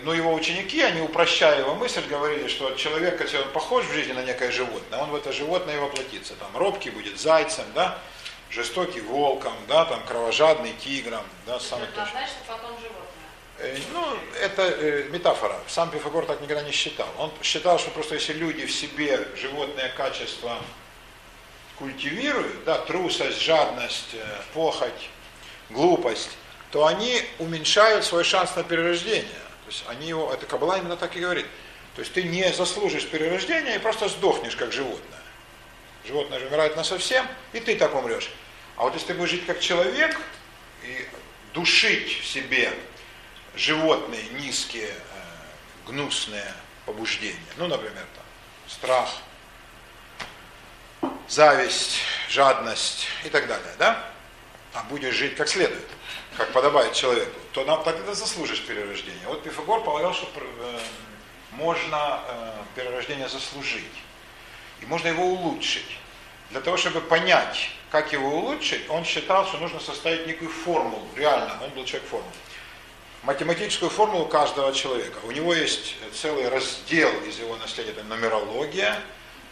ну 0.03 0.13
его 0.13 0.33
ученики, 0.33 0.81
они 0.81 1.01
упрощая 1.01 1.59
его 1.59 1.75
мысль, 1.75 2.07
говорили, 2.07 2.47
что 2.47 2.71
человек, 2.75 3.19
если 3.21 3.37
он 3.37 3.49
похож 3.49 3.85
в 3.85 3.93
жизни 3.93 4.13
на 4.13 4.23
некое 4.23 4.51
животное, 4.51 4.99
он 4.99 5.09
в 5.09 5.15
это 5.15 5.33
животное 5.33 5.75
и 5.75 5.79
воплотится. 5.79 6.35
Там 6.35 6.55
робкий 6.55 6.89
будет 6.89 7.19
зайцем, 7.19 7.65
да, 7.75 7.99
жестокий 8.49 9.01
волком, 9.01 9.53
да, 9.67 9.85
там 9.85 10.03
кровожадный 10.05 10.73
тигром, 10.73 11.23
да, 11.45 11.59
самый 11.59 11.87
точно. 11.87 12.11
Значит, 12.11 12.35
потом 12.47 12.71
животное. 12.79 13.03
Э, 13.59 13.77
ну, 13.91 14.05
это 14.41 14.63
э, 14.63 15.09
метафора. 15.09 15.59
Сам 15.67 15.91
Пифагор 15.91 16.25
так 16.25 16.41
никогда 16.41 16.63
не 16.63 16.71
считал. 16.71 17.07
Он 17.17 17.31
считал, 17.41 17.77
что 17.79 17.91
просто 17.91 18.15
если 18.15 18.33
люди 18.33 18.65
в 18.65 18.71
себе 18.71 19.27
животные 19.35 19.89
качества 19.89 20.57
культивируют, 21.83 22.63
да, 22.63 22.77
трусость, 22.77 23.41
жадность, 23.41 24.13
э, 24.13 24.41
похоть, 24.53 25.09
глупость, 25.69 26.29
то 26.71 26.85
они 26.85 27.21
уменьшают 27.39 28.05
свой 28.05 28.23
шанс 28.23 28.55
на 28.55 28.63
перерождение. 28.63 29.25
То 29.65 29.67
есть 29.67 29.83
они 29.89 30.07
его, 30.07 30.31
это 30.31 30.45
Кабала 30.45 30.77
именно 30.77 30.95
так 30.95 31.13
и 31.17 31.19
говорит. 31.19 31.45
То 31.95 31.99
есть 31.99 32.13
ты 32.13 32.23
не 32.23 32.53
заслужишь 32.53 33.05
перерождения 33.09 33.75
и 33.75 33.79
просто 33.79 34.07
сдохнешь 34.07 34.55
как 34.55 34.71
животное. 34.71 35.19
Животное 36.05 36.39
же 36.39 36.47
умирает 36.47 36.77
на 36.77 36.85
совсем, 36.85 37.27
и 37.51 37.59
ты 37.59 37.75
так 37.75 37.93
умрешь. 37.93 38.29
А 38.77 38.83
вот 38.83 38.93
если 38.93 39.07
ты 39.07 39.13
будешь 39.15 39.31
жить 39.31 39.45
как 39.45 39.59
человек 39.59 40.17
и 40.83 41.05
душить 41.53 42.21
в 42.21 42.25
себе 42.25 42.71
животные, 43.55 44.23
низкие, 44.39 44.87
э, 44.87 45.87
гнусные 45.87 46.49
побуждения, 46.85 47.35
ну, 47.57 47.67
например, 47.67 48.05
там, 48.15 48.23
страх, 48.69 49.09
зависть, 51.27 51.99
жадность 52.29 53.07
и 53.23 53.29
так 53.29 53.47
далее, 53.47 53.73
да? 53.79 54.05
А 54.73 54.83
будешь 54.83 55.15
жить 55.15 55.35
как 55.35 55.47
следует– 55.47 55.87
как 56.37 56.51
подобает 56.51 56.93
человеку, 56.93 57.39
то 57.51 57.63
нам 57.65 57.81
это 57.81 58.13
заслужишь 58.13 58.61
перерождение. 58.61 59.21
Вот 59.27 59.43
Пифагор 59.43 59.83
полагал, 59.83 60.13
что 60.13 60.27
э, 60.35 60.79
можно 61.51 62.19
э, 62.27 62.51
перерождение 62.75 63.29
заслужить. 63.29 63.83
И 64.81 64.85
можно 64.85 65.07
его 65.07 65.23
улучшить. 65.23 65.97
Для 66.49 66.61
того, 66.61 66.77
чтобы 66.77 67.01
понять, 67.01 67.69
как 67.91 68.11
его 68.13 68.29
улучшить, 68.39 68.89
он 68.89 69.05
считал, 69.05 69.45
что 69.45 69.57
нужно 69.57 69.79
составить 69.79 70.27
некую 70.27 70.49
формулу, 70.49 71.07
реально, 71.15 71.59
он 71.63 71.69
был 71.71 71.85
человек 71.85 72.09
формул. 72.09 72.31
Математическую 73.23 73.89
формулу 73.89 74.25
каждого 74.25 74.73
человека. 74.73 75.17
У 75.23 75.31
него 75.31 75.53
есть 75.53 75.95
целый 76.13 76.49
раздел 76.49 77.09
из 77.23 77.39
его 77.39 77.55
наследия, 77.57 77.91
это 77.91 78.03
нумерология, 78.03 78.99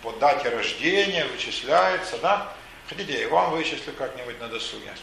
по 0.02 0.12
дате 0.14 0.50
рождения 0.50 1.26
вычисляется, 1.26 2.18
да? 2.18 2.54
Хотите, 2.90 3.22
я 3.22 3.30
вам 3.30 3.52
вычислю 3.52 3.94
как-нибудь 3.94 4.40
на 4.40 4.48
досуге. 4.48 4.94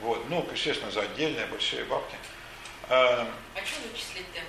Вот, 0.00 0.28
ну, 0.28 0.46
естественно, 0.52 0.90
за 0.90 1.02
отдельные 1.02 1.46
большие 1.46 1.84
бабки. 1.84 2.14
А, 2.88 3.28
а 3.54 3.58
что 3.66 3.80
вычислить-то? 3.88 4.40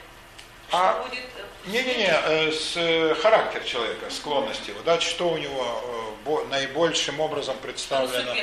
А- 0.72 0.94
что 0.94 1.10
будет... 1.10 1.26
э, 1.38 1.70
Не-не-не, 1.70 2.08
э, 2.10 2.52
с 2.52 2.78
э, 2.78 3.16
характер 3.16 3.64
человека, 3.64 4.10
склонности 4.10 4.70
его, 4.70 4.82
да, 4.84 5.00
что 5.02 5.30
у 5.30 5.38
него 5.38 5.82
э, 5.84 6.24
бо- 6.24 6.44
наибольшим 6.46 7.20
образом 7.20 7.58
представлено. 7.58 8.34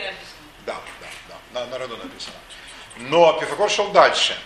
Да, 0.66 0.76
да, 1.00 1.06
да, 1.52 1.60
на, 1.60 1.66
на 1.66 1.78
роду 1.78 1.96
написано. 1.96 2.34
Но 2.98 3.32
Пифагор 3.34 3.70
шел 3.70 3.88
дальше, 3.90 4.36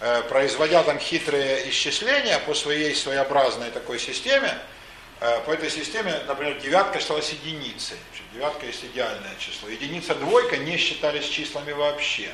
Э, 0.00 0.22
производя 0.28 0.84
там 0.84 0.96
хитрые 1.00 1.68
исчисления 1.70 2.38
по 2.38 2.54
своей 2.54 2.94
своеобразной 2.94 3.72
такой 3.72 3.98
системе. 3.98 4.56
Э, 5.20 5.40
По 5.40 5.50
этой 5.50 5.70
системе, 5.70 6.20
например, 6.26 6.58
девятка 6.60 7.00
считалась 7.00 7.30
единицей. 7.30 7.96
Девятка 8.32 8.66
есть 8.66 8.84
идеальное 8.84 9.34
число. 9.38 9.68
Единица, 9.68 10.14
двойка 10.14 10.56
не 10.58 10.76
считались 10.76 11.26
числами 11.26 11.72
вообще, 11.72 12.32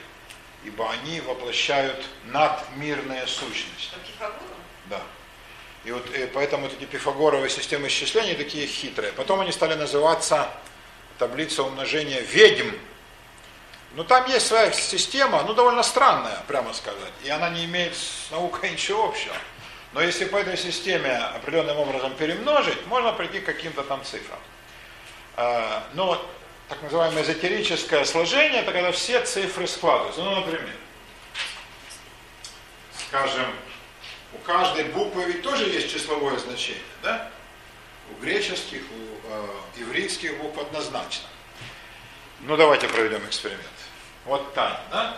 ибо 0.64 0.90
они 0.90 1.20
воплощают 1.20 2.04
надмирные 2.26 3.26
сущности. 3.26 3.94
Да. 4.90 5.00
И 5.84 5.92
вот 5.92 6.06
э, 6.14 6.26
поэтому 6.32 6.64
вот 6.64 6.74
эти 6.74 6.84
пифагоровые 6.84 7.50
системы 7.50 7.88
исчислений 7.88 8.34
такие 8.34 8.66
хитрые. 8.66 9.12
Потом 9.12 9.40
они 9.40 9.52
стали 9.52 9.74
называться 9.74 10.48
таблица 11.18 11.62
умножения 11.62 12.20
ведьм. 12.20 12.70
Но 13.94 14.02
там 14.02 14.26
есть 14.28 14.46
своя 14.46 14.72
система, 14.72 15.42
ну 15.42 15.54
довольно 15.54 15.82
странная, 15.82 16.42
прямо 16.48 16.72
сказать. 16.72 17.12
И 17.22 17.30
она 17.30 17.50
не 17.50 17.64
имеет 17.66 17.94
с 17.94 18.30
наукой 18.30 18.70
ничего 18.70 19.04
общего. 19.04 19.36
Но 19.94 20.02
если 20.02 20.24
по 20.24 20.36
этой 20.36 20.56
системе 20.56 21.16
определенным 21.16 21.78
образом 21.78 22.14
перемножить, 22.16 22.84
можно 22.86 23.12
прийти 23.12 23.38
к 23.38 23.46
каким-то 23.46 23.84
там 23.84 24.04
цифрам. 24.04 24.40
А, 25.36 25.86
Но 25.94 26.20
так 26.68 26.82
называемое 26.82 27.22
эзотерическое 27.22 28.04
сложение, 28.04 28.62
это 28.62 28.72
когда 28.72 28.90
все 28.90 29.24
цифры 29.24 29.68
складываются. 29.68 30.20
Ну, 30.20 30.34
например, 30.34 30.68
скажем, 33.06 33.46
у 34.32 34.38
каждой 34.38 34.84
буквы 34.86 35.24
ведь 35.26 35.42
тоже 35.42 35.66
есть 35.66 35.92
числовое 35.92 36.38
значение, 36.38 36.82
да? 37.02 37.30
У 38.10 38.20
греческих, 38.20 38.82
у 38.90 39.28
э, 39.32 39.46
ивритских 39.76 40.36
букв 40.38 40.58
однозначно. 40.58 41.28
Ну, 42.40 42.56
давайте 42.56 42.88
проведем 42.88 43.24
эксперимент. 43.26 43.62
Вот 44.24 44.52
Таня, 44.54 44.80
да? 44.90 45.16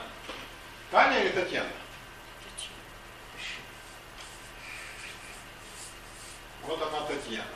Таня 0.90 1.20
или 1.20 1.30
Татьяна? 1.30 1.68
Вот 6.66 6.82
она 6.82 7.02
Татьяна. 7.02 7.46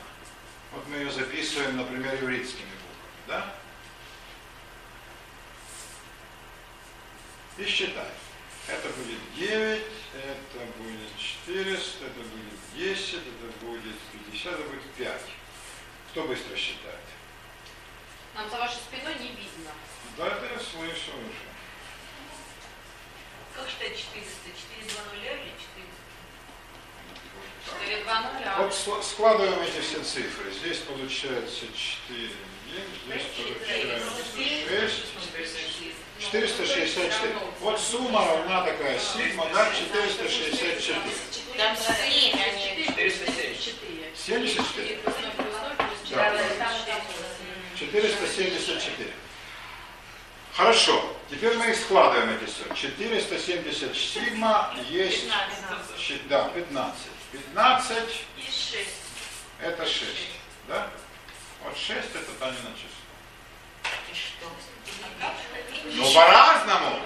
Вот 0.71 0.87
мы 0.87 0.97
ее 0.97 1.11
записываем, 1.11 1.77
например, 1.77 2.15
ивритскими 2.15 2.69
буквами, 2.69 3.27
да? 3.27 3.55
И 7.57 7.65
считаем. 7.65 8.13
Это 8.67 8.89
будет 8.89 9.19
9, 9.35 9.83
это 10.15 10.65
будет 10.77 11.17
400, 11.17 12.05
это 12.05 12.19
будет 12.19 12.59
10, 12.75 13.13
это 13.15 13.65
будет 13.65 13.97
50, 14.31 14.53
это 14.53 14.63
будет 14.63 14.93
5. 14.93 15.21
Кто 16.11 16.23
быстро 16.23 16.55
считает? 16.55 16.99
Нам 18.33 18.49
за 18.49 18.57
вашей 18.57 18.77
спиной 18.77 19.15
не 19.15 19.29
видно. 19.29 19.71
Да, 20.17 20.27
это 20.27 20.45
я 20.53 20.59
слышу 20.59 21.11
уже. 21.11 21.51
Как 23.55 23.67
считать 23.67 23.97
400? 23.97 24.51
4 24.77 24.89
2 24.89 25.13
нуля 25.13 25.33
или 25.33 25.51
400? 25.51 25.59
4, 25.59 25.59
2, 25.59 25.59
0, 25.59 25.67
а 25.67 25.70
Вот 28.57 29.03
складываем 29.03 29.59
эти 29.61 29.79
все 29.81 30.01
цифры. 30.03 30.51
Здесь 30.51 30.77
получается 30.79 31.65
4, 32.07 32.29
здесь 33.05 33.23
получается 33.35 34.11
6, 34.35 36.31
464. 36.31 37.35
Вот 37.59 37.79
сумма 37.79 38.25
равна 38.25 38.61
такая, 38.63 38.99
сигма, 38.99 39.47
да, 39.53 39.71
464. 39.73 41.01
Там 41.57 41.75
7, 41.75 41.93
а 41.93 42.51
не 42.55 42.85
474. 42.85 44.11
74? 44.15 44.97
Плюс 44.97 45.15
0, 45.15 45.31
плюс 45.37 45.53
0, 45.53 45.75
плюс 45.77 46.09
4. 46.09 46.15
Да. 46.15 46.31
Там 46.31 46.75
и 46.75 46.85
там. 46.87 47.01
474. 47.77 49.13
Хорошо, 50.53 51.15
теперь 51.29 51.55
мы 51.55 51.69
их 51.69 51.77
складываем 51.77 52.29
эти 52.35 52.49
все. 52.49 52.63
470 52.75 53.95
сигма 53.95 54.75
есть, 54.89 55.23
15. 55.23 55.99
щи- 55.99 56.21
да, 56.27 56.49
15. 56.49 56.93
15 57.31 57.91
И 58.37 58.41
6. 58.43 58.89
это 59.61 59.85
6, 59.85 60.05
да? 60.67 60.87
Вот 61.63 61.77
6 61.77 61.97
это 62.15 62.31
Танина 62.39 62.71
число. 62.75 62.89
И 64.11 64.15
что? 64.15 64.47
Ну, 65.85 66.13
по-разному. 66.13 66.99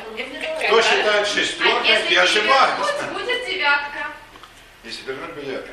Кто 0.67 0.81
считает 0.81 1.23
А 1.23 1.25
шестеркой, 1.25 1.87
если 1.89 2.13
я 2.13 2.23
ошибаюсь. 2.23 2.87
перевернуть, 2.87 3.13
будет 3.13 3.45
девятка. 3.47 4.07
Если 4.83 5.03
вернуть 5.03 5.31
билетка. 5.35 5.71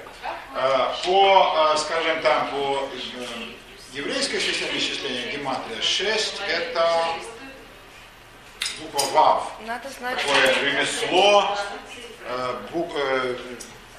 А, 0.54 0.94
По, 1.04 1.72
а, 1.72 1.76
скажем 1.76 2.20
там, 2.22 2.50
по 2.50 2.88
э, 2.92 3.52
еврейской 3.92 4.40
системе 4.40 4.78
исчисления 4.78 5.32
гематрия 5.32 5.80
6 5.82 6.40
это 6.46 7.04
буква 8.80 9.00
ВАВ. 9.12 9.52
Надо 9.66 9.88
знать, 9.90 10.18
Такое 10.18 10.54
ремесло. 10.62 11.56
э, 12.26 12.60
бук- 12.72 12.92
э, 12.96 13.36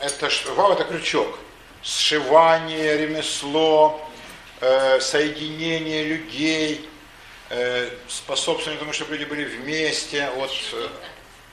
это, 0.03 0.29
ВАВ 0.53 0.79
это 0.79 0.83
крючок. 0.83 1.39
Сшивание, 1.81 2.97
ремесло, 2.97 3.99
э, 4.61 4.99
соединение 4.99 6.03
людей, 6.03 6.89
э, 7.49 7.89
способствование 8.07 8.79
тому, 8.79 8.93
чтобы 8.93 9.15
люди 9.17 9.27
были 9.27 9.45
вместе. 9.45 10.29
Вот, 10.35 10.51
э, 10.73 10.87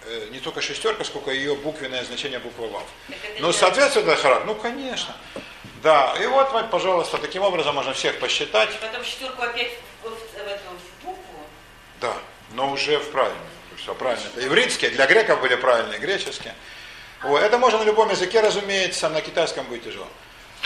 э, 0.07 0.29
не 0.31 0.39
только 0.39 0.61
шестерка, 0.61 1.05
сколько 1.05 1.31
ее 1.31 1.55
буквенное 1.57 2.05
значение 2.05 2.39
буквы 2.39 2.69
ВАВ. 2.69 2.87
Ну, 3.41 3.53
соответствует 3.53 4.07
это 4.07 4.17
характер? 4.17 4.47
Ну, 4.47 4.55
конечно. 4.55 5.17
Да, 5.83 6.15
и 6.21 6.27
вот, 6.27 6.53
вот, 6.53 6.71
пожалуйста, 6.71 7.19
таким 7.19 7.43
образом 7.43 7.75
можно 7.75 7.93
всех 7.95 8.19
посчитать. 8.19 8.69
Потом 8.81 9.03
четверку 9.03 9.43
опять 9.43 9.73
в, 10.03 10.09
в, 10.09 10.11
в 10.11 10.47
эту 10.47 10.63
в 10.69 11.05
букву. 11.05 11.47
Да, 12.01 12.15
но 12.53 12.71
уже 12.71 12.99
в 12.99 13.11
правильном. 13.11 13.41
Все 13.77 13.95
правильно. 13.95 14.23
Это 14.35 14.45
еврейские, 14.45 14.91
для 14.91 15.07
греков 15.07 15.41
были 15.41 15.55
правильные, 15.55 15.99
греческие. 15.99 16.55
Вот. 17.23 17.43
Это 17.43 17.59
можно 17.59 17.79
на 17.81 17.85
любом 17.85 18.11
языке, 18.11 18.41
разумеется, 18.41 19.09
на 19.09 19.21
китайском 19.21 19.67
будет 19.67 19.85
тяжело. 19.85 20.09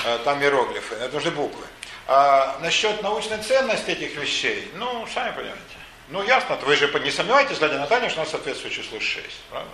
Э, 0.05 0.19
Там 0.25 0.41
иероглифы, 0.43 0.95
это 0.95 1.15
нужны 1.15 1.31
буквы. 1.31 1.65
А 2.07 2.59
насчет 2.61 3.03
научной 3.03 3.39
ценности 3.39 3.91
этих 3.91 4.15
вещей, 4.17 4.71
ну, 4.75 5.07
сами 5.13 5.31
понимаете. 5.35 5.61
Ну, 6.09 6.23
ясно, 6.23 6.57
вы 6.57 6.77
же 6.77 6.87
не 7.01 7.11
сомневаетесь, 7.11 7.59
глядя 7.59 7.79
на 7.79 7.87
Таню, 7.87 8.11
что 8.11 8.21
она 8.21 8.31
соответствует 8.31 8.75
числу 8.75 9.01
6, 9.01 9.27
правда? 9.51 9.71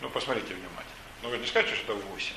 Ну, 0.00 0.08
посмотрите 0.10 0.54
внимательно. 0.54 0.84
Ну, 1.22 1.30
вы 1.30 1.38
не 1.38 1.46
скажете, 1.46 1.74
что 1.74 1.92
это 1.94 2.02
8. 2.06 2.32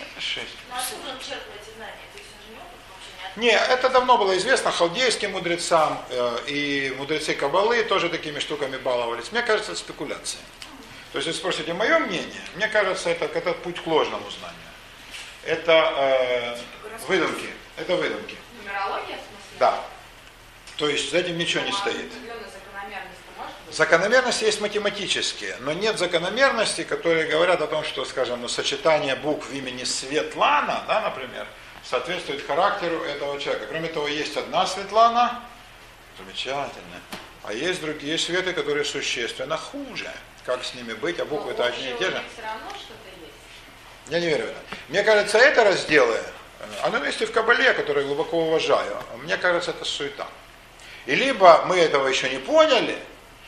Это 0.00 0.20
6. 0.20 0.46
Ну, 0.68 0.76
откуда 0.76 1.10
он 1.12 1.18
черпал 1.18 1.52
эти 1.60 1.74
знания? 1.74 1.94
То 2.12 2.18
есть 2.18 2.30
он 2.36 2.46
же 2.46 2.52
не 2.52 2.58
опыт 2.58 2.80
получения. 2.86 3.32
Не, 3.36 3.74
это 3.74 3.88
давно 3.88 4.18
было 4.18 4.36
известно 4.36 4.70
халдейским 4.70 5.32
мудрецам, 5.32 6.04
э, 6.10 6.38
и 6.48 6.94
мудрецы 6.98 7.34
Кабалы 7.34 7.82
тоже 7.84 8.10
такими 8.10 8.40
штуками 8.40 8.76
баловались. 8.76 9.32
Мне 9.32 9.40
кажется, 9.40 9.72
это 9.72 9.80
спекуляция. 9.80 10.42
То 11.12 11.18
есть, 11.18 11.26
если 11.26 11.40
спросите 11.40 11.72
мое 11.72 11.98
мнение, 11.98 12.40
мне 12.54 12.68
кажется, 12.68 13.10
это, 13.10 13.24
это 13.24 13.52
путь 13.52 13.82
к 13.82 13.86
ложному 13.86 14.30
знанию. 14.30 14.58
Это 15.44 15.92
э, 15.96 16.56
выдумки. 17.08 17.48
Это 17.76 17.96
выдумки. 17.96 18.36
Нумерология, 18.58 19.16
в 19.16 19.26
смысле? 19.26 19.56
Да. 19.58 19.84
То 20.76 20.88
есть, 20.88 21.10
за 21.10 21.18
этим 21.18 21.36
ничего 21.36 21.64
не 21.64 21.72
стоит. 21.72 22.12
Закономерности 23.72 24.44
есть 24.44 24.60
математические, 24.60 25.56
но 25.60 25.72
нет 25.72 25.96
закономерностей, 25.98 26.84
которые 26.84 27.28
говорят 27.28 27.62
о 27.62 27.68
том, 27.68 27.84
что, 27.84 28.04
скажем, 28.04 28.40
ну, 28.40 28.48
сочетание 28.48 29.14
букв 29.14 29.52
имени 29.52 29.84
Светлана, 29.84 30.82
да, 30.88 31.02
например, 31.02 31.46
соответствует 31.84 32.44
характеру 32.44 33.02
этого 33.02 33.38
человека. 33.40 33.66
Кроме 33.68 33.88
того, 33.88 34.08
есть 34.08 34.36
одна 34.36 34.66
Светлана, 34.66 35.40
замечательно, 36.18 37.00
а 37.44 37.52
есть 37.52 37.80
другие 37.80 38.18
Светы, 38.18 38.52
которые 38.52 38.84
существенно 38.84 39.56
хуже. 39.56 40.10
Как 40.44 40.64
с 40.64 40.74
ними 40.74 40.94
быть, 40.94 41.20
а 41.20 41.24
буквы 41.24 41.52
это 41.52 41.62
Но 41.62 41.68
одни 41.68 41.90
и 41.90 41.98
те 41.98 42.10
же. 42.10 42.22
Я 44.08 44.20
не 44.20 44.26
верю 44.26 44.46
в 44.46 44.48
это. 44.48 44.58
Мне 44.88 45.02
кажется, 45.02 45.38
это 45.38 45.64
разделы, 45.64 46.18
оно 46.82 47.04
есть 47.04 47.20
и 47.20 47.26
в 47.26 47.32
Кабале, 47.32 47.72
который 47.74 48.04
глубоко 48.04 48.38
уважаю. 48.38 48.96
Мне 49.22 49.36
кажется, 49.36 49.70
это 49.70 49.84
суета. 49.84 50.26
И 51.06 51.14
либо 51.14 51.64
мы 51.66 51.76
этого 51.76 52.06
еще 52.06 52.28
не 52.28 52.38
поняли, 52.38 52.98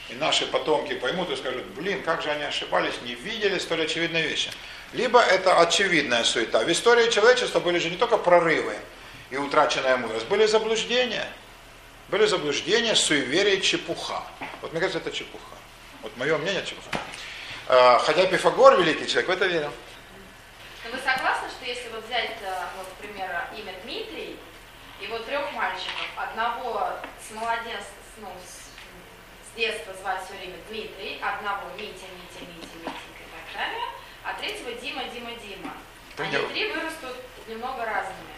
и 0.09 0.14
наши 0.14 0.47
потомки 0.47 0.94
поймут 0.94 1.31
и 1.31 1.36
скажут, 1.36 1.64
блин, 1.69 2.02
как 2.02 2.23
же 2.23 2.31
они 2.31 2.44
ошибались, 2.44 2.94
не 3.02 3.14
видели 3.14 3.59
столь 3.59 3.85
очевидные 3.85 4.27
вещи. 4.27 4.51
Либо 4.93 5.20
это 5.20 5.60
очевидная 5.60 6.24
суета. 6.24 6.60
В 6.60 6.70
истории 6.70 7.10
человечества 7.10 7.60
были 7.60 7.78
же 7.78 7.90
не 7.90 7.97
только 7.97 8.19
прорывы 8.19 8.77
и 9.31 9.36
утраченная 9.36 9.97
мудрость, 9.97 10.27
были 10.27 10.47
заблуждения. 10.47 11.27
Были 12.09 12.27
заблуждения, 12.27 12.94
суеверие, 12.94 13.60
чепуха. 13.60 14.23
Вот 14.60 14.73
мне 14.73 14.81
кажется, 14.81 14.98
это 14.98 15.10
чепуха. 15.10 15.56
Вот 16.03 16.16
мое 16.16 16.37
мнение 16.39 16.65
чепуха. 16.65 16.99
Э, 17.69 17.99
Хотя 17.99 18.27
Пифагор, 18.27 18.77
великий 18.79 19.07
человек, 19.07 19.29
в 19.29 19.33
это 19.33 19.47
верил. 19.47 19.73
Но 20.85 20.91
вы 20.91 20.99
согласны, 20.99 21.49
что 21.49 21.65
если 21.65 21.89
вот 21.91 22.05
взять, 22.05 22.37
э, 22.43 22.65
вот, 22.77 22.87
к 22.89 22.95
примеру, 23.01 23.35
имя 23.57 23.73
Дмитрий, 23.85 24.37
и 25.01 25.07
вот 25.07 25.24
трех 25.27 25.53
мальчиков, 25.53 26.07
одного 26.16 26.91
с 27.20 27.33
младенца, 27.35 27.87
ну, 28.19 28.29
с, 28.45 28.62
детства 29.57 29.93
звать 30.01 30.24
все 30.24 30.35
время 30.35 30.57
Дмитрий, 30.69 31.20
одного 31.20 31.69
Митя, 31.77 32.07
Митя, 32.16 32.41
Митя, 32.41 32.74
Митенька 32.79 33.20
и 33.20 33.31
так 33.33 33.55
далее, 33.55 33.85
а 34.24 34.35
третьего 34.35 34.73
Дима, 34.73 35.05
Дима, 35.05 35.31
Дима. 35.43 35.73
Понял. 36.16 36.45
Они 36.47 36.53
три 36.53 36.73
вырастут 36.73 37.16
немного 37.47 37.85
разными. 37.85 38.33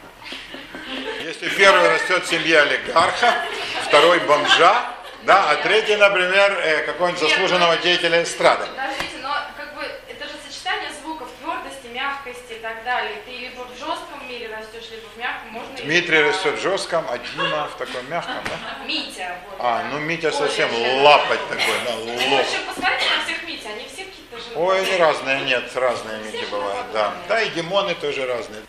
Если 1.23 1.49
первый 1.51 1.89
растет 1.89 2.27
семья 2.27 2.63
олигарха, 2.63 3.45
второй 3.87 4.21
бомжа, 4.21 4.95
да, 5.27 5.51
а 5.51 5.57
третий, 5.57 5.97
например, 5.97 6.53
э, 6.63 6.87
какого-нибудь 6.87 7.23
Нет, 7.23 7.31
заслуженного 7.31 7.77
деятеля 7.79 8.23
эстрады. 8.23 8.67
Подождите, 8.67 9.17
но 9.23 9.35
как 9.57 9.75
бы 9.75 9.83
это 10.09 10.25
же 10.27 10.33
сочетание 10.47 10.91
звуков 11.03 11.29
твердости, 11.41 11.87
мягкости 11.93 12.53
и 12.53 12.59
так 12.61 12.85
далее. 12.85 13.17
Ты 13.25 13.31
либо 13.33 13.63
в 13.65 13.71
жестком 13.79 14.29
мире 14.29 14.49
растешь, 14.55 14.91
либо 14.91 15.07
в 15.15 15.17
мягком. 15.19 15.49
Можно 15.51 15.77
и 15.77 15.83
Дмитрий 15.83 16.23
в- 16.23 16.27
растет 16.29 16.59
в 16.59 16.63
жестком, 16.63 17.07
а 17.11 17.19
Дима 17.19 17.69
в 17.69 17.77
таком 17.77 18.09
мягком, 18.11 18.37
да? 18.45 18.85
Митя. 18.87 19.37
Вот, 19.51 19.59
А, 19.61 19.85
ну 19.91 19.99
Митя 19.99 20.29
Ой, 20.29 20.33
совсем 20.35 20.71
лапать 21.03 21.41
такой, 21.49 21.75
да, 21.87 21.95
лоб. 21.95 22.07
вообще, 22.31 22.59
посмотрите 22.67 23.05
на 23.17 23.25
всех 23.25 23.43
Митя, 23.47 23.69
они 23.71 23.85
все 23.87 24.05
какие-то 24.05 24.37
же... 24.39 24.45
Ой, 24.57 24.79
они 24.81 24.97
разные, 24.97 25.41
нет, 25.43 25.65
разные 25.75 26.19
Мити 26.19 26.45
бывают, 26.51 26.87
да. 26.93 27.13
Да, 27.29 27.41
и 27.43 27.49
Димоны 27.51 27.95
тоже 27.95 28.27
разные. 28.27 28.63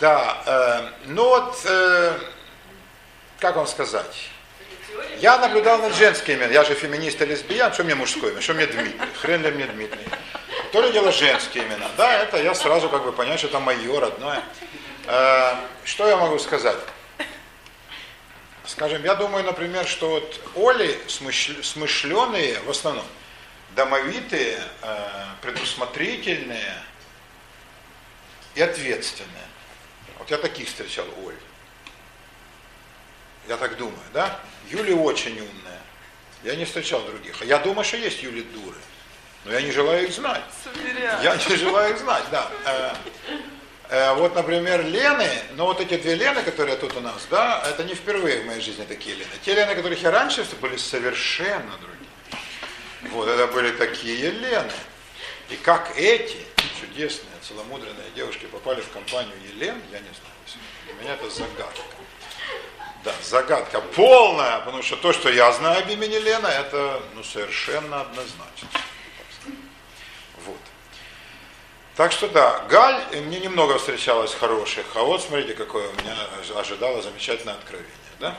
Да, 0.00 0.36
э, 0.44 0.88
ну 1.06 1.28
вот, 1.28 1.56
э, 1.64 2.18
как 3.38 3.56
вам 3.56 3.66
сказать? 3.66 4.28
Я 5.18 5.38
наблюдал 5.38 5.78
над 5.78 5.94
женскими 5.94 6.34
именами. 6.34 6.52
Я 6.52 6.64
же 6.64 6.74
феминист 6.74 7.20
и 7.22 7.24
лесбиян. 7.24 7.72
Что 7.72 7.84
мне 7.84 7.94
мужское 7.94 8.32
имя? 8.32 8.40
Что 8.40 8.54
мне 8.54 8.66
Дмитрий? 8.66 9.00
Хрен 9.20 9.42
ли 9.42 9.50
мне 9.50 9.66
Дмитрий? 9.66 10.04
То 10.72 10.80
ли 10.82 10.92
дело 10.92 11.12
женские 11.12 11.64
имена. 11.64 11.88
Да, 11.96 12.12
это 12.22 12.42
я 12.42 12.54
сразу 12.54 12.88
как 12.88 13.04
бы 13.04 13.12
понял, 13.12 13.38
что 13.38 13.46
это 13.46 13.60
мое 13.60 14.00
родное. 14.00 14.42
Э, 15.06 15.54
что 15.84 16.08
я 16.08 16.16
могу 16.16 16.38
сказать? 16.38 16.78
Скажем, 18.66 19.04
я 19.04 19.14
думаю, 19.14 19.44
например, 19.44 19.86
что 19.86 20.08
вот 20.10 20.40
Оли 20.56 20.98
смыш- 21.06 21.62
смышленые 21.62 22.58
в 22.60 22.70
основном, 22.70 23.04
домовитые, 23.76 24.58
э, 24.82 24.96
предусмотрительные 25.42 26.74
и 28.54 28.62
ответственные. 28.62 29.30
Вот 30.18 30.30
я 30.30 30.38
таких 30.38 30.68
встречал 30.68 31.04
Оль. 31.24 31.36
Я 33.48 33.58
так 33.58 33.76
думаю, 33.76 33.98
да? 34.12 34.40
Юля 34.70 34.94
очень 34.96 35.32
умная. 35.32 35.80
Я 36.42 36.56
не 36.56 36.64
встречал 36.64 37.00
других. 37.02 37.42
Я 37.42 37.58
думаю, 37.58 37.84
что 37.84 37.96
есть 37.96 38.22
Юли 38.22 38.42
дуры. 38.42 38.76
Но 39.44 39.52
я 39.52 39.60
не 39.60 39.70
желаю 39.72 40.04
их 40.04 40.12
знать. 40.12 40.42
Я 41.22 41.36
не 41.36 41.56
желаю 41.56 41.94
их 41.94 42.00
знать, 42.00 42.24
да. 42.30 42.50
Э, 42.64 42.94
э, 43.90 44.14
Вот, 44.14 44.34
например, 44.34 44.84
Лены, 44.84 45.28
но 45.56 45.66
вот 45.66 45.80
эти 45.80 45.96
две 45.96 46.14
Лены, 46.14 46.42
которые 46.42 46.76
тут 46.76 46.96
у 46.96 47.00
нас, 47.00 47.26
да, 47.30 47.62
это 47.66 47.84
не 47.84 47.94
впервые 47.94 48.42
в 48.42 48.46
моей 48.46 48.60
жизни 48.60 48.84
такие 48.84 49.16
Лены. 49.16 49.30
Те 49.44 49.54
Лены, 49.54 49.74
которых 49.74 50.00
я 50.02 50.10
раньше 50.10 50.46
были 50.60 50.76
совершенно 50.76 51.72
другие. 51.78 53.12
Вот, 53.12 53.28
это 53.28 53.46
были 53.48 53.70
такие 53.72 54.30
Лены. 54.30 54.72
И 55.50 55.56
как 55.56 55.92
эти 55.98 56.38
чудесные, 56.80 57.30
целомудренные 57.46 58.10
девушки 58.14 58.46
попали 58.46 58.80
в 58.80 58.90
компанию 58.90 59.34
Елен, 59.48 59.76
я 59.92 59.98
не 59.98 60.08
знаю. 60.08 60.34
Для 60.86 60.94
меня 60.94 61.14
это 61.14 61.28
загадка. 61.28 61.82
Да, 63.04 63.12
загадка 63.22 63.82
полная, 63.82 64.60
потому 64.60 64.82
что 64.82 64.96
то, 64.96 65.12
что 65.12 65.28
я 65.28 65.52
знаю 65.52 65.82
об 65.82 65.90
имени 65.90 66.16
Лена, 66.16 66.46
это 66.46 67.02
ну, 67.14 67.22
совершенно 67.22 68.00
однозначно. 68.00 68.68
Вот. 70.38 70.56
Так 71.96 72.12
что 72.12 72.28
да, 72.28 72.60
Галь, 72.70 73.04
мне 73.26 73.40
немного 73.40 73.78
встречалось 73.78 74.34
хороших, 74.34 74.86
а 74.94 75.02
вот 75.02 75.22
смотрите, 75.22 75.52
какое 75.52 75.86
у 75.86 75.92
меня 75.92 76.16
ож- 76.40 76.58
ожидало 76.58 77.02
замечательное 77.02 77.54
откровение. 77.54 77.92
Да? 78.20 78.38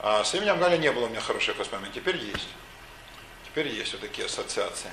А 0.00 0.24
с 0.24 0.34
именем 0.34 0.58
Галя 0.58 0.78
не 0.78 0.90
было 0.90 1.06
у 1.06 1.08
меня 1.08 1.20
хороших 1.20 1.56
воспоминаний, 1.56 1.94
теперь 1.94 2.16
есть. 2.16 2.48
Теперь 3.44 3.68
есть 3.68 3.92
вот 3.92 4.00
такие 4.00 4.26
ассоциации. 4.26 4.90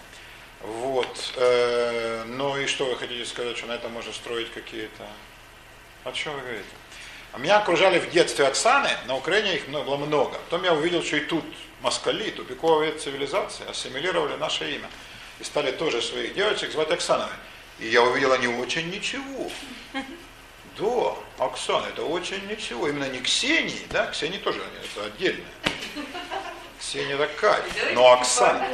Вот. 0.61 1.33
э, 1.35 2.25
ну 2.27 2.55
и 2.57 2.67
что 2.67 2.85
вы 2.85 2.95
хотите 2.95 3.25
сказать, 3.25 3.57
что 3.57 3.65
на 3.65 3.73
этом 3.73 3.91
можно 3.91 4.13
строить 4.13 4.51
какие-то... 4.53 5.07
О 6.03 6.11
чем 6.11 6.33
вы 6.35 6.41
говорите? 6.41 6.65
А 7.33 7.39
меня 7.39 7.57
окружали 7.57 7.99
в 7.99 8.11
детстве 8.11 8.45
Оксаны, 8.45 8.89
на 9.07 9.15
Украине 9.15 9.55
их 9.55 9.67
было 9.67 9.97
много. 9.97 10.37
Потом 10.49 10.63
я 10.63 10.73
увидел, 10.73 11.01
что 11.03 11.17
и 11.17 11.21
тут 11.21 11.43
москали, 11.81 12.29
тупиковая 12.29 12.95
цивилизация, 12.97 13.67
ассимилировали 13.69 14.35
наше 14.35 14.69
имя. 14.75 14.87
И 15.39 15.43
стали 15.43 15.71
тоже 15.71 16.03
своих 16.03 16.35
девочек 16.35 16.71
звать 16.71 16.91
Оксановой. 16.91 17.33
И 17.79 17.87
я 17.87 18.03
увидел, 18.03 18.33
они 18.33 18.47
очень 18.47 18.87
ничего. 18.91 19.49
Да, 20.77 21.15
Оксана, 21.43 21.87
это 21.87 22.03
очень 22.03 22.47
ничего. 22.47 22.87
Именно 22.87 23.09
не 23.09 23.19
Ксении, 23.19 23.81
да, 23.89 24.05
Ксении 24.07 24.37
тоже, 24.37 24.61
это 24.83 25.05
отдельно. 25.07 25.45
Ксения 26.79 27.17
такая, 27.17 27.63
но 27.95 28.13
Оксана. 28.13 28.69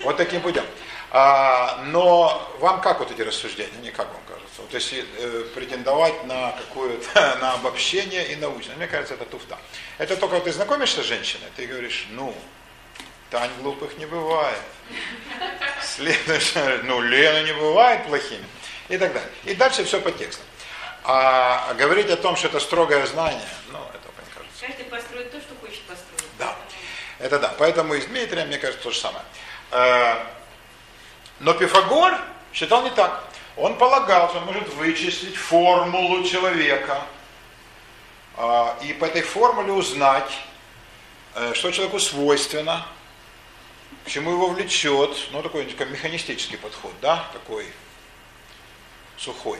Вот 0.00 0.18
таким 0.18 0.42
путем. 0.42 0.64
А, 1.12 1.82
но 1.86 2.46
вам 2.60 2.82
как 2.82 3.00
вот 3.00 3.10
эти 3.10 3.22
рассуждения, 3.22 3.72
не 3.82 3.90
как 3.90 4.08
вам 4.12 4.22
кажется? 4.60 4.62
Вот 4.62 4.74
если 4.74 5.04
э, 5.18 5.44
претендовать 5.54 6.24
на 6.24 6.52
какое-то, 6.52 7.36
на 7.40 7.54
обобщение 7.54 8.32
и 8.32 8.36
научное, 8.36 8.76
мне 8.76 8.86
кажется, 8.86 9.14
это 9.14 9.24
туфта. 9.24 9.58
Это 9.98 10.16
только 10.16 10.34
вот 10.34 10.44
ты 10.44 10.52
знакомишься 10.52 11.02
с 11.02 11.06
женщиной, 11.06 11.48
ты 11.56 11.66
говоришь, 11.66 12.06
ну, 12.10 12.34
Тань 13.30 13.50
глупых 13.60 13.96
не 13.98 14.06
бывает. 14.06 14.58
Следующее, 15.82 16.80
ну, 16.84 17.00
Лена 17.00 17.44
не 17.44 17.52
бывает 17.52 18.06
плохими. 18.06 18.44
И 18.88 18.98
так 18.98 19.12
далее. 19.12 19.30
И 19.44 19.54
дальше 19.54 19.84
все 19.84 20.00
по 20.00 20.10
тексту. 20.10 20.42
А 21.04 21.72
говорить 21.74 22.10
о 22.10 22.16
том, 22.16 22.34
что 22.36 22.48
это 22.48 22.58
строгое 22.58 23.06
знание, 23.06 23.48
ну, 23.70 23.78
это, 23.78 24.08
мне 24.16 24.26
кажется, 24.34 24.66
Каждый 24.66 24.84
построит 24.86 25.30
то, 25.30 25.40
что 25.40 25.54
хочет 25.60 25.82
построить. 25.82 26.30
да. 26.38 26.56
Это 27.20 27.38
да. 27.38 27.54
Поэтому 27.58 27.94
и 27.94 28.00
с 28.00 28.06
Дмитрием, 28.06 28.48
мне 28.48 28.58
кажется, 28.58 28.82
то 28.82 28.90
же 28.90 28.98
самое. 28.98 29.24
Э, 29.70 30.16
Но 31.38 31.52
Пифагор 31.54 32.18
считал 32.52 32.82
не 32.82 32.90
так. 32.90 33.24
Он 33.60 33.76
полагал, 33.76 34.30
что 34.30 34.38
он 34.38 34.46
может 34.46 34.72
вычислить 34.72 35.36
формулу 35.36 36.24
человека 36.24 37.02
а, 38.34 38.78
и 38.82 38.94
по 38.94 39.04
этой 39.04 39.20
формуле 39.20 39.72
узнать, 39.72 40.32
э, 41.34 41.52
что 41.52 41.70
человеку 41.70 41.98
свойственно, 41.98 42.86
к 44.06 44.08
чему 44.08 44.32
его 44.32 44.48
влечет, 44.48 45.14
ну 45.32 45.42
такой 45.42 45.66
такой 45.66 45.92
механистический 45.92 46.56
подход, 46.56 46.94
да, 47.02 47.28
такой 47.34 47.66
сухой. 49.18 49.58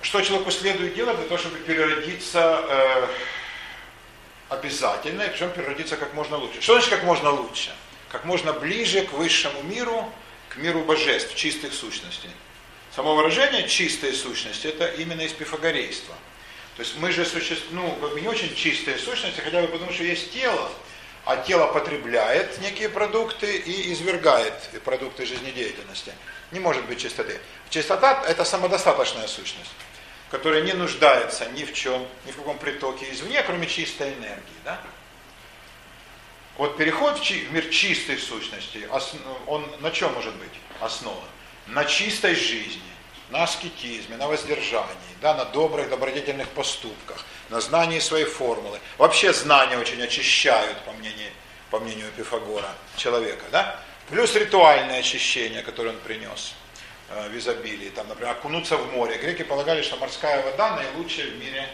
Что 0.00 0.22
человеку 0.22 0.52
следует 0.52 0.94
делать 0.94 1.16
для 1.16 1.26
того, 1.26 1.36
чтобы 1.36 1.58
переродиться 1.58 2.64
э, 2.68 3.08
обязательно, 4.50 5.22
и 5.22 5.30
причем 5.30 5.50
переродиться 5.50 5.96
как 5.96 6.14
можно 6.14 6.36
лучше. 6.36 6.62
Что 6.62 6.74
значит 6.74 6.90
как 6.90 7.02
можно 7.02 7.30
лучше? 7.30 7.74
Как 8.08 8.24
можно 8.24 8.52
ближе 8.52 9.04
к 9.04 9.14
высшему 9.14 9.62
миру, 9.64 10.12
к 10.50 10.56
миру 10.56 10.82
божеств, 10.84 11.34
чистых 11.34 11.72
сущностей. 11.72 12.30
Само 12.94 13.14
выражение 13.14 13.68
чистые 13.68 14.12
сущности 14.12 14.66
это 14.66 14.86
именно 14.86 15.22
из 15.22 15.32
пифагорейства. 15.32 16.14
То 16.76 16.82
есть 16.82 16.96
мы 16.98 17.12
же 17.12 17.24
существуем, 17.24 17.94
ну, 18.00 18.16
не 18.18 18.28
очень 18.28 18.54
чистые 18.54 18.98
сущности, 18.98 19.40
хотя 19.40 19.62
бы 19.62 19.68
потому, 19.68 19.92
что 19.92 20.02
есть 20.02 20.32
тело, 20.32 20.70
а 21.24 21.36
тело 21.36 21.66
потребляет 21.72 22.58
некие 22.60 22.88
продукты 22.88 23.56
и 23.56 23.92
извергает 23.92 24.54
продукты 24.84 25.26
жизнедеятельности. 25.26 26.12
Не 26.50 26.60
может 26.60 26.84
быть 26.86 27.00
чистоты. 27.00 27.38
Чистота– 27.68 28.24
это 28.28 28.44
самодостаточная 28.44 29.28
сущность, 29.28 29.70
которая 30.30 30.62
не 30.62 30.72
нуждается 30.72 31.48
ни 31.50 31.64
в 31.64 31.72
чем, 31.72 32.06
ни 32.26 32.32
в 32.32 32.36
каком 32.36 32.58
притоке 32.58 33.12
извне, 33.12 33.42
кроме 33.42 33.66
чистой 33.68 34.14
энергии. 34.14 34.60
Да? 34.64 34.80
Вот 36.60 36.76
переход 36.76 37.18
в, 37.18 37.22
чи- 37.24 37.46
в 37.46 37.52
мир 37.54 37.70
чистой 37.70 38.18
сущности, 38.18 38.86
ос- 38.92 39.14
он 39.46 39.66
на 39.80 39.90
чем 39.90 40.12
может 40.12 40.34
быть 40.34 40.52
основан? 40.82 41.24
На 41.68 41.86
чистой 41.86 42.34
жизни, 42.34 42.82
на 43.30 43.44
аскетизме, 43.44 44.18
на 44.18 44.28
воздержании, 44.28 45.14
да, 45.22 45.32
на 45.32 45.46
добрых, 45.46 45.88
добродетельных 45.88 46.46
поступках, 46.48 47.24
на 47.48 47.62
знании 47.62 47.98
своей 47.98 48.26
формулы. 48.26 48.78
Вообще 48.98 49.32
знания 49.32 49.78
очень 49.78 50.02
очищают, 50.02 50.78
по 50.84 50.92
мнению, 50.92 51.30
по 51.70 51.78
мнению 51.80 52.10
Пифагора, 52.14 52.68
человека. 52.94 53.46
Да? 53.50 53.80
Плюс 54.10 54.34
ритуальное 54.34 54.98
очищение, 55.00 55.62
которое 55.62 55.90
он 55.94 55.98
принес 56.00 56.52
э, 57.08 57.30
в 57.30 57.38
изобилии. 57.38 57.88
Там, 57.88 58.06
например, 58.06 58.32
окунуться 58.32 58.76
в 58.76 58.92
море. 58.92 59.16
Греки 59.16 59.44
полагали, 59.44 59.80
что 59.80 59.96
морская 59.96 60.42
вода 60.42 60.76
наилучшая 60.76 61.28
в 61.28 61.38
мире 61.38 61.66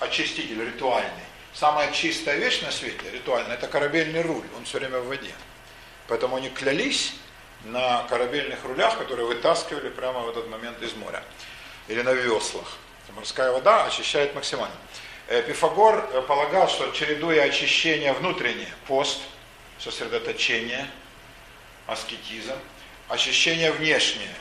очиститель 0.00 0.60
ритуальный. 0.64 1.27
Самая 1.58 1.90
чистая 1.90 2.36
вещь 2.36 2.62
на 2.62 2.70
свете, 2.70 3.10
ритуальная, 3.10 3.54
это 3.54 3.66
корабельный 3.66 4.22
руль, 4.22 4.44
он 4.56 4.64
все 4.64 4.78
время 4.78 5.00
в 5.00 5.08
воде. 5.08 5.34
Поэтому 6.06 6.36
они 6.36 6.50
клялись 6.50 7.14
на 7.64 8.04
корабельных 8.04 8.62
рулях, 8.62 8.96
которые 8.96 9.26
вытаскивали 9.26 9.88
прямо 9.88 10.20
в 10.20 10.28
этот 10.28 10.48
момент 10.48 10.80
из 10.82 10.94
моря. 10.94 11.20
Или 11.88 12.02
на 12.02 12.12
веслах. 12.12 12.76
Морская 13.16 13.50
вода 13.50 13.86
очищает 13.86 14.36
максимально. 14.36 14.76
Э, 15.26 15.42
Пифагор 15.42 16.08
э, 16.12 16.22
полагал, 16.22 16.68
что 16.68 16.92
чередуя 16.92 17.42
очищение 17.42 18.12
внутреннее, 18.12 18.72
пост, 18.86 19.18
сосредоточение, 19.80 20.88
аскетизм, 21.88 22.54
очищение 23.08 23.72
внешнее, 23.72 24.36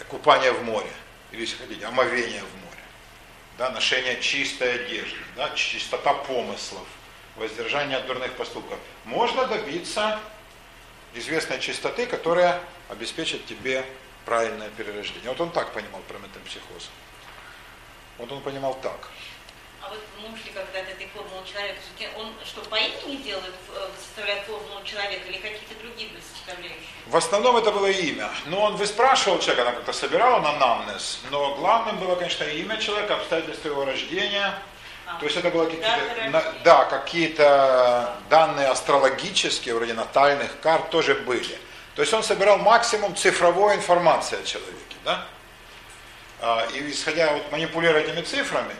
э, 0.00 0.04
купание 0.08 0.50
в 0.50 0.64
море, 0.64 0.90
или, 1.30 1.42
если 1.42 1.58
хотите, 1.58 1.86
омовение 1.86 2.42
в 2.42 2.56
море, 2.56 2.61
да, 3.58 3.70
ношение 3.70 4.20
чистой 4.20 4.74
одежды, 4.74 5.16
да, 5.36 5.50
чистота 5.50 6.14
помыслов, 6.14 6.86
воздержание 7.36 7.98
от 7.98 8.06
дурных 8.06 8.32
поступков, 8.34 8.78
можно 9.04 9.46
добиться 9.46 10.18
известной 11.14 11.60
чистоты, 11.60 12.06
которая 12.06 12.60
обеспечит 12.88 13.46
тебе 13.46 13.84
правильное 14.24 14.68
перерождение. 14.70 15.30
Вот 15.30 15.40
он 15.40 15.50
так 15.50 15.72
понимал 15.72 16.00
про 16.08 16.18
метампсихоз. 16.18 16.90
Вот 18.18 18.30
он 18.30 18.40
понимал 18.42 18.78
так. 18.80 19.08
А 19.82 19.88
вот 19.88 19.98
можешь 20.20 20.44
ли 20.46 20.52
когда-то 20.52 20.90
этой 20.90 21.08
формулы 21.08 21.44
человека, 21.44 21.80
он 22.16 22.32
что, 22.46 22.60
по 22.62 22.76
имени 22.76 23.16
делает, 23.22 23.52
э, 23.74 23.88
составляет 23.98 24.44
формулу 24.44 24.82
человека 24.84 25.26
или 25.28 25.38
какие-то 25.38 25.74
другие 25.82 26.10
были 26.10 26.22
составляющие? 26.22 26.86
В 27.06 27.16
основном 27.16 27.56
это 27.56 27.72
было 27.72 27.90
имя. 27.90 28.30
Но 28.46 28.62
он 28.62 28.76
выспрашивал 28.76 29.40
человека, 29.40 29.62
она 29.62 29.72
как-то 29.72 29.92
собирала 29.92 30.40
на 30.40 30.52
намнез, 30.58 31.20
но 31.30 31.56
главным 31.56 31.98
было, 31.98 32.14
конечно, 32.14 32.44
имя 32.44 32.76
человека, 32.76 33.16
обстоятельства 33.16 33.68
его 33.68 33.84
рождения. 33.84 34.54
А, 35.04 35.18
То 35.18 35.24
есть 35.24 35.36
это 35.36 35.50
было 35.50 35.64
какие-то, 35.64 36.54
да, 36.62 36.84
какие-то 36.84 38.16
данные 38.30 38.68
астрологические, 38.68 39.74
вроде 39.74 39.94
натальных 39.94 40.60
карт 40.60 40.90
тоже 40.90 41.14
были. 41.14 41.58
То 41.96 42.02
есть 42.02 42.14
он 42.14 42.22
собирал 42.22 42.58
максимум 42.58 43.16
цифровой 43.16 43.74
информации 43.74 44.40
о 44.40 44.44
человеке. 44.44 44.96
Да? 45.04 45.26
А, 46.40 46.66
и 46.72 46.88
исходя, 46.90 47.32
вот 47.32 47.50
манипулируя 47.50 48.02
этими 48.02 48.22
цифрами, 48.22 48.74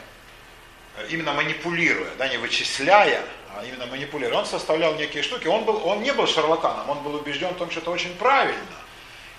именно 1.10 1.32
манипулируя, 1.32 2.10
да, 2.18 2.28
не 2.28 2.38
вычисляя, 2.38 3.24
а 3.54 3.64
именно 3.64 3.86
манипулируя, 3.86 4.40
он 4.40 4.46
составлял 4.46 4.94
некие 4.94 5.22
штуки, 5.22 5.46
он, 5.46 5.64
был, 5.64 5.86
он 5.86 6.02
не 6.02 6.12
был 6.12 6.26
шарлатаном, 6.26 6.88
он 6.88 7.02
был 7.02 7.14
убежден 7.14 7.50
в 7.50 7.58
том, 7.58 7.70
что 7.70 7.80
это 7.80 7.90
очень 7.90 8.14
правильно. 8.16 8.76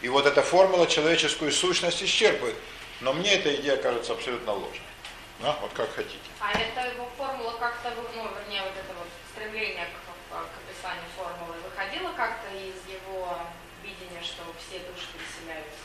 И 0.02 0.10
вот 0.10 0.26
эта 0.26 0.42
формула 0.42 0.88
человеческую 0.88 1.52
сущность 1.52 2.04
исчерпывает. 2.04 2.56
Но 3.02 3.14
мне 3.14 3.36
эта 3.36 3.56
идея 3.56 3.78
кажется 3.78 4.14
абсолютно 4.14 4.52
ложной. 4.54 4.82
Да, 5.40 5.58
вот 5.62 5.72
как 5.74 5.94
хотите. 5.96 6.20
А 6.40 6.52
это 6.52 6.94
его 6.94 7.10
формула 7.18 7.54
как-то, 7.60 7.92
ну, 7.96 8.04
вернее, 8.40 8.62
вот 8.62 8.74
это 8.74 8.94
вот 8.98 9.08
стремление 9.32 9.86
к, 9.86 10.34
к 10.34 10.38
описанию 10.38 11.06
формулы 11.18 11.56
выходило 11.64 12.12
как-то 12.16 12.48
из 12.56 12.80
его 12.92 13.38
видения, 13.84 14.22
что 14.22 14.44
все 14.60 14.80
души 14.80 15.08
переселяются? 15.14 15.80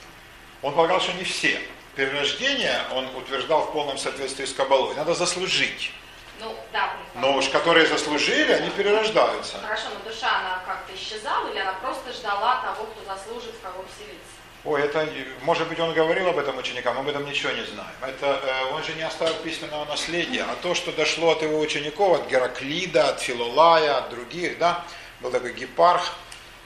Он 0.62 0.74
полагал, 0.74 1.01
что 1.01 1.12
не 1.12 1.24
все 1.24 1.61
перерождение 1.99 2.81
он 2.93 3.07
утверждал 3.16 3.62
в 3.62 3.73
полном 3.73 3.99
соответствии 3.99 4.45
с 4.45 4.53
Кабалой. 4.53 4.95
Надо 4.95 5.15
заслужить. 5.15 5.93
Ну, 6.41 6.55
да. 6.73 6.95
Но 7.16 7.37
уж 7.37 7.49
которые 7.49 7.89
заслужили, 7.89 8.53
они 8.53 8.70
перерождаются. 8.70 9.59
Хорошо, 9.59 9.87
но 9.93 10.09
душа, 10.09 10.29
она 10.39 10.62
как-то 10.65 10.95
исчезала, 10.95 11.51
или 11.51 11.59
она 11.59 11.73
просто 11.83 12.12
ждала 12.12 12.62
того, 12.62 12.87
кто 12.87 13.12
заслужит, 13.12 13.53
в 13.53 13.62
кого 13.62 13.85
вселиться? 13.93 14.39
Ой, 14.65 14.81
это, 14.83 15.09
может 15.43 15.69
быть, 15.69 15.81
он 15.81 15.93
говорил 15.93 16.29
об 16.29 16.39
этом 16.39 16.57
ученикам, 16.59 16.95
мы 16.95 17.01
об 17.01 17.09
этом 17.09 17.27
ничего 17.27 17.51
не 17.51 17.65
знаем. 17.65 17.91
Это, 18.01 18.41
э, 18.45 18.75
он 18.75 18.85
же 18.85 18.95
не 18.95 19.03
оставил 19.03 19.35
письменного 19.35 19.85
наследия, 19.87 20.43
а 20.43 20.55
то, 20.62 20.75
что 20.75 20.93
дошло 20.93 21.33
от 21.33 21.43
его 21.43 21.59
учеников, 21.59 22.20
от 22.20 22.29
Гераклида, 22.29 23.09
от 23.09 23.20
Филолая, 23.20 23.97
от 23.97 24.11
других, 24.11 24.59
да, 24.59 24.85
был 25.20 25.33
такой 25.33 25.53
гепарх, 25.53 26.15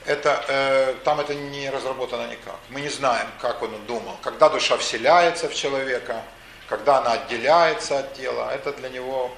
это, 0.05 0.43
э, 0.47 0.95
там 1.03 1.19
это 1.19 1.33
не 1.33 1.69
разработано 1.69 2.27
никак. 2.27 2.57
Мы 2.69 2.81
не 2.81 2.89
знаем, 2.89 3.27
как 3.39 3.61
он 3.61 3.85
думал. 3.85 4.17
Когда 4.21 4.49
душа 4.49 4.77
вселяется 4.77 5.49
в 5.49 5.55
человека, 5.55 6.21
когда 6.67 6.99
она 6.99 7.13
отделяется 7.13 7.99
от 7.99 8.13
тела, 8.13 8.51
это 8.53 8.73
для 8.73 8.89
него, 8.89 9.31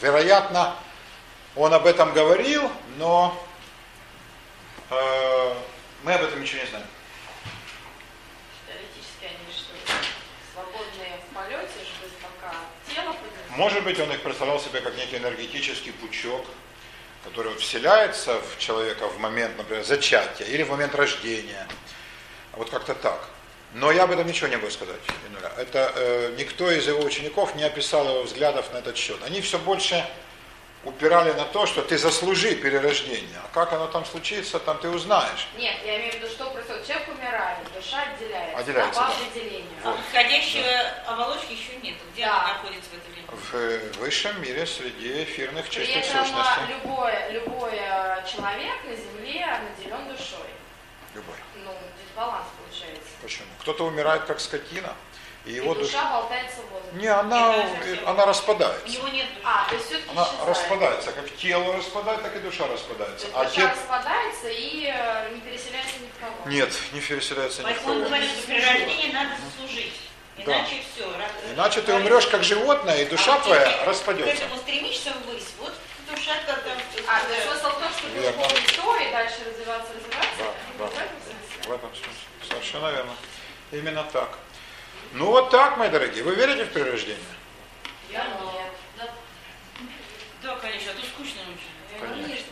вероятно, 0.00 0.74
он 1.56 1.72
об 1.72 1.86
этом 1.86 2.12
говорил, 2.12 2.70
но 2.96 3.40
э, 4.90 5.54
мы 6.02 6.14
об 6.14 6.22
этом 6.22 6.40
ничего 6.40 6.62
не 6.62 6.68
знаем. 6.68 6.86
Теоретически 8.66 9.24
они 9.24 9.52
что, 9.52 9.72
свободные 10.52 11.20
в 11.30 11.34
полете, 11.34 11.86
без 12.02 12.10
пока 12.20 12.54
тело 12.92 13.14
Может 13.50 13.84
быть, 13.84 14.00
он 14.00 14.10
их 14.10 14.22
представлял 14.22 14.58
себе 14.58 14.80
как 14.80 14.96
некий 14.96 15.18
энергетический 15.18 15.92
пучок, 15.92 16.44
который 17.24 17.54
вселяется 17.56 18.40
в 18.40 18.58
человека 18.58 19.08
в 19.08 19.18
момент, 19.18 19.56
например, 19.56 19.82
зачатия 19.84 20.46
или 20.46 20.62
в 20.62 20.70
момент 20.70 20.94
рождения. 20.94 21.66
Вот 22.52 22.70
как-то 22.70 22.94
так. 22.94 23.28
Но 23.72 23.90
я 23.90 24.04
об 24.04 24.12
этом 24.12 24.26
ничего 24.26 24.46
не 24.46 24.56
могу 24.56 24.70
сказать. 24.70 25.00
Это 25.56 25.92
э, 25.96 26.34
никто 26.38 26.70
из 26.70 26.86
его 26.86 27.02
учеников 27.02 27.56
не 27.56 27.64
описал 27.64 28.08
его 28.08 28.22
взглядов 28.22 28.72
на 28.72 28.78
этот 28.78 28.96
счет. 28.96 29.18
Они 29.26 29.40
все 29.40 29.58
больше 29.58 30.04
упирали 30.84 31.32
на 31.32 31.44
то, 31.44 31.66
что 31.66 31.82
ты 31.82 31.98
заслужи 31.98 32.54
перерождение. 32.54 33.40
А 33.42 33.48
как 33.52 33.72
оно 33.72 33.86
там 33.88 34.04
случится, 34.04 34.60
там 34.60 34.78
ты 34.78 34.88
узнаешь. 34.88 35.48
Нет, 35.56 35.76
я 35.84 35.96
имею 35.96 36.12
в 36.12 36.16
виду, 36.16 36.28
что 36.28 36.50
происходит. 36.50 36.86
Человек 36.86 37.08
умирает, 37.08 37.58
душа 37.74 38.02
отделяется. 38.02 38.58
Отделяется, 38.58 39.00
да. 39.00 39.14
Деления. 39.34 39.64
Вот. 39.82 39.98
А 39.98 40.10
входящего 40.10 40.70
оболочки 41.06 41.52
еще 41.52 41.76
нет. 41.82 41.96
Где 42.12 42.26
да. 42.26 42.40
она 42.40 42.54
находится 42.54 42.90
в 42.90 42.94
это 42.94 43.10
время? 43.10 43.13
В 43.34 43.98
высшем 43.98 44.40
мире 44.42 44.64
среди 44.64 45.24
эфирных 45.24 45.68
чистых 45.68 45.86
При 45.86 45.94
этом 45.94 46.24
сущностей. 46.24 46.62
Любой, 46.68 47.12
любой 47.30 47.72
человек 48.26 48.84
на 48.84 48.94
Земле 48.94 49.60
наделен 49.76 50.08
душой. 50.08 50.50
Любой. 51.14 51.34
Ну, 51.64 51.70
дисбаланс 52.00 52.46
получается. 52.58 53.10
Почему? 53.22 53.48
Кто-то 53.60 53.86
умирает 53.86 54.24
как 54.24 54.38
скотина, 54.40 54.94
и, 55.44 55.50
и 55.50 55.54
его 55.54 55.74
душа 55.74 56.00
душ... 56.00 56.10
болтается 56.10 56.60
в 56.62 56.70
воздухе. 56.70 56.96
Не, 56.96 57.06
она, 57.08 57.66
она 58.06 58.26
распадается. 58.26 58.86
У 58.86 58.88
него 58.88 59.08
нет 59.08 59.26
души. 59.34 59.40
А, 59.44 59.68
то 59.68 59.74
есть 59.74 59.92
Она 60.10 60.22
исчезает. 60.22 60.48
распадается, 60.48 61.12
как 61.12 61.36
тело 61.36 61.76
распадает, 61.76 62.22
так 62.22 62.36
и 62.36 62.38
душа 62.38 62.66
распадается. 62.68 63.26
То 63.26 63.26
есть 63.26 63.36
а 63.36 63.44
душа 63.44 63.54
те... 63.54 63.80
распадается 63.80 64.48
и 64.48 64.92
э, 64.94 65.34
не 65.34 65.40
переселяется 65.40 65.98
ни 66.00 66.06
в 66.06 66.20
кого. 66.20 66.50
Нет, 66.50 66.72
не 66.92 67.00
переселяется 67.00 67.62
ни 67.62 67.72
в 67.72 67.80
кого. 67.80 67.92
Он 67.92 68.04
говорит, 68.04 68.30
что 68.30 68.46
при 68.46 68.60
рождении 68.60 69.12
надо 69.12 69.30
заслужить. 69.44 70.00
Иначе 70.36 70.76
да. 70.76 70.82
все. 70.94 71.52
Иначе 71.54 71.80
ты 71.82 71.94
умрешь 71.94 72.26
как 72.26 72.42
животное, 72.42 73.02
и 73.02 73.04
душа 73.06 73.36
а 73.36 73.40
твоя 73.40 73.84
распадется. 73.84 74.34
Поэтому 74.36 74.60
стремишься 74.60 75.12
ввысь. 75.24 75.46
Вот 75.60 75.72
душа 76.10 76.34
как 76.46 76.62
там... 76.64 76.76
А, 77.06 77.20
то 77.20 77.32
есть 77.32 77.46
смысл 77.46 77.68
в 77.68 77.80
том, 77.80 77.90
что 77.92 78.08
духовный 78.08 78.64
истории 78.66 79.12
дальше 79.12 79.36
развиваться, 79.46 79.92
развиваться? 79.92 80.44
Да, 80.78 80.86
да. 80.86 81.68
В 81.68 81.72
этом 81.72 81.90
смысле. 81.94 82.12
Совершенно 82.48 82.90
верно. 82.90 83.12
Именно 83.72 84.04
так. 84.12 84.38
Ну 85.12 85.26
вот 85.26 85.50
так, 85.50 85.76
мои 85.76 85.88
дорогие. 85.88 86.24
Вы 86.24 86.34
верите 86.34 86.64
в 86.64 86.72
прирождение? 86.72 87.18
Я 88.10 88.24
нет. 88.24 88.72
Да, 88.98 89.08
да 90.42 90.56
конечно, 90.56 90.92
а 90.92 90.94
то 90.94 91.06
скучно 91.06 91.42
очень. 91.42 92.00
Конечно. 92.00 92.46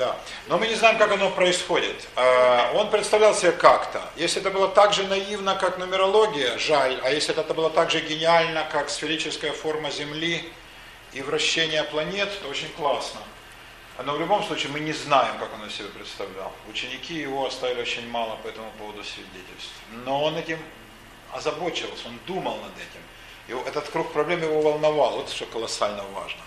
Да. 0.00 0.16
Но 0.46 0.56
мы 0.56 0.66
не 0.66 0.74
знаем, 0.76 0.96
как 0.96 1.12
оно 1.12 1.28
происходит. 1.30 2.08
А, 2.16 2.72
он 2.74 2.88
представлял 2.88 3.34
себе 3.34 3.52
как-то. 3.52 4.00
Если 4.16 4.40
это 4.40 4.50
было 4.50 4.66
так 4.68 4.94
же 4.94 5.06
наивно, 5.06 5.56
как 5.56 5.76
нумерология, 5.76 6.56
жаль. 6.56 6.98
А 7.04 7.10
если 7.10 7.38
это 7.38 7.52
было 7.52 7.68
так 7.68 7.90
же 7.90 8.00
гениально, 8.00 8.66
как 8.72 8.88
сферическая 8.88 9.52
форма 9.52 9.90
Земли 9.90 10.50
и 11.12 11.20
вращение 11.20 11.84
планет, 11.84 12.30
то 12.40 12.48
очень 12.48 12.70
классно. 12.70 13.20
Но 14.02 14.14
в 14.14 14.20
любом 14.20 14.42
случае 14.42 14.72
мы 14.72 14.80
не 14.80 14.94
знаем, 14.94 15.36
как 15.38 15.50
он 15.52 15.68
себе 15.68 15.88
представлял. 15.88 16.50
Ученики 16.70 17.12
его 17.12 17.46
оставили 17.46 17.82
очень 17.82 18.08
мало 18.08 18.36
по 18.36 18.48
этому 18.48 18.72
поводу 18.78 19.04
свидетельств. 19.04 19.74
Но 20.06 20.24
он 20.24 20.38
этим 20.38 20.58
озабочился, 21.30 22.08
он 22.08 22.18
думал 22.26 22.56
над 22.56 22.72
этим. 22.78 23.02
И 23.48 23.68
этот 23.68 23.86
круг 23.90 24.10
проблем 24.14 24.42
его 24.42 24.62
волновал. 24.62 25.18
Вот 25.18 25.28
что 25.28 25.44
колоссально 25.44 26.04
важно. 26.14 26.40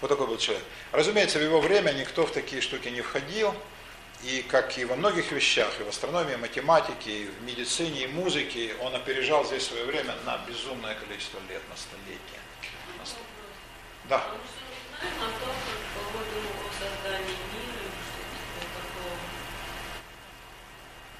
Вот 0.00 0.08
такой 0.08 0.26
был 0.26 0.38
человек. 0.38 0.64
Разумеется, 0.92 1.38
в 1.38 1.42
его 1.42 1.60
время 1.60 1.92
никто 1.92 2.26
в 2.26 2.32
такие 2.32 2.62
штуки 2.62 2.88
не 2.88 3.02
входил. 3.02 3.54
И 4.22 4.42
как 4.42 4.76
и 4.76 4.84
во 4.84 4.96
многих 4.96 5.32
вещах, 5.32 5.80
и 5.80 5.82
в 5.82 5.88
астрономии, 5.88 6.34
и 6.34 6.36
математике, 6.36 7.10
и 7.10 7.26
в 7.26 7.42
медицине, 7.42 8.04
и 8.04 8.06
музыке, 8.06 8.74
он 8.80 8.94
опережал 8.94 9.46
здесь 9.46 9.66
свое 9.66 9.84
время 9.84 10.14
на 10.26 10.36
безумное 10.46 10.94
количество 10.94 11.38
лет, 11.48 11.62
на 11.70 11.76
столетия. 11.76 12.20
Да. 14.10 14.22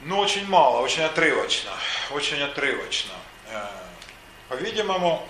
Ну, 0.03 0.19
очень 0.19 0.47
мало, 0.47 0.81
очень 0.81 1.03
отрывочно, 1.03 1.71
очень 2.11 2.43
отрывочно. 2.43 3.13
Э, 3.51 3.67
по-видимому, 4.49 5.27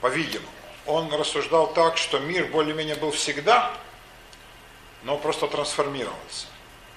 по-видимому, 0.00 0.48
он 0.86 1.12
рассуждал 1.12 1.72
так, 1.72 1.96
что 1.96 2.18
мир 2.18 2.46
более-менее 2.46 2.96
был 2.96 3.10
всегда, 3.10 3.72
но 5.02 5.16
просто 5.16 5.46
трансформировался. 5.46 6.46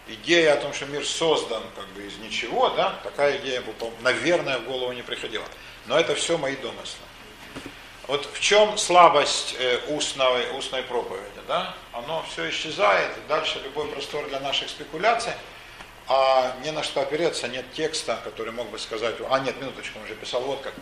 Идея 0.07 0.53
о 0.53 0.57
том, 0.57 0.73
что 0.73 0.85
мир 0.85 1.05
создан 1.05 1.63
как 1.75 1.87
бы 1.89 2.03
из 2.03 2.17
ничего, 2.17 2.69
да, 2.69 2.99
такая 3.03 3.37
идея, 3.37 3.63
наверное, 4.01 4.59
в 4.59 4.65
голову 4.65 4.91
не 4.91 5.01
приходила. 5.01 5.45
Но 5.87 5.99
это 5.99 6.13
все 6.15 6.37
мои 6.37 6.55
домыслы. 6.55 7.05
Вот 8.07 8.27
в 8.31 8.39
чем 8.39 8.77
слабость 8.77 9.55
э, 9.57 9.79
устной, 9.87 10.51
устной 10.55 10.83
проповеди, 10.83 11.41
да? 11.47 11.73
Оно 11.91 12.23
все 12.29 12.49
исчезает, 12.51 13.09
дальше 13.27 13.59
любой 13.63 13.87
простор 13.87 14.27
для 14.27 14.39
наших 14.39 14.69
спекуляций, 14.69 15.33
а 16.07 16.55
не 16.63 16.71
на 16.71 16.83
что 16.83 17.01
опереться, 17.01 17.47
нет 17.47 17.65
текста, 17.73 18.19
который 18.23 18.51
мог 18.51 18.69
бы 18.69 18.77
сказать, 18.77 19.15
а 19.27 19.39
нет, 19.39 19.59
минуточку, 19.59 19.97
он 19.97 20.05
уже 20.05 20.13
писал 20.13 20.41
вот 20.41 20.61
как. 20.61 20.73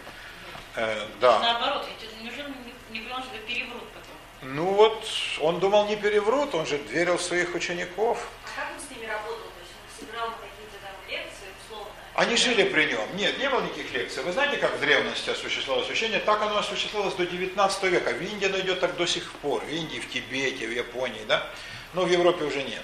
Э, 0.76 1.08
да. 1.22 1.40
Наоборот, 1.40 1.86
ведь 1.88 2.22
неужели 2.22 2.54
не 2.94 3.02
что 3.02 3.36
это 3.36 3.48
переврут 3.48 3.84
потом? 3.90 4.56
Ну 4.56 4.74
вот, 4.74 5.06
он 5.42 5.60
думал 5.60 5.88
не 5.88 5.96
переврут, 5.96 6.54
он 6.54 6.66
же 6.66 6.78
верил 6.78 7.18
в 7.18 7.22
своих 7.22 7.56
учеников. 7.56 8.28
А 8.46 8.60
как 8.60 8.74
он 8.76 8.80
с 8.80 8.90
ними 8.92 9.10
работал? 9.10 9.38
То 9.38 9.62
есть 9.62 9.74
он 9.82 10.06
собирал 10.06 10.30
какие-то 10.30 10.78
там 10.82 10.94
лекции, 11.10 11.48
условно? 11.66 11.92
Они 12.16 12.36
жили 12.36 12.64
при 12.64 12.86
нем. 12.86 13.16
Нет, 13.16 13.38
не 13.40 13.50
было 13.50 13.62
никаких 13.62 13.92
лекций. 13.94 14.24
Вы 14.24 14.32
знаете, 14.32 14.58
как 14.58 14.76
в 14.76 14.80
древности 14.80 15.32
осуществлялось 15.32 15.90
учение? 15.90 16.20
Так 16.20 16.42
оно 16.42 16.58
осуществлялось 16.58 17.16
до 17.16 17.26
19 17.26 17.84
века. 17.84 18.12
В 18.12 18.22
Индии 18.22 18.46
оно 18.46 18.60
идет 18.60 18.80
так 18.80 18.96
до 18.96 19.08
сих 19.08 19.32
пор. 19.34 19.64
В 19.64 19.70
Индии, 19.70 20.00
в 20.00 20.10
Тибете, 20.10 20.68
в 20.68 20.72
Японии, 20.72 21.22
да? 21.28 21.48
Но 21.94 22.06
в 22.06 22.12
Европе 22.12 22.46
уже 22.46 22.64
нет. 22.64 22.84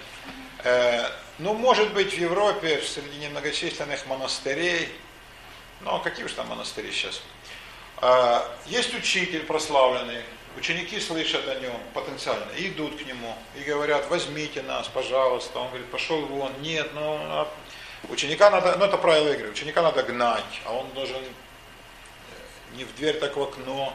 Э, 0.63 1.09
ну, 1.37 1.53
может 1.53 1.93
быть, 1.93 2.13
в 2.13 2.17
Европе, 2.17 2.81
среди 2.81 3.17
немногочисленных 3.17 4.05
монастырей, 4.07 4.89
а 5.85 5.99
какие 5.99 6.25
уж 6.25 6.33
там 6.33 6.47
монастыри 6.47 6.91
сейчас, 6.91 7.21
есть 8.67 8.93
учитель 8.93 9.43
прославленный, 9.43 10.23
ученики 10.57 10.99
слышат 10.99 11.47
о 11.47 11.55
нем 11.55 11.73
потенциально, 11.93 12.51
и 12.57 12.67
идут 12.69 13.01
к 13.01 13.05
нему, 13.05 13.35
и 13.57 13.61
говорят, 13.61 14.09
возьмите 14.09 14.61
нас, 14.61 14.87
пожалуйста. 14.87 15.59
Он 15.59 15.67
говорит, 15.69 15.87
пошел 15.87 16.21
вон, 16.25 16.51
нет, 16.61 16.89
ну, 16.93 17.17
а 17.19 17.47
ученика 18.09 18.49
надо, 18.49 18.75
ну, 18.77 18.85
это 18.85 18.97
правило 18.97 19.33
игры, 19.33 19.49
ученика 19.49 19.81
надо 19.81 20.03
гнать, 20.03 20.61
а 20.65 20.73
он 20.73 20.89
должен 20.93 21.17
э, 21.17 22.77
не 22.77 22.85
в 22.85 22.95
дверь, 22.95 23.19
так 23.19 23.35
в 23.35 23.41
окно, 23.41 23.93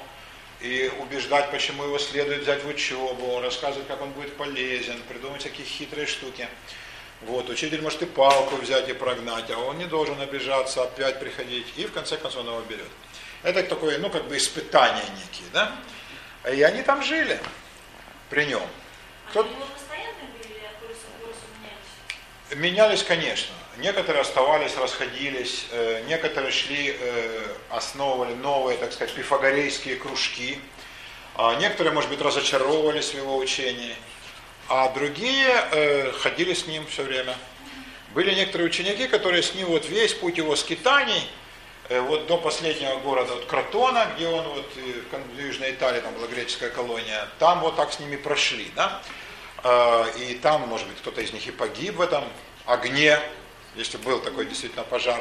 и 0.60 0.90
убеждать, 1.00 1.50
почему 1.50 1.84
его 1.84 1.98
следует 1.98 2.42
взять 2.42 2.64
в 2.64 2.68
учебу, 2.68 3.40
рассказывать, 3.40 3.86
как 3.88 4.00
он 4.00 4.10
будет 4.10 4.36
полезен, 4.36 5.00
придумать 5.08 5.40
всякие 5.40 5.66
хитрые 5.66 6.06
штуки. 6.06 6.48
Вот, 7.22 7.48
учитель 7.48 7.80
может 7.80 8.02
и 8.02 8.06
палку 8.06 8.56
взять 8.56 8.88
и 8.88 8.92
прогнать, 8.92 9.50
а 9.50 9.58
он 9.58 9.78
не 9.78 9.86
должен 9.86 10.20
обижаться, 10.20 10.82
опять 10.82 11.20
приходить, 11.20 11.66
и 11.76 11.86
в 11.86 11.92
конце 11.92 12.16
концов 12.16 12.42
он 12.42 12.48
его 12.48 12.60
берет. 12.62 12.90
Это 13.44 13.62
такое, 13.62 13.98
ну, 13.98 14.08
как 14.08 14.26
бы 14.26 14.38
испытание 14.38 15.04
некие, 15.04 15.48
да? 15.52 15.76
И 16.50 16.62
они 16.62 16.82
там 16.82 17.02
жили 17.02 17.38
при 18.30 18.46
нем. 18.46 18.62
Кто... 19.30 19.40
А 19.40 19.44
менялись? 22.54 22.56
Менялись, 22.56 23.02
конечно. 23.02 23.54
Некоторые 23.76 24.22
оставались, 24.22 24.76
расходились, 24.76 25.66
э, 25.72 26.04
некоторые 26.06 26.52
шли, 26.52 26.96
э, 26.98 27.46
основывали 27.68 28.32
новые, 28.34 28.78
так 28.78 28.92
сказать, 28.92 29.14
пифагорейские 29.14 29.96
кружки. 29.96 30.58
А 31.34 31.54
некоторые, 31.56 31.92
может 31.92 32.08
быть, 32.08 32.22
разочаровывались 32.22 33.10
в 33.10 33.14
его 33.14 33.36
учении, 33.36 33.96
а 34.68 34.88
другие 34.90 35.48
э, 35.72 36.12
ходили 36.12 36.54
с 36.54 36.66
ним 36.66 36.86
все 36.86 37.02
время. 37.02 37.36
Были 38.14 38.32
некоторые 38.32 38.68
ученики, 38.68 39.08
которые 39.08 39.42
с 39.42 39.54
ним 39.54 39.66
вот 39.66 39.86
весь 39.86 40.14
путь 40.14 40.38
его 40.38 40.56
скитаний, 40.56 41.28
вот 41.90 42.26
до 42.26 42.38
последнего 42.38 42.96
города, 42.96 43.34
вот 43.34 43.44
Кротона, 43.46 44.08
где 44.14 44.26
он 44.28 44.46
вот 44.48 44.70
в 44.74 45.38
Южной 45.38 45.72
Италии, 45.72 46.00
там 46.00 46.14
была 46.14 46.26
греческая 46.26 46.70
колония, 46.70 47.28
там 47.38 47.60
вот 47.60 47.76
так 47.76 47.92
с 47.92 48.00
ними 48.00 48.16
прошли, 48.16 48.70
да, 48.74 49.02
и 50.16 50.38
там, 50.42 50.62
может 50.62 50.88
быть, 50.88 50.96
кто-то 50.98 51.20
из 51.20 51.32
них 51.32 51.46
и 51.46 51.50
погиб 51.50 51.96
в 51.96 52.00
этом 52.00 52.24
огне, 52.66 53.18
если 53.74 53.98
был 53.98 54.20
такой 54.20 54.46
действительно 54.46 54.84
пожар. 54.84 55.20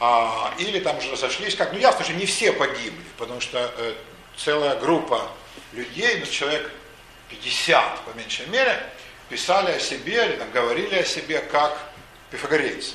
А, 0.00 0.52
или 0.58 0.80
там 0.80 0.98
уже 0.98 1.12
разошлись, 1.12 1.54
как, 1.54 1.72
ну 1.72 1.78
ясно, 1.78 2.04
что 2.04 2.12
не 2.14 2.26
все 2.26 2.52
погибли, 2.52 3.04
потому 3.18 3.40
что 3.40 3.72
э, 3.76 3.94
целая 4.36 4.76
группа 4.76 5.28
людей, 5.72 6.18
ну 6.18 6.26
человек 6.26 6.72
50 7.28 8.00
по 8.00 8.16
меньшей 8.16 8.46
мере, 8.46 8.84
писали 9.28 9.70
о 9.70 9.78
себе 9.78 10.26
или 10.26 10.36
там, 10.36 10.50
говорили 10.50 10.96
о 10.96 11.04
себе 11.04 11.38
как 11.38 11.78
пифагорейцы, 12.30 12.94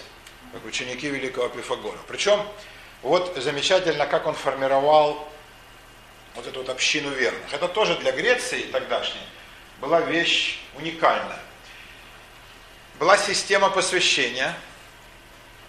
как 0.52 0.66
ученики 0.66 1.08
великого 1.10 1.48
Пифагора. 1.48 1.98
Причем 2.08 2.46
вот 3.08 3.36
замечательно, 3.38 4.06
как 4.06 4.28
он 4.28 4.36
формировал 4.36 5.28
вот 6.36 6.48
эту 6.48 6.60
вот 6.60 6.70
общину 6.70 7.10
верных. 7.10 7.54
Это 7.54 7.68
тоже 7.68 7.96
для 7.98 8.12
Греции 8.12 8.64
тогдашней 8.64 9.22
была 9.82 10.02
вещь 10.02 10.60
уникальная. 10.76 11.40
Была 13.00 13.18
система 13.18 13.70
посвящения– 13.70 14.56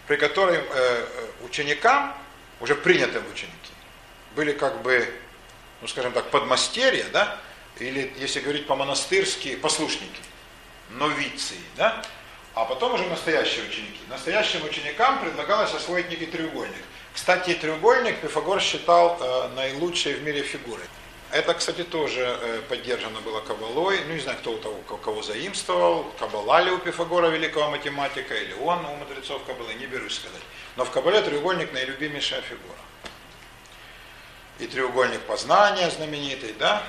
при 0.08 0.16
которой 0.16 0.56
э, 0.56 0.62
э, 0.64 1.26
ученикам, 1.44 2.14
уже 2.60 2.74
принятым 2.74 3.22
ученики, 3.30 3.54
были 4.34 4.52
как 4.52 4.80
бы, 4.80 5.06
ну 5.82 5.86
скажем 5.86 6.12
так, 6.12 6.30
подмастерья, 6.30 7.04
да, 7.12 7.38
или, 7.78 8.12
если 8.16 8.40
говорить 8.40 8.66
по-монастырски, 8.66 9.56
послушники, 9.56 10.20
новиции, 10.88 11.60
да, 11.76 12.02
а 12.54 12.64
потом 12.64 12.94
уже 12.94 13.04
настоящие 13.04 13.66
ученики. 13.66 14.00
Настоящим 14.08 14.64
ученикам 14.64 15.20
предлагалось 15.20 15.74
освоить 15.74 16.08
некий 16.08 16.26
треугольник. 16.26 16.82
Кстати, 17.14 17.54
треугольник 17.54 18.20
Пифагор 18.20 18.60
считал 18.60 19.18
э, 19.20 19.48
наилучшей 19.54 20.14
в 20.14 20.22
мире 20.22 20.42
фигурой. 20.42 20.84
Это, 21.30 21.52
кстати, 21.52 21.84
тоже 21.84 22.38
э, 22.40 22.62
поддержано 22.68 23.20
было 23.20 23.40
Кабалой. 23.40 24.00
Ну, 24.06 24.14
не 24.14 24.20
знаю, 24.20 24.38
кто 24.38 24.52
у 24.52 24.58
того, 24.58 24.76
кого 24.96 25.22
заимствовал. 25.22 26.04
Кабала 26.18 26.62
ли 26.62 26.70
у 26.70 26.78
Пифагора 26.78 27.28
великого 27.28 27.70
математика, 27.70 28.34
или 28.34 28.54
он 28.54 28.84
у 28.84 28.96
мудрецов 28.96 29.44
Кабалы, 29.44 29.74
не 29.74 29.86
берусь 29.86 30.14
сказать. 30.14 30.42
Но 30.76 30.84
в 30.84 30.90
Кабале 30.90 31.20
треугольник 31.20 31.72
наилюбимейшая 31.72 32.40
фигура. 32.40 32.78
И 34.58 34.66
треугольник 34.66 35.20
познания 35.20 35.90
знаменитый, 35.90 36.54
да, 36.58 36.82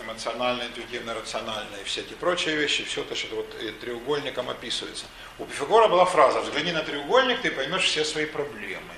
э, 0.00 0.04
эмоционально, 0.04 0.64
интуитивно, 0.64 1.14
рационально 1.14 1.76
и 1.80 1.84
все 1.84 2.00
эти 2.00 2.14
прочие 2.14 2.56
вещи, 2.56 2.84
все 2.84 3.04
то, 3.04 3.14
что 3.14 3.36
вот 3.36 3.80
треугольником 3.80 4.48
описывается. 4.50 5.06
У 5.38 5.44
Пифагора 5.44 5.88
была 5.88 6.04
фраза 6.04 6.40
«взгляни 6.40 6.72
на 6.72 6.82
треугольник, 6.82 7.42
ты 7.42 7.50
поймешь 7.50 7.84
все 7.84 8.04
свои 8.04 8.26
проблемы». 8.26 8.94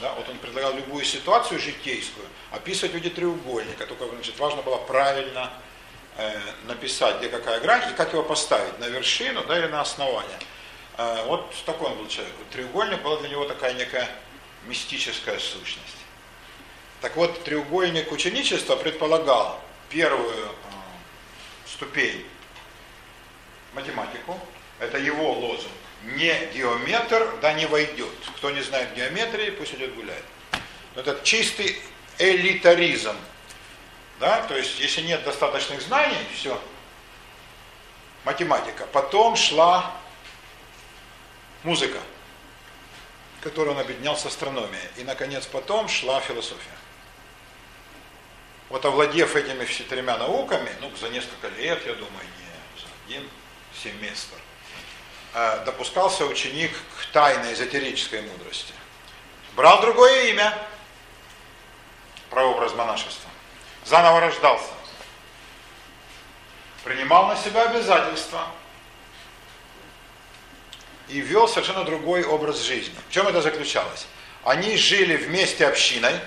Да, 0.00 0.14
вот 0.14 0.28
он 0.28 0.38
предлагал 0.38 0.74
любую 0.74 1.04
ситуацию 1.04 1.60
житейскую 1.60 2.26
описывать 2.50 2.92
в 2.92 2.94
виде 2.96 3.10
треугольника, 3.10 3.86
только 3.86 4.08
значит, 4.08 4.38
важно 4.38 4.62
было 4.62 4.78
правильно 4.78 5.52
э, 6.16 6.40
написать, 6.64 7.18
где 7.18 7.28
какая 7.28 7.60
грань, 7.60 7.88
и 7.90 7.94
как 7.94 8.12
его 8.12 8.22
поставить, 8.22 8.78
на 8.78 8.86
вершину 8.86 9.44
да, 9.44 9.58
или 9.58 9.66
на 9.66 9.80
основание. 9.80 10.38
Э, 10.98 11.24
вот 11.26 11.54
такой 11.66 11.88
он 11.88 11.98
был 11.98 12.08
человек. 12.08 12.34
Треугольник 12.50 13.02
была 13.02 13.18
для 13.20 13.28
него 13.28 13.44
такая 13.44 13.74
некая 13.74 14.08
мистическая 14.66 15.38
сущность. 15.38 15.96
Так 17.00 17.16
вот, 17.16 17.42
треугольник 17.44 18.12
ученичества 18.12 18.76
предполагал 18.76 19.60
первую 19.92 20.46
э, 20.46 20.52
ступень 21.66 22.26
математику, 23.74 24.38
это 24.78 24.98
его 24.98 25.32
лозунг 25.32 25.72
не 26.04 26.46
геометр, 26.52 27.36
да 27.40 27.52
не 27.52 27.66
войдет. 27.66 28.12
Кто 28.36 28.50
не 28.50 28.60
знает 28.60 28.94
геометрии, 28.94 29.50
пусть 29.50 29.74
идет 29.74 29.94
гуляет. 29.94 30.24
Это 30.94 31.18
чистый 31.22 31.80
элитаризм. 32.18 33.16
Да? 34.20 34.42
То 34.42 34.56
есть, 34.56 34.78
если 34.80 35.02
нет 35.02 35.22
достаточных 35.24 35.80
знаний, 35.80 36.18
все. 36.34 36.60
Математика. 38.24 38.86
Потом 38.92 39.36
шла 39.36 39.94
музыка, 41.62 41.98
которую 43.40 43.76
он 43.76 43.80
объединял 43.80 44.16
с 44.16 44.26
астрономией. 44.26 44.88
И, 44.96 45.04
наконец, 45.04 45.46
потом 45.46 45.88
шла 45.88 46.20
философия. 46.20 46.81
Вот 48.72 48.84
овладев 48.84 49.36
этими 49.36 49.64
четырьмя 49.66 50.16
науками, 50.16 50.70
ну, 50.80 50.90
за 50.96 51.10
несколько 51.10 51.48
лет, 51.48 51.86
я 51.86 51.92
думаю, 51.92 52.24
не 52.38 52.80
за 52.80 52.88
один 53.06 53.28
семестр, 53.80 54.38
Э, 55.34 55.62
допускался 55.64 56.26
ученик 56.26 56.72
к 56.98 57.06
тайной 57.12 57.54
эзотерической 57.54 58.20
мудрости. 58.20 58.74
Брал 59.56 59.80
другое 59.80 60.30
имя, 60.30 60.58
прообраз 62.28 62.74
монашества, 62.74 63.30
заново 63.86 64.20
рождался, 64.20 64.72
принимал 66.84 67.28
на 67.28 67.36
себя 67.36 67.70
обязательства 67.70 68.46
и 71.08 71.20
вел 71.20 71.48
совершенно 71.48 71.84
другой 71.84 72.24
образ 72.24 72.60
жизни. 72.60 72.94
В 73.08 73.12
чем 73.12 73.26
это 73.26 73.40
заключалось? 73.40 74.06
Они 74.44 74.76
жили 74.76 75.16
вместе 75.16 75.66
общиной, 75.66 76.20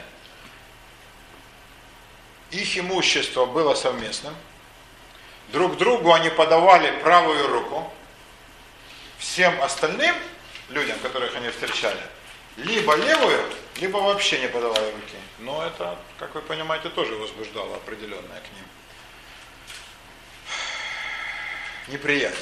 их 2.61 2.77
имущество 2.77 3.45
было 3.45 3.75
совместным, 3.75 4.35
друг 5.49 5.77
другу 5.77 6.13
они 6.13 6.29
подавали 6.29 6.91
правую 7.01 7.47
руку, 7.47 7.91
всем 9.17 9.61
остальным 9.61 10.15
людям, 10.69 10.97
которых 10.99 11.35
они 11.35 11.49
встречали, 11.49 12.01
либо 12.57 12.95
левую, 12.95 13.41
либо 13.77 13.97
вообще 13.97 14.39
не 14.39 14.47
подавали 14.47 14.85
руки. 14.91 15.17
Но 15.39 15.65
это, 15.65 15.97
как 16.19 16.33
вы 16.35 16.41
понимаете, 16.41 16.89
тоже 16.89 17.15
возбуждало 17.15 17.75
определенное 17.75 18.39
к 18.39 18.55
ним 18.55 18.65
неприязнь, 21.87 22.35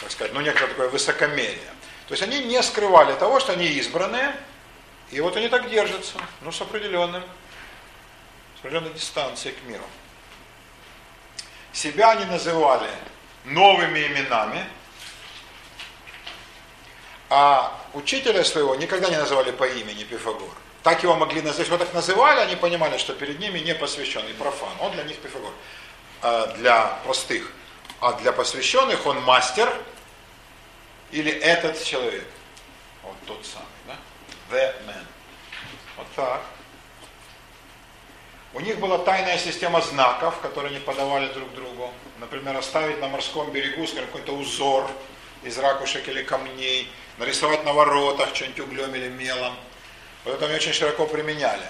так 0.00 0.10
сказать, 0.10 0.32
ну 0.32 0.40
некое 0.40 0.66
такое 0.66 0.88
высокомерие. 0.88 1.72
То 2.08 2.14
есть 2.14 2.22
они 2.22 2.42
не 2.44 2.60
скрывали 2.62 3.14
того, 3.14 3.40
что 3.40 3.52
они 3.52 3.66
избранные, 3.66 4.34
и 5.10 5.20
вот 5.20 5.36
они 5.36 5.48
так 5.48 5.70
держатся, 5.70 6.16
ну 6.42 6.50
с 6.50 6.60
определенным, 6.60 7.22
определенной 8.64 8.94
дистанцией 8.94 9.54
к 9.54 9.62
миру. 9.64 9.84
Себя 11.74 12.12
они 12.12 12.24
называли 12.24 12.88
новыми 13.44 14.06
именами, 14.06 14.64
а 17.28 17.78
учителя 17.92 18.42
своего 18.42 18.74
никогда 18.76 19.10
не 19.10 19.18
называли 19.18 19.50
по 19.50 19.64
имени 19.64 20.04
Пифагор. 20.04 20.48
Так 20.82 21.02
его 21.02 21.14
могли 21.14 21.42
назвать, 21.42 21.66
его 21.66 21.76
так 21.76 21.92
называли, 21.92 22.40
они 22.40 22.56
понимали, 22.56 22.96
что 22.96 23.12
перед 23.12 23.38
ними 23.38 23.58
не 23.58 23.74
посвященный 23.74 24.32
профан. 24.32 24.72
Он 24.80 24.92
для 24.92 25.04
них 25.04 25.18
Пифагор. 25.18 25.52
А 26.22 26.46
для 26.56 26.86
простых. 27.04 27.52
А 28.00 28.14
для 28.14 28.32
посвященных 28.32 29.04
он 29.04 29.20
мастер 29.24 29.70
или 31.10 31.30
этот 31.30 31.84
человек. 31.84 32.26
Вот 33.02 33.16
тот 33.26 33.44
самый, 33.44 33.66
да? 33.86 33.96
The 34.50 34.86
man. 34.86 35.04
Вот 35.98 36.06
так. 36.16 36.42
У 38.54 38.60
них 38.60 38.78
была 38.78 38.98
тайная 38.98 39.36
система 39.36 39.80
знаков, 39.80 40.38
которые 40.40 40.70
они 40.70 40.78
подавали 40.78 41.26
друг 41.32 41.52
другу. 41.54 41.92
Например, 42.20 42.56
оставить 42.56 43.00
на 43.00 43.08
морском 43.08 43.50
берегу 43.50 43.84
скажем, 43.88 44.06
какой-то 44.06 44.32
узор 44.32 44.88
из 45.42 45.58
ракушек 45.58 46.06
или 46.08 46.22
камней, 46.22 46.88
нарисовать 47.18 47.64
на 47.64 47.72
воротах 47.72 48.32
что-нибудь 48.32 48.60
углем 48.60 48.94
или 48.94 49.08
мелом. 49.08 49.56
Вот 50.24 50.34
это 50.34 50.46
они 50.46 50.54
очень 50.54 50.72
широко 50.72 51.06
применяли. 51.06 51.64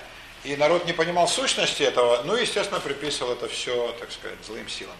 И 0.44 0.56
народ 0.56 0.84
не 0.84 0.92
понимал 0.92 1.26
сущности 1.26 1.82
этого, 1.82 2.22
ну, 2.24 2.36
естественно, 2.36 2.80
приписывал 2.80 3.32
это 3.32 3.48
все, 3.48 3.96
так 3.98 4.12
сказать, 4.12 4.36
злым 4.44 4.68
силам. 4.68 4.96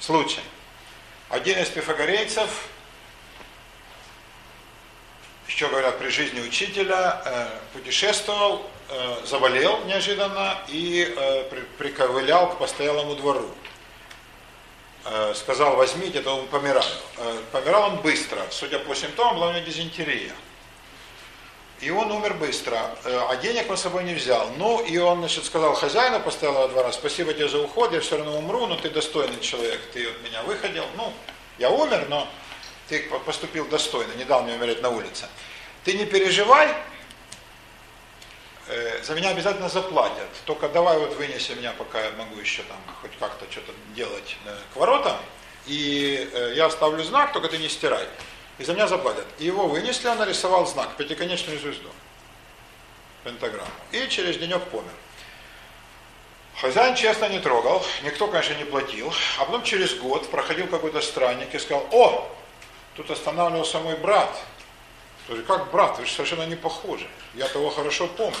Случай. 0.00 0.42
Один 1.28 1.56
из 1.60 1.68
пифагорейцев, 1.68 2.66
еще 5.46 5.68
говорят, 5.68 6.00
при 6.00 6.08
жизни 6.08 6.40
учителя, 6.40 7.22
э, 7.24 7.48
путешествовал, 7.74 8.68
заболел 9.24 9.84
неожиданно 9.84 10.58
и 10.68 11.14
э, 11.16 11.44
при, 11.44 11.60
приковылял 11.78 12.50
к 12.50 12.58
постоялому 12.58 13.14
двору. 13.14 13.48
Э, 15.04 15.32
сказал, 15.34 15.76
возьмите, 15.76 16.20
то 16.20 16.36
он 16.36 16.46
помираю. 16.48 16.84
Э, 17.16 17.38
помирал 17.52 17.90
он 17.90 17.96
быстро, 17.98 18.38
судя 18.50 18.78
по 18.78 18.94
симптомам, 18.94 19.36
была 19.36 19.48
у 19.48 19.52
него 19.52 19.64
дизентерия. 19.64 20.32
И 21.80 21.90
он 21.90 22.12
умер 22.12 22.34
быстро, 22.34 22.76
э, 23.04 23.20
а 23.28 23.36
денег 23.36 23.70
он 23.70 23.78
с 23.78 23.80
собой 23.80 24.04
не 24.04 24.12
взял. 24.12 24.50
Ну, 24.58 24.84
и 24.84 24.98
он, 24.98 25.20
значит, 25.20 25.46
сказал 25.46 25.72
хозяину 25.72 26.20
постоялого 26.20 26.68
двора, 26.68 26.92
спасибо 26.92 27.32
тебе 27.32 27.48
за 27.48 27.62
уход, 27.62 27.92
я 27.92 28.00
все 28.00 28.18
равно 28.18 28.36
умру, 28.36 28.66
но 28.66 28.76
ты 28.76 28.90
достойный 28.90 29.40
человек, 29.40 29.80
ты 29.92 30.06
от 30.06 30.22
меня 30.22 30.42
выходил. 30.42 30.84
Ну, 30.96 31.10
я 31.58 31.70
умер, 31.70 32.06
но 32.10 32.28
ты 32.88 33.08
поступил 33.24 33.66
достойно, 33.66 34.12
не 34.12 34.24
дал 34.24 34.42
мне 34.42 34.54
умереть 34.54 34.82
на 34.82 34.90
улице. 34.90 35.26
Ты 35.84 35.94
не 35.94 36.04
переживай, 36.04 36.68
э, 38.70 39.02
за 39.02 39.14
меня 39.14 39.30
обязательно 39.30 39.68
заплатят. 39.68 40.28
Только 40.44 40.68
давай 40.68 40.98
вот 40.98 41.14
вынеси 41.16 41.52
меня, 41.52 41.72
пока 41.72 42.00
я 42.00 42.10
могу 42.12 42.38
еще 42.40 42.62
там 42.62 42.78
хоть 43.02 43.16
как-то 43.18 43.50
что-то 43.50 43.72
делать 43.94 44.36
э, 44.46 44.56
к 44.72 44.76
воротам. 44.76 45.16
И 45.66 46.30
э, 46.32 46.54
я 46.56 46.66
оставлю 46.66 47.02
знак, 47.04 47.32
только 47.32 47.48
ты 47.48 47.58
не 47.58 47.68
стирай. 47.68 48.06
И 48.58 48.64
за 48.64 48.74
меня 48.74 48.86
заплатят. 48.86 49.26
И 49.38 49.46
его 49.46 49.66
вынесли, 49.66 50.08
он 50.08 50.18
нарисовал 50.18 50.66
знак, 50.66 50.96
пятиконечную 50.96 51.58
звезду. 51.58 51.88
Пентаграмму. 53.24 53.70
И 53.92 54.08
через 54.08 54.36
денек 54.36 54.62
помер. 54.64 54.92
Хозяин 56.60 56.94
честно 56.94 57.28
не 57.28 57.38
трогал, 57.38 57.82
никто, 58.02 58.26
конечно, 58.26 58.54
не 58.54 58.64
платил. 58.64 59.12
А 59.38 59.46
потом 59.46 59.62
через 59.62 59.94
год 59.94 60.30
проходил 60.30 60.66
какой-то 60.66 61.00
странник 61.00 61.54
и 61.54 61.58
сказал, 61.58 61.86
о, 61.90 62.30
тут 62.96 63.10
останавливался 63.10 63.78
мой 63.78 63.96
брат. 63.96 64.30
Как 65.46 65.70
брат, 65.70 65.98
вы 65.98 66.06
же 66.06 66.12
совершенно 66.12 66.44
не 66.44 66.56
похожи. 66.56 67.08
Я 67.34 67.48
того 67.48 67.70
хорошо 67.70 68.08
помню. 68.08 68.36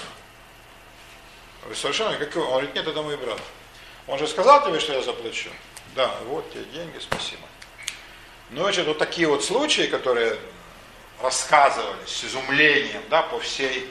Совершенно 1.74 2.16
как 2.16 2.34
Он 2.36 2.48
говорит, 2.48 2.74
нет, 2.74 2.86
это 2.86 3.02
мой 3.02 3.16
брат. 3.16 3.38
Он 4.06 4.18
же 4.18 4.26
сказал 4.26 4.64
тебе, 4.66 4.80
что 4.80 4.92
я 4.92 5.02
заплачу? 5.02 5.50
Да, 5.94 6.10
вот 6.26 6.50
тебе 6.52 6.64
деньги, 6.64 6.98
спасибо. 6.98 7.42
Ну, 8.50 8.62
значит, 8.62 8.86
вот 8.86 8.98
такие 8.98 9.28
вот 9.28 9.44
случаи, 9.44 9.82
которые 9.82 10.36
рассказывались 11.22 12.08
с 12.08 12.24
изумлением, 12.24 13.02
да, 13.08 13.22
по 13.22 13.38
всей 13.38 13.88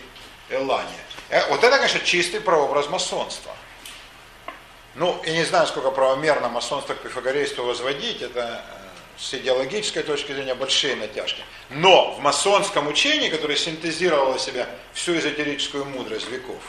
Элане. 0.50 0.90
Э, 1.30 1.48
вот 1.50 1.64
это, 1.64 1.78
конечно, 1.78 2.00
чистый 2.00 2.42
прообраз 2.42 2.90
масонства. 2.90 3.56
Ну, 4.96 5.22
и 5.24 5.32
не 5.32 5.44
знаю, 5.46 5.68
сколько 5.68 5.92
правомерно 5.92 6.50
масонство 6.50 6.94
к 6.94 7.02
пифагорейству 7.02 7.64
возводить, 7.64 8.22
это 8.22 8.64
э, 8.68 8.80
с 9.18 9.34
идеологической 9.34 10.04
точки 10.04 10.34
зрения 10.34 10.56
большие 10.56 10.96
натяжки. 10.96 11.44
Но 11.70 12.14
в 12.14 12.20
масонском 12.20 12.88
учении, 12.88 13.30
которое 13.30 13.56
синтезировало 13.56 14.38
в 14.38 14.42
себя 14.42 14.68
всю 14.94 15.18
эзотерическую 15.18 15.86
мудрость 15.86 16.30
веков, 16.30 16.62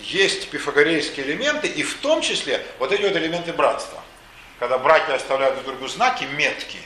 есть 0.00 0.50
пифагорейские 0.50 1.26
элементы, 1.26 1.66
и 1.66 1.82
в 1.82 1.98
том 1.98 2.22
числе 2.22 2.64
вот 2.78 2.92
эти 2.92 3.02
вот 3.02 3.16
элементы 3.16 3.52
братства. 3.52 4.00
Когда 4.58 4.78
братья 4.78 5.14
оставляют 5.14 5.54
друг 5.54 5.66
другу 5.66 5.88
знаки, 5.88 6.24
метки, 6.24 6.78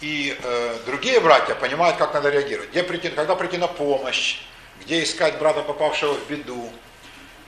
и 0.00 0.36
э, 0.42 0.78
другие 0.84 1.20
братья 1.20 1.54
понимают, 1.54 1.96
как 1.96 2.12
надо 2.12 2.28
реагировать. 2.28 2.70
Где 2.70 2.82
прийти, 2.82 3.08
когда 3.08 3.34
прийти 3.34 3.56
на 3.56 3.66
помощь, 3.66 4.40
где 4.82 5.02
искать 5.02 5.38
брата, 5.38 5.62
попавшего 5.62 6.14
в 6.14 6.28
беду, 6.28 6.70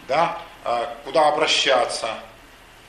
да, 0.07 0.41
э, 0.65 0.87
куда 1.05 1.29
обращаться, 1.29 2.19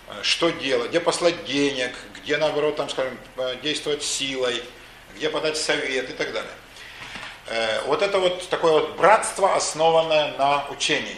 э, 0.07 0.23
что 0.23 0.49
делать, 0.49 0.89
где 0.89 1.01
послать 1.01 1.43
денег, 1.45 1.91
где, 2.15 2.37
наоборот, 2.37 2.77
там, 2.77 2.89
скажем, 2.89 3.17
э, 3.37 3.57
действовать 3.61 4.01
силой, 4.01 4.63
где 5.15 5.29
подать 5.29 5.57
совет 5.57 6.09
и 6.09 6.13
так 6.13 6.31
далее. 6.31 6.51
Э, 7.47 7.81
вот 7.85 8.01
это 8.01 8.19
вот 8.19 8.47
такое 8.47 8.71
вот 8.71 8.95
братство, 8.95 9.55
основанное 9.55 10.37
на 10.37 10.65
учении. 10.69 11.17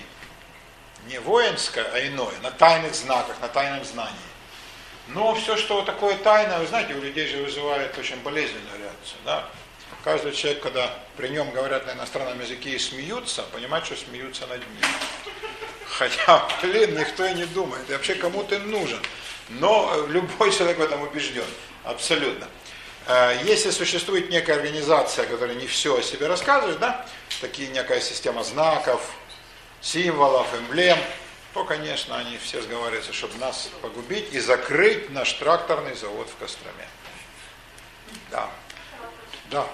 Не 1.08 1.20
воинское, 1.20 1.86
а 1.94 2.00
иное, 2.08 2.38
на 2.42 2.52
тайных 2.52 2.94
знаках, 2.94 3.36
на 3.42 3.48
тайном 3.48 3.84
знании. 3.84 4.16
Но 5.08 5.34
все, 5.36 5.58
что 5.58 5.82
такое 5.82 6.16
тайное, 6.18 6.60
вы 6.60 6.68
знаете, 6.68 6.94
у 6.94 7.02
людей 7.02 7.28
же 7.28 7.42
вызывает 7.42 7.98
очень 7.98 8.18
болезненную 8.18 8.78
реакцию. 8.80 9.18
Да? 9.26 9.46
Каждый 10.04 10.32
человек, 10.32 10.64
когда 10.64 10.94
при 11.18 11.28
нем 11.30 11.52
говорят 11.52 11.86
на 11.86 11.92
иностранном 11.92 12.40
языке 12.40 12.72
и 12.72 12.80
смеются, 12.80 13.44
понимает, 13.44 13.86
что 13.86 13.96
смеются 13.96 14.48
над 14.48 14.60
ним. 14.60 14.82
Хотя, 15.86 16.48
блин, 16.62 16.98
никто 16.98 17.26
и 17.26 17.34
не 17.34 17.46
думает. 17.46 17.90
И 17.90 17.94
вообще 17.94 18.16
кому 18.16 18.44
ты 18.44 18.58
нужен. 18.60 19.00
Но 19.50 20.06
любой 20.08 20.52
человек 20.52 20.78
в 20.78 20.82
этом 20.82 21.02
убежден. 21.02 21.46
Абсолютно. 21.84 22.48
Э, 23.08 23.38
если 23.44 23.72
существует 23.72 24.30
некая 24.30 24.54
организация, 24.56 25.26
которая 25.26 25.56
не 25.56 25.68
все 25.68 25.98
о 25.98 26.02
себе 26.02 26.28
рассказывает, 26.28 26.80
да, 26.80 27.06
такие 27.42 27.70
некая 27.70 28.00
система 28.00 28.44
знаков, 28.44 29.02
символов, 29.82 30.48
эмблем, 30.58 30.98
то, 31.54 31.66
конечно, 31.66 32.18
они 32.18 32.38
все 32.38 32.62
сговариваются, 32.62 33.14
чтобы 33.14 33.36
нас 33.38 33.70
погубить 33.82 34.34
и 34.34 34.40
закрыть 34.40 35.10
наш 35.10 35.34
тракторный 35.34 35.96
завод 35.96 36.30
в 36.30 36.38
Костроме. 36.38 36.88
Да. 38.30 38.50
Да. 39.50 39.68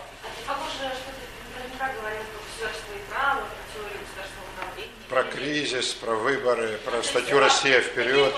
про 5.10 5.24
кризис, 5.24 5.94
про 5.94 6.16
выборы, 6.16 6.78
про 6.80 7.02
статью 7.04 7.40
«Россия 7.40 7.82
вперед». 7.82 8.34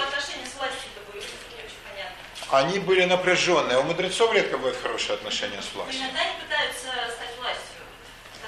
Они 2.52 2.80
были 2.80 3.06
напряженные. 3.06 3.78
У 3.78 3.84
мудрецов 3.84 4.34
редко 4.34 4.58
бывают 4.58 4.78
хорошие 4.82 5.16
отношения 5.16 5.62
с 5.62 5.74
властью. 5.76 6.02
Иногда 6.02 6.22
они 6.22 6.41
пытаются 6.41 6.88
стать. 7.16 7.39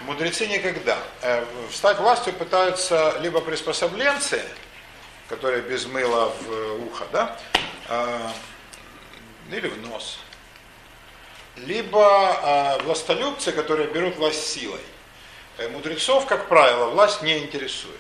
Мудрецы 0.06 0.48
никогда. 0.48 0.98
Э, 1.22 1.46
стать 1.72 2.00
властью 2.00 2.34
пытаются 2.34 3.18
либо 3.20 3.40
приспособленцы, 3.40 4.44
которая 5.30 5.62
без 5.62 5.86
мыла 5.86 6.30
в 6.30 6.52
э, 6.52 6.78
ухо, 6.80 7.06
да, 7.12 7.38
а, 7.88 8.32
или 9.52 9.68
в 9.68 9.78
нос. 9.88 10.20
Либо 11.56 12.02
а, 12.04 12.78
властолюбцы, 12.80 13.52
которые 13.52 13.90
берут 13.90 14.16
власть 14.16 14.48
силой. 14.48 14.82
Э, 15.58 15.68
мудрецов, 15.70 16.26
как 16.26 16.48
правило, 16.48 16.88
власть 16.88 17.22
не 17.22 17.38
интересует. 17.38 17.96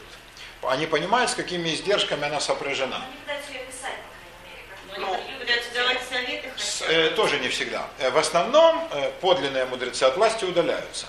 Они 0.63 0.87
понимают, 0.87 1.29
с 1.29 1.35
какими 1.35 1.69
издержками 1.69 2.25
она 2.25 2.39
сопряжена. 2.39 2.95
Они 2.95 3.17
пытаются 3.17 3.51
ее 3.51 3.59
писать, 3.65 3.97
по 4.89 4.95
крайней 4.95 5.05
мере. 5.05 5.07
Ну, 5.07 5.13
Они 5.13 5.39
пытаются 5.39 5.73
давать 5.73 6.01
советы. 6.09 6.51
С, 6.57 6.81
э, 6.81 7.11
тоже 7.11 7.39
не 7.39 7.49
всегда. 7.49 7.87
В 8.11 8.17
основном 8.17 8.89
подлинные 9.21 9.65
мудрецы 9.65 10.03
от 10.03 10.17
власти 10.17 10.45
удаляются. 10.45 11.07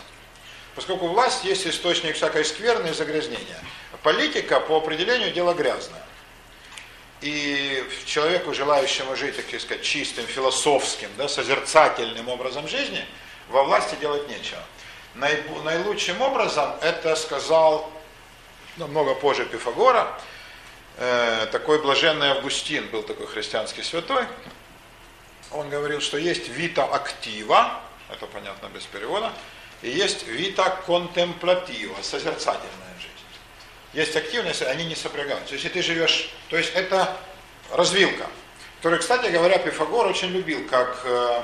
Поскольку 0.75 1.09
власть 1.09 1.45
есть 1.45 1.67
источник 1.67 2.15
всякой 2.15 2.45
скверны 2.45 2.89
и 2.89 2.93
загрязнения. 2.93 3.61
Политика 4.03 4.59
по 4.61 4.79
определению 4.79 5.33
дело 5.33 5.55
грязное. 5.55 6.03
И 7.21 7.85
человеку, 8.05 8.53
желающему 8.53 9.15
жить, 9.15 9.37
так 9.37 9.61
сказать, 9.61 9.83
чистым, 9.83 10.27
философским, 10.27 11.09
да, 11.17 11.29
созерцательным 11.29 12.29
образом 12.29 12.67
жизни, 12.67 13.05
во 13.49 13.63
власти 13.65 13.95
делать 14.01 14.29
нечего. 14.29 14.63
Наилучшим 15.15 16.21
образом 16.21 16.75
это 16.81 17.15
сказал 17.17 17.93
намного 18.77 19.15
позже 19.15 19.45
Пифагора, 19.45 20.19
э, 20.97 21.47
такой 21.53 21.81
блаженный 21.81 22.31
Августин, 22.31 22.89
был 22.89 23.03
такой 23.03 23.27
христианский 23.27 23.83
святой, 23.83 24.25
он 25.51 25.69
говорил, 25.69 26.01
что 26.01 26.17
есть 26.17 26.49
вита 26.49 26.85
актива, 26.85 27.81
это 28.11 28.27
понятно 28.27 28.69
без 28.69 28.85
перевода, 28.85 29.33
и 29.83 29.91
есть 29.91 30.27
вита 30.27 30.71
контемплатива, 30.87 31.97
созерцательная 32.03 32.95
жизнь. 32.99 33.13
Есть 33.93 34.17
активность, 34.17 34.63
они 34.63 34.85
не 34.85 34.95
сопрягаются. 34.95 35.55
Если 35.55 35.69
ты 35.69 35.83
живешь, 35.83 36.31
то 36.49 36.57
есть 36.57 36.73
это 36.75 37.17
развилка, 37.71 38.27
которую, 38.77 39.01
кстати 39.01 39.31
говоря, 39.31 39.59
Пифагор 39.59 40.07
очень 40.07 40.29
любил 40.29 40.67
как, 40.69 41.03
э, 41.05 41.43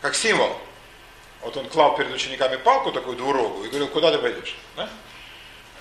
как 0.00 0.14
символ. 0.14 0.56
Вот 1.42 1.56
он 1.56 1.68
клал 1.68 1.96
перед 1.96 2.12
учениками 2.12 2.56
палку 2.56 2.90
такую 2.90 3.16
двурогую 3.16 3.66
и 3.66 3.68
говорил, 3.68 3.88
куда 3.88 4.10
ты 4.12 4.18
пойдешь? 4.18 4.56
Да? 4.76 4.88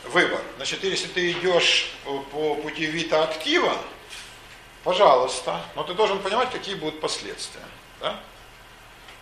Выбор. 0.06 0.42
Значит, 0.58 0.84
если 0.84 1.08
ты 1.08 1.32
идешь 1.32 1.90
по 2.04 2.56
пути 2.56 2.86
вита 2.86 3.24
актива, 3.24 3.78
пожалуйста, 4.84 5.62
но 5.76 5.84
ты 5.84 5.94
должен 5.94 6.20
понимать, 6.20 6.52
какие 6.52 6.76
будут 6.76 7.00
последствия. 7.00 7.64
Да? 8.02 8.20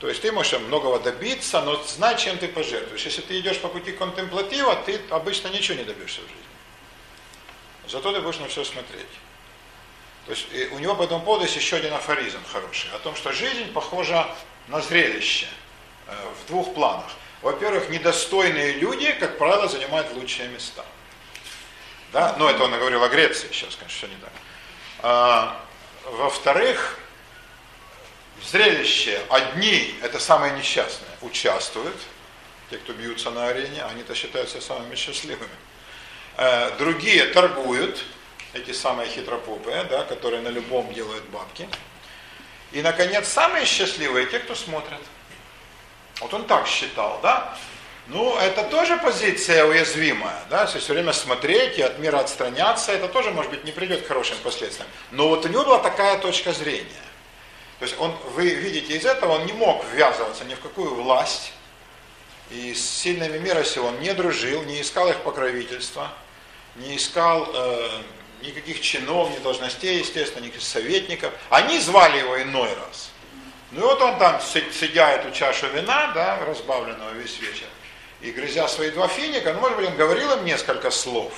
То 0.01 0.09
есть 0.09 0.23
ты 0.23 0.31
можешь 0.31 0.59
многого 0.59 0.99
добиться, 0.99 1.61
но 1.61 1.75
знай, 1.83 2.17
чем 2.17 2.39
ты 2.39 2.47
пожертвуешь. 2.47 3.05
Если 3.05 3.21
ты 3.21 3.39
идешь 3.39 3.59
по 3.59 3.67
пути 3.67 3.91
контемплатива, 3.91 4.75
ты 4.75 4.99
обычно 5.11 5.49
ничего 5.49 5.77
не 5.77 5.83
добьешься 5.83 6.21
в 6.21 6.23
жизни. 6.23 6.35
Зато 7.87 8.11
ты 8.11 8.19
будешь 8.19 8.39
на 8.39 8.47
все 8.47 8.63
смотреть. 8.63 9.05
То 10.25 10.31
есть 10.31 10.47
у 10.71 10.79
него 10.79 10.95
по 10.95 11.03
этому 11.03 11.23
поводу 11.23 11.43
есть 11.43 11.55
еще 11.55 11.75
один 11.75 11.93
афоризм 11.93 12.39
хороший, 12.51 12.89
о 12.95 12.99
том, 12.99 13.15
что 13.15 13.31
жизнь 13.31 13.71
похожа 13.73 14.27
на 14.69 14.81
зрелище 14.81 15.47
э, 16.07 16.15
в 16.41 16.47
двух 16.47 16.73
планах. 16.73 17.11
Во-первых, 17.43 17.89
недостойные 17.89 18.73
люди, 18.73 19.11
как 19.13 19.37
правило, 19.37 19.67
занимают 19.67 20.11
лучшие 20.13 20.49
места. 20.49 20.83
Да? 22.11 22.35
Но 22.39 22.49
это 22.49 22.63
он 22.63 22.71
говорил 22.71 23.03
о 23.03 23.09
Греции, 23.09 23.49
сейчас, 23.51 23.75
конечно, 23.75 23.97
все 23.97 24.07
не 24.07 24.19
так. 24.19 24.33
А, 25.03 25.63
во-вторых, 26.05 26.97
зрелище 28.45 29.19
одни, 29.30 29.95
это 30.01 30.19
самые 30.19 30.53
несчастные, 30.53 31.11
участвуют, 31.22 31.97
те, 32.69 32.77
кто 32.77 32.93
бьются 32.93 33.31
на 33.31 33.47
арене, 33.47 33.84
они-то 33.84 34.15
считаются 34.15 34.61
самыми 34.61 34.95
счастливыми. 34.95 35.49
Э, 36.38 36.72
другие 36.77 37.26
торгуют, 37.26 38.03
эти 38.53 38.72
самые 38.72 39.09
хитропупые, 39.09 39.84
да, 39.85 40.03
которые 40.03 40.41
на 40.41 40.49
любом 40.49 40.93
делают 40.93 41.23
бабки. 41.26 41.68
И, 42.72 42.81
наконец, 42.81 43.27
самые 43.27 43.65
счастливые 43.65 44.27
те, 44.27 44.39
кто 44.39 44.55
смотрят. 44.55 45.01
Вот 46.19 46.34
он 46.34 46.45
так 46.45 46.68
считал, 46.68 47.19
да? 47.22 47.57
Ну, 48.07 48.38
это 48.38 48.63
тоже 48.63 48.97
позиция 48.97 49.65
уязвимая, 49.65 50.43
да, 50.49 50.63
если 50.63 50.80
все 50.80 50.93
время 50.93 51.13
смотреть 51.13 51.77
и 51.77 51.81
от 51.81 51.99
мира 51.99 52.19
отстраняться, 52.19 52.91
это 52.91 53.07
тоже, 53.07 53.31
может 53.31 53.51
быть, 53.51 53.63
не 53.63 53.72
придет 53.72 54.03
к 54.03 54.07
хорошим 54.07 54.38
последствиям. 54.43 54.89
Но 55.11 55.30
вот 55.30 55.45
у 55.45 55.47
него 55.47 55.63
была 55.63 55.80
такая 55.80 56.18
точка 56.18 56.51
зрения. 56.51 57.10
То 57.81 57.87
есть 57.87 57.99
он, 57.99 58.15
вы 58.35 58.47
видите 58.47 58.95
из 58.95 59.05
этого, 59.05 59.39
он 59.39 59.47
не 59.47 59.53
мог 59.53 59.83
ввязываться 59.85 60.45
ни 60.45 60.53
в 60.53 60.59
какую 60.59 60.93
власть, 60.93 61.51
и 62.51 62.75
с 62.75 62.87
сильными 62.87 63.39
мира 63.39 63.63
сего 63.63 63.87
он 63.87 63.99
не 63.99 64.13
дружил, 64.13 64.61
не 64.61 64.81
искал 64.81 65.09
их 65.09 65.17
покровительства, 65.21 66.13
не 66.75 66.95
искал 66.95 67.49
э, 67.51 67.89
никаких 68.43 68.81
чинов, 68.81 69.31
ни 69.31 69.41
должностей, 69.41 69.97
естественно, 69.97 70.43
никаких 70.43 70.61
советников. 70.61 71.33
Они 71.49 71.79
звали 71.79 72.19
его 72.19 72.39
иной 72.43 72.71
раз. 72.71 73.09
Ну 73.71 73.79
и 73.79 73.83
вот 73.83 73.99
он 73.99 74.19
там, 74.19 74.39
сидя 74.41 75.09
эту 75.13 75.31
чашу 75.31 75.65
вина, 75.69 76.11
да, 76.13 76.37
разбавленного 76.45 77.13
весь 77.13 77.39
вечер, 77.39 77.65
и 78.21 78.29
грызя 78.29 78.67
свои 78.67 78.91
два 78.91 79.07
финика, 79.07 79.53
ну, 79.53 79.59
может 79.59 79.77
быть, 79.77 79.87
он 79.87 79.95
говорил 79.95 80.31
им 80.33 80.45
несколько 80.45 80.91
слов, 80.91 81.33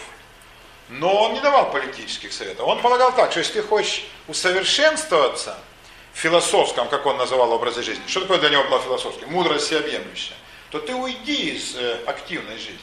но 0.89 1.23
он 1.23 1.35
не 1.35 1.39
давал 1.39 1.71
политических 1.71 2.33
советов. 2.33 2.67
Он 2.67 2.81
полагал 2.81 3.15
так, 3.15 3.31
что 3.31 3.39
если 3.39 3.61
ты 3.61 3.63
хочешь 3.63 4.05
усовершенствоваться– 4.27 5.57
философском, 6.13 6.87
как 6.89 7.05
он 7.05 7.17
называл 7.17 7.51
образе 7.51 7.81
жизни, 7.81 8.03
что 8.07 8.21
такое 8.21 8.39
для 8.39 8.49
него 8.49 8.63
было 8.65 8.79
философским? 8.79 9.29
Мудрость 9.29 9.65
всеобъемлющая. 9.65 10.35
То 10.71 10.79
ты 10.79 10.95
уйди 10.95 11.51
из 11.51 11.75
э, 11.75 11.99
активной 12.05 12.57
жизни. 12.57 12.79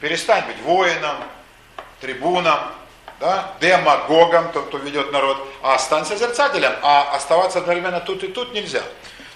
Перестань 0.00 0.46
быть 0.46 0.60
воином, 0.62 1.16
трибуном, 2.00 2.58
да, 3.20 3.54
демагогом, 3.60 4.52
тот, 4.52 4.66
кто 4.68 4.78
ведет 4.78 5.12
народ, 5.12 5.46
а 5.62 5.78
стань 5.78 6.04
созерцателем, 6.04 6.72
а 6.82 7.14
оставаться 7.14 7.58
одновременно 7.58 8.00
тут 8.00 8.22
и 8.22 8.28
тут 8.28 8.52
нельзя. 8.52 8.82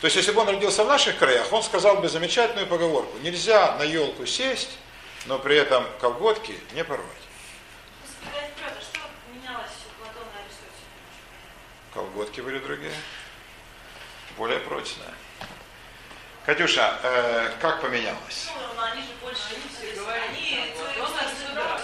То 0.00 0.06
есть, 0.06 0.16
если 0.16 0.32
бы 0.32 0.40
он 0.40 0.48
родился 0.48 0.84
в 0.84 0.88
наших 0.88 1.18
краях, 1.18 1.52
он 1.52 1.62
сказал 1.62 1.96
бы 1.96 2.08
замечательную 2.08 2.66
поговорку. 2.66 3.18
Нельзя 3.22 3.76
на 3.78 3.82
елку 3.82 4.26
сесть, 4.26 4.70
но 5.26 5.38
при 5.38 5.56
этом 5.56 5.84
колготки 6.00 6.58
не 6.74 6.82
порвать. 6.82 7.21
Колготки 11.94 12.40
были 12.40 12.58
другие. 12.58 12.94
Более 14.38 14.60
прочные. 14.60 15.08
Катюша, 16.46 16.98
э, 17.02 17.50
как 17.60 17.82
поменялось? 17.82 18.48
Ну, 18.56 18.82
они 18.82 19.02
же 19.02 19.08
больше 19.22 19.42
они, 20.28 20.72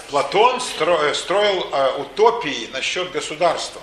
Платон 0.09 0.61
строил, 0.61 1.15
строил 1.15 1.69
э, 1.71 2.01
утопии 2.01 2.69
насчет 2.73 3.13
государства. 3.13 3.83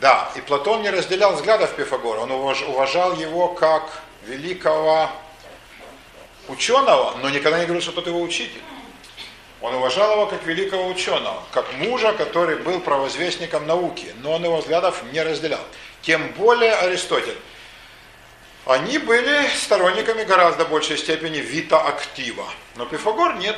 Да, 0.00 0.32
и 0.34 0.40
Платон 0.40 0.82
не 0.82 0.90
разделял 0.90 1.34
взглядов 1.34 1.76
Пифагора, 1.76 2.20
он 2.20 2.30
уважал 2.32 3.14
его 3.14 3.48
как 3.48 4.02
великого 4.24 5.10
ученого, 6.48 7.16
но 7.18 7.30
никогда 7.30 7.58
не 7.58 7.66
говорил, 7.66 7.82
что 7.82 7.92
тот 7.92 8.06
его 8.06 8.20
учитель. 8.20 8.62
Он 9.64 9.76
уважал 9.76 10.12
его 10.12 10.26
как 10.26 10.44
великого 10.44 10.88
ученого, 10.88 11.42
как 11.50 11.72
мужа, 11.78 12.12
который 12.12 12.56
был 12.56 12.80
провозвестником 12.80 13.66
науки, 13.66 14.14
но 14.20 14.32
он 14.32 14.44
его 14.44 14.58
взглядов 14.58 15.02
не 15.10 15.22
разделял. 15.22 15.64
Тем 16.02 16.32
более 16.32 16.74
Аристотель. 16.74 17.38
Они 18.66 18.98
были 18.98 19.48
сторонниками 19.56 20.24
гораздо 20.24 20.66
большей 20.66 20.98
степени 20.98 21.38
вита 21.38 21.80
актива. 21.80 22.44
Но 22.76 22.84
Пифагор 22.84 23.36
нет. 23.36 23.56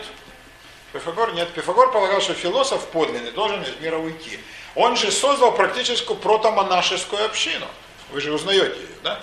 Пифагор 0.92 1.34
нет. 1.34 1.52
Пифагор 1.52 1.90
полагал, 1.90 2.20
что 2.20 2.34
философ 2.34 2.86
подлинный 2.90 3.32
должен 3.32 3.60
из 3.64 3.74
мира 3.80 3.96
уйти. 3.98 4.38
Он 4.76 4.96
же 4.96 5.10
создал 5.10 5.56
практически 5.56 6.14
протомонашескую 6.14 7.24
общину. 7.24 7.66
Вы 8.12 8.20
же 8.20 8.32
узнаете 8.32 8.78
ее, 8.78 8.96
да? 9.02 9.20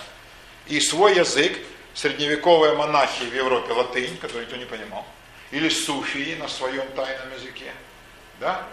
И 0.66 0.80
свой 0.80 1.16
язык, 1.16 1.56
средневековые 1.94 2.74
монахи 2.74 3.22
в 3.24 3.34
Европе, 3.34 3.72
латынь, 3.72 4.18
который 4.18 4.42
никто 4.42 4.56
не 4.56 4.66
понимал 4.66 5.06
или 5.54 5.68
суфии 5.68 6.34
на 6.34 6.48
своем 6.48 6.86
тайном 6.96 7.32
языке, 7.32 7.72
да? 8.40 8.66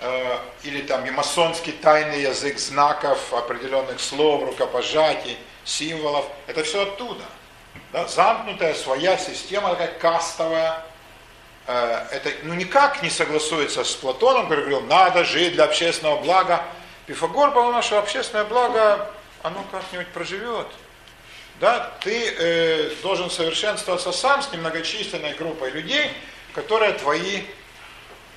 Э, 0.00 0.38
или 0.62 0.80
там 0.80 1.04
и 1.04 1.10
масонский 1.10 1.72
тайный 1.72 2.22
язык 2.22 2.58
знаков, 2.58 3.34
определенных 3.34 4.00
слов, 4.00 4.42
рукопожатий, 4.42 5.36
символов. 5.62 6.24
Это 6.46 6.64
все 6.64 6.84
оттуда. 6.84 7.22
Да? 7.92 8.08
Замкнутая 8.08 8.72
своя 8.72 9.18
система, 9.18 9.70
такая 9.70 9.92
кастовая. 9.98 10.82
Э, 11.66 12.06
это 12.12 12.30
ну, 12.44 12.54
никак 12.54 13.02
не 13.02 13.10
согласуется 13.10 13.84
с 13.84 13.94
Платоном, 13.94 14.44
который 14.44 14.70
говорил, 14.70 14.80
надо 14.88 15.24
жить 15.24 15.52
для 15.52 15.64
общественного 15.64 16.22
блага. 16.22 16.64
Пифагор 17.04 17.52
понял, 17.52 17.82
что 17.82 17.98
общественное 17.98 18.46
благо, 18.46 19.10
оно 19.42 19.62
как-нибудь 19.70 20.08
проживет 20.08 20.68
да, 21.60 21.92
ты 22.00 22.34
э, 22.38 22.90
должен 23.02 23.30
совершенствоваться 23.30 24.12
сам 24.12 24.42
с 24.42 24.50
немногочисленной 24.50 25.34
группой 25.34 25.70
людей, 25.70 26.10
которые 26.54 26.92
твои 26.94 27.42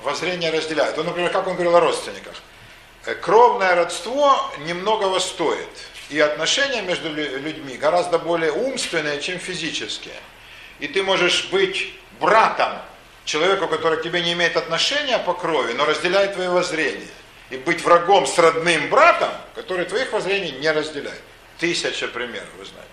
воззрения 0.03 0.51
разделяют. 0.51 0.97
Вот, 0.97 1.05
например, 1.05 1.31
как 1.31 1.47
он 1.47 1.53
говорил 1.53 1.75
о 1.77 1.79
родственниках. 1.79 2.33
Э, 3.05 3.15
кровное 3.15 3.75
родство 3.75 4.51
немногого 4.65 5.19
стоит, 5.19 5.69
и 6.09 6.19
отношения 6.19 6.81
между 6.81 7.09
людьми 7.09 7.77
гораздо 7.77 8.19
более 8.19 8.51
умственные, 8.51 9.21
чем 9.21 9.39
физические. 9.39 10.19
И 10.79 10.89
ты 10.89 11.01
можешь 11.01 11.49
быть 11.49 11.93
братом 12.19 12.73
человеку, 13.23 13.69
который 13.69 13.99
к 13.99 14.03
тебе 14.03 14.21
не 14.21 14.33
имеет 14.33 14.57
отношения 14.57 15.17
по 15.17 15.33
крови, 15.33 15.71
но 15.71 15.85
разделяет 15.85 16.33
твои 16.33 16.49
воззрения. 16.49 17.07
И 17.51 17.55
быть 17.55 17.81
врагом 17.85 18.27
с 18.27 18.37
родным 18.37 18.89
братом, 18.89 19.29
который 19.55 19.85
твоих 19.85 20.11
воззрений 20.11 20.51
не 20.51 20.69
разделяет. 20.69 21.21
Тысяча 21.57 22.09
примеров, 22.09 22.49
вы 22.57 22.65
знаете 22.65 22.92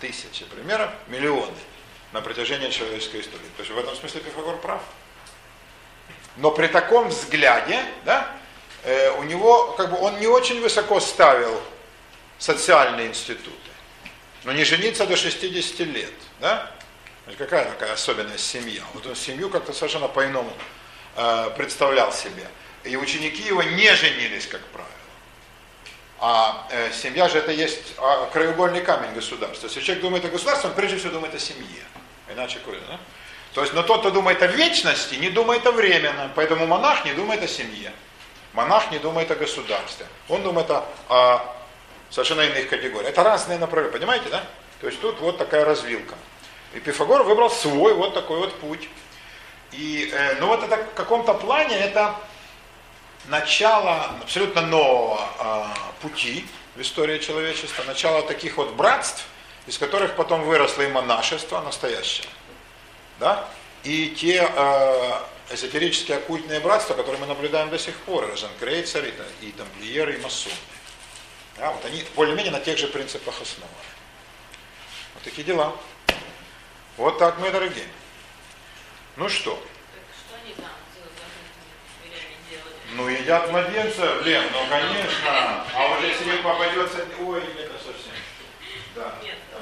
тысячи 0.00 0.44
примеров, 0.44 0.90
миллионы 1.08 1.56
на 2.12 2.20
протяжении 2.20 2.70
человеческой 2.70 3.20
истории. 3.20 3.48
То 3.56 3.62
есть 3.62 3.70
в 3.70 3.78
этом 3.78 3.94
смысле 3.96 4.20
Пифагор 4.20 4.58
прав. 4.58 4.82
Но 6.36 6.50
при 6.50 6.68
таком 6.68 7.08
взгляде, 7.08 7.84
да, 8.04 8.30
э, 8.84 9.10
у 9.18 9.24
него, 9.24 9.72
как 9.72 9.90
бы, 9.90 9.98
он 9.98 10.18
не 10.20 10.26
очень 10.26 10.60
высоко 10.60 11.00
ставил 11.00 11.60
социальные 12.38 13.08
институты. 13.08 13.52
Но 14.44 14.52
не 14.52 14.64
жениться 14.64 15.06
до 15.06 15.16
60 15.16 15.80
лет, 15.80 16.14
да? 16.40 16.70
Какая 17.36 17.66
такая 17.66 17.92
особенная 17.92 18.38
семья? 18.38 18.82
Вот 18.94 19.06
он 19.06 19.14
семью 19.14 19.50
как-то 19.50 19.72
совершенно 19.72 20.08
по-иному 20.08 20.52
э, 21.16 21.50
представлял 21.56 22.12
себе. 22.12 22.46
И 22.84 22.96
ученики 22.96 23.42
его 23.42 23.62
не 23.62 23.94
женились, 23.94 24.46
как 24.46 24.62
правило. 24.68 24.97
А 26.20 26.66
э, 26.70 26.90
семья 26.92 27.28
же 27.28 27.38
это 27.38 27.52
есть 27.52 27.94
а, 27.98 28.26
краеугольный 28.26 28.80
камень 28.80 29.12
государства. 29.14 29.66
Если 29.68 29.80
человек 29.80 30.02
думает 30.02 30.24
о 30.24 30.28
государстве, 30.28 30.70
он 30.70 30.74
прежде 30.74 30.96
всего 30.96 31.12
думает 31.12 31.34
о 31.34 31.38
семье. 31.38 31.84
Иначе 32.28 32.58
куда, 32.58 32.78
да? 32.88 32.98
То 33.54 33.62
есть, 33.62 33.72
но 33.72 33.82
тот, 33.82 34.00
кто 34.00 34.10
думает 34.10 34.42
о 34.42 34.48
вечности, 34.48 35.14
не 35.14 35.30
думает 35.30 35.66
о 35.66 35.72
временном. 35.72 36.32
Поэтому 36.34 36.66
монах 36.66 37.04
не 37.04 37.12
думает 37.12 37.42
о 37.42 37.48
семье. 37.48 37.92
Монах 38.52 38.90
не 38.90 38.98
думает 38.98 39.30
о 39.30 39.36
государстве. 39.36 40.06
Он 40.28 40.42
думает 40.42 40.68
о, 40.70 40.86
о 41.08 41.56
совершенно 42.10 42.42
иных 42.42 42.68
категориях. 42.68 43.10
Это 43.10 43.22
разные 43.22 43.58
направления, 43.58 43.96
понимаете, 43.96 44.28
да? 44.28 44.42
То 44.80 44.88
есть 44.88 45.00
тут 45.00 45.20
вот 45.20 45.38
такая 45.38 45.64
развилка. 45.64 46.14
И 46.74 46.80
Пифагор 46.80 47.22
выбрал 47.22 47.50
свой 47.50 47.94
вот 47.94 48.14
такой 48.14 48.38
вот 48.38 48.54
путь. 48.60 48.88
И, 49.72 50.10
э, 50.12 50.36
ну 50.40 50.48
вот 50.48 50.64
это 50.64 50.76
в 50.76 50.94
каком-то 50.94 51.34
плане 51.34 51.78
это 51.78 52.14
начало 53.28 54.04
абсолютно 54.22 54.62
нового 54.62 55.20
э, 55.38 55.64
пути 56.02 56.46
в 56.74 56.80
истории 56.80 57.18
человечества, 57.18 57.84
начало 57.84 58.22
таких 58.22 58.56
вот 58.56 58.72
братств, 58.74 59.26
из 59.66 59.78
которых 59.78 60.16
потом 60.16 60.42
выросло 60.42 60.82
и 60.82 60.88
монашество 60.88 61.60
настоящее. 61.60 62.28
Да? 63.20 63.48
И 63.84 64.10
те 64.10 64.48
э, 64.50 65.20
эзотерические 65.50 66.18
оккультные 66.18 66.60
братства, 66.60 66.94
которые 66.94 67.20
мы 67.20 67.26
наблюдаем 67.26 67.70
до 67.70 67.78
сих 67.78 67.96
пор, 68.00 68.28
Розенкрейцер, 68.28 69.04
и, 69.04 69.46
и 69.46 69.52
тамплиеры, 69.52 70.14
и 70.14 70.18
масоны. 70.18 70.54
Да, 71.56 71.72
вот 71.72 71.84
они 71.84 72.04
более-менее 72.14 72.52
на 72.52 72.60
тех 72.60 72.78
же 72.78 72.86
принципах 72.86 73.34
основаны. 73.40 73.74
Вот 75.14 75.22
такие 75.24 75.44
дела. 75.44 75.76
Вот 76.96 77.18
так, 77.18 77.38
мои 77.38 77.50
дорогие. 77.50 77.86
Ну 79.16 79.28
что 79.28 79.60
они 80.42 80.54
там 80.54 80.70
делать? 82.50 82.77
Ну, 82.92 83.08
едят 83.08 83.50
младенца, 83.50 84.16
блин, 84.22 84.44
ну, 84.52 84.66
конечно. 84.68 85.64
А 85.74 85.96
уже 85.96 86.06
если 86.06 86.36
им 86.36 86.42
попадется... 86.42 87.04
Ой, 87.20 87.42
это 87.58 87.74
совсем. 87.74 88.12
Да. 88.94 89.14
Нет. 89.22 89.36
Да. 89.52 89.58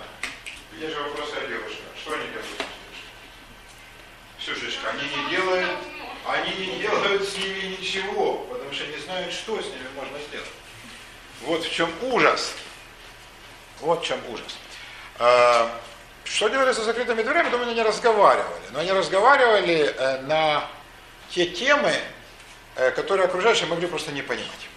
Где 0.76 0.88
же 0.88 1.00
вопросы 1.02 1.34
о 1.34 1.46
девушках? 1.46 1.86
Что 2.00 2.14
они 2.14 2.26
делают? 2.28 2.66
Ксюшечка, 4.38 4.90
они 4.90 5.02
не 5.02 5.30
делают, 5.30 5.70
они 6.24 6.66
не 6.66 6.78
делают 6.78 7.28
с 7.28 7.36
ними 7.36 7.76
ничего, 7.78 8.46
потому 8.48 8.72
что 8.72 8.86
не 8.86 8.98
знают, 8.98 9.32
что 9.32 9.60
с 9.60 9.66
ними 9.66 9.88
можно 9.96 10.18
сделать. 10.28 10.48
Вот 11.42 11.64
в 11.64 11.72
чем 11.72 11.90
ужас. 12.02 12.52
Вот 13.80 14.02
в 14.02 14.06
чем 14.06 14.20
ужас. 14.28 14.56
А, 15.18 15.80
что 16.24 16.48
делали 16.48 16.72
за 16.72 16.84
закрытыми 16.84 17.22
дверями, 17.22 17.50
думаю, 17.50 17.66
они 17.66 17.74
не 17.74 17.82
разговаривали. 17.82 18.62
Но 18.70 18.80
они 18.80 18.92
разговаривали 18.92 19.94
э, 19.96 20.20
на 20.22 20.68
те 21.30 21.46
темы, 21.46 21.92
которые 22.76 23.26
окружающие 23.26 23.66
могли 23.66 23.86
просто 23.86 24.12
не 24.12 24.22
понимать. 24.22 24.68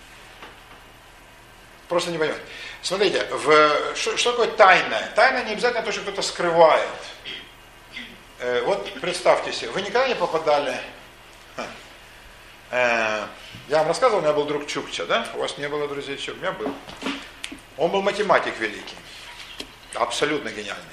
Просто 1.90 2.12
не 2.12 2.18
понимать. 2.18 2.42
Смотрите, 2.82 3.26
в, 3.32 3.96
что, 3.96 4.16
что 4.16 4.32
такое 4.32 4.52
тайное? 4.52 5.12
Тайна 5.16 5.44
не 5.44 5.54
обязательно 5.54 5.84
то, 5.84 5.92
что 5.92 6.02
кто-то 6.02 6.22
скрывает. 6.22 6.88
Э, 8.40 8.62
вот 8.64 8.90
представьте 9.02 9.52
себе, 9.52 9.72
вы 9.72 9.82
никогда 9.82 10.08
не 10.08 10.16
попадали... 10.16 10.80
Э, 12.72 13.26
я 13.68 13.80
вам 13.80 13.88
рассказывал, 13.88 14.20
у 14.20 14.22
меня 14.22 14.34
был 14.34 14.46
друг 14.46 14.68
Чукча, 14.68 15.06
да? 15.06 15.28
У 15.34 15.40
вас 15.40 15.58
не 15.58 15.68
было 15.68 15.88
друзей 15.88 16.18
Чук? 16.18 16.36
У 16.36 16.40
меня 16.40 16.52
был. 16.52 16.74
Он 17.78 17.90
был 17.92 18.02
математик 18.02 18.58
великий. 18.60 18.96
Абсолютно 19.96 20.50
гениальный. 20.50 20.86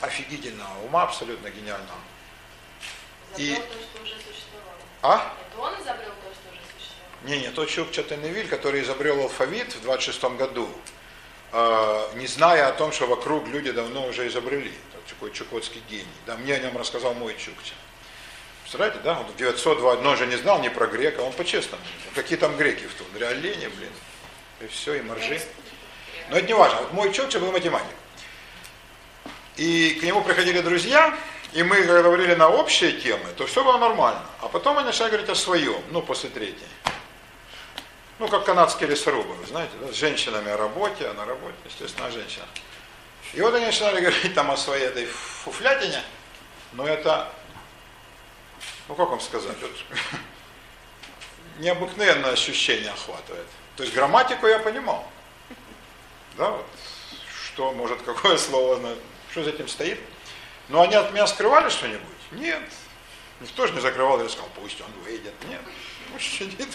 Офигительного 0.00 0.84
ума, 0.84 1.04
абсолютно 1.04 1.48
гениального. 1.50 2.00
И... 3.36 3.54
то, 3.54 3.60
что 3.60 4.02
уже 4.02 4.14
существовало. 4.16 4.76
А? 5.02 5.32
Он 5.60 5.74
изобрел 5.74 6.10
то, 6.22 6.32
что 6.32 6.48
уже 6.48 6.60
существовало? 6.78 7.24
Не, 7.24 7.40
не, 7.40 7.50
тот 7.50 7.68
Чукча 7.68 8.02
Теневиль, 8.02 8.48
который 8.48 8.82
изобрел 8.82 9.20
алфавит 9.20 9.74
в 9.74 9.82
26 9.82 10.22
году, 10.36 10.68
э, 11.52 12.08
не 12.14 12.26
зная 12.26 12.68
о 12.68 12.72
том, 12.72 12.92
что 12.92 13.06
вокруг 13.06 13.46
люди 13.48 13.70
давно 13.70 14.06
уже 14.06 14.26
изобрели. 14.26 14.72
Такой 15.08 15.32
чукотский 15.32 15.82
гений. 15.90 16.06
Да, 16.24 16.36
мне 16.36 16.54
о 16.54 16.58
нем 16.60 16.78
рассказал 16.78 17.14
мой 17.14 17.34
Чукча. 17.36 17.74
Представляете, 18.62 19.00
да? 19.02 19.18
Он 19.18 19.26
в 19.26 19.36
902, 19.36 19.96
но 19.96 20.10
он 20.10 20.16
же 20.16 20.26
не 20.26 20.36
знал 20.36 20.60
ни 20.62 20.68
про 20.68 20.86
грека, 20.86 21.20
он 21.20 21.32
по-честному. 21.32 21.82
Какие 22.14 22.38
там 22.38 22.56
греки 22.56 22.86
в 22.86 22.94
том? 22.94 23.06
Олени, 23.20 23.66
блин. 23.66 23.90
И 24.60 24.68
все, 24.68 24.94
и 24.94 25.02
моржи. 25.02 25.40
Но 26.28 26.36
это 26.36 26.46
не 26.46 26.54
важно. 26.54 26.78
Вот 26.82 26.92
мой 26.92 27.12
Чукча 27.12 27.40
был 27.40 27.50
математик. 27.50 27.88
И 29.56 29.98
к 30.00 30.04
нему 30.04 30.22
приходили 30.22 30.60
друзья, 30.60 31.14
и 31.52 31.62
мы 31.62 31.82
говорили 31.82 32.34
на 32.34 32.48
общие 32.48 32.92
темы, 32.92 33.24
то 33.36 33.46
все 33.46 33.64
было 33.64 33.78
нормально. 33.78 34.24
А 34.40 34.48
потом 34.48 34.76
мы 34.76 34.82
начали 34.82 35.08
говорить 35.08 35.28
о 35.28 35.34
своем, 35.34 35.82
ну, 35.90 36.00
после 36.00 36.30
третьей. 36.30 36.68
Ну, 38.18 38.28
как 38.28 38.44
канадские 38.44 38.90
лесорубы, 38.90 39.34
знаете, 39.46 39.72
да, 39.80 39.92
с 39.92 39.96
женщинами 39.96 40.50
о 40.50 40.56
работе, 40.56 41.08
а 41.08 41.14
на 41.14 41.24
работе, 41.24 41.56
естественно, 41.64 42.06
о 42.06 42.10
женщинах. 42.10 42.48
И 43.32 43.40
вот 43.40 43.54
они 43.54 43.66
начинали 43.66 44.00
говорить 44.04 44.34
там 44.34 44.50
о 44.50 44.56
своей 44.56 44.84
этой 44.84 45.06
фуфлятине, 45.06 46.02
но 46.72 46.86
это, 46.86 47.32
ну 48.88 48.94
как 48.94 49.10
вам 49.10 49.20
сказать, 49.20 49.56
вот, 49.60 49.70
необыкновенное 51.58 52.32
ощущение 52.32 52.90
охватывает. 52.90 53.46
То 53.76 53.82
есть 53.82 53.94
грамматику 53.94 54.46
я 54.46 54.58
понимал. 54.58 55.10
Да, 56.36 56.50
вот, 56.50 56.66
что 57.44 57.72
может, 57.72 58.02
какое 58.04 58.36
слово, 58.36 58.78
что 59.32 59.42
за 59.42 59.50
этим 59.50 59.66
стоит. 59.66 59.98
Но 60.70 60.82
они 60.82 60.94
от 60.94 61.12
меня 61.12 61.26
скрывали 61.26 61.68
что-нибудь? 61.68 62.00
Нет. 62.30 62.62
Никто 63.40 63.66
же 63.66 63.72
не 63.74 63.80
закрывал 63.80 64.24
и 64.24 64.28
сказал, 64.28 64.48
пусть 64.54 64.80
он 64.80 64.90
выйдет. 65.04 65.34
Нет, 65.48 65.60
пусть 66.12 66.38
сидит. 66.38 66.68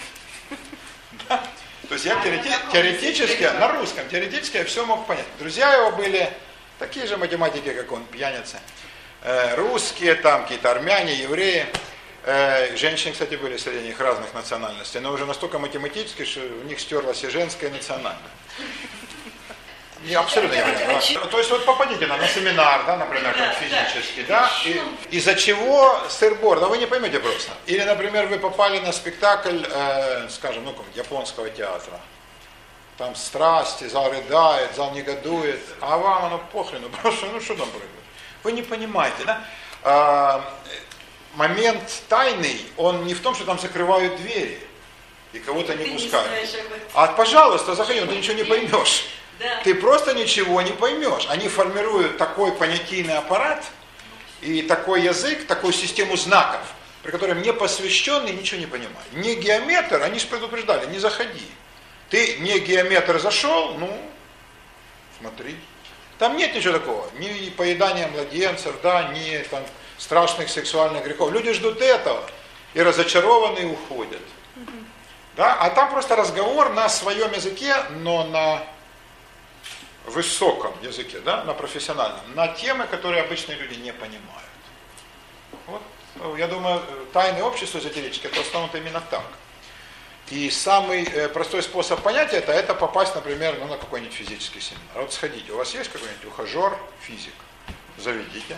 Да. 1.29 1.41
То 1.87 1.93
есть 1.93 2.05
я 2.05 2.19
теорети 2.21 2.49
теоретически, 2.71 3.43
на 3.43 3.71
русском, 3.73 4.07
теоретически 4.09 4.57
я 4.57 4.65
все 4.65 4.85
мог 4.85 5.07
понять. 5.07 5.25
Друзья 5.39 5.73
его 5.75 5.91
были 5.91 6.29
такие 6.77 7.07
же 7.07 7.15
математики, 7.15 7.71
как 7.71 7.91
он, 7.91 8.03
пьяницы. 8.05 8.59
Э, 9.21 9.55
русские, 9.55 10.15
там 10.15 10.43
какие-то 10.43 10.71
армяне, 10.71 11.15
евреи. 11.15 11.67
Э, 12.23 12.75
женщины, 12.75 13.13
кстати, 13.13 13.35
были 13.35 13.55
среди 13.55 13.85
них 13.85 13.99
разных 13.99 14.33
национальностей, 14.33 14.99
но 14.99 15.13
уже 15.13 15.25
настолько 15.25 15.57
математически, 15.57 16.25
что 16.25 16.41
у 16.41 16.63
них 16.63 16.79
стерлась 16.79 17.23
и 17.23 17.29
женская 17.29 17.69
национальность. 17.69 18.33
Не, 20.03 20.13
абсолютно 20.15 20.55
не 20.55 20.61
понятно. 20.61 21.25
То 21.27 21.37
есть 21.37 21.49
вот 21.49 21.65
попадите 21.65 22.05
на, 22.07 22.17
на 22.17 22.27
семинар, 22.27 22.85
да, 22.85 22.97
например, 22.97 23.33
как 23.33 23.53
физический, 23.55 24.23
да, 24.23 24.51
и, 24.65 24.81
из-за 25.11 25.35
чего 25.35 25.99
сыр-бор, 26.09 26.59
да 26.59 26.67
вы 26.67 26.77
не 26.77 26.85
поймете 26.85 27.19
просто. 27.19 27.51
Или, 27.65 27.81
например, 27.83 28.27
вы 28.27 28.37
попали 28.37 28.79
на 28.79 28.91
спектакль, 28.91 29.63
э, 29.67 30.29
скажем, 30.29 30.65
ну, 30.65 30.75
японского 30.95 31.49
театра. 31.49 31.99
Там 32.97 33.15
страсти, 33.15 33.85
зал 33.85 34.11
рыдает, 34.11 34.75
зал 34.75 34.91
негодует, 34.91 35.59
а 35.81 35.97
вам 35.97 36.25
оно 36.25 36.37
похрену, 36.51 36.89
просто, 37.01 37.25
ну 37.27 37.41
что 37.41 37.55
там 37.55 37.67
происходит? 37.69 37.89
Вы 38.43 38.51
не 38.51 38.61
понимаете, 38.61 39.23
да? 39.25 39.41
А, 39.83 40.45
момент 41.35 42.03
тайный, 42.09 42.65
он 42.77 43.05
не 43.05 43.13
в 43.13 43.21
том, 43.21 43.35
что 43.35 43.45
там 43.45 43.59
закрывают 43.59 44.15
двери 44.17 44.59
и 45.33 45.39
кого-то 45.39 45.75
не 45.75 45.85
пускают. 45.85 46.29
А, 46.93 47.07
пожалуйста, 47.07 47.75
заходи, 47.75 48.01
но 48.01 48.07
ты 48.07 48.15
ничего 48.15 48.35
не 48.35 48.43
поймешь. 48.43 49.05
Да. 49.39 49.61
Ты 49.63 49.75
просто 49.75 50.13
ничего 50.13 50.61
не 50.61 50.71
поймешь. 50.71 51.27
Они 51.29 51.47
формируют 51.47 52.17
такой 52.17 52.53
понятийный 52.53 53.17
аппарат 53.17 53.65
и 54.41 54.61
такой 54.61 55.01
язык, 55.01 55.45
такую 55.45 55.73
систему 55.73 56.15
знаков, 56.15 56.61
при 57.03 57.11
котором 57.11 57.41
не 57.41 57.51
посвященный 57.51 58.33
ничего 58.33 58.59
не 58.59 58.67
понимает. 58.67 59.13
Не 59.13 59.35
геометр, 59.35 60.01
они 60.01 60.19
же 60.19 60.27
предупреждали, 60.27 60.85
не 60.87 60.99
заходи. 60.99 61.47
Ты 62.09 62.37
не 62.37 62.59
геометр 62.59 63.19
зашел, 63.19 63.75
ну, 63.77 63.99
смотри. 65.19 65.55
Там 66.17 66.37
нет 66.37 66.55
ничего 66.55 66.73
такого, 66.73 67.09
ни 67.17 67.49
поедания 67.49 68.07
младенцев, 68.07 68.75
да, 68.81 69.09
ни 69.09 69.37
там 69.49 69.63
страшных 69.97 70.49
сексуальных 70.49 71.03
грехов. 71.03 71.31
Люди 71.31 71.51
ждут 71.51 71.81
этого 71.81 72.23
и 72.73 72.81
разочарованные 72.81 73.67
уходят. 73.67 74.21
Да? 75.35 75.55
А 75.55 75.69
там 75.71 75.89
просто 75.91 76.15
разговор 76.15 76.69
на 76.69 76.87
своем 76.87 77.33
языке, 77.33 77.75
но 78.01 78.23
на 78.25 78.63
высоком 80.07 80.73
языке, 80.81 81.19
да, 81.19 81.43
на 81.43 81.53
профессиональном, 81.53 82.21
на 82.35 82.47
темы, 82.49 82.87
которые 82.87 83.23
обычные 83.23 83.57
люди 83.57 83.75
не 83.75 83.93
понимают. 83.93 84.49
Вот, 85.67 85.81
ну, 86.15 86.35
я 86.35 86.47
думаю, 86.47 86.81
тайное 87.13 87.43
общество 87.43 87.79
эзотерическое 87.79 88.31
это 88.31 88.41
основано 88.41 88.75
именно 88.75 89.01
так. 89.09 89.23
И 90.29 90.49
самый 90.49 91.03
э, 91.03 91.29
простой 91.29 91.61
способ 91.61 92.01
понять 92.01 92.33
это, 92.33 92.51
это 92.51 92.73
попасть, 92.73 93.13
например, 93.13 93.57
ну, 93.59 93.67
на 93.67 93.77
какой-нибудь 93.77 94.15
физический 94.15 94.59
семинар. 94.59 95.03
Вот 95.03 95.13
сходите, 95.13 95.51
у 95.51 95.57
вас 95.57 95.73
есть 95.75 95.91
какой-нибудь 95.91 96.25
ухажер, 96.25 96.75
физик? 97.01 97.33
Заведите. 97.97 98.57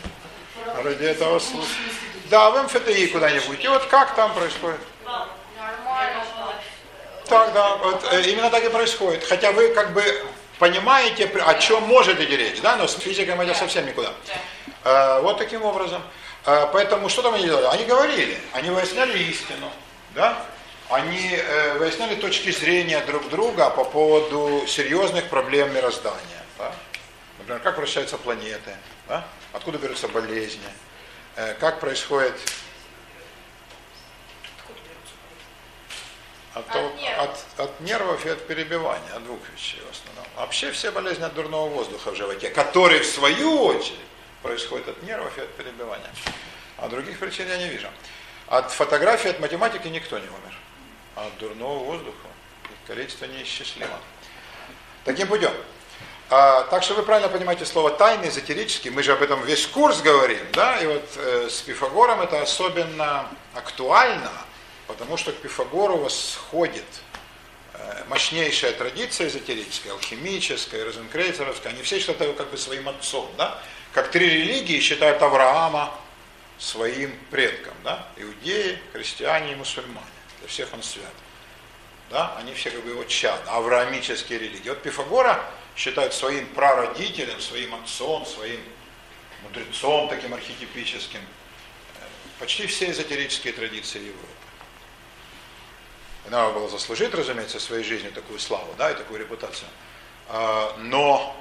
Ради 0.65 1.03
этого 1.03 1.39
слушать. 1.39 1.75
Да, 2.29 2.51
в 2.51 2.63
МФТИ 2.63 3.07
куда-нибудь. 3.07 3.63
И 3.63 3.67
вот 3.67 3.85
как 3.85 4.15
там 4.15 4.33
происходит? 4.33 4.79
Так, 7.25 7.53
да, 7.53 7.75
вот, 7.75 8.13
э, 8.13 8.29
именно 8.29 8.49
так 8.49 8.63
и 8.63 8.69
происходит. 8.69 9.25
Хотя 9.25 9.51
вы 9.51 9.69
как 9.73 9.93
бы 9.93 10.03
понимаете, 10.59 11.25
о 11.25 11.53
чем 11.55 11.83
может 11.83 12.19
идти 12.19 12.35
речь, 12.35 12.61
да, 12.61 12.75
но 12.75 12.87
с 12.87 12.97
физикой 12.97 13.35
это 13.35 13.53
совсем 13.53 13.85
никуда. 13.85 14.13
А, 14.83 15.21
вот 15.21 15.37
таким 15.37 15.63
образом. 15.63 16.01
А, 16.45 16.67
поэтому 16.67 17.09
что 17.09 17.21
там 17.21 17.33
они 17.33 17.45
делали? 17.45 17.65
Они 17.65 17.85
говорили, 17.85 18.37
они 18.53 18.69
выясняли 18.69 19.17
истину, 19.19 19.71
да, 20.15 20.45
они 20.89 21.31
э, 21.33 21.77
выясняли 21.77 22.15
точки 22.15 22.49
зрения 22.51 23.01
друг 23.01 23.27
друга 23.29 23.69
по 23.69 23.83
поводу 23.83 24.65
серьезных 24.67 25.27
проблем 25.29 25.73
мироздания. 25.73 26.43
Да? 26.57 26.71
Например, 27.39 27.61
как 27.61 27.77
вращаются 27.77 28.17
планеты, 28.17 28.75
да? 29.09 29.25
откуда 29.51 29.77
берутся 29.77 30.07
болезни, 30.07 30.69
э, 31.35 31.55
как 31.55 31.79
происходит 31.79 32.33
От, 36.53 36.75
от, 36.75 36.95
нервов. 36.95 37.29
От, 37.29 37.59
от 37.59 37.79
нервов 37.81 38.25
и 38.25 38.29
от 38.29 38.47
перебивания, 38.47 39.13
от 39.13 39.23
двух 39.25 39.39
вещей 39.53 39.79
в 39.87 39.91
основном. 39.91 40.16
Вообще 40.37 40.71
все 40.71 40.91
болезни 40.91 41.23
от 41.23 41.33
дурного 41.33 41.67
воздуха 41.67 42.11
в 42.11 42.15
животе, 42.15 42.51
который 42.51 42.99
в 42.99 43.07
свою 43.07 43.63
очередь 43.63 43.97
происходит 44.43 44.87
от 44.87 45.01
нервов 45.01 45.35
и 45.35 45.41
от 45.41 45.51
перебивания. 45.55 46.11
А 46.77 46.87
других 46.87 47.17
причин 47.17 47.47
я 47.47 47.57
не 47.57 47.67
вижу. 47.67 47.87
От 48.45 48.71
фотографии, 48.71 49.29
от 49.29 49.39
математики 49.39 49.87
никто 49.87 50.19
не 50.19 50.27
умер. 50.27 50.53
А 51.15 51.25
от 51.25 51.37
дурного 51.39 51.79
воздуха 51.79 52.27
их 52.69 52.77
количество 52.85 53.25
неисчислимо. 53.25 53.97
Таким 55.05 55.27
путем. 55.27 55.51
А, 56.29 56.65
так 56.65 56.83
что 56.83 56.93
вы 56.93 57.01
правильно 57.01 57.29
понимаете 57.29 57.65
слово 57.65 57.89
тайный, 57.89 58.29
эзотерический. 58.29 58.91
Мы 58.91 59.01
же 59.01 59.13
об 59.13 59.23
этом 59.23 59.43
весь 59.43 59.65
курс 59.65 60.01
говорим, 60.01 60.45
да, 60.53 60.77
и 60.77 60.85
вот 60.85 61.09
э, 61.15 61.47
с 61.49 61.61
Пифагором 61.61 62.21
это 62.21 62.43
особенно 62.43 63.27
актуально, 63.55 64.31
Потому 64.87 65.17
что 65.17 65.33
к 65.33 65.35
Пифагору 65.35 65.97
восходит 65.97 66.85
мощнейшая 68.07 68.73
традиция 68.73 69.27
эзотерическая, 69.27 69.93
алхимическая, 69.93 70.85
розенкрейцеровская, 70.85 71.73
они 71.73 71.83
все 71.83 71.99
считают 71.99 72.21
его 72.21 72.33
как 72.33 72.49
бы 72.49 72.57
своим 72.57 72.89
отцом, 72.89 73.31
да? 73.37 73.61
Как 73.93 74.11
три 74.11 74.29
религии 74.29 74.79
считают 74.79 75.21
Авраама 75.21 75.93
своим 76.59 77.17
предком, 77.31 77.73
да? 77.83 78.07
Иудеи, 78.17 78.79
христиане 78.93 79.53
и 79.53 79.55
мусульмане. 79.55 80.05
Для 80.39 80.47
всех 80.47 80.73
он 80.73 80.83
свят. 80.83 81.13
Да? 82.09 82.35
Они 82.37 82.53
все 82.53 82.71
как 82.71 82.83
бы 82.83 82.91
его 82.91 83.03
чад, 83.03 83.41
авраамические 83.47 84.39
религии. 84.39 84.69
Вот 84.69 84.81
Пифагора 84.81 85.43
считают 85.75 86.13
своим 86.13 86.47
прародителем, 86.47 87.39
своим 87.39 87.75
отцом, 87.75 88.25
своим 88.25 88.61
мудрецом 89.43 90.09
таким 90.09 90.33
архетипическим. 90.33 91.21
Почти 92.39 92.67
все 92.67 92.91
эзотерические 92.91 93.53
традиции 93.53 93.99
Европы. 93.99 94.36
И 96.27 96.29
надо 96.29 96.53
было 96.53 96.67
заслужить, 96.69 97.13
разумеется, 97.13 97.59
своей 97.59 97.83
жизнью 97.83 98.11
такую 98.11 98.39
славу, 98.39 98.73
да, 98.77 98.91
и 98.91 98.95
такую 98.95 99.19
репутацию. 99.19 99.69
А, 100.27 100.75
но 100.77 101.35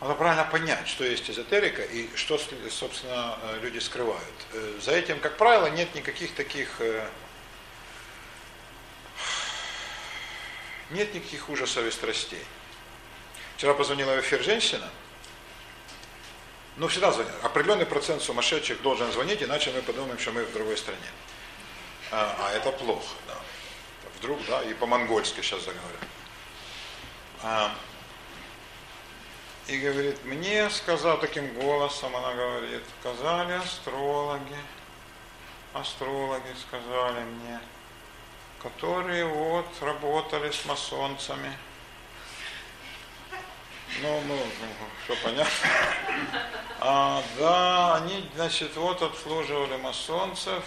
надо 0.00 0.14
правильно 0.14 0.44
понять, 0.44 0.86
что 0.86 1.04
есть 1.04 1.28
эзотерика 1.30 1.82
и 1.82 2.08
что, 2.14 2.38
собственно, 2.70 3.38
люди 3.62 3.78
скрывают. 3.78 4.24
За 4.80 4.92
этим, 4.92 5.18
как 5.20 5.36
правило, 5.36 5.66
нет 5.66 5.94
никаких 5.94 6.34
таких 6.34 6.80
э, 6.80 7.06
нет 10.90 11.14
никаких 11.14 11.48
ужасов 11.48 11.84
и 11.84 11.90
страстей. 11.90 12.44
Вчера 13.56 13.74
позвонила 13.74 14.12
в 14.12 14.20
эфир 14.20 14.42
женщина, 14.42 14.88
ну, 16.76 16.88
всегда 16.88 17.12
звонят. 17.12 17.34
Определенный 17.42 17.84
процент 17.84 18.22
сумасшедших 18.22 18.80
должен 18.80 19.12
звонить, 19.12 19.42
иначе 19.42 19.70
мы 19.70 19.82
подумаем, 19.82 20.18
что 20.18 20.32
мы 20.32 20.44
в 20.44 20.52
другой 20.52 20.76
стране. 20.76 20.98
А, 22.12 22.36
а 22.38 22.52
это 22.52 22.72
плохо, 22.72 23.14
да. 23.26 23.34
Вдруг, 24.18 24.38
да, 24.46 24.62
и 24.62 24.74
по-монгольски 24.74 25.40
сейчас 25.40 25.60
заговорю. 25.60 25.98
А, 27.42 27.72
и 29.68 29.78
говорит, 29.78 30.24
мне 30.24 30.68
сказал 30.70 31.18
таким 31.20 31.54
голосом, 31.54 32.14
она 32.16 32.34
говорит, 32.34 32.82
сказали 33.00 33.52
астрологи, 33.52 34.56
астрологи 35.72 36.54
сказали 36.68 37.20
мне, 37.20 37.60
которые 38.60 39.26
вот 39.26 39.66
работали 39.80 40.50
с 40.50 40.64
масонцами. 40.64 41.56
Ну, 44.02 44.20
ну, 44.26 44.38
все 45.04 45.16
понятно. 45.22 45.68
А, 46.80 47.22
да, 47.38 47.96
они, 47.96 48.28
значит, 48.34 48.74
вот 48.74 49.02
обслуживали 49.02 49.76
масонцев, 49.76 50.64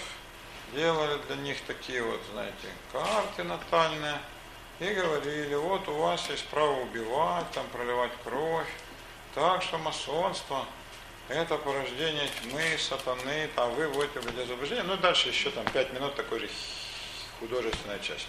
делали 0.73 1.19
для 1.27 1.35
них 1.37 1.61
такие 1.67 2.01
вот, 2.03 2.21
знаете, 2.31 2.67
карты 2.91 3.43
натальные, 3.43 4.19
и 4.79 4.93
говорили, 4.93 5.55
вот 5.55 5.87
у 5.87 5.93
вас 5.93 6.29
есть 6.29 6.45
право 6.47 6.81
убивать, 6.81 7.49
там, 7.51 7.65
проливать 7.67 8.11
кровь, 8.23 8.67
так 9.35 9.61
что 9.61 9.77
масонство– 9.77 10.65
это 11.29 11.57
порождение 11.57 12.27
тьмы, 12.41 12.77
сатаны, 12.77 13.49
там 13.55 13.73
вы 13.75 13.87
вводите 13.87 14.19
в 14.19 14.47
заблуждение. 14.47 14.83
Ну, 14.83 14.97
дальше 14.97 15.29
еще 15.29 15.51
там 15.51 15.65
пять 15.65 15.93
минут 15.93 16.15
такой 16.15 16.39
же 16.39 16.49
художественная 17.39 17.99
часть. 17.99 18.27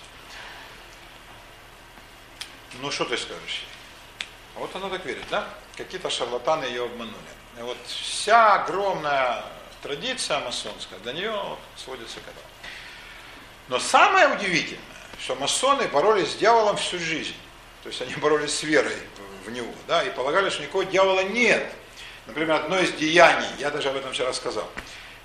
Ну, 2.80 2.90
что 2.90 3.04
ты 3.04 3.16
скажешь? 3.16 3.64
Вот 4.54 4.74
она 4.76 4.88
так 4.88 5.04
верит, 5.04 5.24
да? 5.30 5.48
Какие-то 5.76 6.10
шарлатаны 6.10 6.64
ее 6.64 6.84
обманули. 6.84 7.14
Вот 7.58 7.76
вся 7.86 8.62
огромная 8.62 9.44
традиция 9.84 10.40
масонская 10.40 10.98
для 11.00 11.12
нее 11.12 11.56
сводится 11.76 12.16
к 12.16 12.22
этому. 12.22 12.46
Но 13.68 13.78
самое 13.78 14.28
удивительное, 14.28 14.82
что 15.20 15.34
масоны 15.36 15.86
боролись 15.88 16.32
с 16.32 16.36
дьяволом 16.36 16.78
всю 16.78 16.98
жизнь. 16.98 17.36
То 17.82 17.90
есть 17.90 18.00
они 18.00 18.14
боролись 18.16 18.54
с 18.54 18.62
верой 18.62 18.96
в 19.44 19.50
него, 19.50 19.72
да, 19.86 20.02
и 20.02 20.10
полагали, 20.10 20.48
что 20.48 20.62
никакого 20.62 20.86
дьявола 20.86 21.24
нет. 21.24 21.70
Например, 22.26 22.56
одно 22.56 22.78
из 22.78 22.92
деяний, 22.92 23.46
я 23.58 23.70
даже 23.70 23.90
об 23.90 23.96
этом 23.96 24.12
вчера 24.12 24.32
сказал, 24.32 24.66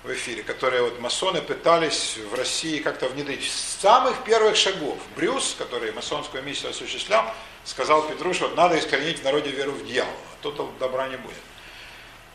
в 0.02 0.12
эфире, 0.12 0.42
которые 0.42 0.82
вот 0.82 1.00
масоны 1.00 1.40
пытались 1.40 2.18
в 2.30 2.34
России 2.34 2.80
как-то 2.80 3.08
внедрить. 3.08 3.50
С 3.50 3.80
самых 3.80 4.24
первых 4.24 4.56
шагов 4.56 4.98
Брюс, 5.16 5.56
который 5.58 5.92
масонскую 5.92 6.42
миссию 6.42 6.70
осуществлял, 6.70 7.34
сказал 7.64 8.02
Петру, 8.02 8.34
что 8.34 8.48
вот 8.48 8.56
надо 8.56 8.78
искоренить 8.78 9.20
в 9.20 9.24
народе 9.24 9.50
веру 9.50 9.72
в 9.72 9.86
дьявола, 9.86 10.12
а 10.34 10.42
то 10.42 10.74
добра 10.78 11.08
не 11.08 11.16
будет. 11.16 11.36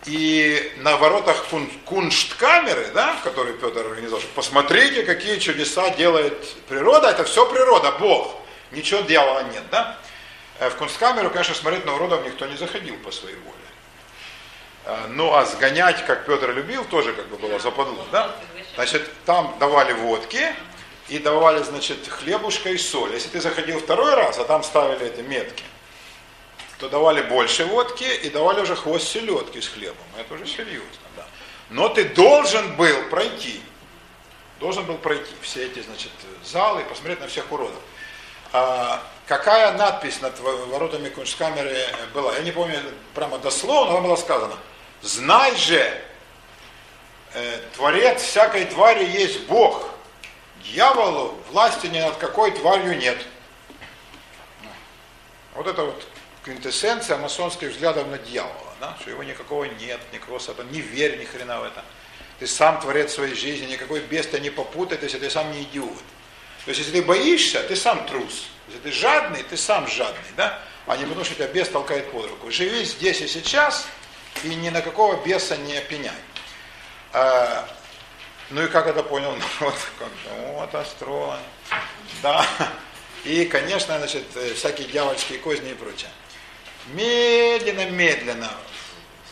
И 0.05 0.71
на 0.77 0.97
воротах 0.97 1.45
кун, 1.45 1.67
куншткамеры, 1.85 2.91
да, 2.93 3.15
которые 3.23 3.55
Петр 3.55 3.79
организовал, 3.79 4.21
посмотрите, 4.35 5.03
какие 5.03 5.39
чудеса 5.39 5.89
делает 5.91 6.37
природа, 6.67 7.09
это 7.09 7.23
все 7.23 7.49
природа, 7.51 7.91
Бог, 7.93 8.35
ничего 8.71 9.01
дьявола 9.01 9.43
нет, 9.51 9.63
да. 9.71 9.97
Э, 10.59 10.69
в 10.69 10.75
кунсткамеру, 10.75 11.31
конечно, 11.31 11.55
смотреть 11.55 11.85
на 11.85 11.95
уродов 11.95 12.23
никто 12.23 12.45
не 12.45 12.55
заходил 12.55 12.95
по 12.97 13.11
своей 13.11 13.35
воле. 13.37 13.55
Э, 14.85 15.07
ну 15.09 15.33
а 15.33 15.43
сгонять, 15.45 16.05
как 16.05 16.27
Петр 16.27 16.51
любил, 16.51 16.85
тоже 16.85 17.13
как 17.13 17.27
бы 17.27 17.37
было 17.37 17.57
западло, 17.59 18.05
да? 18.11 18.35
Значит, 18.75 19.09
там 19.25 19.55
давали 19.59 19.93
водки 19.93 20.53
и 21.09 21.17
давали, 21.17 21.63
значит, 21.63 22.07
хлебушка 22.07 22.69
и 22.69 22.77
соль. 22.77 23.13
Если 23.13 23.29
ты 23.29 23.41
заходил 23.41 23.79
второй 23.79 24.13
раз, 24.13 24.37
а 24.37 24.45
там 24.45 24.63
ставили 24.63 25.07
эти 25.07 25.21
метки, 25.21 25.63
то 26.79 26.89
давали 26.89 27.21
больше 27.21 27.65
водки 27.65 28.03
и 28.03 28.29
давали 28.29 28.61
уже 28.61 28.75
хвост 28.75 29.07
селедки 29.07 29.61
с 29.61 29.67
хлебом. 29.67 30.05
Это 30.17 30.33
уже 30.33 30.45
серьезно, 30.45 31.07
да. 31.15 31.25
Но 31.69 31.89
ты 31.89 32.05
должен 32.05 32.75
был 32.75 33.09
пройти, 33.09 33.61
должен 34.59 34.85
был 34.85 34.97
пройти 34.97 35.33
все 35.41 35.65
эти, 35.65 35.81
значит, 35.81 36.11
залы 36.43 36.81
и 36.81 36.85
посмотреть 36.85 37.21
на 37.21 37.27
всех 37.27 37.51
уродов. 37.51 37.81
А, 38.51 39.01
какая 39.27 39.77
надпись 39.77 40.21
над 40.21 40.39
воротами 40.39 41.09
куншткамеры 41.09 41.75
была? 42.13 42.33
Я 42.35 42.41
не 42.41 42.51
помню 42.51 42.79
прямо 43.13 43.37
дословно, 43.39 43.93
но 43.93 44.01
было 44.01 44.15
сказано– 44.15 44.57
Знай 45.05 45.55
же, 45.55 46.01
э, 47.35 47.59
Творец 47.75 48.23
всякой 48.23 48.65
твари 48.65 49.05
есть 49.05 49.45
Бог. 49.45 49.87
Дьяволу 50.63 51.37
власти 51.51 51.85
ни 51.85 51.99
над 51.99 52.15
какой 52.17 52.49
тварью 52.49 52.97
нет. 52.97 53.17
Вот 55.53 55.67
это 55.67 55.83
вот 55.83 56.07
квинтэссенция 56.45 57.17
масонских 57.17 57.71
взглядов 57.71 58.07
на 58.07 58.19
дьявола, 58.19 58.75
да? 58.79 58.95
что 59.01 59.09
его 59.09 59.23
никакого 59.23 59.63
нет, 59.65 59.99
никакого 60.13 60.37
сатана, 60.37 60.69
не 60.69 60.79
верь 60.79 61.17
ни 61.19 61.25
хрена 61.25 61.59
в 61.59 61.63
это. 61.63 61.83
Ты 62.39 62.45
сам 62.45 62.79
творец 62.79 63.13
своей 63.13 63.33
жизни, 63.33 63.65
никакой 63.65 64.01
бес 64.01 64.27
тебя 64.27 64.39
не 64.39 64.51
попутает, 64.51 65.01
если 65.01 65.17
ты 65.17 65.29
сам 65.29 65.51
не 65.51 65.63
идиот. 65.63 66.03
То 66.65 66.69
есть, 66.69 66.79
если 66.79 66.99
ты 66.99 67.01
боишься, 67.01 67.63
ты 67.63 67.75
сам 67.75 68.05
трус. 68.05 68.47
Если 68.67 68.79
ты 68.81 68.91
жадный, 68.91 69.43
ты 69.43 69.57
сам 69.57 69.87
жадный, 69.87 70.21
да? 70.37 70.59
А 70.85 70.97
не 70.97 71.05
потому, 71.05 71.25
что 71.25 71.33
тебя 71.33 71.47
бес 71.47 71.69
толкает 71.69 72.11
под 72.11 72.29
руку. 72.29 72.51
Живи 72.51 72.83
здесь 72.83 73.21
и 73.21 73.27
сейчас, 73.27 73.87
и 74.43 74.49
ни 74.49 74.69
на 74.69 74.81
какого 74.81 75.23
беса 75.23 75.57
не 75.57 75.79
пеняй. 75.81 76.11
А, 77.13 77.67
ну 78.51 78.63
и 78.63 78.67
как 78.67 78.85
это 78.87 79.01
понял 79.01 79.35
народ? 79.59 79.75
Вот 80.53 80.75
астролог. 80.75 81.39
Да. 82.21 82.45
И, 83.23 83.45
конечно, 83.45 83.97
значит, 83.97 84.23
всякие 84.55 84.87
дьявольские 84.87 85.39
козни 85.39 85.71
и 85.71 85.73
прочее. 85.73 86.09
Медленно-медленно 86.87 88.49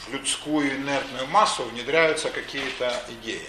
в 0.08 0.14
людскую 0.14 0.76
инертную 0.76 1.28
массу 1.28 1.64
внедряются 1.64 2.30
какие-то 2.30 2.94
идеи. 3.10 3.48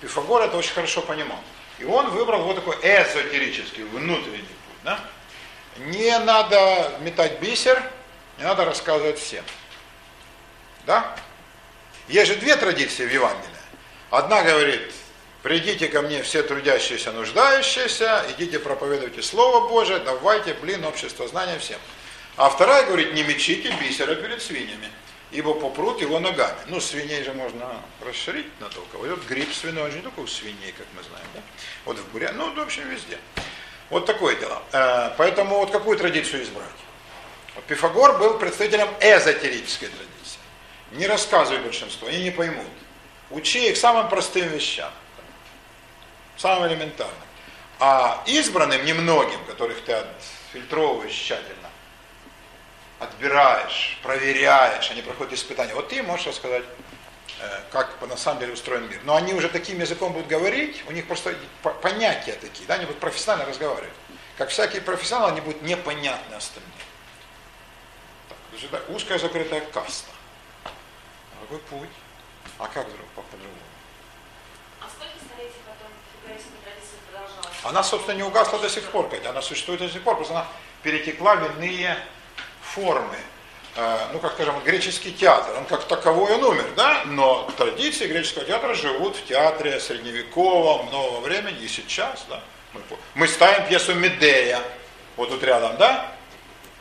Пифагор 0.00 0.42
это 0.42 0.56
очень 0.56 0.72
хорошо 0.72 1.02
понимал. 1.02 1.38
И 1.78 1.84
он 1.84 2.10
выбрал 2.10 2.42
вот 2.42 2.56
такой 2.56 2.76
эзотерический, 2.76 3.84
внутренний 3.84 4.38
путь. 4.38 4.76
Да? 4.84 5.00
Не 5.78 6.18
надо 6.20 6.92
метать 7.00 7.40
бисер, 7.40 7.82
не 8.38 8.44
надо 8.44 8.64
рассказывать 8.64 9.18
всем. 9.18 9.44
Да? 10.86 11.16
Есть 12.08 12.32
же 12.32 12.36
две 12.36 12.56
традиции 12.56 13.06
в 13.06 13.12
Евангелии. 13.12 13.48
Одна 14.10 14.42
говорит, 14.42 14.92
придите 15.42 15.88
ко 15.88 16.02
мне 16.02 16.22
все 16.22 16.42
трудящиеся, 16.42 17.12
нуждающиеся, 17.12 18.24
идите 18.30 18.58
проповедуйте 18.58 19.22
Слово 19.22 19.68
Божие, 19.68 20.00
давайте, 20.00 20.54
блин, 20.54 20.84
общество 20.84 21.28
знания 21.28 21.58
всем. 21.58 21.78
А 22.36 22.48
вторая 22.48 22.86
говорит, 22.86 23.12
не 23.14 23.22
мечите 23.22 23.72
бисера 23.80 24.14
перед 24.14 24.40
свиньями, 24.42 24.90
ибо 25.30 25.54
попрут 25.54 26.00
его 26.00 26.18
ногами. 26.18 26.58
Ну, 26.66 26.80
свиней 26.80 27.22
же 27.22 27.32
можно 27.32 27.82
расширить 28.00 28.48
на 28.60 28.68
то, 28.68 28.80
кого. 28.92 29.04
Вот 29.04 29.24
гриб 29.26 29.52
свиной, 29.52 29.84
он 29.84 29.90
же 29.90 29.96
не 29.98 30.02
только 30.02 30.20
у 30.20 30.26
свиней, 30.26 30.72
как 30.76 30.86
мы 30.96 31.02
знаем, 31.02 31.26
да? 31.34 31.40
Вот 31.84 31.98
в 31.98 32.08
Буря, 32.12 32.32
ну, 32.32 32.54
в 32.54 32.60
общем, 32.60 32.88
везде. 32.88 33.18
Вот 33.90 34.06
такое 34.06 34.36
дело. 34.36 34.62
Э, 34.72 35.10
поэтому 35.18 35.56
вот 35.56 35.70
какую 35.70 35.98
традицию 35.98 36.42
избрать? 36.44 36.68
Пифагор 37.66 38.18
был 38.18 38.38
представителем 38.38 38.88
эзотерической 39.00 39.88
традиции. 39.88 40.38
Не 40.92 41.06
рассказывай 41.06 41.60
большинство, 41.60 42.08
они 42.08 42.22
не 42.22 42.30
поймут. 42.30 42.66
Учи 43.30 43.68
их 43.68 43.76
самым 43.76 44.08
простым 44.08 44.48
вещам. 44.48 44.90
Самым 46.36 46.68
элементарным. 46.68 47.16
А 47.78 48.22
избранным, 48.26 48.84
немногим, 48.84 49.44
которых 49.46 49.82
ты 49.84 49.92
отфильтровываешь 49.92 51.12
тщательно, 51.12 51.69
отбираешь, 53.00 53.98
проверяешь, 54.02 54.90
они 54.90 55.02
проходят 55.02 55.32
испытания. 55.32 55.74
Вот 55.74 55.88
ты 55.88 56.02
можешь 56.02 56.26
рассказать, 56.26 56.64
э, 57.40 57.60
как 57.72 58.00
на 58.06 58.16
самом 58.16 58.40
деле 58.40 58.52
устроен 58.52 58.88
мир. 58.88 59.00
Но 59.04 59.16
они 59.16 59.32
уже 59.34 59.48
таким 59.48 59.80
языком 59.80 60.12
будут 60.12 60.28
говорить, 60.28 60.84
у 60.86 60.92
них 60.92 61.06
просто 61.06 61.34
понятия 61.82 62.32
такие, 62.34 62.66
да, 62.66 62.74
они 62.74 62.84
будут 62.84 63.00
профессионально 63.00 63.46
разговаривать. 63.46 63.92
как 64.38 64.48
всякие 64.48 64.80
профессионалы, 64.80 65.32
они 65.32 65.40
будут 65.42 65.60
непонятны 65.60 66.34
остальным. 66.34 66.70
Так, 68.70 68.88
узкая 68.88 69.18
закрытая 69.18 69.60
каста. 69.60 70.10
Какой 71.42 71.58
путь? 71.58 71.88
А 72.58 72.66
как 72.68 72.86
друг- 72.86 73.06
по- 73.14 73.22
по-другому? 73.22 73.58
А 74.80 74.86
сколько 74.88 75.12
столетий 75.24 75.60
потом 75.66 75.92
еврейская 76.22 76.56
традиция 76.64 76.98
продолжалась? 77.10 77.56
Она, 77.64 77.82
собственно, 77.82 78.16
не 78.16 78.22
угасла 78.22 78.58
до 78.58 78.68
сих 78.70 78.84
пор, 78.90 79.08
Катя. 79.10 79.30
Она 79.30 79.42
существует 79.42 79.80
до 79.80 79.88
сих 79.90 80.02
пор, 80.02 80.16
просто 80.16 80.32
она 80.34 80.46
перетекла 80.82 81.36
в 81.36 81.56
иные 81.56 81.98
формы. 82.74 83.16
Э, 83.76 84.08
Ну, 84.12 84.18
как 84.18 84.32
скажем, 84.32 84.60
греческий 84.64 85.12
театр, 85.12 85.56
он 85.56 85.64
как 85.64 85.84
таковой 85.84 86.32
он 86.34 86.44
умер, 86.44 86.66
да? 86.76 87.02
Но 87.06 87.48
традиции 87.56 88.06
греческого 88.06 88.44
театра 88.44 88.74
живут 88.74 89.16
в 89.16 89.24
театре 89.26 89.78
средневековом, 89.80 90.90
нового 90.90 91.20
времени 91.20 91.58
и 91.62 91.68
сейчас, 91.68 92.26
да? 92.28 92.40
Мы, 92.72 92.80
мы 93.14 93.28
ставим 93.28 93.66
пьесу 93.68 93.94
Медея, 93.94 94.60
вот 95.16 95.28
тут 95.30 95.42
рядом, 95.42 95.76
да? 95.76 96.12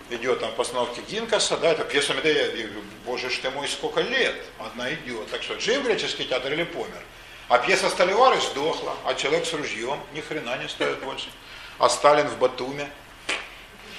Идет 0.10 0.40
там 0.40 0.52
постановки 0.54 1.02
Гинкаса, 1.08 1.58
да, 1.58 1.72
это 1.72 1.84
пьеса 1.84 2.16
Медея, 2.16 2.70
боже 3.06 3.30
ж 3.30 3.38
ты 3.38 3.52
мой, 3.52 3.68
сколько 3.68 4.02
лет 4.02 4.36
она 4.60 4.92
идет. 4.92 5.30
Так 5.30 5.44
что, 5.44 5.60
жив 5.60 5.84
греческий 5.84 6.26
театр 6.26 6.52
или 6.52 6.64
помер? 6.64 7.04
А 7.48 7.60
пьеса 7.60 7.90
Столивары 7.90 8.40
сдохла, 8.42 8.96
а 9.06 9.14
человек 9.14 9.46
с 9.46 9.54
ружьем 9.54 10.00
ни 10.14 10.22
хрена 10.22 10.58
не 10.58 10.68
стоит 10.68 11.00
больше. 11.00 11.30
А 11.78 11.90
Сталин 11.90 12.28
в 12.28 12.38
Батуме. 12.38 12.90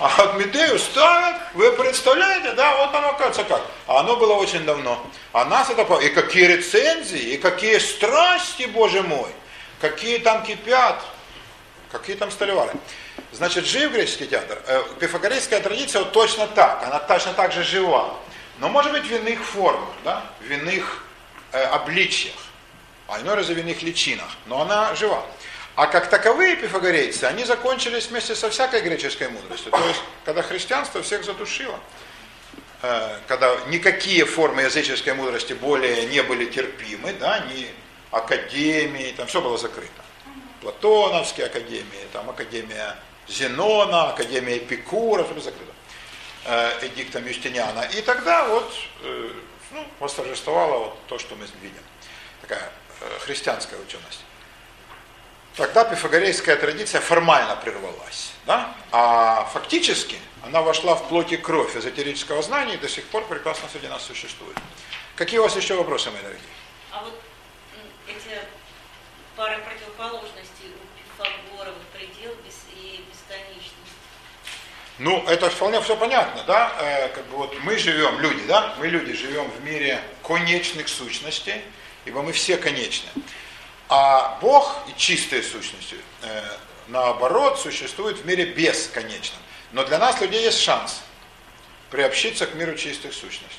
А 0.01 0.23
от 0.23 0.39
Медею 0.39 0.79
ставят, 0.79 1.37
вы 1.53 1.73
представляете, 1.73 2.53
да, 2.53 2.75
вот 2.79 2.95
оно 2.95 3.13
кажется 3.13 3.45
как. 3.45 3.61
А 3.87 4.01
оно 4.01 4.17
было 4.17 4.33
очень 4.33 4.65
давно. 4.65 5.05
А 5.35 5.45
нас 5.45 5.69
это, 5.69 5.83
и 5.97 6.09
какие 6.09 6.47
рецензии, 6.47 7.35
и 7.35 7.37
какие 7.37 7.77
страсти, 7.77 8.65
боже 8.65 9.03
мой, 9.03 9.29
какие 9.79 10.17
там 10.17 10.43
кипят, 10.43 11.05
какие 11.93 12.17
там 12.17 12.31
столивары. 12.31 12.73
Значит, 13.33 13.67
жив 13.67 13.93
греческий 13.93 14.27
театр. 14.27 14.63
Э, 14.67 14.83
Пифагорейская 14.99 15.61
традиция 15.61 16.01
вот 16.01 16.13
точно 16.13 16.47
так, 16.47 16.83
она 16.83 16.99
точно 17.01 17.35
так 17.35 17.53
же 17.53 17.63
жива. 17.63 18.15
Но 18.59 18.71
может 18.71 18.93
быть 18.93 19.05
в 19.05 19.13
иных 19.15 19.45
формах, 19.45 19.91
да, 20.03 20.25
в 20.41 20.51
иных 20.51 21.05
э, 21.53 21.63
обличьях, 21.63 22.37
а 23.07 23.21
иной 23.21 23.35
раз 23.35 23.49
в 23.49 23.59
иных 23.59 23.83
личинах, 23.83 24.29
но 24.47 24.63
она 24.63 24.95
жива. 24.95 25.23
А 25.81 25.86
как 25.86 26.11
таковые 26.11 26.57
пифагорейцы, 26.57 27.24
они 27.24 27.43
закончились 27.44 28.09
вместе 28.09 28.35
со 28.35 28.51
всякой 28.51 28.82
греческой 28.82 29.31
мудростью. 29.31 29.73
То 29.73 29.82
есть, 29.89 30.02
когда 30.27 30.43
христианство 30.43 31.02
всех 31.02 31.24
задушило, 31.24 31.81
э, 32.82 33.19
когда 33.27 33.57
никакие 33.69 34.27
формы 34.27 34.61
языческой 34.61 35.15
мудрости 35.15 35.55
более 35.55 36.05
не 36.05 36.23
были 36.23 36.44
терпимы, 36.44 37.15
да, 37.15 37.39
ни 37.47 37.66
академии, 38.11 39.15
там 39.16 39.27
все 39.27 39.40
было 39.40 39.57
закрыто. 39.57 40.02
Платоновские 40.61 41.47
академии, 41.47 42.07
там 42.12 42.28
академия 42.28 42.94
Зенона, 43.27 44.11
академия 44.11 44.59
Эпикура, 44.59 45.24
все 45.24 45.32
было 45.32 45.43
закрыто. 45.43 45.73
Э, 46.44 46.73
Эдиктом 46.82 47.27
Юстиниана. 47.27 47.89
И 47.97 48.02
тогда 48.02 48.48
вот 48.48 48.70
э, 49.02 49.32
ну, 49.70 49.86
восторжествовало 49.98 50.78
вот 50.78 51.07
то, 51.07 51.19
что 51.19 51.36
мы 51.36 51.47
видим. 51.62 51.82
Такая 52.43 52.70
христианская 53.24 53.77
ученость. 53.77 54.20
Тогда 55.57 55.85
пифагорейская 55.85 56.57
традиция 56.57 57.01
формально 57.01 57.57
прервалась. 57.57 58.33
Да? 58.47 58.75
А 58.93 59.49
фактически 59.53 60.17
она 60.43 60.63
вошла 60.63 60.95
в 60.95 61.09
плоть 61.09 61.33
и 61.33 61.37
кровь 61.37 61.77
эзотерического 61.77 62.43
знания 62.43 62.75
и 62.75 62.79
до 62.79 62.89
сих 62.89 63.05
пор 63.07 63.27
прекрасно 63.27 63.69
среди 63.71 63.89
нас 63.89 64.03
существует. 64.05 64.57
Какие 65.17 65.39
у 65.41 65.43
вас 65.43 65.57
еще 65.57 65.75
вопросы, 65.75 66.11
мои 66.11 66.23
дорогие? 66.23 66.43
А 66.93 67.03
вот 67.05 67.21
эти 68.09 68.41
пары 69.37 69.59
противоположностей 69.59 70.73
у 70.75 71.19
Пифагора, 71.19 71.73
вот 71.73 71.83
предел 71.93 72.33
и 72.73 73.05
бесконечность. 73.11 73.75
Ну, 74.99 75.23
это 75.27 75.51
вполне 75.51 75.81
все 75.83 75.97
понятно, 75.97 76.43
да? 76.45 76.73
Э, 76.81 77.09
как 77.09 77.27
бы 77.27 77.37
вот 77.39 77.55
мы 77.63 77.77
живем, 77.77 78.19
люди, 78.21 78.47
да? 78.47 78.75
Мы 78.79 78.89
люди 78.89 79.13
живем 79.13 79.51
в 79.51 79.65
мире 79.65 80.01
конечных 80.23 80.89
сущностей, 80.89 81.63
ибо 82.07 82.23
мы 82.23 82.33
все 82.33 82.57
конечны. 82.57 83.11
А 83.93 84.39
Бог 84.41 84.73
и 84.89 84.97
чистые 84.97 85.43
сущности, 85.43 85.97
э, 86.23 86.43
наоборот, 86.87 87.59
существуют 87.59 88.19
в 88.19 88.25
мире 88.25 88.45
бесконечном. 88.45 89.41
Но 89.73 89.85
для 89.85 89.99
нас, 89.99 90.21
людей, 90.21 90.45
есть 90.45 90.61
шанс 90.61 91.03
приобщиться 91.91 92.47
к 92.47 92.55
миру 92.55 92.77
чистых 92.77 93.12
сущностей. 93.12 93.59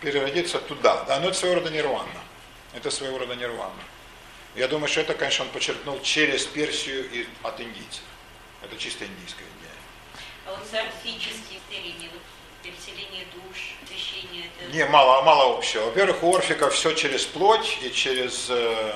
Переродиться 0.00 0.58
туда. 0.58 1.04
Да, 1.04 1.20
но 1.20 1.28
это 1.28 1.38
своего 1.38 1.60
рода 1.60 1.70
нирвана. 1.70 2.08
Это 2.72 2.90
своего 2.90 3.18
рода 3.18 3.36
нирвана. 3.36 3.72
Я 4.56 4.66
думаю, 4.66 4.88
что 4.88 5.02
это, 5.02 5.14
конечно, 5.14 5.44
он 5.44 5.50
подчеркнул 5.52 6.00
через 6.02 6.44
Персию 6.44 7.08
и 7.12 7.28
от 7.44 7.60
индийцев. 7.60 8.02
Это 8.62 8.76
чисто 8.76 9.06
индийская 9.06 9.44
идея. 9.44 10.16
А 10.46 10.50
вот 10.50 10.68
термины, 11.70 12.10
вот 12.12 12.22
переселение 12.64 13.26
душ, 13.32 13.73
крещение, 13.94 14.50
это... 14.60 14.76
Не, 14.76 14.86
мало, 14.86 15.22
мало 15.22 15.56
общего. 15.56 15.84
Во-первых, 15.84 16.22
у 16.22 16.34
Орфика 16.34 16.70
все 16.70 16.92
через 16.92 17.24
плоть 17.24 17.78
и 17.82 17.92
через 17.92 18.46
э, 18.50 18.94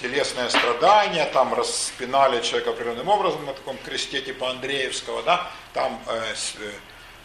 телесное 0.00 0.48
страдание. 0.48 1.26
Там 1.26 1.54
распинали 1.54 2.42
человека 2.42 2.70
определенным 2.70 3.08
образом 3.08 3.44
на 3.44 3.52
таком 3.52 3.76
кресте 3.78 4.20
типа 4.20 4.50
Андреевского, 4.50 5.22
да. 5.22 5.50
Там 5.74 6.00
э, 6.06 6.34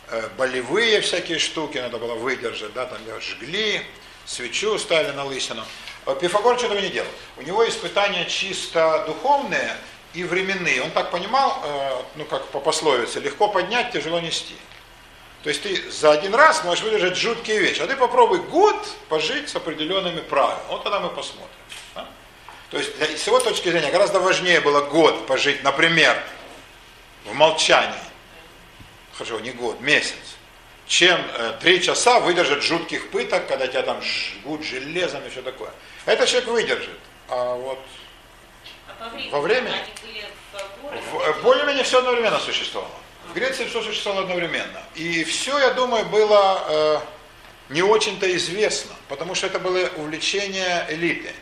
э, 0.10 0.30
болевые 0.38 1.02
всякие 1.02 1.40
штуки 1.40 1.77
надо 1.77 1.98
было 1.98 2.15
выдержать, 2.15 2.73
да, 2.73 2.85
там 2.85 2.99
ее 3.06 3.19
жгли, 3.22 3.81
свечу 4.26 4.77
ставили 4.77 5.11
на 5.11 5.26
лысину. 5.26 5.64
А 6.06 6.15
Пифагор 6.15 6.57
что-то 6.60 6.80
не 6.80 6.90
делал. 6.90 7.07
У 7.38 7.44
него 7.44 7.68
испытания 7.68 8.26
чисто 8.26 9.06
духовные 9.07 9.77
и 10.14 10.23
временные. 10.23 10.81
Он 10.81 10.91
так 10.91 11.11
понимал, 11.11 11.61
э, 11.64 12.02
ну 12.15 12.26
как 12.26 12.45
по 12.48 12.60
пословице, 12.60 13.19
легко 13.19 13.48
поднять, 13.48 13.91
тяжело 13.91 14.19
нести. 14.19 14.56
То 15.43 15.49
есть 15.49 15.61
ты 15.61 15.91
за 15.91 16.11
один 16.11 16.33
раз 16.35 16.63
можешь 16.63 16.83
выдержать 16.83 17.17
жуткие 17.17 17.59
вещи, 17.59 17.81
а 17.81 17.87
ты 17.87 17.97
попробуй 17.97 18.39
год 18.39 18.75
пожить 19.09 19.49
с 19.49 19.55
определенными 19.55 20.21
правилами. 20.21 20.61
Вот 20.69 20.83
тогда 20.83 20.99
мы 21.01 21.09
посмотрим. 21.09 21.49
да? 21.95 22.07
То 22.71 22.77
есть 22.77 22.91
с 23.21 23.27
его 23.27 23.39
точки 23.39 23.69
зрения 23.69 23.91
гораздо 23.91 24.19
важнее 24.21 24.61
было 24.61 24.81
год 24.81 25.27
пожить, 25.27 25.61
например, 25.63 26.17
в 27.25 27.33
молчании. 27.33 27.99
Хорошо, 29.13 29.39
не 29.41 29.51
год, 29.51 29.81
месяц. 29.81 30.15
Чем 30.87 31.19
э, 31.33 31.57
три 31.61 31.81
часа 31.81 32.19
выдержать 32.21 32.63
жутких 32.63 33.09
пыток, 33.11 33.47
когда 33.47 33.67
тебя 33.67 33.83
там 33.83 34.01
жгут 34.01 34.63
железом 34.63 35.25
и 35.25 35.29
все 35.29 35.41
такое. 35.41 35.71
Это 36.05 36.25
человек 36.25 36.49
выдержит. 36.49 36.99
А 37.29 37.53
вот 37.55 37.79
А 38.87 38.93
по 39.03 39.09
времени, 39.09 39.29
Во 39.31 39.39
времени? 39.41 39.75
в- 41.11 41.19
э, 41.21 41.33
более-менее 41.41 41.83
все 41.83 41.99
одновременно 41.99 42.39
существовало. 42.39 42.91
В 43.34 43.35
Греции 43.35 43.65
все 43.65 43.81
существовало 43.81 44.26
одновременно. 44.26 44.84
И 44.93 45.23
все, 45.23 45.57
я 45.57 45.72
думаю, 45.72 46.05
было 46.05 46.64
э, 46.68 46.99
не 47.69 47.81
очень-то 47.81 48.31
известно, 48.35 48.93
потому 49.10 49.34
что 49.34 49.47
это 49.47 49.57
было 49.57 49.89
увлечение 49.95 50.85
элиты. 50.89 51.34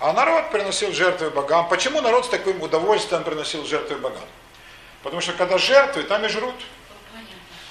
А 0.00 0.12
народ 0.12 0.50
приносил 0.50 0.92
жертвы 0.92 1.30
богам. 1.30 1.66
Почему 1.70 2.02
народ 2.02 2.26
с 2.26 2.28
таким 2.28 2.60
удовольствием 2.60 3.24
приносил 3.24 3.64
жертвы 3.64 3.96
богам? 3.96 4.28
Потому 5.02 5.22
что 5.22 5.32
когда 5.32 5.56
жертвы, 5.56 6.02
там 6.02 6.26
и 6.26 6.28
жрут. 6.28 6.56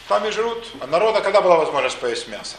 Там 0.07 0.25
и 0.25 0.31
жрут. 0.31 0.65
А 0.81 0.87
народа 0.87 1.21
когда 1.21 1.39
была 1.39 1.57
возможность 1.57 1.99
поесть 1.99 2.27
мясо? 2.27 2.55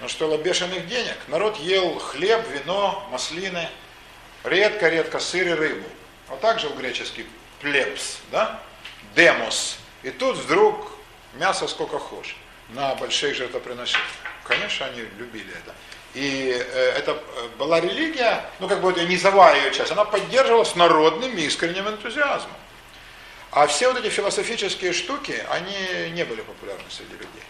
Ну, 0.00 0.08
стоило 0.08 0.36
бешеных 0.38 0.86
денег. 0.86 1.16
Народ 1.26 1.56
ел 1.56 1.98
хлеб, 1.98 2.46
вино, 2.50 3.08
маслины, 3.10 3.68
редко-редко 4.44 5.18
сыр 5.18 5.48
и 5.48 5.52
рыбу. 5.52 5.88
Вот 6.28 6.40
так 6.40 6.60
жил 6.60 6.70
греческий 6.74 7.26
плебс, 7.60 8.18
да? 8.30 8.60
Демос. 9.16 9.78
И 10.06 10.10
тут 10.10 10.36
вдруг 10.36 10.92
мясо 11.34 11.66
сколько 11.66 11.98
хочешь 11.98 12.36
на 12.68 12.94
больших 12.94 13.34
жертвоприношениях. 13.34 14.08
Конечно, 14.44 14.86
они 14.86 15.00
любили 15.18 15.50
это. 15.50 15.74
И 16.14 16.52
э, 16.56 16.92
это 16.96 17.10
э, 17.10 17.48
была 17.58 17.80
религия, 17.80 18.48
ну 18.60 18.68
как 18.68 18.80
бы 18.80 18.92
вот 18.92 19.02
низовая 19.02 19.64
ее 19.64 19.72
часть, 19.72 19.90
она 19.90 20.04
поддерживалась 20.04 20.76
народным 20.76 21.36
искренним 21.36 21.88
энтузиазмом. 21.88 22.56
А 23.50 23.66
все 23.66 23.92
вот 23.92 23.98
эти 23.98 24.08
философические 24.08 24.92
штуки, 24.92 25.44
они 25.50 26.10
не 26.10 26.22
были 26.22 26.42
популярны 26.42 26.88
среди 26.88 27.14
людей. 27.14 27.46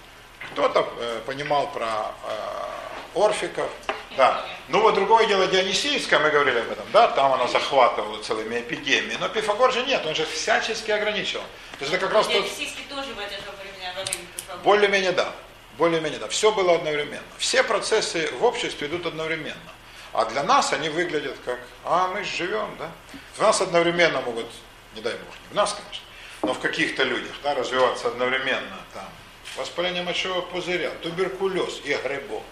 Кто-то 0.52 0.90
э, 0.98 1.20
понимал 1.26 1.70
про 1.72 2.14
э, 2.24 3.20
орфиков, 3.22 3.70
да. 4.16 4.44
Ну 4.68 4.80
вот 4.80 4.94
другое 4.94 5.26
дело 5.26 5.46
Дионисийское, 5.46 6.18
мы 6.18 6.30
говорили 6.30 6.58
об 6.58 6.70
этом, 6.70 6.86
да, 6.92 7.08
там 7.08 7.32
она 7.32 7.46
захватывала 7.46 8.22
целыми 8.22 8.60
эпидемиями. 8.60 9.16
Но 9.20 9.28
Пифагор 9.28 9.72
же 9.72 9.84
нет, 9.84 10.04
он 10.06 10.14
же 10.14 10.26
всячески 10.26 10.90
ограничивал. 10.90 11.44
То 11.78 11.84
есть 11.84 11.92
это 11.92 12.06
как 12.06 12.14
раз 12.14 12.26
тот, 12.26 12.34
тоже 12.34 13.14
в 13.14 13.18
это 13.18 13.34
же 13.34 13.42
время, 13.60 13.94
во 13.96 14.04
время 14.04 14.26
Пифагора. 14.34 14.62
более-менее 14.64 15.12
да, 15.12 15.32
более-менее 15.78 16.18
да. 16.18 16.28
Все 16.28 16.52
было 16.52 16.74
одновременно. 16.74 17.22
Все 17.38 17.62
процессы 17.62 18.30
в 18.40 18.44
обществе 18.44 18.88
идут 18.88 19.06
одновременно. 19.06 19.72
А 20.12 20.24
для 20.24 20.42
нас 20.42 20.72
они 20.72 20.88
выглядят 20.88 21.36
как, 21.44 21.58
а 21.84 22.08
мы 22.08 22.24
живем, 22.24 22.74
да. 22.78 22.90
В 23.34 23.42
нас 23.42 23.60
одновременно 23.60 24.20
могут, 24.22 24.46
не 24.94 25.02
дай 25.02 25.12
бог, 25.12 25.34
не 25.48 25.52
в 25.52 25.54
нас, 25.54 25.74
конечно, 25.74 26.04
но 26.42 26.54
в 26.54 26.58
каких-то 26.60 27.02
людях, 27.02 27.32
да, 27.42 27.54
развиваться 27.54 28.08
одновременно 28.08 28.78
там. 28.94 29.08
Воспаление 29.56 30.02
мочевого 30.02 30.40
пузыря, 30.40 30.90
туберкулез 31.02 31.80
и 31.84 31.94
грибок. 32.02 32.44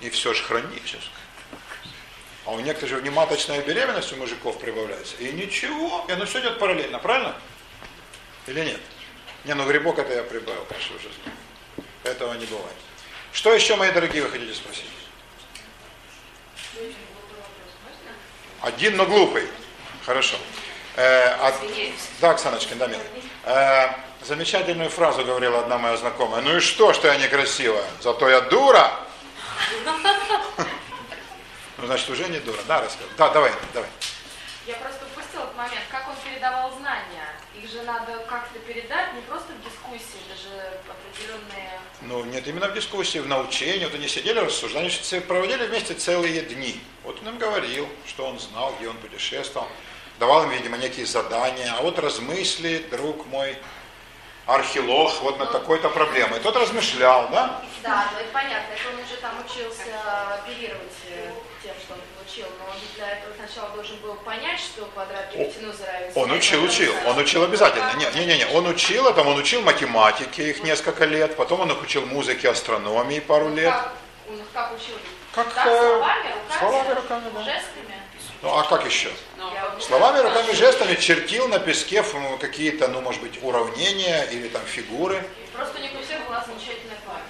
И 0.00 0.10
все 0.10 0.34
же 0.34 0.42
хроническое. 0.42 1.00
А 2.46 2.50
у 2.52 2.60
некоторых 2.60 2.90
же 2.90 2.96
внематочная 2.96 3.62
беременность 3.62 4.12
у 4.12 4.16
мужиков 4.16 4.58
прибавляется. 4.58 5.16
И 5.16 5.32
ничего, 5.32 6.04
и 6.08 6.12
оно 6.12 6.26
все 6.26 6.40
идет 6.40 6.58
параллельно, 6.58 6.98
правильно? 6.98 7.34
Или 8.46 8.60
нет? 8.60 8.80
Не, 9.44 9.54
ну 9.54 9.66
грибок 9.66 9.98
это 9.98 10.12
я 10.12 10.22
прибавил, 10.22 10.64
конечно, 10.66 10.96
уже 10.96 11.08
знаю. 11.22 11.38
Этого 12.04 12.34
не 12.34 12.46
бывает. 12.46 12.76
Что 13.32 13.52
еще, 13.52 13.76
мои 13.76 13.90
дорогие, 13.92 14.22
вы 14.22 14.30
хотите 14.30 14.54
спросить? 14.54 14.84
Один, 18.60 18.96
но 18.96 19.06
глупый. 19.06 19.48
Хорошо. 20.04 20.36
Э, 20.96 21.30
от... 21.34 21.54
Да, 22.20 22.30
Оксаночка, 22.30 22.74
да, 22.74 22.86
милый. 22.86 23.04
Э, 23.44 23.88
замечательную 24.22 24.90
фразу 24.90 25.24
говорила 25.24 25.60
одна 25.60 25.78
моя 25.78 25.96
знакомая. 25.96 26.42
Ну 26.42 26.56
и 26.56 26.60
что, 26.60 26.92
что 26.92 27.08
я 27.08 27.16
некрасивая? 27.16 27.84
Зато 28.00 28.28
я 28.28 28.40
дура. 28.42 28.90
Ну, 31.76 31.86
значит, 31.86 32.08
уже 32.08 32.28
не 32.28 32.38
дура. 32.40 32.60
Да, 32.66 32.80
расскажи. 32.80 33.08
Да, 33.16 33.30
давай, 33.30 33.52
давай. 33.72 33.88
Я 34.66 34.76
просто 34.76 35.04
упустила 35.04 35.42
этот 35.42 35.56
момент, 35.56 35.84
как 35.90 36.08
он 36.08 36.14
передавал 36.24 36.72
знания. 36.78 37.34
Их 37.54 37.70
же 37.70 37.82
надо 37.82 38.16
как-то 38.26 38.58
передать, 38.60 39.12
не 39.12 39.20
просто 39.22 39.52
в 39.52 39.62
дискуссии, 39.62 40.20
даже 40.28 40.80
определенные... 40.88 41.80
Ну, 42.00 42.24
нет, 42.24 42.46
именно 42.48 42.68
в 42.68 42.74
дискуссии, 42.74 43.18
в 43.18 43.28
научении. 43.28 43.84
Вот 43.84 43.94
они 43.94 44.08
сидели, 44.08 44.38
рассуждали, 44.38 44.88
значит, 44.88 45.26
проводили 45.26 45.66
вместе 45.66 45.92
целые 45.94 46.40
дни. 46.42 46.80
Вот 47.02 47.20
он 47.20 47.28
им 47.28 47.38
говорил, 47.38 47.88
что 48.06 48.26
он 48.26 48.38
знал, 48.38 48.74
где 48.78 48.88
он 48.88 48.96
путешествовал. 48.96 49.68
Давал 50.18 50.44
им, 50.44 50.50
видимо, 50.50 50.78
некие 50.78 51.04
задания. 51.04 51.74
А 51.76 51.82
вот 51.82 51.98
размысли, 51.98 52.78
друг 52.90 53.26
мой, 53.26 53.58
археолог, 54.46 55.12
вот 55.22 55.38
над 55.38 55.52
такой-то 55.52 55.88
проблемой. 55.88 56.40
Тот 56.40 56.56
размышлял, 56.56 57.28
да? 57.30 57.60
Да, 57.82 58.10
ну 58.12 58.18
это 58.20 58.28
понятно, 58.32 58.72
это 58.72 58.88
он 58.88 59.02
уже 59.04 59.16
там 59.20 59.32
учился 59.40 60.34
оперировать 60.34 60.92
э, 61.08 61.30
тем, 61.62 61.74
что 61.82 61.94
он 61.94 62.00
получил, 62.16 62.46
но 62.58 62.70
он 62.70 62.76
для 62.94 63.10
этого 63.12 63.32
сначала 63.36 63.70
должен 63.70 63.96
был 63.98 64.14
понять, 64.16 64.60
что 64.60 64.84
квадрат 64.86 65.32
гипотенузы 65.34 65.84
равен. 65.84 66.12
Он 66.14 66.30
учил, 66.32 66.62
учил, 66.64 66.92
он 67.06 67.18
учил 67.18 67.44
обязательно. 67.44 67.92
Не, 67.94 68.26
не, 68.26 68.38
не, 68.38 68.46
он 68.46 68.66
учил, 68.66 69.12
там 69.14 69.28
он 69.28 69.38
учил 69.38 69.62
математике 69.62 70.50
их 70.50 70.62
несколько 70.62 71.04
лет, 71.04 71.36
потом 71.36 71.60
он 71.60 71.70
их 71.70 71.82
учил 71.82 72.04
музыке, 72.06 72.50
астрономии 72.50 73.20
пару 73.20 73.48
Ну, 73.48 73.56
лет. 73.56 73.72
Как, 73.72 73.92
он 74.28 74.36
их 74.36 74.46
как 74.52 74.72
учил? 74.74 74.96
Как, 75.34 75.48
э, 75.48 75.62
словами, 75.62 76.28
руками, 76.28 76.58
словами, 76.58 76.94
руками, 76.94 77.24
да. 77.34 77.42
жестами? 77.42 78.03
Ну 78.44 78.54
а 78.58 78.62
как 78.64 78.84
еще? 78.84 79.10
Вот- 79.38 79.82
Словами, 79.82 80.18
руками, 80.20 80.52
жестами 80.52 80.94
чертил 80.94 81.48
на 81.48 81.58
песке 81.58 82.04
какие-то, 82.38 82.88
ну, 82.88 83.00
может 83.00 83.22
быть, 83.22 83.42
уравнения 83.42 84.22
или 84.24 84.48
там 84.48 84.62
фигуры. 84.66 85.24
Просто 85.54 85.80
не 85.80 85.88
у 85.88 86.02
всех 86.02 86.24
была 86.26 86.44
замечательная 86.46 86.98
память. 87.06 87.24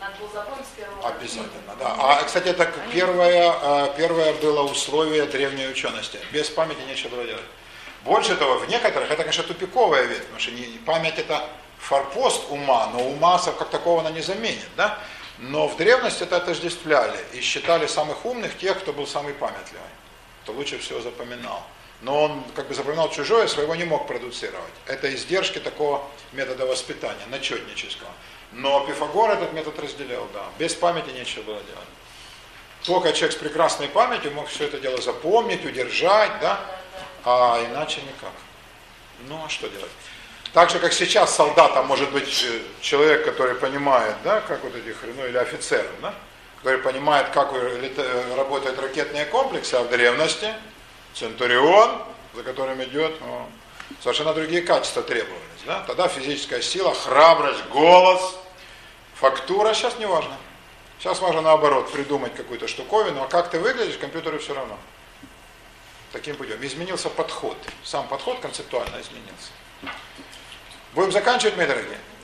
Надо 0.00 0.14
было 0.20 0.28
запомнить 0.32 0.66
с 0.66 0.76
первого 0.78 1.02
раза. 1.02 1.14
Обязательно, 1.16 1.74
да. 1.78 1.94
А, 1.98 2.22
кстати, 2.22 2.48
это 2.48 2.70
первое, 2.92 3.54
э, 3.62 3.94
первое 3.96 4.34
было 4.34 4.62
условие 4.62 5.24
древней 5.24 5.66
учености. 5.68 6.18
Без 6.30 6.48
памяти 6.50 6.80
нечего 6.86 7.08
было 7.16 7.24
делать. 7.24 7.44
Больше 8.04 8.36
того, 8.36 8.58
в 8.58 8.68
некоторых 8.68 9.10
это, 9.10 9.22
конечно, 9.22 9.42
тупиковая 9.44 10.02
ветвь, 10.04 10.22
потому 10.22 10.40
что 10.40 10.50
не- 10.52 10.78
память 10.86 11.18
это 11.18 11.42
форпост 11.78 12.50
ума, 12.50 12.86
но 12.92 13.00
ума 13.00 13.38
как 13.38 13.70
такого 13.70 14.00
она 14.00 14.10
не 14.10 14.20
заменит, 14.22 14.68
да? 14.76 14.98
Но 15.38 15.68
в 15.68 15.76
древности 15.76 16.22
это 16.22 16.36
отождествляли 16.36 17.18
и 17.32 17.40
считали 17.40 17.86
самых 17.86 18.24
умных 18.26 18.56
тех, 18.58 18.78
кто 18.78 18.92
был 18.92 19.06
самый 19.06 19.32
памятливый, 19.34 19.80
кто 20.42 20.52
лучше 20.52 20.78
всего 20.78 21.00
запоминал. 21.00 21.64
Но 22.02 22.24
он 22.24 22.44
как 22.56 22.68
бы 22.68 22.74
запоминал 22.74 23.10
чужое, 23.10 23.46
своего 23.46 23.74
не 23.74 23.84
мог 23.84 24.06
продуцировать. 24.06 24.72
Это 24.86 25.14
издержки 25.14 25.58
такого 25.58 26.02
метода 26.32 26.64
воспитания, 26.66 27.26
начетнического. 27.30 28.10
Но 28.52 28.86
Пифагор 28.86 29.30
этот 29.30 29.52
метод 29.52 29.78
разделял, 29.78 30.26
да. 30.32 30.44
Без 30.58 30.74
памяти 30.74 31.10
нечего 31.10 31.42
было 31.42 31.62
делать. 31.62 31.88
Только 32.82 33.12
человек 33.12 33.32
с 33.32 33.40
прекрасной 33.40 33.88
памятью 33.88 34.32
мог 34.32 34.48
все 34.48 34.64
это 34.64 34.80
дело 34.80 35.00
запомнить, 35.02 35.64
удержать, 35.64 36.32
да, 36.40 36.60
а 37.24 37.62
иначе 37.70 38.00
никак. 38.00 38.32
Ну 39.28 39.38
а 39.44 39.48
что 39.50 39.68
делать? 39.68 39.90
Так 40.54 40.70
же, 40.70 40.78
как 40.80 40.92
сейчас 40.92 41.34
солдатом 41.34 41.86
может 41.86 42.10
быть 42.10 42.44
э, 42.44 42.60
человек, 42.80 43.24
который 43.24 43.54
понимает, 43.54 44.16
да, 44.24 44.40
как 44.40 44.64
вот 44.64 44.74
этих, 44.74 44.96
ну 45.16 45.26
или 45.26 45.36
офицером, 45.36 45.92
да, 46.02 46.14
который 46.60 46.78
понимает, 46.80 47.30
как 47.30 47.52
работают 48.36 48.78
ракетные 48.78 49.24
комплексы, 49.24 49.74
а 49.74 49.82
в 49.82 49.88
древности 49.88 50.52
Центурион, 51.14 52.02
за 52.34 52.42
которым 52.42 52.82
идет, 52.84 53.18
ну, 53.20 53.48
совершенно 54.00 54.34
другие 54.34 54.62
качества 54.62 55.02
требовались. 55.02 55.40
Да? 55.66 55.82
Тогда 55.86 56.08
физическая 56.08 56.60
сила, 56.60 56.94
храбрость, 56.94 57.64
голос, 57.72 58.36
фактура, 59.14 59.72
сейчас 59.72 59.98
не 59.98 60.06
важно. 60.06 60.36
Сейчас 60.98 61.20
важно 61.20 61.40
наоборот, 61.40 61.90
придумать 61.90 62.34
какую-то 62.34 62.68
штуковину, 62.68 63.22
а 63.22 63.26
как 63.26 63.50
ты 63.50 63.58
выглядишь, 63.58 63.96
компьютеру 63.96 64.38
все 64.38 64.54
равно. 64.54 64.78
Таким 66.12 66.36
путем. 66.36 66.58
Изменился 66.64 67.08
подход. 67.08 67.56
Сам 67.84 68.06
подход 68.08 68.40
концептуально 68.40 69.00
изменился. 69.00 69.50
Будем 70.92 71.12
заканчивать, 71.12 71.56
мои 71.56 71.66
дорогие? 71.66 71.98